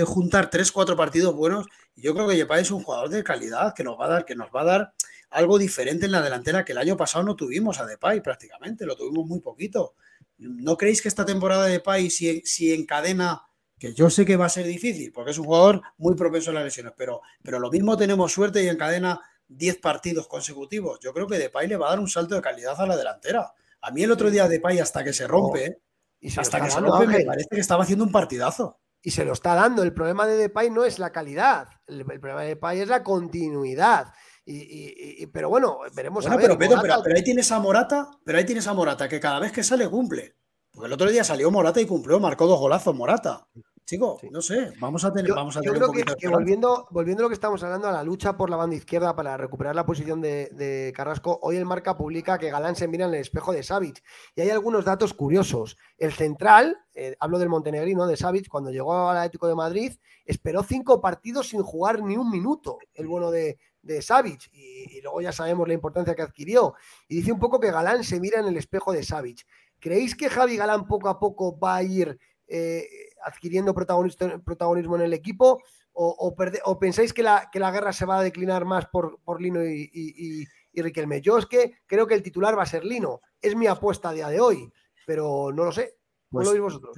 eh, 0.00 0.04
juntar 0.04 0.50
tres, 0.50 0.72
cuatro 0.72 0.96
partidos 0.96 1.34
buenos. 1.34 1.66
Y 1.94 2.02
yo 2.02 2.14
creo 2.14 2.28
que 2.28 2.36
Depay 2.36 2.62
es 2.62 2.70
un 2.70 2.82
jugador 2.82 3.08
de 3.08 3.22
calidad 3.22 3.74
que 3.74 3.84
nos 3.84 3.98
va 3.98 4.06
a 4.06 4.08
dar, 4.08 4.24
que 4.24 4.34
nos 4.34 4.48
va 4.54 4.62
a 4.62 4.64
dar 4.64 4.92
algo 5.30 5.58
diferente 5.58 6.06
en 6.06 6.12
la 6.12 6.22
delantera 6.22 6.64
que 6.64 6.72
el 6.72 6.78
año 6.78 6.96
pasado 6.96 7.24
no 7.24 7.36
tuvimos 7.36 7.78
a 7.78 7.86
Depay 7.86 8.20
prácticamente, 8.20 8.84
lo 8.84 8.96
tuvimos 8.96 9.26
muy 9.26 9.40
poquito. 9.40 9.94
¿No 10.38 10.76
creéis 10.76 11.00
que 11.00 11.08
esta 11.08 11.24
temporada 11.24 11.66
de 11.66 11.72
Depay, 11.72 12.10
si, 12.10 12.42
si 12.44 12.74
encadena 12.74 13.42
que 13.80 13.94
yo 13.94 14.10
sé 14.10 14.26
que 14.26 14.36
va 14.36 14.44
a 14.44 14.50
ser 14.50 14.66
difícil, 14.66 15.10
porque 15.10 15.30
es 15.30 15.38
un 15.38 15.46
jugador 15.46 15.80
muy 15.96 16.14
propenso 16.14 16.50
a 16.50 16.54
las 16.54 16.64
lesiones, 16.64 16.92
pero, 16.96 17.22
pero 17.42 17.58
lo 17.58 17.70
mismo 17.70 17.96
tenemos 17.96 18.30
suerte 18.30 18.62
y 18.62 18.68
encadena 18.68 19.20
10 19.48 19.78
partidos 19.78 20.28
consecutivos. 20.28 21.00
Yo 21.00 21.14
creo 21.14 21.26
que 21.26 21.38
Depay 21.38 21.66
le 21.66 21.78
va 21.78 21.86
a 21.86 21.90
dar 21.90 21.98
un 21.98 22.08
salto 22.08 22.34
de 22.34 22.42
calidad 22.42 22.78
a 22.78 22.86
la 22.86 22.96
delantera. 22.96 23.54
A 23.80 23.90
mí 23.90 24.02
el 24.02 24.12
otro 24.12 24.30
día 24.30 24.46
Depay 24.48 24.78
hasta 24.78 25.02
que 25.02 25.14
se 25.14 25.26
rompe, 25.26 25.80
y 26.20 26.28
hasta 26.38 26.60
que 26.60 26.70
se 26.70 26.78
rompe 26.78 27.06
me 27.06 27.24
parece 27.24 27.48
que 27.50 27.60
estaba 27.60 27.84
haciendo 27.84 28.04
un 28.04 28.12
partidazo. 28.12 28.78
Y 29.02 29.12
se 29.12 29.24
lo 29.24 29.32
está 29.32 29.54
dando. 29.54 29.82
El 29.82 29.94
problema 29.94 30.26
de 30.26 30.36
Depay 30.36 30.70
no 30.70 30.84
es 30.84 30.98
la 30.98 31.10
calidad, 31.10 31.68
el, 31.86 32.04
problema 32.04 32.42
de 32.42 32.48
Depay 32.48 32.80
es 32.80 32.88
la 32.88 33.02
continuidad. 33.02 34.12
Y, 34.44 35.26
pero 35.28 35.48
bueno, 35.48 35.78
veremos 35.94 36.26
a 36.26 36.36
ver. 36.36 36.58
Pero, 36.58 36.80
pero, 36.82 37.16
ahí 37.16 37.22
tienes 37.22 37.50
a 37.50 37.60
Morata, 37.60 38.10
pero 38.24 38.36
ahí 38.36 38.44
tienes 38.44 38.66
a 38.66 38.74
Morata 38.74 39.08
que 39.08 39.20
cada 39.20 39.38
vez 39.38 39.52
que 39.52 39.62
sale 39.62 39.88
cumple. 39.88 40.36
Porque 40.70 40.86
el 40.86 40.92
otro 40.92 41.10
día 41.10 41.24
salió 41.24 41.50
Morata 41.50 41.80
y 41.80 41.86
cumplió, 41.86 42.20
marcó 42.20 42.46
dos 42.46 42.60
golazos 42.60 42.94
Morata. 42.94 43.48
Chico, 43.90 44.20
no 44.30 44.40
sé, 44.40 44.70
vamos 44.78 45.04
a 45.04 45.12
tener. 45.12 45.30
Yo, 45.30 45.34
vamos 45.34 45.56
a 45.56 45.60
tener 45.60 45.76
creo 45.76 45.90
que, 45.90 46.28
volviendo, 46.28 46.86
volviendo 46.92 47.22
a 47.22 47.24
lo 47.24 47.28
que 47.28 47.34
estamos 47.34 47.60
hablando, 47.64 47.88
a 47.88 47.92
la 47.92 48.04
lucha 48.04 48.36
por 48.36 48.48
la 48.48 48.54
banda 48.54 48.76
izquierda 48.76 49.16
para 49.16 49.36
recuperar 49.36 49.74
la 49.74 49.84
posición 49.84 50.20
de, 50.20 50.92
Carrasco, 50.94 51.40
hoy 51.42 51.56
el 51.56 51.66
marca 51.66 51.96
publica 51.96 52.38
que 52.38 52.52
Galán 52.52 52.76
se 52.76 52.86
mira 52.86 53.06
en 53.06 53.14
el 53.14 53.20
espejo 53.20 53.52
de 53.52 53.64
Savic. 53.64 54.00
Y 54.36 54.42
hay 54.42 54.50
algunos 54.50 54.84
datos 54.84 55.12
curiosos. 55.12 55.76
El 55.98 56.12
central, 56.12 56.78
eh, 56.94 57.16
hablo 57.18 57.40
del 57.40 57.48
montenegrino, 57.48 58.06
de 58.06 58.16
Savic, 58.16 58.46
cuando 58.46 58.70
llegó 58.70 59.10
al 59.10 59.16
Atlético 59.16 59.48
de 59.48 59.56
Madrid, 59.56 59.92
esperó 60.24 60.62
cinco 60.62 61.00
partidos 61.00 61.48
sin 61.48 61.64
jugar 61.64 62.00
ni 62.00 62.16
un 62.16 62.30
minuto, 62.30 62.78
el 62.94 63.08
bueno 63.08 63.32
de, 63.32 63.58
de 63.82 64.02
Savic. 64.02 64.50
Y, 64.52 64.98
y, 64.98 65.00
luego 65.00 65.20
ya 65.20 65.32
sabemos 65.32 65.66
la 65.66 65.74
importancia 65.74 66.14
que 66.14 66.22
adquirió. 66.22 66.74
Y 67.08 67.16
dice 67.16 67.32
un 67.32 67.40
poco 67.40 67.58
que 67.58 67.72
Galán 67.72 68.04
se 68.04 68.20
mira 68.20 68.38
en 68.38 68.46
el 68.46 68.56
espejo 68.56 68.92
de 68.92 69.02
Savic. 69.02 69.44
¿Creéis 69.80 70.14
que 70.14 70.30
Javi 70.30 70.56
Galán 70.56 70.86
poco 70.86 71.08
a 71.08 71.18
poco 71.18 71.58
va 71.58 71.74
a 71.74 71.82
ir 71.82 72.20
eh, 72.52 72.84
adquiriendo 73.24 73.74
protagonismo 73.74 74.96
en 74.96 75.02
el 75.02 75.12
equipo? 75.12 75.62
¿O, 75.92 76.78
pensáis 76.78 77.12
que 77.12 77.22
la, 77.22 77.48
que 77.52 77.58
la, 77.58 77.70
guerra 77.70 77.92
se 77.92 78.06
va 78.06 78.18
a 78.18 78.22
declinar 78.22 78.64
más 78.64 78.86
por, 78.86 79.20
por 79.22 79.40
Lino 79.40 79.64
y, 79.64 79.90
y, 79.92 80.82
Riquelme? 80.82 81.20
Yo 81.20 81.36
es 81.36 81.46
que 81.46 81.74
creo 81.86 82.06
que 82.06 82.14
el 82.14 82.22
titular 82.22 82.56
va 82.56 82.62
a 82.62 82.66
ser 82.66 82.84
Lino. 82.84 83.20
Es 83.40 83.54
mi 83.54 83.66
apuesta 83.66 84.10
a 84.10 84.12
día 84.12 84.28
de 84.28 84.40
hoy, 84.40 84.72
pero 85.06 85.50
no 85.52 85.64
lo 85.64 85.72
sé. 85.72 85.96
¿Cómo 86.30 86.44
lo 86.44 86.50
pues 86.50 86.50
veis 86.50 86.62
vosotros? 86.62 86.96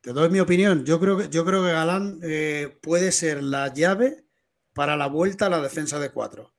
Te 0.00 0.12
doy 0.12 0.30
mi 0.30 0.40
opinión. 0.40 0.84
Yo 0.84 1.00
creo 1.00 1.18
que, 1.18 1.28
yo 1.28 1.44
creo 1.44 1.64
que 1.64 1.72
Galán 1.72 2.20
eh, 2.22 2.78
puede 2.80 3.10
ser 3.10 3.42
la 3.42 3.72
llave 3.74 4.24
para 4.72 4.96
la 4.96 5.08
vuelta 5.08 5.46
a 5.46 5.50
la 5.50 5.60
defensa 5.60 5.98
de 5.98 6.10
cuatro. 6.10 6.54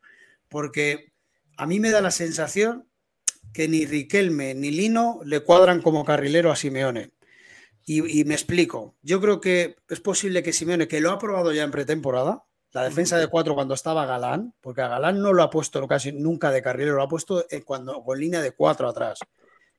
Porque 0.50 1.14
a 1.56 1.66
mí 1.66 1.80
me 1.80 1.92
da 1.92 2.02
la 2.02 2.12
sensación 2.12 2.90
que 3.54 3.68
ni 3.68 3.86
Riquelme 3.86 4.54
ni 4.54 4.72
Lino 4.72 5.22
le 5.24 5.40
cuadran 5.40 5.82
como 5.82 6.04
carrilero 6.04 6.52
a 6.52 6.56
Simeone. 6.56 7.14
Y, 7.90 8.26
me 8.26 8.34
explico. 8.34 8.98
Yo 9.02 9.22
creo 9.22 9.40
que 9.40 9.78
es 9.88 10.02
posible 10.02 10.44
que 10.44 10.52
Simeone, 10.52 10.90
que 10.90 11.00
lo 11.00 11.10
ha 11.10 11.18
probado 11.18 11.54
ya 11.54 11.64
en 11.64 11.72
pretemporada, 11.72 12.44
la 12.74 12.84
defensa 12.84 13.18
de 13.18 13.28
cuatro 13.28 13.56
cuando 13.56 13.76
estaba 13.76 14.06
Galán, 14.06 14.54
porque 14.60 14.82
a 14.82 14.90
Galán 14.90 15.22
no 15.22 15.32
lo 15.32 15.42
ha 15.42 15.50
puesto 15.50 15.88
casi 15.88 16.12
nunca 16.12 16.52
de 16.52 16.62
carrilero, 16.62 16.98
lo 16.98 17.04
ha 17.04 17.08
puesto 17.08 17.46
eh, 17.50 17.64
cuando, 17.64 18.04
con 18.04 18.20
línea 18.20 18.42
de 18.42 18.52
cuatro 18.52 18.90
atrás. 18.90 19.20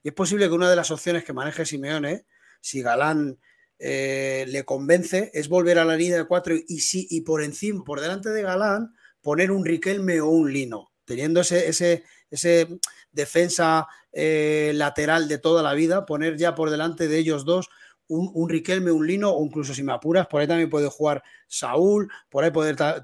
Y 0.03 0.09
es 0.09 0.15
posible 0.15 0.49
que 0.49 0.55
una 0.55 0.71
de 0.71 0.77
las 0.77 0.91
opciones 0.91 1.23
que 1.23 1.35
maneje 1.35 1.67
Simeone, 1.67 2.25
si 2.63 2.81
Galán 2.81 3.39
eh, 3.79 4.47
le 4.49 4.65
convence, 4.65 5.31
es 5.35 5.51
volver 5.51 5.79
a 5.79 5.85
la 5.85 5.95
línea 5.95 6.17
de 6.17 6.27
cuatro 6.27 6.55
y, 6.55 6.79
sí, 6.81 7.07
y 7.11 7.21
por 7.21 7.43
encima, 7.43 7.85
por 7.85 8.01
delante 8.01 8.31
de 8.31 8.41
Galán, 8.41 8.95
poner 9.21 9.51
un 9.51 9.67
Riquelme 9.67 10.23
o 10.23 10.31
un 10.31 10.51
Lino, 10.51 10.93
teniendo 11.05 11.43
ese, 11.43 11.69
ese, 11.69 12.05
ese 12.31 12.69
defensa 13.13 13.87
eh, 14.13 14.73
lateral 14.75 15.29
de 15.29 15.37
toda 15.37 15.63
la 15.63 15.75
vida, 15.75 16.07
poner 16.07 16.39
ya 16.39 16.55
por 16.55 16.71
delante 16.71 17.07
de 17.07 17.19
ellos 17.19 17.45
dos 17.45 17.69
un, 18.09 18.49
Riquelme, 18.49 18.91
un 18.91 19.07
Lino, 19.07 19.31
o 19.31 19.45
incluso 19.45 19.75
si 19.75 19.83
me 19.83 19.93
apuras, 19.93 20.27
por 20.27 20.41
ahí 20.41 20.47
también 20.47 20.71
puede 20.71 20.89
jugar 20.89 21.23
Saúl, 21.47 22.11
por 22.31 22.45
ahí 22.45 22.51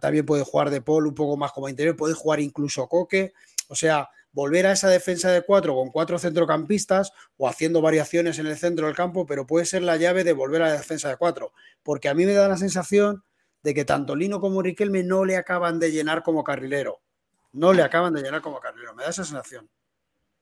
también 0.01 0.24
puede 0.24 0.44
jugar 0.44 0.70
De 0.70 0.81
Paul 0.81 1.06
un 1.06 1.14
poco 1.14 1.36
más 1.36 1.52
como 1.52 1.68
interior, 1.68 1.97
puede 1.97 2.14
jugar 2.14 2.40
incluso 2.40 2.89
Coque, 2.89 3.32
o 3.68 3.74
sea, 3.74 4.09
volver 4.32 4.66
a 4.66 4.72
esa 4.72 4.89
defensa 4.89 5.31
de 5.31 5.43
cuatro 5.43 5.74
con 5.74 5.90
cuatro 5.90 6.18
centrocampistas 6.18 7.12
o 7.36 7.48
haciendo 7.48 7.81
variaciones 7.81 8.39
en 8.39 8.47
el 8.47 8.56
centro 8.56 8.86
del 8.86 8.97
campo, 8.97 9.26
pero 9.26 9.47
puede 9.47 9.64
ser 9.64 9.82
la 9.82 9.97
llave 9.97 10.24
de 10.24 10.32
volver 10.32 10.62
a 10.62 10.68
la 10.68 10.72
defensa 10.72 11.09
de 11.09 11.16
cuatro, 11.16 11.52
porque 11.82 12.09
a 12.09 12.14
mí 12.14 12.26
me 12.26 12.32
da 12.32 12.48
la 12.48 12.56
sensación 12.56 13.24
de 13.62 13.74
que 13.74 13.85
tanto 13.85 14.16
Lino 14.16 14.40
como 14.40 14.60
Riquelme 14.60 15.05
no 15.05 15.24
le 15.24 15.36
acaban 15.36 15.78
de 15.78 15.93
llenar 15.93 16.22
como 16.22 16.44
carrilero, 16.44 17.01
no 17.52 17.72
le 17.72 17.82
acaban 17.82 18.12
de 18.12 18.22
llenar 18.22 18.43
como 18.43 18.60
carrilero, 18.60 18.94
me 18.94 19.05
da 19.05 19.10
esa 19.10 19.24
sensación. 19.24 19.70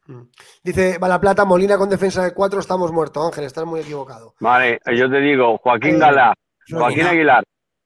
Mm. 0.07 0.23
Dice 0.65 0.99
Plata, 0.99 1.45
Molina 1.45 1.79
con 1.79 1.89
defensa 1.89 2.25
de 2.25 2.35
cuatro, 2.35 2.61
estamos 2.61 2.93
muertos, 2.93 3.27
Ángel, 3.27 3.45
estás 3.45 3.65
muy 3.65 3.81
equivocado. 3.81 4.35
Vale, 4.41 4.81
yo 4.97 5.09
te 5.11 5.21
digo, 5.21 5.59
Joaquín 5.59 5.97
eh, 5.97 5.99
Gala, 5.99 6.35
Joaquín 6.69 7.07
Aguilar. 7.07 7.45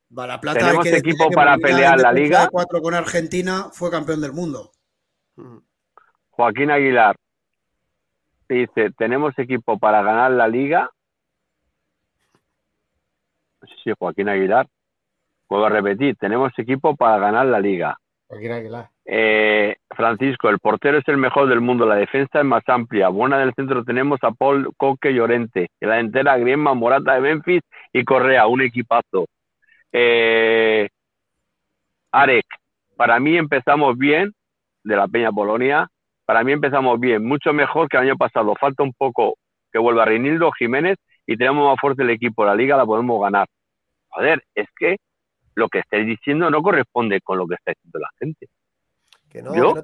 Plata, 0.08 0.54
tenemos 0.54 0.86
equipo 0.86 1.30
para 1.30 1.58
pelear 1.58 2.00
la 2.00 2.12
liga. 2.12 2.48
Cuatro 2.50 2.80
con 2.80 2.94
Argentina 2.94 3.68
fue 3.72 3.90
campeón 3.90 4.20
del 4.20 4.32
mundo. 4.32 4.72
Mm. 5.36 5.58
Joaquín 6.30 6.70
Aguilar 6.70 7.16
dice, 8.48 8.90
tenemos 8.96 9.38
equipo 9.38 9.78
para 9.78 10.02
ganar 10.02 10.30
la 10.30 10.48
liga. 10.48 10.90
Sí, 13.82 13.92
Joaquín 13.98 14.28
Aguilar. 14.28 14.68
Puedo 15.48 15.68
repetir, 15.68 16.16
tenemos 16.16 16.52
equipo 16.56 16.96
para 16.96 17.18
ganar 17.18 17.46
la 17.46 17.60
liga. 17.60 17.98
Joaquín 18.28 18.52
Aguilar. 18.52 18.90
Eh, 19.08 19.76
Francisco, 19.90 20.48
el 20.48 20.58
portero 20.58 20.98
es 20.98 21.06
el 21.06 21.16
mejor 21.16 21.48
del 21.48 21.60
mundo, 21.60 21.86
la 21.86 21.94
defensa 21.94 22.40
es 22.40 22.44
más 22.44 22.62
amplia. 22.68 23.08
Buena 23.08 23.38
del 23.38 23.54
centro 23.54 23.84
tenemos 23.84 24.18
a 24.22 24.32
Paul 24.32 24.70
Coque 24.76 25.14
Llorente. 25.14 25.68
En 25.80 25.88
la 25.90 26.00
entera 26.00 26.36
Griezmann, 26.36 26.78
Morata 26.78 27.14
de 27.14 27.20
Memphis 27.20 27.62
y 27.92 28.04
Correa, 28.04 28.46
un 28.48 28.62
equipazo. 28.62 29.26
Eh, 29.92 30.88
Arek, 32.10 32.46
para 32.96 33.20
mí 33.20 33.36
empezamos 33.36 33.96
bien, 33.96 34.32
de 34.82 34.96
la 34.96 35.08
Peña 35.08 35.32
Polonia, 35.32 35.88
para 36.24 36.42
mí 36.44 36.52
empezamos 36.52 36.98
bien, 37.00 37.24
mucho 37.24 37.52
mejor 37.52 37.88
que 37.88 37.96
el 37.96 38.04
año 38.04 38.16
pasado. 38.16 38.54
Falta 38.58 38.82
un 38.82 38.92
poco 38.92 39.36
que 39.72 39.78
vuelva 39.78 40.04
Reinildo 40.04 40.50
Jiménez 40.52 40.96
y 41.26 41.36
tenemos 41.36 41.66
más 41.68 41.78
fuerte 41.80 42.02
el 42.02 42.10
equipo. 42.10 42.44
La 42.44 42.54
liga 42.54 42.76
la 42.76 42.86
podemos 42.86 43.20
ganar. 43.20 43.46
Joder, 44.08 44.42
es 44.54 44.66
que 44.76 44.96
lo 45.54 45.68
que 45.68 45.80
estáis 45.80 46.06
diciendo 46.06 46.50
no 46.50 46.62
corresponde 46.62 47.20
con 47.20 47.38
lo 47.38 47.46
que 47.46 47.54
está 47.54 47.72
diciendo 47.72 47.98
la 48.00 48.10
gente. 48.18 48.46
¿Yo? 49.42 49.74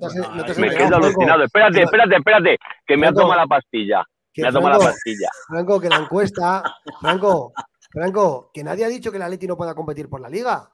me 0.59 0.71
quedo 0.71 0.97
alucinado. 0.97 1.45
Espérate, 1.45 1.83
espérate, 1.83 2.17
espérate, 2.17 2.59
que 2.87 2.97
me 2.97 3.09
ha 3.09 3.13
tomado 3.13 3.41
la 3.41 3.47
pastilla. 3.47 4.05
Me 4.37 4.49
ha 4.49 4.53
tomado 4.53 4.79
la 4.79 4.87
pastilla. 4.87 5.29
Franco, 5.49 5.81
que 5.81 5.89
la 5.89 5.97
encuesta, 5.97 6.63
Franco, 7.01 7.53
Franco, 7.91 8.51
que 8.53 8.65
nadie 8.65 8.85
ha 8.85 8.89
dicho 8.89 9.13
que 9.13 9.19
la 9.19 9.29
Leti 9.29 9.47
no 9.47 9.57
pueda 9.57 9.75
competir 9.75 10.09
por 10.09 10.21
la 10.21 10.29
liga. 10.29 10.71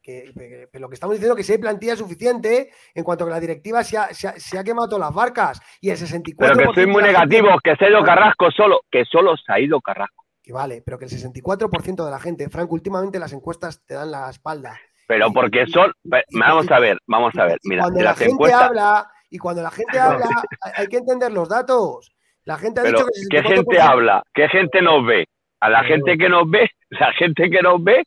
Que, 0.00 0.32
lo 0.72 0.88
que 0.88 0.94
estamos 0.94 1.14
diciendo 1.14 1.34
es 1.34 1.36
que 1.38 1.44
si 1.44 1.52
hay 1.52 1.58
plantilla 1.58 1.94
suficiente 1.94 2.70
en 2.92 3.04
cuanto 3.04 3.22
a 3.22 3.26
que 3.28 3.32
la 3.32 3.40
directiva 3.40 3.84
se 3.84 3.96
ha, 3.98 4.64
quemado 4.64 4.88
todas 4.88 5.06
las 5.06 5.14
barcas 5.14 5.60
y 5.80 5.90
el 5.90 5.96
64%. 5.96 6.34
Pero 6.36 6.56
que 6.56 6.64
estoy 6.64 6.86
muy 6.86 7.02
negativo, 7.02 7.48
que 7.62 7.76
se 7.76 7.84
ha 7.84 7.90
ido 7.90 8.02
Carrasco 8.02 8.50
solo, 8.50 8.80
que 8.90 9.04
solo 9.04 9.36
se 9.36 9.52
ha 9.52 9.60
ido 9.60 9.80
Carrasco. 9.80 10.24
Que 10.42 10.52
vale, 10.52 10.82
pero 10.84 10.98
que 10.98 11.04
el 11.04 11.10
64% 11.10 12.04
de 12.04 12.10
la 12.10 12.18
gente, 12.18 12.48
Franco, 12.48 12.74
últimamente 12.74 13.20
las 13.20 13.32
encuestas 13.32 13.84
te 13.86 13.94
dan 13.94 14.10
la 14.10 14.28
espalda. 14.28 14.76
Pero 15.06 15.32
porque 15.32 15.66
son. 15.66 15.92
Vamos 16.04 16.70
a 16.70 16.78
ver, 16.78 16.98
vamos 17.06 17.36
a 17.38 17.44
ver. 17.44 17.58
Mira, 17.64 17.82
cuando 17.82 18.02
la 18.02 18.14
gente 18.14 18.52
habla, 18.52 19.10
y 19.30 19.38
cuando 19.38 19.62
la 19.62 19.70
gente 19.70 19.98
habla, 19.98 20.28
hay 20.76 20.86
que 20.88 20.98
entender 20.98 21.32
los 21.32 21.48
datos. 21.48 22.14
La 22.44 22.58
gente 22.58 22.80
ha 22.80 22.84
dicho 22.84 23.06
que. 23.06 23.28
¿Qué 23.30 23.42
gente 23.42 23.80
habla? 23.80 24.22
¿Qué 24.34 24.48
gente 24.48 24.82
nos 24.82 25.04
ve? 25.06 25.26
A 25.60 25.70
la 25.70 25.84
gente 25.84 26.18
que 26.18 26.28
nos 26.28 26.50
ve, 26.50 26.68
la 26.90 27.12
gente 27.12 27.48
que 27.48 27.62
nos 27.62 27.82
ve 27.82 28.02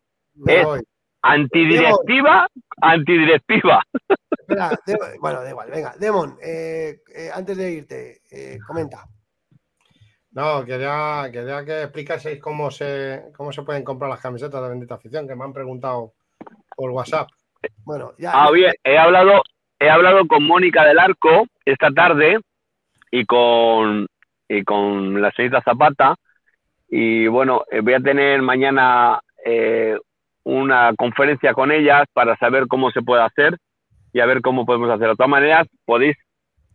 es 0.46 0.68
antidirectiva, 1.22 2.48
antidirectiva. 2.82 3.82
bueno, 5.20 5.42
da 5.42 5.50
igual, 5.50 5.72
venga. 5.72 5.96
Demon, 5.98 6.38
eh, 6.42 7.02
eh, 7.16 7.30
antes 7.34 7.58
de 7.58 7.72
irte, 7.72 8.22
eh, 8.30 8.60
comenta. 8.66 9.06
No, 10.32 10.66
quería, 10.66 11.30
quería 11.32 11.64
que 11.64 11.84
explicaseis 11.84 12.42
cómo 12.42 12.70
se, 12.70 13.32
cómo 13.36 13.54
se 13.54 13.64
pueden 13.64 13.86
comprar 13.86 14.10
las 14.10 14.20
camisetas 14.20 14.62
de 14.62 14.70
Bendita 14.70 14.96
Afición, 14.96 15.28
que 15.28 15.36
me 15.36 15.46
han 15.46 15.54
preguntado 15.54 16.14
por 16.76 16.92
WhatsApp. 16.92 17.30
Bueno, 17.84 18.14
ya. 18.18 18.32
Ah, 18.34 18.52
bien, 18.52 18.74
he 18.84 18.98
hablado, 18.98 19.42
he 19.80 19.90
hablado 19.90 20.28
con 20.28 20.46
Mónica 20.46 20.86
del 20.86 21.00
Arco 21.00 21.48
esta 21.66 21.90
tarde 21.92 22.40
y 23.12 23.26
con, 23.26 24.08
y 24.48 24.64
con 24.64 25.22
la 25.22 25.32
señorita 25.32 25.64
Zapata. 25.64 26.16
Y 26.88 27.28
bueno, 27.28 27.64
eh, 27.72 27.82
voy 27.82 27.94
a 27.94 28.00
tener 28.00 28.42
mañana 28.42 29.20
eh, 29.44 29.98
una 30.44 30.94
conferencia 30.96 31.54
con 31.54 31.72
ellas 31.72 32.04
para 32.14 32.38
saber 32.38 32.68
cómo 32.68 32.92
se 32.92 33.02
puede 33.02 33.24
hacer 33.24 33.58
y 34.14 34.20
a 34.20 34.26
ver 34.26 34.42
cómo 34.42 34.66
podemos 34.66 34.90
hacer. 34.90 35.10
De 35.10 35.16
todas 35.16 35.30
maneras, 35.30 35.68
podéis 35.86 36.16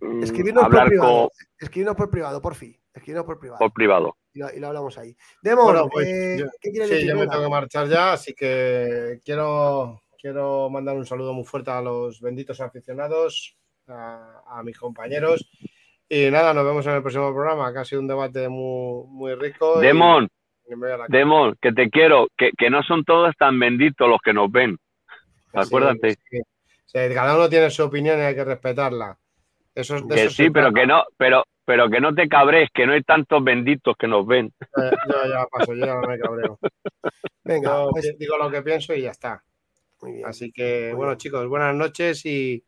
mm, 0.00 0.22
Escribirnos 0.22 0.64
hablar 0.64 0.82
por 0.82 0.88
privado. 0.88 1.12
Con... 1.12 1.28
Escribirnos 1.60 1.96
por 1.96 2.10
privado, 2.10 2.42
por 2.42 2.54
fin. 2.54 2.76
Escribirnos 2.92 3.26
por 3.26 3.38
privado. 3.38 3.58
Por 3.58 3.72
privado. 3.72 4.16
Y 4.32 4.38
lo, 4.38 4.68
hablamos 4.68 4.96
ahí. 4.98 5.16
Demo, 5.42 5.88
pues, 5.90 6.08
eh, 6.08 6.44
¿qué 6.60 6.70
quieres 6.70 6.90
decir? 6.90 7.04
Sí, 7.04 7.08
yo 7.08 7.18
me 7.18 7.26
tengo 7.26 7.44
que 7.44 7.50
marchar 7.50 7.88
ya, 7.88 8.12
así 8.12 8.32
que 8.34 9.20
quiero, 9.24 10.02
quiero 10.20 10.70
mandar 10.70 10.96
un 10.96 11.06
saludo 11.06 11.32
muy 11.32 11.44
fuerte 11.44 11.70
a 11.70 11.80
los 11.80 12.20
benditos 12.20 12.60
aficionados, 12.60 13.56
a, 13.88 14.62
mis 14.64 14.78
compañeros. 14.78 15.50
Y 16.08 16.30
nada, 16.30 16.54
nos 16.54 16.64
vemos 16.64 16.86
en 16.86 16.94
el 16.94 17.02
próximo 17.02 17.32
programa, 17.32 17.72
que 17.72 17.78
ha 17.80 17.84
sido 17.84 18.00
un 18.00 18.08
debate 18.08 18.48
muy, 18.48 19.06
muy 19.08 19.34
rico. 19.34 19.80
Demon, 19.80 20.28
Demon, 21.08 21.56
que 21.60 21.72
te 21.72 21.90
quiero, 21.90 22.28
que, 22.36 22.50
que, 22.56 22.70
no 22.70 22.82
son 22.82 23.04
todos 23.04 23.34
tan 23.36 23.58
benditos 23.58 24.08
los 24.08 24.20
que 24.20 24.32
nos 24.32 24.50
ven. 24.50 24.78
Acuérdate. 25.52 26.16
cada 26.92 27.36
uno 27.36 27.48
tiene 27.48 27.70
su 27.70 27.84
opinión 27.84 28.18
y 28.18 28.22
hay 28.22 28.34
que 28.34 28.44
respetarla. 28.44 29.18
Eso, 29.74 30.06
que 30.06 30.30
sí, 30.30 30.50
pero 30.50 30.72
que 30.72 30.86
no, 30.86 31.04
pero, 31.16 31.44
pero 31.70 31.88
que 31.88 32.00
no 32.00 32.12
te 32.12 32.28
cabres, 32.28 32.68
que 32.74 32.84
no 32.84 32.94
hay 32.94 33.04
tantos 33.04 33.44
benditos 33.44 33.94
que 33.96 34.08
nos 34.08 34.26
ven. 34.26 34.52
Eh, 34.60 34.90
yo 35.06 35.30
ya 35.30 35.46
paso, 35.46 35.72
yo 35.72 35.86
ya 35.86 35.94
no 35.94 36.08
me 36.08 36.18
cabreo. 36.18 36.58
Venga, 37.44 37.88
pues... 37.90 38.12
digo 38.18 38.36
lo 38.36 38.50
que 38.50 38.60
pienso 38.62 38.92
y 38.92 39.02
ya 39.02 39.12
está. 39.12 39.44
Así 40.24 40.50
que, 40.50 40.92
bueno, 40.92 41.14
chicos, 41.14 41.46
buenas 41.46 41.72
noches 41.76 42.26
y. 42.26 42.64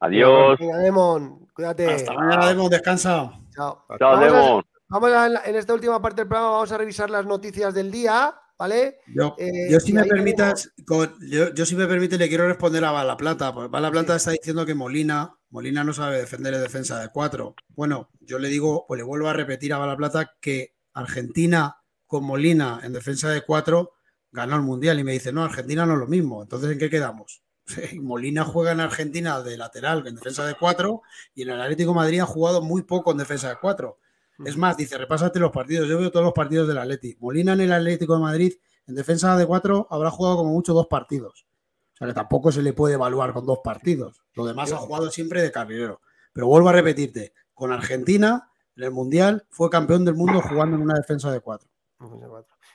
Adiós. 0.00 0.58
Venga, 0.58 0.78
Demon, 0.78 1.46
cuídate. 1.54 1.86
Hasta 1.86 2.12
mañana, 2.12 2.48
Demon, 2.48 2.68
descansa. 2.68 3.30
Chao. 3.54 3.84
Chao, 3.96 4.18
Demon. 4.18 4.64
vamos 4.88 5.12
a, 5.12 5.48
en 5.48 5.54
esta 5.54 5.74
última 5.74 6.02
parte 6.02 6.22
del 6.22 6.28
programa, 6.28 6.50
vamos 6.50 6.72
a 6.72 6.78
revisar 6.78 7.10
las 7.10 7.24
noticias 7.24 7.72
del 7.72 7.92
día. 7.92 8.34
¿Vale? 8.58 8.98
Yo, 9.14 9.36
eh, 9.38 9.78
si 9.78 9.92
me 9.92 10.04
permitas, 10.04 10.72
yo, 11.20 11.64
si 11.64 11.76
me 11.76 11.86
permite, 11.86 12.18
le 12.18 12.28
quiero 12.28 12.48
responder 12.48 12.84
a 12.84 12.90
Bala 12.90 13.16
Plata. 13.16 13.54
Porque 13.54 13.70
Bala 13.70 13.92
Plata 13.92 14.16
está 14.16 14.32
diciendo 14.32 14.66
que 14.66 14.74
Molina 14.74 15.37
Molina 15.50 15.82
no 15.82 15.92
sabe 15.92 16.18
defender 16.18 16.54
en 16.54 16.62
defensa 16.62 17.00
de 17.00 17.08
cuatro. 17.08 17.54
Bueno, 17.68 18.10
yo 18.20 18.38
le 18.38 18.48
digo, 18.48 18.86
o 18.88 18.94
le 18.96 19.02
vuelvo 19.02 19.28
a 19.28 19.32
repetir 19.32 19.72
a 19.72 19.78
Balaplata 19.78 20.36
que 20.40 20.76
Argentina 20.92 21.78
con 22.06 22.24
Molina 22.24 22.80
en 22.82 22.92
defensa 22.92 23.30
de 23.30 23.42
cuatro 23.42 23.92
ganó 24.30 24.56
el 24.56 24.62
Mundial 24.62 24.98
y 25.00 25.04
me 25.04 25.12
dice, 25.12 25.32
no, 25.32 25.42
Argentina 25.42 25.86
no 25.86 25.94
es 25.94 25.98
lo 26.00 26.06
mismo. 26.06 26.42
Entonces, 26.42 26.70
¿en 26.70 26.78
qué 26.78 26.90
quedamos? 26.90 27.42
Molina 28.00 28.44
juega 28.44 28.72
en 28.72 28.80
Argentina 28.80 29.40
de 29.42 29.56
lateral 29.56 30.06
en 30.06 30.14
defensa 30.16 30.46
de 30.46 30.54
cuatro 30.54 31.02
y 31.34 31.42
en 31.42 31.50
el 31.50 31.60
Atlético 31.60 31.94
Madrid 31.94 32.20
ha 32.20 32.26
jugado 32.26 32.62
muy 32.62 32.82
poco 32.82 33.12
en 33.12 33.18
defensa 33.18 33.48
de 33.48 33.56
cuatro. 33.60 33.98
Es 34.44 34.56
más, 34.56 34.76
dice, 34.76 34.96
repásate 34.96 35.40
los 35.40 35.50
partidos. 35.50 35.88
Yo 35.88 35.98
veo 35.98 36.12
todos 36.12 36.24
los 36.24 36.32
partidos 36.32 36.68
del 36.68 36.78
Atlético. 36.78 37.18
Molina 37.22 37.54
en 37.54 37.60
el 37.62 37.72
Atlético 37.72 38.14
de 38.14 38.20
Madrid 38.20 38.52
en 38.86 38.94
defensa 38.94 39.36
de 39.36 39.46
cuatro 39.46 39.86
habrá 39.90 40.10
jugado 40.10 40.36
como 40.36 40.52
mucho 40.52 40.72
dos 40.72 40.86
partidos. 40.86 41.47
O 41.98 42.04
sea 42.04 42.08
que 42.08 42.14
tampoco 42.14 42.52
se 42.52 42.62
le 42.62 42.72
puede 42.72 42.94
evaluar 42.94 43.32
con 43.32 43.44
dos 43.44 43.58
partidos. 43.62 44.22
Lo 44.34 44.46
demás 44.46 44.72
ha 44.72 44.76
jugado 44.76 45.10
siempre 45.10 45.42
de 45.42 45.50
carrilero. 45.50 46.00
Pero 46.32 46.46
vuelvo 46.46 46.68
a 46.68 46.72
repetirte, 46.72 47.32
con 47.54 47.72
Argentina 47.72 48.52
en 48.76 48.84
el 48.84 48.92
Mundial 48.92 49.46
fue 49.50 49.68
campeón 49.68 50.04
del 50.04 50.14
mundo 50.14 50.40
jugando 50.40 50.76
en 50.76 50.82
una 50.82 50.94
defensa 50.94 51.32
de 51.32 51.40
cuatro. 51.40 51.68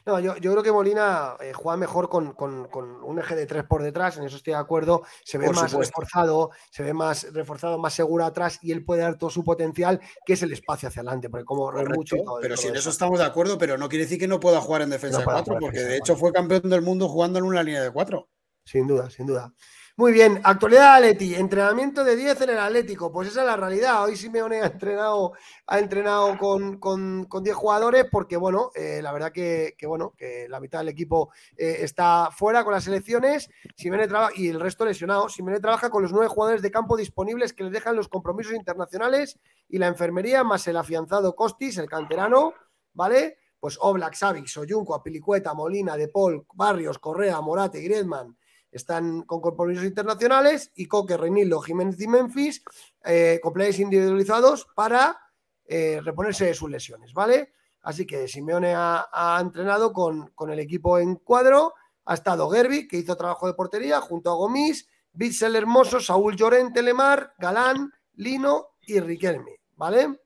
No, 0.05 0.19
yo, 0.19 0.35
yo, 0.35 0.51
creo 0.51 0.63
que 0.63 0.71
Molina 0.73 1.37
eh, 1.39 1.53
juega 1.53 1.77
mejor 1.77 2.09
con, 2.09 2.33
con, 2.33 2.67
un 2.75 3.19
eje 3.19 3.37
de 3.37 3.45
tres 3.45 3.63
por 3.63 3.81
detrás, 3.81 4.17
en 4.17 4.25
eso 4.25 4.35
estoy 4.35 4.51
de 4.51 4.59
acuerdo. 4.59 5.03
Se 5.23 5.37
ve 5.37 5.49
más 5.49 5.71
reforzado, 5.71 6.51
se 6.69 6.83
ve 6.83 6.93
más 6.93 7.31
reforzado, 7.31 7.77
más 7.77 7.93
seguro 7.93 8.25
atrás 8.25 8.59
y 8.61 8.73
él 8.73 8.83
puede 8.83 9.03
dar 9.03 9.17
todo 9.17 9.29
su 9.29 9.45
potencial, 9.45 10.01
que 10.25 10.33
es 10.33 10.43
el 10.43 10.51
espacio 10.51 10.89
hacia 10.89 11.01
adelante, 11.01 11.29
porque 11.29 11.45
como 11.45 11.71
mucho 11.71 12.17
Pero 12.41 12.57
si 12.57 12.67
en 12.67 12.75
eso 12.75 12.89
estamos 12.89 13.17
de 13.17 13.25
acuerdo, 13.25 13.57
pero 13.57 13.77
no 13.77 13.87
quiere 13.87 14.03
decir 14.03 14.19
que 14.19 14.27
no 14.27 14.41
pueda 14.41 14.59
jugar 14.59 14.81
en 14.81 14.89
defensa 14.89 15.19
de 15.19 15.23
cuatro, 15.23 15.55
porque 15.57 15.79
de 15.79 15.95
hecho 15.95 16.17
fue 16.17 16.33
campeón 16.33 16.69
del 16.69 16.81
mundo 16.81 17.07
jugando 17.07 17.39
en 17.39 17.45
una 17.45 17.63
línea 17.63 17.81
de 17.81 17.91
cuatro. 17.91 18.27
Sin 18.65 18.87
duda, 18.87 19.09
sin 19.09 19.25
duda. 19.25 19.53
Muy 19.95 20.11
bien, 20.11 20.41
actualidad 20.43 20.95
Atleti, 20.95 21.35
entrenamiento 21.35 22.03
de 22.03 22.15
10 22.15 22.41
en 22.41 22.49
el 22.49 22.57
Atlético, 22.57 23.11
pues 23.11 23.27
esa 23.27 23.41
es 23.41 23.45
la 23.45 23.55
realidad. 23.55 24.03
Hoy 24.03 24.15
Simeone 24.15 24.59
ha 24.61 24.65
entrenado, 24.65 25.33
ha 25.67 25.77
entrenado 25.77 26.35
con, 26.39 26.79
con, 26.79 27.27
10 27.43 27.55
jugadores 27.55 28.07
porque, 28.11 28.35
bueno, 28.35 28.71
eh, 28.73 29.01
la 29.03 29.11
verdad 29.11 29.31
que, 29.31 29.75
bueno, 29.85 30.15
que 30.17 30.47
la 30.49 30.59
mitad 30.59 30.79
del 30.79 30.87
equipo 30.87 31.31
eh, 31.55 31.77
está 31.81 32.31
fuera 32.31 32.63
con 32.63 32.73
las 32.73 32.85
selecciones 32.85 33.51
Simeone 33.75 34.07
trabaja, 34.07 34.33
y 34.35 34.47
el 34.47 34.59
resto 34.59 34.83
lesionado. 34.83 35.29
Simeone 35.29 35.59
trabaja 35.59 35.91
con 35.91 36.01
los 36.01 36.11
nueve 36.11 36.27
jugadores 36.27 36.63
de 36.63 36.71
campo 36.71 36.97
disponibles 36.97 37.53
que 37.53 37.65
le 37.65 37.69
dejan 37.69 37.95
los 37.95 38.07
compromisos 38.07 38.53
internacionales 38.55 39.37
y 39.69 39.77
la 39.77 39.85
enfermería, 39.85 40.43
más 40.43 40.67
el 40.67 40.77
afianzado 40.77 41.35
Costis, 41.35 41.77
el 41.77 41.87
canterano, 41.87 42.55
¿vale? 42.93 43.37
Pues 43.59 43.77
Oblak, 43.79 44.15
Savic, 44.15 44.47
Soyunco, 44.47 44.95
Apilicueta, 44.95 45.53
Molina, 45.53 45.95
De 45.95 46.07
Paul, 46.07 46.47
Barrios, 46.55 46.97
Correa, 46.97 47.39
Morate, 47.41 47.79
Griezmann 47.79 48.35
están 48.73 49.21
con 49.23 49.39
compromisos 49.39 49.85
internacionales 49.85 50.71
y 50.75 50.87
Coque, 50.87 51.15
Reinildo, 51.15 51.61
Jiménez 51.61 51.99
y 52.01 52.07
Memphis 52.07 52.63
eh, 53.05 53.39
con 53.41 53.53
individualizados 53.61 54.67
para 54.75 55.19
eh, 55.65 56.01
reponerse 56.03 56.45
de 56.45 56.53
sus 56.53 56.69
lesiones, 56.69 57.13
¿vale? 57.13 57.53
Así 57.83 58.05
que 58.05 58.27
Simeone 58.27 58.73
ha, 58.75 59.37
entrenado 59.39 59.93
con, 59.93 60.31
el 60.49 60.59
equipo 60.59 60.97
en 60.97 61.15
cuadro, 61.15 61.73
ha 62.05 62.13
estado 62.13 62.49
Gerbi, 62.49 62.87
que 62.87 62.97
hizo 62.97 63.15
trabajo 63.15 63.47
de 63.47 63.53
portería, 63.53 64.01
junto 64.01 64.31
a 64.31 64.35
Gomis, 64.35 64.87
Bitzel 65.11 65.55
Hermoso, 65.55 65.99
Saúl 65.99 66.35
Llorente, 66.35 66.81
Lemar, 66.81 67.33
Galán, 67.37 67.91
Lino 68.13 68.77
y 68.81 68.99
Riquelme, 68.99 69.59
¿vale? 69.75 70.19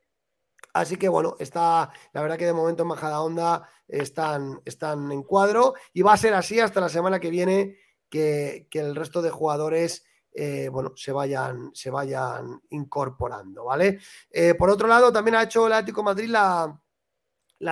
Así 0.74 0.98
que 0.98 1.10
bueno, 1.10 1.36
está, 1.40 1.92
la 2.14 2.22
verdad 2.22 2.38
que 2.38 2.46
de 2.46 2.54
momento 2.54 2.84
en 2.84 2.90
Majada 2.90 3.22
Onda 3.22 3.68
están, 3.88 4.62
están 4.64 5.12
en 5.12 5.24
cuadro 5.24 5.74
y 5.92 6.04
va 6.04 6.14
a 6.14 6.18
ser 6.18 6.36
así 6.36 6.60
hasta 6.60 6.80
la 6.80 6.90
semana 6.90 7.20
que 7.20 7.32
viene 7.32 7.78
que, 8.10 8.68
el 8.72 8.96
resto 8.96 9.22
de 9.22 9.30
jugadores 9.30 10.06
eh, 10.32 10.70
bueno, 10.70 10.94
se 10.96 11.12
vayan, 11.12 11.72
se 11.74 11.90
vayan 11.90 12.62
incorporando, 12.70 13.66
¿vale? 13.66 14.00
Eh, 14.30 14.54
por 14.54 14.70
otro 14.70 14.88
lado, 14.88 15.12
también 15.12 15.36
ha 15.36 15.44
hecho 15.44 15.66
el 15.66 15.74
Atlético 15.74 16.04
Madrid 16.04 16.30
la, 16.30 16.80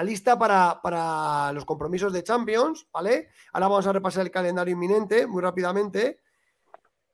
lista 0.03 0.37
para, 0.37 1.51
los 1.53 1.65
compromisos 1.65 2.11
de 2.11 2.23
Champions, 2.23 2.87
¿vale? 2.91 3.29
Ahora 3.53 3.67
vamos 3.67 3.87
a 3.87 3.93
repasar 3.93 4.25
el 4.25 4.31
calendario 4.31 4.73
inminente 4.73 5.27
muy 5.27 5.43
rápidamente. 5.43 6.21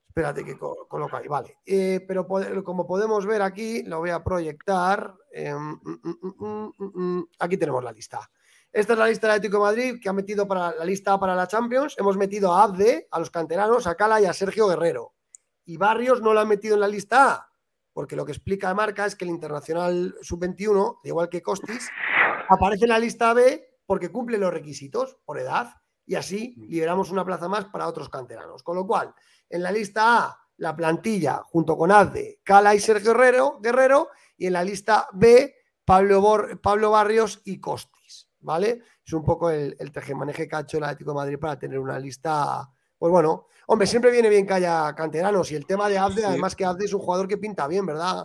Espérate 0.08 0.44
que 0.44 0.58
coloca 0.58 1.18
ahí, 1.18 1.28
vale. 1.28 1.58
Eh, 1.66 2.04
pero 2.08 2.28
como 2.64 2.86
podemos 2.86 3.26
ver 3.26 3.42
aquí, 3.42 3.84
lo 3.84 4.00
voy 4.00 4.10
a 4.10 4.24
proyectar. 4.24 5.16
Mm, 5.34 5.74
mm, 6.40 6.72
mm, 6.78 7.28
aquí 7.40 7.58
tenemos 7.58 7.84
la 7.84 7.92
lista. 7.92 8.30
Esta 8.74 8.94
es 8.94 9.00
la 9.00 9.08
lista 9.08 9.28
del 9.28 9.36
Atlético 9.36 9.60
Madrid 9.60 10.00
que 10.02 10.08
ha 10.08 10.14
metido 10.14 10.48
para 10.48 10.74
la 10.74 10.86
lista 10.86 11.20
para 11.20 11.36
la 11.36 11.46
Champions. 11.46 11.94
Hemos 11.98 12.16
metido 12.16 12.54
a 12.54 12.64
Abde, 12.64 13.06
a 13.12 13.20
los 13.20 13.30
canteranos, 13.30 13.86
a 13.86 13.96
Cala 13.96 14.22
y 14.22 14.26
a 14.26 14.32
Sergio 14.32 14.68
Guerrero. 14.68 15.14
Y 15.66 15.76
Barrios 15.76 16.22
no 16.22 16.34
lo 16.34 16.40
han 16.40 16.48
metido 16.48 16.76
en 16.76 16.80
la 16.80 16.88
lista 16.88 17.34
A, 17.34 17.52
porque 17.92 18.16
lo 18.16 18.26
que 18.26 18.32
explica 18.32 18.74
Marca 18.74 19.06
es 19.06 19.18
que 19.18 19.26
el 19.26 19.32
Internacional 19.32 20.16
Sub-21, 20.22 21.00
igual 21.04 21.28
que 21.28 21.42
Costis, 21.42 21.90
aparece 22.48 22.86
en 22.86 22.92
la 22.92 23.00
lista 23.00 23.34
B 23.34 23.80
porque 23.86 24.10
cumple 24.10 24.38
los 24.38 24.54
requisitos 24.54 25.18
por 25.26 25.38
edad 25.38 25.76
y 26.06 26.16
así 26.16 26.56
liberamos 26.58 27.12
una 27.12 27.26
plaza 27.26 27.50
más 27.50 27.66
para 27.66 27.88
otros 27.88 28.08
canteranos. 28.08 28.64
Con 28.64 28.78
lo 28.78 28.88
cual, 28.88 29.14
en 29.50 29.64
la 29.64 29.72
lista 29.74 30.18
A, 30.18 30.40
la 30.58 30.74
plantilla 30.78 31.42
junto 31.44 31.76
con 31.76 31.92
Abde, 31.92 32.40
Cala 32.42 32.74
y 32.74 32.80
Sergio 32.80 33.12
Guerrero, 33.12 33.60
Guerrero 33.60 34.10
y 34.38 34.48
en 34.48 34.54
la 34.54 34.64
lista 34.64 35.10
B, 35.12 35.56
Pablo 35.84 36.92
Barrios 36.92 37.42
y 37.44 37.60
Costis. 37.60 38.01
¿Vale? 38.42 38.82
Es 39.06 39.14
un 39.14 39.24
poco 39.24 39.50
el, 39.50 39.76
el 39.80 39.92
tejemaneje 39.92 40.48
que 40.48 40.56
ha 40.56 40.62
hecho 40.62 40.78
el 40.78 40.84
Atlético 40.84 41.12
de 41.12 41.16
Madrid 41.16 41.40
para 41.40 41.58
tener 41.58 41.80
una 41.80 42.00
lista. 42.00 42.70
Pues 42.98 43.12
bueno, 43.12 43.48
hombre, 43.68 43.88
siempre 43.88 44.12
viene 44.12 44.30
bien 44.30 44.46
que 44.46 44.54
haya 44.54 44.94
canteranos 44.96 45.52
y 45.52 45.56
el 45.56 45.66
tema 45.66 45.90
de 45.90 45.98
Abde, 45.98 46.26
además 46.26 46.56
que 46.56 46.66
Abde 46.66 46.86
es 46.86 46.94
un 46.94 47.02
jugador 47.02 47.28
que 47.28 47.38
pinta 47.38 47.68
bien, 47.68 47.86
¿verdad? 47.86 48.24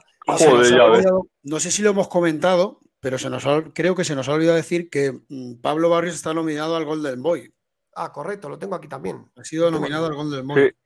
no 1.42 1.60
sé 1.60 1.70
si 1.70 1.82
lo 1.82 1.90
hemos 1.90 2.08
comentado, 2.08 2.80
pero 3.00 3.18
se 3.18 3.30
nos 3.30 3.44
creo 3.72 3.94
que 3.94 4.04
se 4.04 4.16
nos 4.16 4.28
ha 4.28 4.32
olvidado 4.32 4.56
decir 4.56 4.90
que 4.90 5.12
mm, 5.28 5.60
Pablo 5.62 5.88
Barrios 5.88 6.16
está 6.16 6.34
nominado 6.34 6.76
al 6.76 6.84
Golden 6.84 7.22
Boy. 7.22 7.54
Ah, 7.94 8.12
correcto, 8.12 8.48
lo 8.48 8.58
tengo 8.58 8.74
aquí 8.74 8.88
también. 8.88 9.30
Ha 9.36 9.44
sido 9.44 9.70
nominado 9.70 10.06
al 10.06 10.14
Golden 10.14 10.46
Boy. 10.46 10.76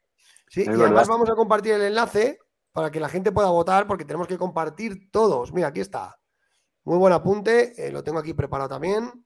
Sí, 0.49 0.65
y 0.67 0.69
además 0.69 1.09
vamos 1.09 1.31
a 1.31 1.35
compartir 1.35 1.73
el 1.73 1.83
enlace 1.83 2.39
para 2.73 2.91
que 2.91 3.01
la 3.01 3.09
gente 3.09 3.33
pueda 3.33 3.49
votar, 3.51 3.87
porque 3.87 4.05
tenemos 4.05 4.29
que 4.29 4.39
compartir 4.39 5.11
todos. 5.11 5.53
Mira, 5.53 5.69
aquí 5.69 5.81
está. 5.81 6.20
Muy 6.91 6.99
buen 6.99 7.13
apunte, 7.13 7.87
eh, 7.87 7.93
lo 7.93 8.03
tengo 8.03 8.19
aquí 8.19 8.35
preparado 8.35 8.71
también. 8.71 9.25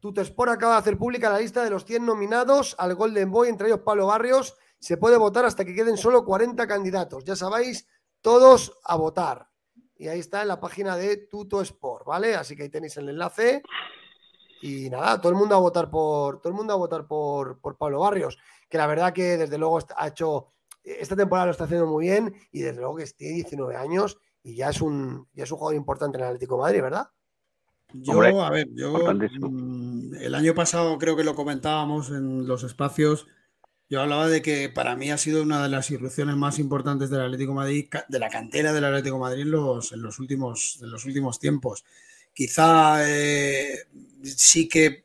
Tutesport 0.00 0.50
acaba 0.50 0.72
de 0.72 0.78
hacer 0.80 0.98
pública 0.98 1.30
la 1.30 1.38
lista 1.38 1.62
de 1.62 1.70
los 1.70 1.84
100 1.84 2.04
nominados 2.04 2.74
al 2.80 2.96
Golden 2.96 3.30
Boy, 3.30 3.48
entre 3.48 3.68
ellos 3.68 3.82
Pablo 3.84 4.08
Barrios. 4.08 4.56
Se 4.80 4.96
puede 4.96 5.16
votar 5.16 5.44
hasta 5.44 5.64
que 5.64 5.72
queden 5.72 5.96
solo 5.96 6.24
40 6.24 6.66
candidatos. 6.66 7.22
Ya 7.22 7.36
sabéis, 7.36 7.86
todos 8.20 8.76
a 8.82 8.96
votar. 8.96 9.50
Y 9.94 10.08
ahí 10.08 10.18
está 10.18 10.42
en 10.42 10.48
la 10.48 10.58
página 10.58 10.96
de 10.96 11.16
Tuto 11.16 11.60
Sport, 11.60 12.06
¿vale? 12.06 12.34
Así 12.34 12.56
que 12.56 12.64
ahí 12.64 12.70
tenéis 12.70 12.96
el 12.96 13.08
enlace. 13.08 13.62
Y 14.60 14.90
nada, 14.90 15.20
todo 15.20 15.30
el 15.30 15.38
mundo 15.38 15.54
a 15.54 15.60
votar 15.60 15.88
por 15.92 16.40
todo 16.40 16.48
el 16.48 16.56
mundo 16.56 16.72
a 16.72 16.76
votar 16.76 17.06
por, 17.06 17.60
por 17.60 17.78
Pablo 17.78 18.00
Barrios, 18.00 18.36
que 18.68 18.78
la 18.78 18.88
verdad 18.88 19.12
que 19.12 19.36
desde 19.36 19.58
luego 19.58 19.78
ha 19.96 20.08
hecho 20.08 20.48
esta 20.82 21.14
temporada 21.14 21.46
lo 21.46 21.52
está 21.52 21.64
haciendo 21.64 21.86
muy 21.86 22.06
bien 22.06 22.34
y 22.50 22.62
desde 22.62 22.80
luego 22.80 22.96
que 22.96 23.06
tiene 23.06 23.34
19 23.34 23.76
años 23.76 24.18
y 24.42 24.54
ya 24.54 24.70
es 24.70 24.80
un, 24.80 25.26
ya 25.34 25.44
es 25.44 25.50
un 25.50 25.58
jugador 25.58 25.76
importante 25.76 26.16
en 26.16 26.24
el 26.24 26.28
Atlético 26.28 26.56
de 26.56 26.62
Madrid, 26.62 26.82
¿verdad? 26.82 27.08
Yo, 27.92 28.22
a 28.22 28.50
ver, 28.50 28.68
yo 28.74 28.92
mm, 28.92 30.14
el 30.14 30.34
año 30.34 30.54
pasado 30.54 30.96
creo 30.98 31.16
que 31.16 31.24
lo 31.24 31.34
comentábamos 31.34 32.10
en 32.10 32.46
los 32.46 32.62
espacios. 32.62 33.26
Yo 33.88 34.00
hablaba 34.00 34.28
de 34.28 34.42
que 34.42 34.68
para 34.68 34.94
mí 34.94 35.10
ha 35.10 35.18
sido 35.18 35.42
una 35.42 35.62
de 35.62 35.68
las 35.68 35.90
irrupciones 35.90 36.36
más 36.36 36.60
importantes 36.60 37.10
del 37.10 37.22
Atlético 37.22 37.50
de 37.50 37.56
Madrid, 37.56 37.88
de 38.08 38.18
la 38.20 38.28
cantera 38.28 38.72
del 38.72 38.84
Atlético 38.84 39.16
de 39.16 39.20
Madrid 39.20 39.42
en 39.42 39.50
los, 39.50 39.92
en 39.92 40.02
los, 40.02 40.20
últimos, 40.20 40.78
en 40.80 40.90
los 40.90 41.04
últimos 41.04 41.40
tiempos. 41.40 41.84
Quizá 42.32 43.00
eh, 43.10 43.86
sí 44.22 44.68
que 44.68 45.04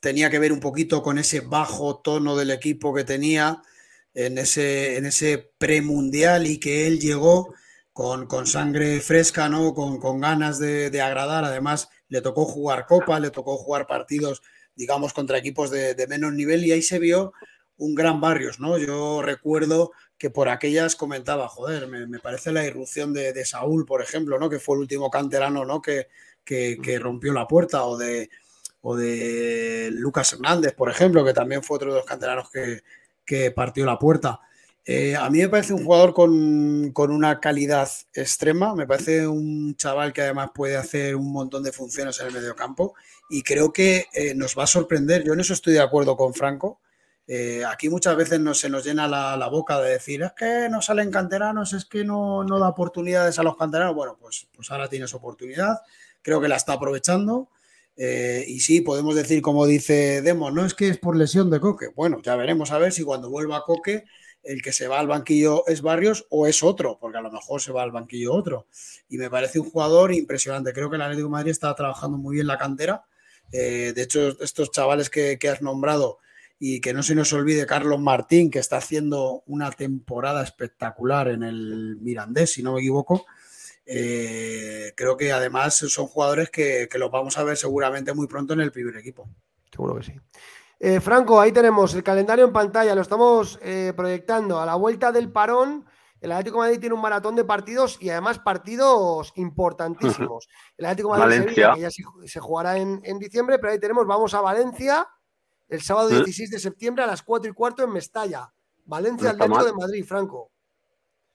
tenía 0.00 0.30
que 0.30 0.38
ver 0.38 0.52
un 0.52 0.60
poquito 0.60 1.02
con 1.02 1.18
ese 1.18 1.40
bajo 1.40 1.98
tono 1.98 2.34
del 2.34 2.50
equipo 2.50 2.94
que 2.94 3.04
tenía 3.04 3.62
en 4.14 4.38
ese, 4.38 4.96
en 4.96 5.04
ese 5.04 5.52
premundial 5.58 6.46
y 6.46 6.58
que 6.58 6.86
él 6.86 6.98
llegó 6.98 7.54
con, 7.92 8.46
sangre 8.46 9.00
fresca, 9.00 9.48
¿no? 9.48 9.74
Con, 9.74 10.20
ganas 10.20 10.58
de, 10.58 11.00
agradar. 11.00 11.44
Además, 11.44 11.88
le 12.08 12.20
tocó 12.20 12.44
jugar 12.44 12.86
Copa, 12.86 13.20
le 13.20 13.30
tocó 13.30 13.56
jugar 13.56 13.86
partidos, 13.86 14.42
digamos, 14.74 15.12
contra 15.12 15.38
equipos 15.38 15.70
de, 15.70 16.06
menos 16.08 16.32
nivel 16.32 16.64
y 16.64 16.72
ahí 16.72 16.82
se 16.82 16.98
vio 16.98 17.32
un 17.76 17.94
gran 17.94 18.20
Barrios, 18.20 18.60
¿no? 18.60 18.78
Yo 18.78 19.22
recuerdo 19.22 19.92
que 20.16 20.30
por 20.30 20.48
aquellas 20.48 20.94
comentaba, 20.94 21.48
joder, 21.48 21.88
me, 21.88 22.18
parece 22.20 22.52
la 22.52 22.64
irrupción 22.64 23.12
de, 23.12 23.44
Saúl, 23.44 23.84
por 23.84 24.02
ejemplo, 24.02 24.38
¿no? 24.38 24.48
Que 24.48 24.60
fue 24.60 24.76
el 24.76 24.82
último 24.82 25.10
canterano, 25.10 25.64
¿no? 25.64 25.82
Que, 25.82 26.08
que, 26.44 26.98
rompió 27.00 27.32
la 27.32 27.48
puerta, 27.48 27.84
o 27.84 27.96
de, 27.96 28.30
o 28.80 28.96
de 28.96 29.90
Lucas 29.92 30.32
Hernández, 30.32 30.74
por 30.74 30.90
ejemplo, 30.90 31.24
que 31.24 31.32
también 31.32 31.62
fue 31.62 31.76
otro 31.76 31.92
de 31.92 31.98
los 31.98 32.06
canteranos 32.06 32.50
que, 32.50 32.82
que 33.24 33.50
partió 33.50 33.84
la 33.84 33.98
puerta. 33.98 34.40
Eh, 34.84 35.14
a 35.14 35.30
mí 35.30 35.38
me 35.38 35.48
parece 35.48 35.72
un 35.72 35.84
jugador 35.84 36.12
con, 36.12 36.92
una 37.12 37.38
calidad 37.38 37.88
extrema, 38.14 38.74
me 38.74 38.86
parece 38.86 39.28
un 39.28 39.76
chaval 39.76 40.12
que 40.12 40.22
además 40.22 40.50
puede 40.52 40.76
hacer 40.76 41.14
un 41.14 41.30
montón 41.32 41.62
de 41.62 41.70
funciones 41.70 42.18
en 42.20 42.26
el 42.26 42.32
mediocampo 42.32 42.94
y 43.30 43.42
creo 43.42 43.72
que 43.72 44.06
eh, 44.12 44.34
nos 44.34 44.58
va 44.58 44.64
a 44.64 44.66
sorprender. 44.66 45.22
Yo 45.22 45.34
en 45.34 45.40
eso 45.40 45.52
estoy 45.52 45.74
de 45.74 45.80
acuerdo 45.80 46.16
con 46.16 46.34
Franco. 46.34 46.80
Eh, 47.28 47.62
aquí 47.64 47.88
muchas 47.88 48.16
veces 48.16 48.40
no, 48.40 48.54
se 48.54 48.68
nos 48.68 48.84
llena 48.84 49.06
la, 49.06 49.48
boca 49.48 49.80
de 49.80 49.92
decir 49.92 50.22
es 50.22 50.32
que 50.32 50.68
no 50.68 50.82
salen 50.82 51.12
canteranos, 51.12 51.72
es 51.72 51.84
que 51.84 52.04
no, 52.04 52.42
no 52.42 52.58
da 52.58 52.68
oportunidades 52.68 53.38
a 53.38 53.44
los 53.44 53.56
canteranos. 53.56 53.94
Bueno, 53.94 54.16
pues, 54.20 54.48
pues 54.52 54.68
ahora 54.72 54.88
tienes 54.88 55.14
oportunidad, 55.14 55.78
creo 56.22 56.40
que 56.40 56.48
la 56.48 56.56
está 56.56 56.72
aprovechando. 56.72 57.48
y 57.96 58.60
sí, 58.60 58.80
podemos 58.80 59.14
decir, 59.14 59.42
como 59.42 59.66
dice 59.66 60.22
Demo, 60.22 60.50
no 60.50 60.66
es 60.66 60.74
que 60.74 60.88
es 60.88 60.98
por 60.98 61.16
lesión 61.16 61.50
de 61.50 61.60
Coque. 61.60 61.88
Bueno, 61.94 62.20
ya 62.20 62.34
veremos 62.34 62.72
a 62.72 62.78
ver 62.78 62.92
si 62.92 63.04
cuando 63.04 63.30
vuelva 63.30 63.62
Coque 63.64 64.04
el 64.42 64.62
que 64.62 64.72
se 64.72 64.88
va 64.88 64.98
al 64.98 65.06
banquillo 65.06 65.66
es 65.66 65.82
Barrios 65.82 66.26
o 66.30 66.46
es 66.46 66.62
otro, 66.62 66.98
porque 67.00 67.18
a 67.18 67.20
lo 67.20 67.30
mejor 67.30 67.60
se 67.60 67.72
va 67.72 67.82
al 67.82 67.92
banquillo 67.92 68.34
otro. 68.34 68.66
Y 69.08 69.18
me 69.18 69.30
parece 69.30 69.60
un 69.60 69.70
jugador 69.70 70.12
impresionante. 70.12 70.72
Creo 70.72 70.90
que 70.90 70.96
el 70.96 71.02
Atlético 71.02 71.28
de 71.28 71.32
Madrid 71.32 71.50
está 71.50 71.74
trabajando 71.74 72.18
muy 72.18 72.36
bien 72.36 72.46
la 72.46 72.58
cantera. 72.58 73.04
Eh, 73.52 73.92
de 73.94 74.02
hecho, 74.02 74.40
estos 74.42 74.70
chavales 74.70 75.10
que, 75.10 75.38
has 75.50 75.62
nombrado 75.62 76.18
y 76.58 76.80
que 76.80 76.92
no 76.92 77.02
se 77.02 77.14
nos 77.14 77.32
olvide 77.32 77.66
Carlos 77.66 78.00
Martín, 78.00 78.50
que 78.50 78.58
está 78.58 78.78
haciendo 78.78 79.42
una 79.46 79.70
temporada 79.70 80.42
espectacular 80.42 81.28
en 81.28 81.42
el 81.42 81.98
Mirandés, 82.00 82.52
si 82.52 82.62
no 82.62 82.74
me 82.74 82.80
equivoco. 82.80 83.24
eh, 83.84 84.92
creo 84.96 85.16
que 85.16 85.32
además 85.32 85.74
son 85.74 86.06
jugadores 86.06 86.50
que, 86.50 86.88
que 86.90 86.98
los 86.98 87.10
vamos 87.10 87.36
a 87.36 87.44
ver 87.44 87.56
seguramente 87.56 88.14
muy 88.14 88.28
pronto 88.28 88.54
en 88.54 88.60
el 88.60 88.72
primer 88.72 88.96
equipo. 88.96 89.28
Seguro 89.70 89.96
que 89.96 90.04
sí. 90.04 90.12
Eh, 90.84 90.98
Franco, 90.98 91.40
ahí 91.40 91.52
tenemos 91.52 91.94
el 91.94 92.02
calendario 92.02 92.44
en 92.44 92.52
pantalla, 92.52 92.96
lo 92.96 93.02
estamos 93.02 93.56
eh, 93.62 93.92
proyectando. 93.94 94.58
A 94.58 94.66
la 94.66 94.74
vuelta 94.74 95.12
del 95.12 95.30
parón, 95.30 95.86
el 96.20 96.32
Atlético 96.32 96.56
de 96.56 96.66
Madrid 96.66 96.80
tiene 96.80 96.96
un 96.96 97.00
maratón 97.00 97.36
de 97.36 97.44
partidos 97.44 97.98
y 98.00 98.10
además 98.10 98.40
partidos 98.40 99.32
importantísimos. 99.36 100.48
El 100.76 100.86
Atlético 100.86 101.12
de 101.12 101.20
Madrid 101.20 101.36
Sevilla, 101.42 101.74
que 101.74 101.80
ya 101.82 101.88
se, 101.88 102.40
jugará 102.40 102.78
en, 102.78 103.00
diciembre, 103.20 103.60
pero 103.60 103.72
ahí 103.72 103.78
tenemos, 103.78 104.08
vamos 104.08 104.34
a 104.34 104.40
Valencia 104.40 105.06
el 105.68 105.82
sábado 105.82 106.08
16 106.08 106.50
de 106.50 106.58
septiembre 106.58 107.04
a 107.04 107.06
las 107.06 107.22
4 107.22 107.48
y 107.48 107.54
cuarto 107.54 107.84
en 107.84 107.92
Mestalla. 107.92 108.52
Valencia 108.84 109.30
Atlético 109.30 109.64
de 109.64 109.72
Madrid, 109.74 110.04
Franco. 110.04 110.50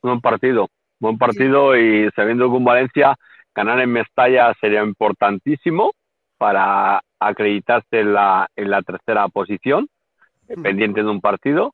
Buen 0.04 0.20
partido, 0.20 0.68
buen 1.00 1.18
partido 1.18 1.74
y 1.78 2.10
sabiendo 2.14 2.50
que 2.50 2.58
un 2.58 2.66
Valencia 2.66 3.16
ganar 3.56 3.80
en 3.80 3.94
Mestalla 3.94 4.54
sería 4.60 4.84
importantísimo 4.84 5.94
para 6.38 7.02
acreditarse 7.20 8.00
en 8.00 8.14
la, 8.14 8.50
en 8.56 8.70
la 8.70 8.82
tercera 8.82 9.28
posición, 9.30 9.88
mm. 10.50 10.62
pendiente 10.62 11.04
de 11.04 11.10
un 11.10 11.22
partido. 11.22 11.74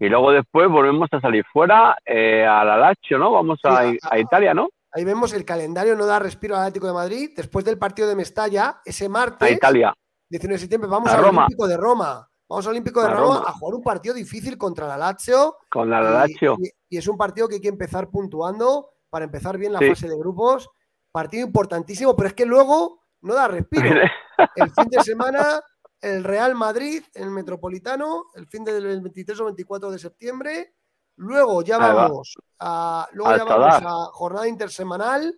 Y 0.00 0.08
luego 0.08 0.30
después 0.30 0.68
volvemos 0.68 1.08
a 1.12 1.20
salir 1.20 1.44
fuera 1.52 1.96
eh, 2.04 2.46
a 2.46 2.64
la 2.64 2.76
Lazio, 2.76 3.18
¿no? 3.18 3.32
Vamos 3.32 3.58
a, 3.64 4.18
Italia, 4.18 4.54
¿no? 4.54 4.68
Ahí 4.92 5.04
vemos 5.04 5.32
el 5.32 5.44
calendario 5.44 5.96
no 5.96 6.06
da 6.06 6.18
respiro 6.18 6.54
al 6.54 6.62
Atlético 6.62 6.86
de 6.86 6.92
Madrid. 6.92 7.30
Después 7.36 7.64
del 7.64 7.78
partido 7.78 8.08
de 8.08 8.14
Mestalla, 8.14 8.80
ese 8.84 9.08
martes, 9.08 9.48
a 9.48 9.50
Italia. 9.50 9.92
19 10.30 10.54
de 10.54 10.60
septiembre, 10.60 10.90
vamos 10.90 11.10
al 11.10 11.24
Olímpico 11.24 11.66
de 11.66 11.76
Roma. 11.76 12.28
Vamos 12.48 12.66
al 12.66 12.70
Olímpico 12.70 13.02
de 13.02 13.10
Roma, 13.10 13.42
a 13.46 13.52
jugar 13.52 13.74
un 13.74 13.82
partido 13.82 14.14
difícil 14.14 14.56
contra 14.56 14.86
la 14.86 14.96
Lazio. 14.96 15.56
Con 15.68 15.90
la 15.90 16.00
Lazio. 16.00 16.56
Y, 16.88 16.96
es 16.96 17.06
un 17.06 17.18
partido 17.18 17.48
que 17.48 17.56
hay 17.56 17.60
que 17.60 17.68
empezar 17.68 18.08
puntuando 18.08 18.90
para 19.10 19.24
empezar 19.24 19.58
bien 19.58 19.72
la 19.72 19.80
fase 19.80 20.08
de 20.08 20.16
grupos. 20.16 20.70
Partido 21.12 21.46
importantísimo, 21.46 22.16
pero 22.16 22.28
es 22.28 22.34
que 22.34 22.46
luego 22.46 23.02
no 23.20 23.34
da 23.34 23.48
respiro. 23.48 23.90
El 24.56 24.70
fin 24.70 24.88
de 24.88 25.02
semana, 25.02 25.60
el 26.00 26.24
Real 26.24 26.54
Madrid, 26.54 27.02
el 27.14 27.30
Metropolitano, 27.30 28.26
el 28.34 28.46
fin 28.46 28.64
del 28.64 29.00
23 29.00 29.40
o 29.40 29.44
24 29.46 29.90
de 29.90 29.98
septiembre. 29.98 30.74
Luego 31.16 31.62
ya 31.62 31.78
vamos, 31.78 32.34
a, 32.60 33.08
luego 33.12 33.36
ya 33.36 33.44
vamos 33.44 33.82
a 33.82 33.90
jornada 34.12 34.46
intersemanal 34.46 35.34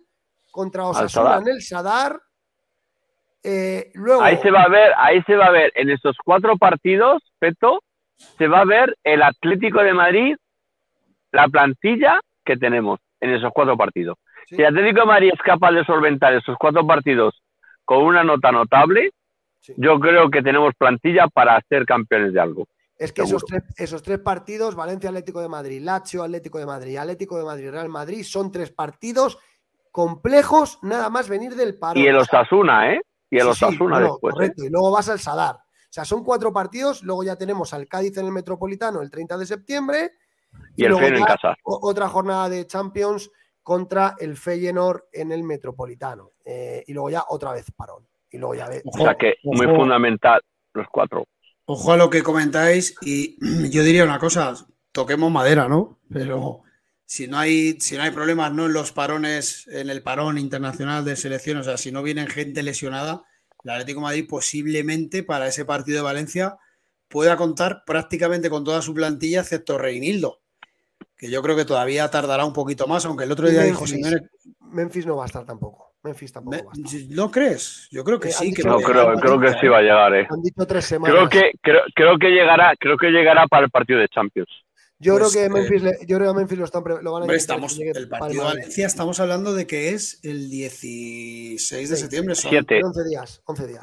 contra 0.51 0.85
Osasuna 0.85 1.37
en 1.37 1.47
el 1.47 1.61
Sadar. 1.61 2.21
Eh, 3.43 3.91
luego... 3.95 4.21
Ahí 4.21 4.37
se 4.37 4.51
va 4.51 4.63
a 4.63 4.69
ver, 4.69 4.93
ahí 4.97 5.23
se 5.23 5.35
va 5.35 5.47
a 5.47 5.51
ver 5.51 5.71
en 5.75 5.89
esos 5.89 6.15
cuatro 6.23 6.57
partidos, 6.57 7.23
Peto, 7.39 7.81
se 8.15 8.47
va 8.47 8.59
a 8.59 8.65
ver 8.65 8.95
el 9.03 9.23
Atlético 9.23 9.81
de 9.81 9.93
Madrid, 9.93 10.35
la 11.31 11.47
plantilla 11.47 12.21
que 12.45 12.57
tenemos 12.57 12.99
en 13.19 13.31
esos 13.31 13.51
cuatro 13.51 13.75
partidos. 13.75 14.17
Si 14.47 14.55
el 14.55 14.67
Atlético 14.67 15.01
de 15.01 15.07
Madrid 15.07 15.31
es 15.33 15.41
capaz 15.41 15.71
de 15.71 15.85
solventar 15.85 16.33
esos 16.33 16.57
cuatro 16.59 16.85
partidos 16.85 17.41
con 17.91 18.05
una 18.05 18.23
nota 18.23 18.53
notable, 18.53 19.11
yo 19.75 19.99
creo 19.99 20.31
que 20.31 20.41
tenemos 20.41 20.73
plantilla 20.77 21.27
para 21.27 21.59
ser 21.67 21.85
campeones 21.85 22.31
de 22.31 22.39
algo. 22.39 22.69
Es 22.97 23.11
que 23.11 23.23
esos 23.23 23.43
tres, 23.43 23.63
esos 23.75 24.01
tres, 24.01 24.19
partidos, 24.19 24.75
Valencia 24.75 25.09
Atlético 25.09 25.41
de 25.41 25.49
Madrid, 25.49 25.81
Lazio 25.81 26.23
Atlético 26.23 26.57
de 26.57 26.65
Madrid, 26.65 26.95
Atlético 26.95 27.37
de 27.37 27.43
Madrid, 27.43 27.69
Real 27.69 27.89
Madrid, 27.89 28.23
son 28.23 28.49
tres 28.49 28.71
partidos 28.71 29.39
complejos, 29.91 30.79
nada 30.83 31.09
más 31.09 31.27
venir 31.27 31.53
del 31.55 31.77
paro. 31.77 31.99
Y 31.99 32.07
el 32.07 32.15
Osasuna, 32.15 32.93
¿eh? 32.93 33.01
Y 33.29 33.39
el 33.39 33.47
Osasuna 33.47 33.99
después. 33.99 34.35
¿eh? 34.35 34.37
Correcto, 34.37 34.63
y 34.63 34.69
luego 34.69 34.89
vas 34.91 35.09
al 35.09 35.19
Sadar. 35.19 35.55
O 35.55 35.93
sea, 35.93 36.05
son 36.05 36.23
cuatro 36.23 36.53
partidos, 36.53 37.03
luego 37.03 37.25
ya 37.25 37.35
tenemos 37.35 37.73
al 37.73 37.89
Cádiz 37.89 38.15
en 38.15 38.27
el 38.27 38.31
Metropolitano 38.31 39.01
el 39.01 39.11
30 39.11 39.37
de 39.37 39.45
septiembre. 39.45 40.11
Y, 40.77 40.85
el 40.85 40.93
en 40.93 41.25
casa. 41.25 41.57
Otra 41.63 42.07
jornada 42.07 42.47
de 42.47 42.65
Champions 42.65 43.29
contra 43.63 44.15
el 44.19 44.37
Feyenoord 44.37 45.03
en 45.11 45.31
el 45.31 45.43
Metropolitano. 45.43 46.31
Eh, 46.45 46.83
y 46.87 46.93
luego 46.93 47.09
ya 47.09 47.25
otra 47.29 47.53
vez 47.53 47.71
parón. 47.75 48.07
Y 48.29 48.37
luego 48.37 48.55
ya 48.55 48.67
ve. 48.67 48.81
o 48.85 48.97
sea 48.97 49.15
que 49.15 49.35
muy 49.43 49.67
fundamental 49.67 50.41
los 50.73 50.87
cuatro. 50.91 51.25
Ojo 51.65 51.91
a 51.91 51.97
lo 51.97 52.09
que 52.09 52.23
comentáis 52.23 52.95
y 53.01 53.37
yo 53.71 53.83
diría 53.83 54.03
una 54.03 54.19
cosa, 54.19 54.55
toquemos 54.91 55.31
madera, 55.31 55.67
¿no? 55.67 55.99
Pero 56.09 56.63
si 57.05 57.27
no 57.27 57.37
hay, 57.37 57.79
si 57.79 57.97
no 57.97 58.03
hay 58.03 58.11
problemas 58.11 58.53
¿no? 58.53 58.65
en 58.65 58.73
los 58.73 58.91
parones, 58.91 59.67
en 59.67 59.89
el 59.89 60.01
parón 60.01 60.37
internacional 60.37 61.03
de 61.03 61.15
selección, 61.15 61.57
o 61.57 61.63
sea, 61.63 61.77
si 61.77 61.91
no 61.91 62.03
vienen 62.03 62.27
gente 62.27 62.63
lesionada, 62.63 63.23
el 63.63 63.71
Atlético 63.71 63.99
de 63.99 64.03
Madrid 64.03 64.27
posiblemente 64.27 65.23
para 65.23 65.47
ese 65.47 65.65
partido 65.65 65.97
de 65.97 66.03
Valencia 66.03 66.57
pueda 67.09 67.35
contar 67.35 67.83
prácticamente 67.85 68.49
con 68.49 68.63
toda 68.63 68.81
su 68.81 68.93
plantilla, 68.93 69.41
excepto 69.41 69.77
Reinildo 69.77 70.40
que 71.21 71.29
yo 71.29 71.43
creo 71.43 71.55
que 71.55 71.65
todavía 71.65 72.09
tardará 72.09 72.45
un 72.45 72.51
poquito 72.51 72.87
más, 72.87 73.05
aunque 73.05 73.25
el 73.25 73.31
otro 73.31 73.47
día 73.47 73.61
dijo 73.61 73.85
Simeone. 73.85 74.21
Memphis 74.71 75.05
no 75.05 75.17
va 75.17 75.25
a 75.25 75.27
estar 75.27 75.45
tampoco. 75.45 75.93
Memphis 76.01 76.33
tampoco 76.33 76.65
va 76.65 76.71
a 76.71 76.87
estar. 76.87 77.01
¿No 77.15 77.29
crees? 77.29 77.87
Yo 77.91 78.03
creo 78.03 78.19
que 78.19 78.29
eh, 78.29 78.31
sí. 78.31 78.51
Que 78.51 78.63
no, 78.63 78.79
creo, 78.79 79.13
creo 79.19 79.39
que 79.39 79.53
sí 79.61 79.67
va 79.67 79.77
a 79.77 79.81
llegar. 79.81 80.15
Eh. 80.15 80.27
Han 80.27 80.41
dicho 80.41 80.65
tres 80.65 80.83
semanas. 80.83 81.15
Creo 81.15 81.29
que, 81.29 81.51
creo, 81.61 81.81
creo, 81.93 82.17
que 82.17 82.29
llegará, 82.29 82.73
creo 82.79 82.97
que 82.97 83.11
llegará 83.11 83.45
para 83.45 83.65
el 83.65 83.69
partido 83.69 83.99
de 83.99 84.07
Champions. 84.07 84.49
Yo, 84.97 85.15
creo, 85.15 85.27
pues, 85.27 85.37
que 85.37 85.49
Memphis, 85.49 85.83
eh, 85.83 86.05
yo 86.07 86.17
creo 86.17 86.33
que 86.33 86.39
Memphis 86.39 86.57
lo, 86.57 86.65
están, 86.65 86.83
lo 87.03 87.11
van 87.11 87.29
a 87.29 87.33
estamos, 87.35 87.79
El 87.79 88.09
partido 88.09 88.43
de 88.43 88.49
Valencia 88.49 88.87
estamos 88.87 89.19
hablando 89.19 89.53
de 89.53 89.67
que 89.67 89.89
es 89.89 90.19
el 90.23 90.49
16 90.49 91.87
de 91.87 91.95
septiembre. 91.95 92.33
Son 92.33 92.49
7. 92.49 92.81
11 92.83 93.03
días. 93.07 93.41
11 93.45 93.67
días. 93.67 93.81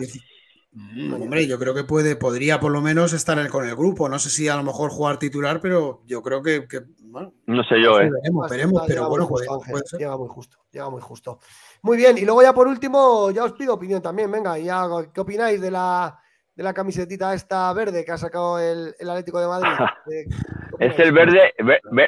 Mm, 0.79 1.13
hombre, 1.13 1.47
yo 1.47 1.59
creo 1.59 1.75
que 1.75 1.83
puede, 1.83 2.15
podría 2.15 2.61
por 2.61 2.71
lo 2.71 2.81
menos 2.81 3.13
estar 3.13 3.49
con 3.49 3.67
el 3.67 3.75
grupo. 3.75 4.09
No 4.09 4.19
sé 4.19 4.31
si 4.31 4.49
a 4.49 4.57
lo 4.57 4.63
mejor 4.63 4.91
jugar 4.91 5.19
titular, 5.19 5.61
pero 5.61 6.03
yo 6.07 6.23
creo 6.23 6.41
que, 6.41 6.67
bueno, 7.01 7.33
no 7.47 7.65
sé 7.65 7.83
yo, 7.83 8.01
¿eh? 8.01 8.09
Veremos, 8.11 8.49
veremos, 8.49 8.83
pero 8.87 9.09
bueno, 9.09 9.27
justo, 9.27 9.99
llega 9.99 10.17
muy 10.17 10.29
justo, 10.29 10.59
llega 10.71 10.89
muy 10.89 11.01
justo. 11.01 11.41
Muy 11.83 11.97
bien, 11.97 12.17
y 12.17 12.25
luego 12.25 12.43
ya 12.43 12.53
por 12.53 12.69
último, 12.69 13.31
ya 13.33 13.45
os 13.45 13.53
pido 13.53 13.75
opinión 13.75 14.01
también, 14.01 14.31
venga, 14.31 14.57
ya, 14.59 14.87
¿qué 15.13 15.21
opináis 15.21 15.61
de 15.61 15.71
la, 15.71 16.17
de 16.55 16.63
la 16.63 16.73
camisetita 16.73 17.35
esta 17.35 17.73
verde 17.73 18.05
que 18.05 18.13
ha 18.13 18.19
sacado 18.19 18.61
el, 18.61 18.95
Atlético 19.01 19.41
de 19.41 19.49
Madrid? 19.49 19.71
es 20.79 20.99
el 20.99 21.13
verde, 21.13 21.55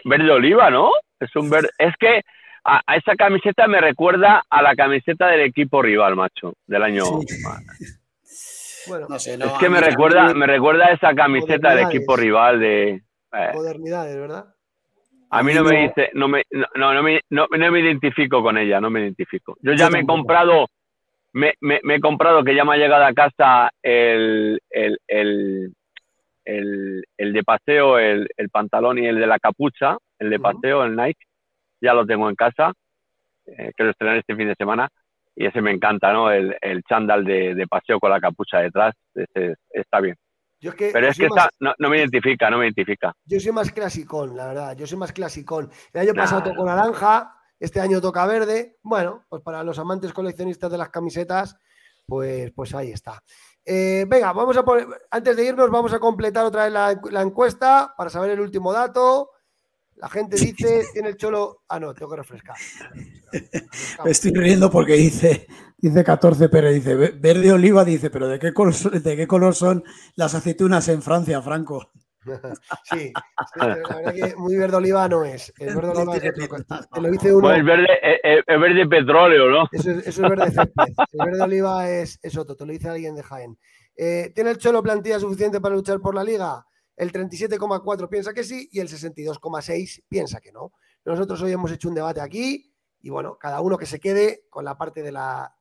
verde 0.05 0.30
oliva, 0.30 0.70
¿no? 0.70 0.90
Es 1.18 1.34
un 1.34 1.51
verde, 1.51 1.70
es 1.76 1.94
que 1.98 2.22
a, 2.64 2.82
esa 2.97 3.16
camiseta 3.16 3.66
me 3.66 3.80
recuerda 3.80 4.44
a 4.48 4.62
la 4.62 4.76
camiseta 4.76 5.26
del 5.26 5.40
equipo 5.40 5.82
rival, 5.82 6.14
macho, 6.14 6.55
del 6.66 6.82
año. 6.84 7.05
Bueno, 8.86 9.07
no 9.09 9.19
sé, 9.19 9.35
es 9.35 9.52
que 9.59 9.69
me 9.69 9.81
recuerda, 9.81 10.35
me 10.35 10.47
recuerda 10.47 10.86
a 10.86 10.93
esa 10.93 11.15
camiseta 11.15 11.74
del 11.74 11.86
equipo 11.86 12.16
rival 12.16 12.61
de. 12.61 13.02
Eh. 13.32 13.51
Modernidades, 13.55 14.16
¿verdad? 14.16 14.55
A 15.31 15.43
mí 15.44 15.55
no 15.55 15.62
me 15.62 15.82
dice, 15.82 16.11
no 16.15 16.27
me, 16.27 16.43
no, 16.51 16.93
no, 16.93 17.02
me, 17.05 17.20
no, 17.31 17.47
me 17.48 17.81
identifico 17.81 18.43
con 18.43 18.59
ella, 18.59 18.81
no 18.81 18.90
me 18.90 19.01
identifico. 19.01 19.57
Yo 19.62 19.74
ya 19.74 19.89
me 19.89 20.01
he 20.01 20.07
comprado, 20.07 20.66
me, 21.32 21.55
me, 21.61 21.81
he 21.85 22.01
comprado 22.01 22.43
que 22.43 22.55
ya 22.55 22.65
me 22.65 22.74
ha 22.74 22.78
llegado 22.78 23.05
a 23.05 23.12
casa 23.12 23.70
el, 23.81 24.61
el, 24.69 24.98
el, 25.07 25.73
el, 26.44 27.32
de 27.32 27.43
paseo, 27.44 28.01
el, 28.01 28.28
el, 28.36 28.51
pantalón 28.51 28.98
y 28.98 29.07
el 29.07 29.20
de 29.20 29.27
la 29.28 29.39
capucha, 29.39 29.97
el 30.19 30.31
de 30.31 30.40
paseo, 30.40 30.82
el 30.82 30.97
Nike, 30.97 31.24
ya 31.81 31.94
lo 31.94 32.05
tengo 32.05 32.28
en 32.28 32.35
casa, 32.35 32.73
eh, 33.47 33.70
que 33.77 33.85
lo 33.85 33.90
estrenan 33.90 34.19
este 34.19 34.35
fin 34.35 34.48
de 34.48 34.57
semana, 34.57 34.89
y 35.41 35.47
ese 35.47 35.62
me 35.62 35.71
encanta, 35.71 36.12
¿no? 36.12 36.31
El, 36.31 36.55
el 36.61 36.83
chándal 36.83 37.25
de, 37.25 37.55
de 37.55 37.67
paseo 37.67 37.99
con 37.99 38.11
la 38.11 38.21
capucha 38.21 38.59
detrás, 38.59 38.95
ese, 39.15 39.55
está 39.71 39.99
bien. 40.01 40.15
Pero 40.77 41.09
es 41.09 41.17
que 41.17 41.29
no, 41.61 41.89
me 41.89 41.97
identifica, 41.97 42.51
no 42.51 42.59
me 42.59 42.67
identifica. 42.67 43.15
Yo 43.25 43.41
soy 43.41 43.51
más 43.51 43.73
clasicón, 43.73 44.37
la 44.37 44.49
verdad. 44.49 44.77
Yo 44.77 44.87
soy 44.87 44.99
más 44.99 45.15
clasicón. 45.15 45.71
El 45.95 46.03
año 46.03 46.12
pasado 46.12 46.43
tocó 46.43 46.67
naranja, 46.67 47.35
este 47.59 47.81
año 47.81 48.03
toca 48.03 48.27
verde. 48.27 48.77
Bueno, 48.83 49.25
pues 49.31 49.43
para 49.43 49.65
los 49.65 49.79
amantes 49.79 50.12
coleccionistas 50.12 50.71
de 50.71 50.77
las 50.77 50.91
camisetas, 50.91 51.57
pues, 52.07 52.53
pues 52.53 52.75
ahí 52.75 52.91
está. 52.91 53.23
Eh, 53.65 54.05
venga, 54.07 54.35
vamos 54.35 54.59
a 54.59 54.62
poner, 54.62 54.89
antes 55.11 55.39
de 55.39 55.47
irnos, 55.47 55.71
vamos 55.71 55.95
a 55.95 55.99
completar 56.01 56.45
otra 56.45 56.65
vez 56.65 56.73
la, 56.75 57.01
la, 57.11 57.23
encuesta 57.23 57.95
para 57.97 58.11
saber 58.11 58.33
el 58.33 58.41
último 58.41 58.75
dato. 58.75 59.31
La 60.01 60.09
gente 60.09 60.36
dice, 60.36 60.86
tiene 60.94 61.10
el 61.10 61.16
cholo. 61.16 61.62
Ah, 61.68 61.78
no, 61.78 61.93
tengo 61.93 62.10
que 62.10 62.16
refrescar. 62.16 62.56
Me 64.05 64.10
estoy 64.10 64.32
riendo 64.32 64.70
porque 64.70 64.94
dice, 64.94 65.47
dice 65.77 66.02
14, 66.02 66.48
pero 66.48 66.70
dice 66.70 66.94
verde 66.94 67.52
oliva, 67.52 67.85
dice, 67.85 68.09
pero 68.09 68.27
¿de 68.27 68.39
qué 68.39 68.55
color, 68.55 68.74
de 68.74 69.16
qué 69.16 69.27
color 69.27 69.55
son 69.55 69.85
las 70.16 70.35
aceitunas 70.35 70.89
en 70.89 71.02
Francia, 71.02 71.43
Franco? 71.43 71.90
Sí, 72.85 73.12
la 73.56 73.66
verdad 73.66 74.14
que 74.14 74.36
muy 74.36 74.56
verde 74.56 74.77
oliva 74.77 75.09
no 75.09 75.24
es. 75.24 75.52
El 75.59 75.74
verde 75.74 75.89
oliva 75.89 76.16
es 76.16 76.22
Te 76.93 77.01
lo 77.01 77.10
dice 77.10 77.32
uno. 77.32 77.48
Pues 77.48 77.64
verde, 77.64 77.89
eh, 78.02 78.20
eh, 78.22 78.43
es, 78.47 78.60
verde 78.60 78.86
petróleo, 78.86 79.48
¿no? 79.51 79.68
Eso 79.72 79.90
es, 79.90 80.06
eso 80.06 80.24
es 80.24 80.31
verde 80.31 80.51
césped. 80.51 80.94
El 81.12 81.27
verde 81.27 81.43
oliva 81.43 81.90
es, 81.90 82.18
es, 82.22 82.36
otro, 82.36 82.56
te 82.56 82.66
lo 82.66 82.72
dice 82.72 82.89
alguien 82.89 83.14
de 83.14 83.22
Jaén. 83.22 83.59
Eh, 83.97 84.32
¿Tiene 84.35 84.51
el 84.51 84.59
Cholo 84.59 84.82
plantilla 84.82 85.18
suficiente 85.18 85.60
para 85.60 85.74
luchar 85.74 86.01
por 86.01 86.14
la 86.14 86.24
liga? 86.24 86.66
El 86.97 87.12
37,4 87.12 88.09
piensa 88.09 88.35
que 88.35 88.45
sí 88.45 88.69
y 88.73 88.81
el 88.81 88.89
62,6 88.89 90.05
piensa 90.09 90.41
que 90.41 90.53
no. 90.53 90.73
Nosotros 91.05 91.41
hoy 91.43 91.53
hemos 91.53 91.71
hecho 91.73 91.89
un 91.89 91.95
debate 91.95 92.21
aquí 92.21 92.71
y 93.03 93.09
bueno, 93.09 93.39
cada 93.39 93.61
uno 93.61 93.79
que 93.79 93.87
se 93.87 93.99
quede 93.99 94.45
con 94.51 94.65
la 94.65 94.77
parte 94.77 95.03
de 95.03 95.12
la, 95.12 95.55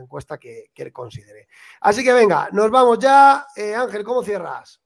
encuesta 0.00 0.38
que, 0.38 0.70
que, 0.74 0.92
considere. 0.92 1.48
Así 1.80 2.02
que 2.02 2.12
venga, 2.12 2.48
nos 2.52 2.70
vamos 2.70 2.98
ya. 2.98 3.46
Ángel, 3.76 4.02
¿cómo 4.02 4.22
cierras? 4.24 4.80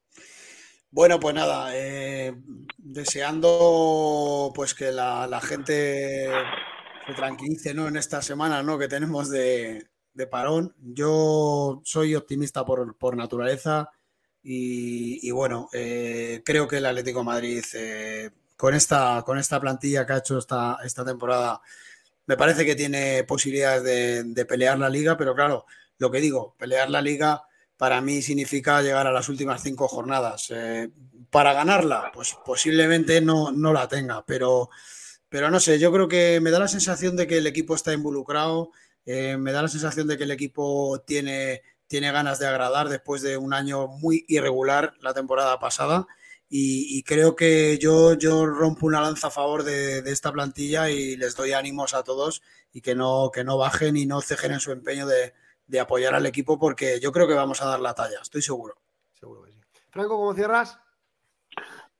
Bueno, 0.91 1.19
pues 1.19 1.35
nada, 1.35 1.69
eh, 1.75 2.35
deseando 2.77 4.51
pues 4.55 4.73
que 4.73 4.91
la, 4.91 5.39
gente 5.41 6.31
se 7.05 7.13
tranquilice 7.13 7.75
¿no? 7.75 7.87
en 7.87 7.95
esta 7.95 8.23
semana 8.23 8.63
¿no? 8.63 8.77
que 8.79 8.87
tenemos 8.87 9.29
de, 9.29 9.87
de 10.13 10.27
parón. 10.27 10.75
Yo 10.79 11.81
soy 11.83 12.15
optimista 12.15 12.65
por, 12.65 12.97
por 12.97 13.15
naturaleza 13.15 13.91
y, 14.51 15.29
bueno, 15.29 15.69
eh, 15.73 16.41
creo 16.43 16.67
que 16.67 16.77
el 16.77 16.85
Atlético 16.87 17.23
Madrid 17.23 17.63
eh, 17.75 18.31
con, 18.57 18.73
esta, 18.73 19.21
con 19.23 19.37
esta 19.37 19.59
plantilla 19.59 20.07
que 20.07 20.13
ha 20.13 20.17
hecho 20.17 20.39
esta, 20.39 20.79
esta 20.83 21.05
temporada 21.05 21.61
me 22.25 22.35
parece 22.35 22.65
que 22.65 22.75
tiene 22.75 23.23
posibilidades 23.25 23.83
de, 24.33 24.45
pelear 24.45 24.79
la 24.79 24.89
liga, 24.89 25.17
pero 25.17 25.35
claro, 25.35 25.65
lo 25.99 26.09
que 26.09 26.19
digo, 26.19 26.55
pelear 26.57 26.89
la 26.89 27.01
liga 27.01 27.43
para 27.77 28.01
mí 28.01 28.23
significa 28.23 28.81
llegar 28.81 29.05
a 29.05 29.11
las 29.11 29.29
últimas 29.29 29.61
cinco 29.61 29.87
jornadas. 29.87 30.47
Eh, 30.49 30.89
para 31.29 31.53
ganarla, 31.53 32.11
pues 32.11 32.35
posiblemente 32.43 33.21
no, 33.21 33.51
no 33.51 33.71
la 33.71 33.87
tenga, 33.87 34.25
pero, 34.25 34.71
pero 35.29 35.51
no 35.51 35.59
sé, 35.59 35.77
yo 35.77 35.91
creo 35.91 36.07
que 36.07 36.39
me 36.41 36.49
da 36.49 36.57
la 36.57 36.67
sensación 36.67 37.15
de 37.15 37.27
que 37.27 37.37
el 37.37 37.45
equipo 37.45 37.75
está 37.75 37.93
involucrado, 37.93 38.71
me 39.05 39.51
da 39.51 39.61
la 39.61 39.67
sensación 39.67 40.07
de 40.07 40.17
que 40.17 40.23
el 40.23 40.31
equipo 40.31 41.01
tiene, 41.05 41.63
tiene 41.89 42.11
ganas 42.11 42.39
de 42.39 42.47
agradar 42.47 42.87
después 42.87 43.21
de 43.21 43.35
un 43.35 43.53
año 43.53 43.87
muy 43.87 44.23
irregular 44.29 44.93
la 45.01 45.13
temporada 45.13 45.59
pasada. 45.59 46.07
Y, 46.47 46.97
y 46.97 47.03
creo 47.03 47.35
que 47.35 47.77
yo, 47.79 48.13
yo 48.13 48.45
rompo 48.45 48.87
una 48.87 49.01
lanza 49.01 49.27
a 49.27 49.31
favor 49.31 49.63
de, 49.63 50.01
de, 50.01 50.11
esta 50.11 50.31
plantilla 50.31 50.89
y 50.89 51.17
les 51.17 51.35
doy 51.35 51.51
ánimos 51.51 51.93
a 51.93 52.03
todos 52.03 52.41
y 52.73 52.81
que 52.81 52.95
no, 52.95 53.29
que 53.33 53.43
no 53.43 53.57
bajen 53.57 53.97
y 53.97 54.05
no 54.05 54.21
cejen 54.21 54.53
en 54.53 54.59
su 54.59 54.71
empeño 54.71 55.05
de, 55.05 55.33
de 55.67 55.79
apoyar 55.79 56.15
al 56.15 56.25
equipo 56.25 56.57
porque 56.57 56.99
yo 57.01 57.11
creo 57.11 57.27
que 57.27 57.35
vamos 57.35 57.61
a 57.61 57.67
dar 57.67 57.79
la 57.79 57.93
talla, 57.93 58.19
estoy 58.21 58.41
seguro. 58.41 58.75
Seguro 59.13 59.43
que 59.43 59.51
sí. 59.51 59.59
Franco, 59.91 60.17
¿cómo 60.17 60.33
cierras? 60.33 60.79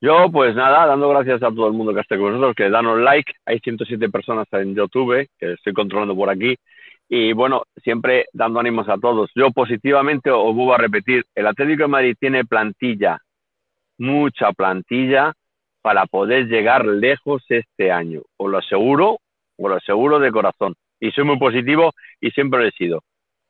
Yo, 0.02 0.32
pues 0.32 0.56
nada, 0.56 0.86
dando 0.88 1.10
gracias 1.10 1.44
a 1.44 1.52
todo 1.52 1.68
el 1.68 1.74
mundo 1.74 1.94
que 1.94 2.00
esté 2.00 2.18
con 2.18 2.32
nosotros, 2.32 2.56
que 2.56 2.70
danos 2.70 3.00
like. 3.00 3.34
Hay 3.46 3.60
107 3.60 4.10
personas 4.10 4.48
en 4.54 4.74
YouTube, 4.74 5.30
que 5.38 5.54
estoy 5.54 5.74
controlando 5.74 6.16
por 6.16 6.30
aquí. 6.30 6.56
Y 7.10 7.34
bueno, 7.34 7.64
siempre 7.84 8.28
dando 8.32 8.60
ánimos 8.60 8.88
a 8.88 8.98
todos. 8.98 9.32
Yo 9.36 9.52
positivamente 9.52 10.30
os 10.30 10.56
vuelvo 10.56 10.76
a 10.76 10.78
repetir, 10.78 11.26
el 11.36 11.48
Atlético 11.48 11.84
de 11.84 11.88
Madrid 11.90 12.16
tiene 12.20 12.46
plantilla, 12.46 13.20
mucha 13.98 14.52
plantilla, 14.54 15.34
para 15.82 16.06
poder 16.06 16.48
llegar 16.48 16.86
lejos 16.86 17.44
este 17.50 17.92
año. 17.92 18.22
Os 18.38 18.52
lo 18.52 18.60
aseguro, 18.60 19.18
os 19.58 19.70
lo 19.70 19.76
aseguro 19.76 20.20
de 20.20 20.32
corazón. 20.32 20.76
Y 21.00 21.12
soy 21.12 21.24
muy 21.24 21.40
positivo 21.40 21.94
y 22.22 22.30
siempre 22.32 22.60
lo 22.60 22.68
he 22.68 22.72
sido 22.72 23.02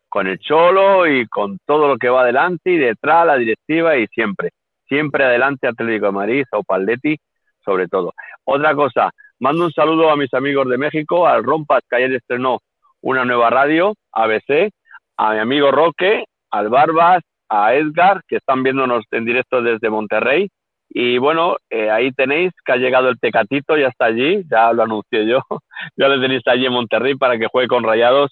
con 0.09 0.27
el 0.27 0.39
Cholo 0.39 1.07
y 1.07 1.27
con 1.27 1.59
todo 1.65 1.87
lo 1.87 1.97
que 1.97 2.09
va 2.09 2.21
adelante 2.21 2.71
y 2.71 2.77
detrás, 2.77 3.25
la 3.27 3.37
directiva 3.37 3.95
y 3.95 4.07
siempre, 4.07 4.49
siempre 4.87 5.23
adelante 5.23 5.67
Atlético 5.67 6.07
de 6.07 6.11
Madrid, 6.11 6.43
o 6.51 6.63
Paldetti, 6.63 7.15
sobre 7.63 7.87
todo. 7.87 8.13
Otra 8.43 8.73
cosa, 8.73 9.11
mando 9.39 9.65
un 9.65 9.71
saludo 9.71 10.09
a 10.09 10.17
mis 10.17 10.33
amigos 10.33 10.67
de 10.67 10.77
México, 10.77 11.27
al 11.27 11.43
Rompas, 11.43 11.83
que 11.87 11.95
ayer 11.95 12.13
estrenó 12.13 12.59
una 13.01 13.25
nueva 13.25 13.49
radio, 13.49 13.93
ABC, 14.11 14.71
a 15.17 15.33
mi 15.33 15.39
amigo 15.39 15.71
Roque, 15.71 16.25
al 16.51 16.69
Barbas, 16.69 17.21
a 17.49 17.73
Edgar, 17.73 18.21
que 18.27 18.37
están 18.37 18.63
viéndonos 18.63 19.05
en 19.11 19.25
directo 19.25 19.61
desde 19.61 19.89
Monterrey. 19.89 20.49
Y 20.89 21.17
bueno, 21.17 21.57
eh, 21.69 21.89
ahí 21.91 22.11
tenéis 22.11 22.51
que 22.65 22.71
ha 22.71 22.77
llegado 22.77 23.09
el 23.09 23.19
Tecatito, 23.19 23.77
ya 23.77 23.87
está 23.87 24.05
allí, 24.05 24.43
ya 24.49 24.73
lo 24.73 24.83
anuncié 24.83 25.27
yo, 25.27 25.41
ya 25.97 26.07
lo 26.07 26.19
tenéis 26.19 26.41
allí 26.47 26.65
en 26.65 26.73
Monterrey 26.73 27.15
para 27.15 27.37
que 27.37 27.47
juegue 27.47 27.67
con 27.67 27.83
Rayados 27.83 28.31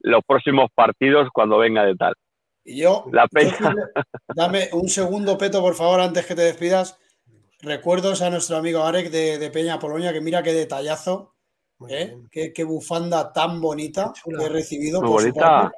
los 0.00 0.22
próximos 0.26 0.68
partidos 0.74 1.28
cuando 1.32 1.58
venga 1.58 1.84
de 1.84 1.94
tal. 1.94 2.14
Y 2.64 2.82
yo, 2.82 3.04
la 3.12 3.26
peña... 3.28 3.56
yo, 3.60 4.02
dame 4.34 4.68
un 4.72 4.88
segundo, 4.88 5.38
Peto, 5.38 5.60
por 5.60 5.74
favor, 5.74 6.00
antes 6.00 6.26
que 6.26 6.34
te 6.34 6.42
despidas. 6.42 6.98
Recuerdos 7.60 8.22
a 8.22 8.30
nuestro 8.30 8.56
amigo 8.56 8.82
Arek 8.82 9.10
de, 9.10 9.38
de 9.38 9.50
Peña 9.50 9.78
Polonia, 9.78 10.12
que 10.12 10.20
mira 10.20 10.42
qué 10.42 10.52
detallazo, 10.52 11.31
¿eh? 11.88 12.16
qué, 12.30 12.52
qué, 12.52 12.64
bufanda 12.64 13.32
tan 13.32 13.60
bonita 13.60 14.12
que 14.24 14.44
he 14.44 14.48
recibido. 14.48 15.00
Muy 15.00 15.10
por 15.10 15.20
bonita. 15.22 15.72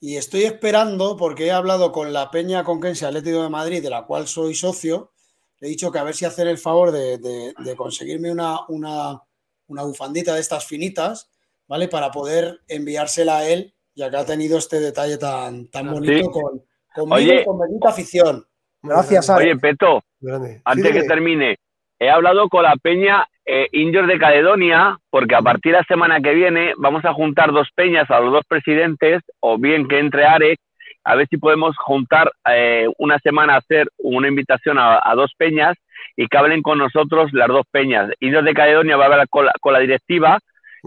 Y 0.00 0.16
estoy 0.16 0.44
esperando, 0.44 1.16
porque 1.16 1.46
he 1.46 1.50
hablado 1.50 1.90
con 1.90 2.12
la 2.12 2.30
Peña 2.30 2.64
Conquense 2.64 3.04
Atlético 3.04 3.42
de 3.42 3.48
Madrid, 3.48 3.82
de 3.82 3.90
la 3.90 4.04
cual 4.06 4.28
soy 4.28 4.54
socio, 4.54 5.12
le 5.58 5.66
he 5.66 5.70
dicho 5.70 5.90
que 5.90 5.98
a 5.98 6.04
ver 6.04 6.14
si 6.14 6.24
hacer 6.24 6.46
el 6.46 6.58
favor 6.58 6.92
de, 6.92 7.18
de, 7.18 7.52
de 7.58 7.76
conseguirme 7.76 8.30
una, 8.30 8.60
una, 8.68 9.20
una 9.66 9.82
bufandita 9.82 10.34
de 10.34 10.40
estas 10.40 10.64
finitas 10.64 11.30
¿vale? 11.68 11.86
Para 11.86 12.10
poder 12.10 12.60
enviársela 12.66 13.38
a 13.38 13.48
él, 13.48 13.74
ya 13.94 14.10
que 14.10 14.16
ha 14.16 14.24
tenido 14.24 14.58
este 14.58 14.80
detalle 14.80 15.18
tan, 15.18 15.68
tan 15.68 15.90
bonito 15.92 16.24
sí. 16.24 16.30
con, 16.30 16.64
conmigo 16.94 17.16
Oye, 17.16 17.42
y 17.42 17.44
con 17.44 17.58
bendita 17.58 17.90
afición. 17.90 18.44
Gracias, 18.82 19.28
Oye, 19.30 19.56
Peto, 19.56 20.02
Grande. 20.20 20.62
antes 20.64 20.86
sí, 20.86 20.92
que 20.92 21.02
termine, 21.04 21.58
he 21.98 22.10
hablado 22.10 22.48
con 22.48 22.62
la 22.62 22.74
peña 22.76 23.28
eh, 23.50 23.66
Indios 23.72 24.06
de 24.06 24.18
Caledonia, 24.18 24.98
porque 25.08 25.34
a 25.34 25.40
partir 25.40 25.72
de 25.72 25.78
la 25.78 25.84
semana 25.84 26.20
que 26.20 26.34
viene 26.34 26.74
vamos 26.76 27.02
a 27.06 27.14
juntar 27.14 27.50
dos 27.50 27.68
peñas 27.74 28.10
a 28.10 28.20
los 28.20 28.30
dos 28.30 28.44
presidentes, 28.46 29.22
o 29.40 29.56
bien 29.56 29.88
que 29.88 29.98
entre 29.98 30.26
Arek, 30.26 30.60
a 31.02 31.14
ver 31.14 31.26
si 31.28 31.38
podemos 31.38 31.74
juntar 31.78 32.30
eh, 32.52 32.86
una 32.98 33.18
semana 33.20 33.54
a 33.54 33.58
hacer 33.58 33.88
una 33.96 34.28
invitación 34.28 34.78
a, 34.78 35.00
a, 35.02 35.14
dos 35.14 35.32
peñas 35.38 35.78
y 36.14 36.26
que 36.26 36.36
hablen 36.36 36.60
con 36.60 36.76
nosotros 36.76 37.32
las 37.32 37.48
dos 37.48 37.64
peñas. 37.70 38.10
Indios 38.20 38.44
de 38.44 38.52
Caledonia 38.52 38.98
va 38.98 39.04
a 39.04 39.06
hablar 39.06 39.28
con 39.30 39.46
la, 39.46 39.52
con 39.60 39.72
la 39.72 39.78
directiva 39.78 40.38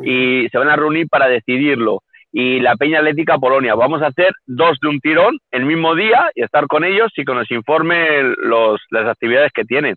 y 0.04 0.48
se 0.50 0.58
van 0.60 0.70
a 0.70 0.76
reunir 0.76 1.08
para 1.08 1.28
decidirlo. 1.28 2.04
Y 2.32 2.60
la 2.60 2.76
Peña 2.76 3.00
Atlética 3.00 3.40
Polonia. 3.40 3.74
Vamos 3.74 4.04
a 4.04 4.08
hacer 4.08 4.34
dos 4.46 4.78
de 4.82 4.88
un 4.88 5.00
tirón 5.00 5.40
el 5.50 5.66
mismo 5.66 5.96
día 5.96 6.30
y 6.36 6.44
estar 6.44 6.68
con 6.68 6.84
ellos 6.84 7.12
y 7.18 7.26
que 7.26 7.34
nos 7.34 7.50
informe 7.50 8.22
los, 8.38 8.80
las 8.92 9.08
actividades 9.08 9.52
que 9.52 9.66
tienen. 9.66 9.96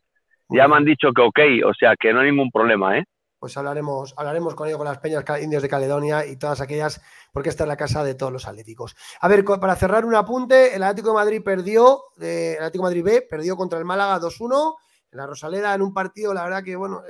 Ya 0.49 0.69
me 0.69 0.77
han 0.77 0.85
dicho 0.85 1.09
que 1.15 1.23
ok, 1.23 1.67
o 1.67 1.75
sea 1.75 1.95
que 1.99 2.13
no 2.13 2.21
hay 2.21 2.31
ningún 2.31 2.51
problema, 2.51 2.99
¿eh? 2.99 3.05
Pues 3.39 3.57
hablaremos, 3.57 4.15
hablaremos 4.17 4.55
con 4.55 4.69
ellos, 4.69 4.79
con 4.79 4.87
las 4.87 4.99
peñas 4.99 5.25
indios 5.43 5.63
de 5.63 5.69
Caledonia 5.69 6.25
y 6.25 6.37
todas 6.37 6.63
aquellas, 6.63 7.03
porque 7.31 7.51
esta 7.51 7.65
es 7.65 7.69
la 7.69 7.77
casa 7.77 8.03
de 8.03 8.15
todos 8.15 8.33
los 8.33 8.49
atléticos. 8.49 8.97
A 9.21 9.29
ver, 9.29 9.45
para 9.45 9.77
cerrar 9.77 10.07
un 10.07 10.15
apunte, 10.15 10.75
el 10.75 10.83
Atlético 10.83 11.09
de 11.09 11.15
Madrid 11.15 11.43
perdió, 11.45 12.05
el 12.19 12.57
Atlético 12.57 12.85
de 12.85 12.89
Madrid 12.89 13.05
B 13.05 13.27
perdió 13.29 13.55
contra 13.57 13.79
el 13.79 13.85
Málaga 13.85 14.19
2-1 14.19 14.77
en 15.13 15.19
la 15.19 15.27
Rosaleda 15.27 15.75
en 15.75 15.83
un 15.83 15.93
partido, 15.93 16.33
la 16.33 16.45
verdad 16.45 16.65
que, 16.65 16.75
bueno, 16.75 17.03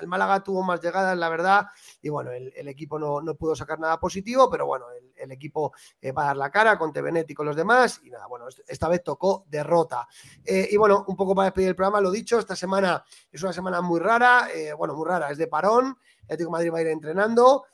el 0.00 0.06
Málaga 0.06 0.42
tuvo 0.42 0.62
más 0.62 0.80
llegadas, 0.80 1.18
la 1.18 1.28
verdad, 1.28 1.66
y 2.00 2.08
bueno, 2.08 2.30
el, 2.30 2.50
el 2.56 2.68
equipo 2.68 2.98
no, 2.98 3.20
no, 3.20 3.34
pudo 3.34 3.54
sacar 3.54 3.78
nada 3.78 4.00
positivo, 4.00 4.48
pero 4.50 4.66
bueno, 4.66 4.86
el, 4.90 5.03
el 5.24 5.32
equipo 5.32 5.72
eh, 6.00 6.12
va 6.12 6.22
a 6.22 6.26
dar 6.26 6.36
la 6.36 6.50
cara 6.50 6.78
con 6.78 6.92
Tevenet 6.92 7.30
y 7.30 7.34
con 7.34 7.46
los 7.46 7.56
demás, 7.56 8.00
y 8.04 8.10
nada, 8.10 8.26
bueno, 8.26 8.46
esta 8.66 8.88
vez 8.88 9.02
tocó 9.02 9.44
derrota. 9.48 10.06
Eh, 10.44 10.68
y 10.70 10.76
bueno, 10.76 11.04
un 11.08 11.16
poco 11.16 11.34
para 11.34 11.46
despedir 11.46 11.68
el 11.68 11.76
programa, 11.76 12.00
lo 12.00 12.10
dicho, 12.10 12.38
esta 12.38 12.56
semana 12.56 13.04
es 13.30 13.42
una 13.42 13.52
semana 13.52 13.80
muy 13.80 14.00
rara, 14.00 14.48
eh, 14.54 14.72
bueno, 14.72 14.94
muy 14.94 15.06
rara, 15.06 15.30
es 15.30 15.38
de 15.38 15.46
parón, 15.46 15.96
el 16.18 16.24
Atlético 16.24 16.50
Madrid 16.50 16.72
va 16.72 16.78
a 16.78 16.82
ir 16.82 16.88
entrenando, 16.88 17.64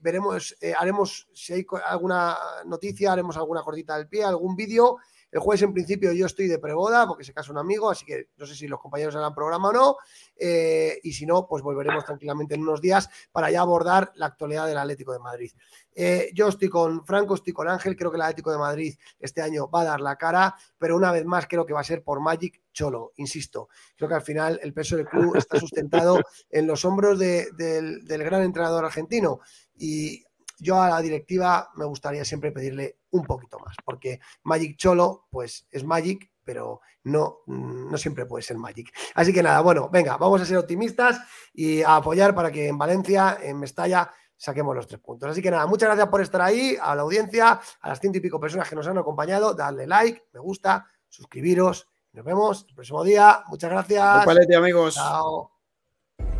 veremos, 0.00 0.56
haremos, 0.78 1.26
si 1.32 1.54
hay 1.54 1.66
alguna 1.86 2.36
noticia, 2.66 3.12
haremos 3.12 3.36
alguna 3.38 3.62
cortita 3.62 3.96
del 3.96 4.06
pie, 4.06 4.22
algún 4.22 4.54
vídeo, 4.54 4.98
el 5.30 5.40
jueves, 5.40 5.62
en 5.62 5.74
principio, 5.74 6.12
yo 6.12 6.24
estoy 6.24 6.48
de 6.48 6.58
preboda 6.58 7.06
porque 7.06 7.22
se 7.22 7.34
casa 7.34 7.52
un 7.52 7.58
amigo, 7.58 7.90
así 7.90 8.06
que 8.06 8.30
no 8.38 8.46
sé 8.46 8.54
si 8.54 8.66
los 8.66 8.80
compañeros 8.80 9.14
harán 9.14 9.34
programa 9.34 9.68
o 9.68 9.72
no. 9.72 9.96
Eh, 10.36 10.98
y 11.02 11.12
si 11.12 11.26
no, 11.26 11.46
pues 11.46 11.62
volveremos 11.62 12.04
tranquilamente 12.04 12.54
en 12.54 12.62
unos 12.62 12.80
días 12.80 13.10
para 13.30 13.50
ya 13.50 13.60
abordar 13.60 14.10
la 14.14 14.26
actualidad 14.26 14.66
del 14.66 14.78
Atlético 14.78 15.12
de 15.12 15.18
Madrid. 15.18 15.52
Eh, 15.94 16.30
yo 16.34 16.48
estoy 16.48 16.70
con 16.70 17.04
Franco, 17.04 17.34
estoy 17.34 17.52
con 17.52 17.68
Ángel. 17.68 17.94
Creo 17.94 18.10
que 18.10 18.16
el 18.16 18.22
Atlético 18.22 18.50
de 18.50 18.58
Madrid 18.58 18.94
este 19.18 19.42
año 19.42 19.68
va 19.68 19.82
a 19.82 19.84
dar 19.84 20.00
la 20.00 20.16
cara, 20.16 20.54
pero 20.78 20.96
una 20.96 21.12
vez 21.12 21.26
más 21.26 21.46
creo 21.46 21.66
que 21.66 21.74
va 21.74 21.80
a 21.80 21.84
ser 21.84 22.02
por 22.02 22.20
Magic 22.20 22.62
Cholo, 22.72 23.12
insisto. 23.16 23.68
Creo 23.96 24.08
que 24.08 24.14
al 24.14 24.22
final 24.22 24.58
el 24.62 24.72
peso 24.72 24.96
del 24.96 25.08
club 25.08 25.36
está 25.36 25.58
sustentado 25.58 26.20
en 26.50 26.66
los 26.66 26.84
hombros 26.86 27.18
de, 27.18 27.48
del, 27.56 28.04
del 28.06 28.24
gran 28.24 28.42
entrenador 28.42 28.84
argentino. 28.84 29.40
Y 29.76 30.24
yo 30.58 30.80
a 30.80 30.88
la 30.88 31.02
directiva 31.02 31.70
me 31.76 31.84
gustaría 31.84 32.24
siempre 32.24 32.50
pedirle 32.50 32.97
un 33.10 33.24
poquito 33.24 33.58
más, 33.58 33.76
porque 33.84 34.20
Magic 34.44 34.76
Cholo, 34.76 35.26
pues 35.30 35.66
es 35.70 35.84
Magic, 35.84 36.30
pero 36.44 36.80
no, 37.04 37.40
no 37.46 37.98
siempre 37.98 38.26
puede 38.26 38.42
ser 38.42 38.56
Magic. 38.56 38.92
Así 39.14 39.32
que 39.32 39.42
nada, 39.42 39.60
bueno, 39.60 39.88
venga, 39.90 40.16
vamos 40.16 40.40
a 40.40 40.44
ser 40.44 40.58
optimistas 40.58 41.20
y 41.52 41.82
a 41.82 41.96
apoyar 41.96 42.34
para 42.34 42.50
que 42.50 42.68
en 42.68 42.78
Valencia, 42.78 43.38
en 43.42 43.58
Mestalla, 43.58 44.10
saquemos 44.36 44.74
los 44.74 44.86
tres 44.86 45.00
puntos. 45.00 45.30
Así 45.30 45.42
que 45.42 45.50
nada, 45.50 45.66
muchas 45.66 45.88
gracias 45.88 46.08
por 46.08 46.20
estar 46.20 46.40
ahí, 46.40 46.76
a 46.80 46.94
la 46.94 47.02
audiencia, 47.02 47.60
a 47.80 47.88
las 47.88 48.00
ciento 48.00 48.18
y 48.18 48.20
pico 48.20 48.40
personas 48.40 48.68
que 48.68 48.76
nos 48.76 48.86
han 48.86 48.98
acompañado, 48.98 49.54
darle 49.54 49.86
like, 49.86 50.28
me 50.32 50.40
gusta, 50.40 50.86
suscribiros. 51.08 51.88
Nos 52.12 52.24
vemos 52.24 52.64
el 52.68 52.74
próximo 52.74 53.04
día. 53.04 53.42
Muchas 53.48 53.70
gracias. 53.70 54.24
Palete, 54.24 54.56
amigos. 54.56 54.94
Chao. 54.94 55.52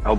Chao, 0.02 0.18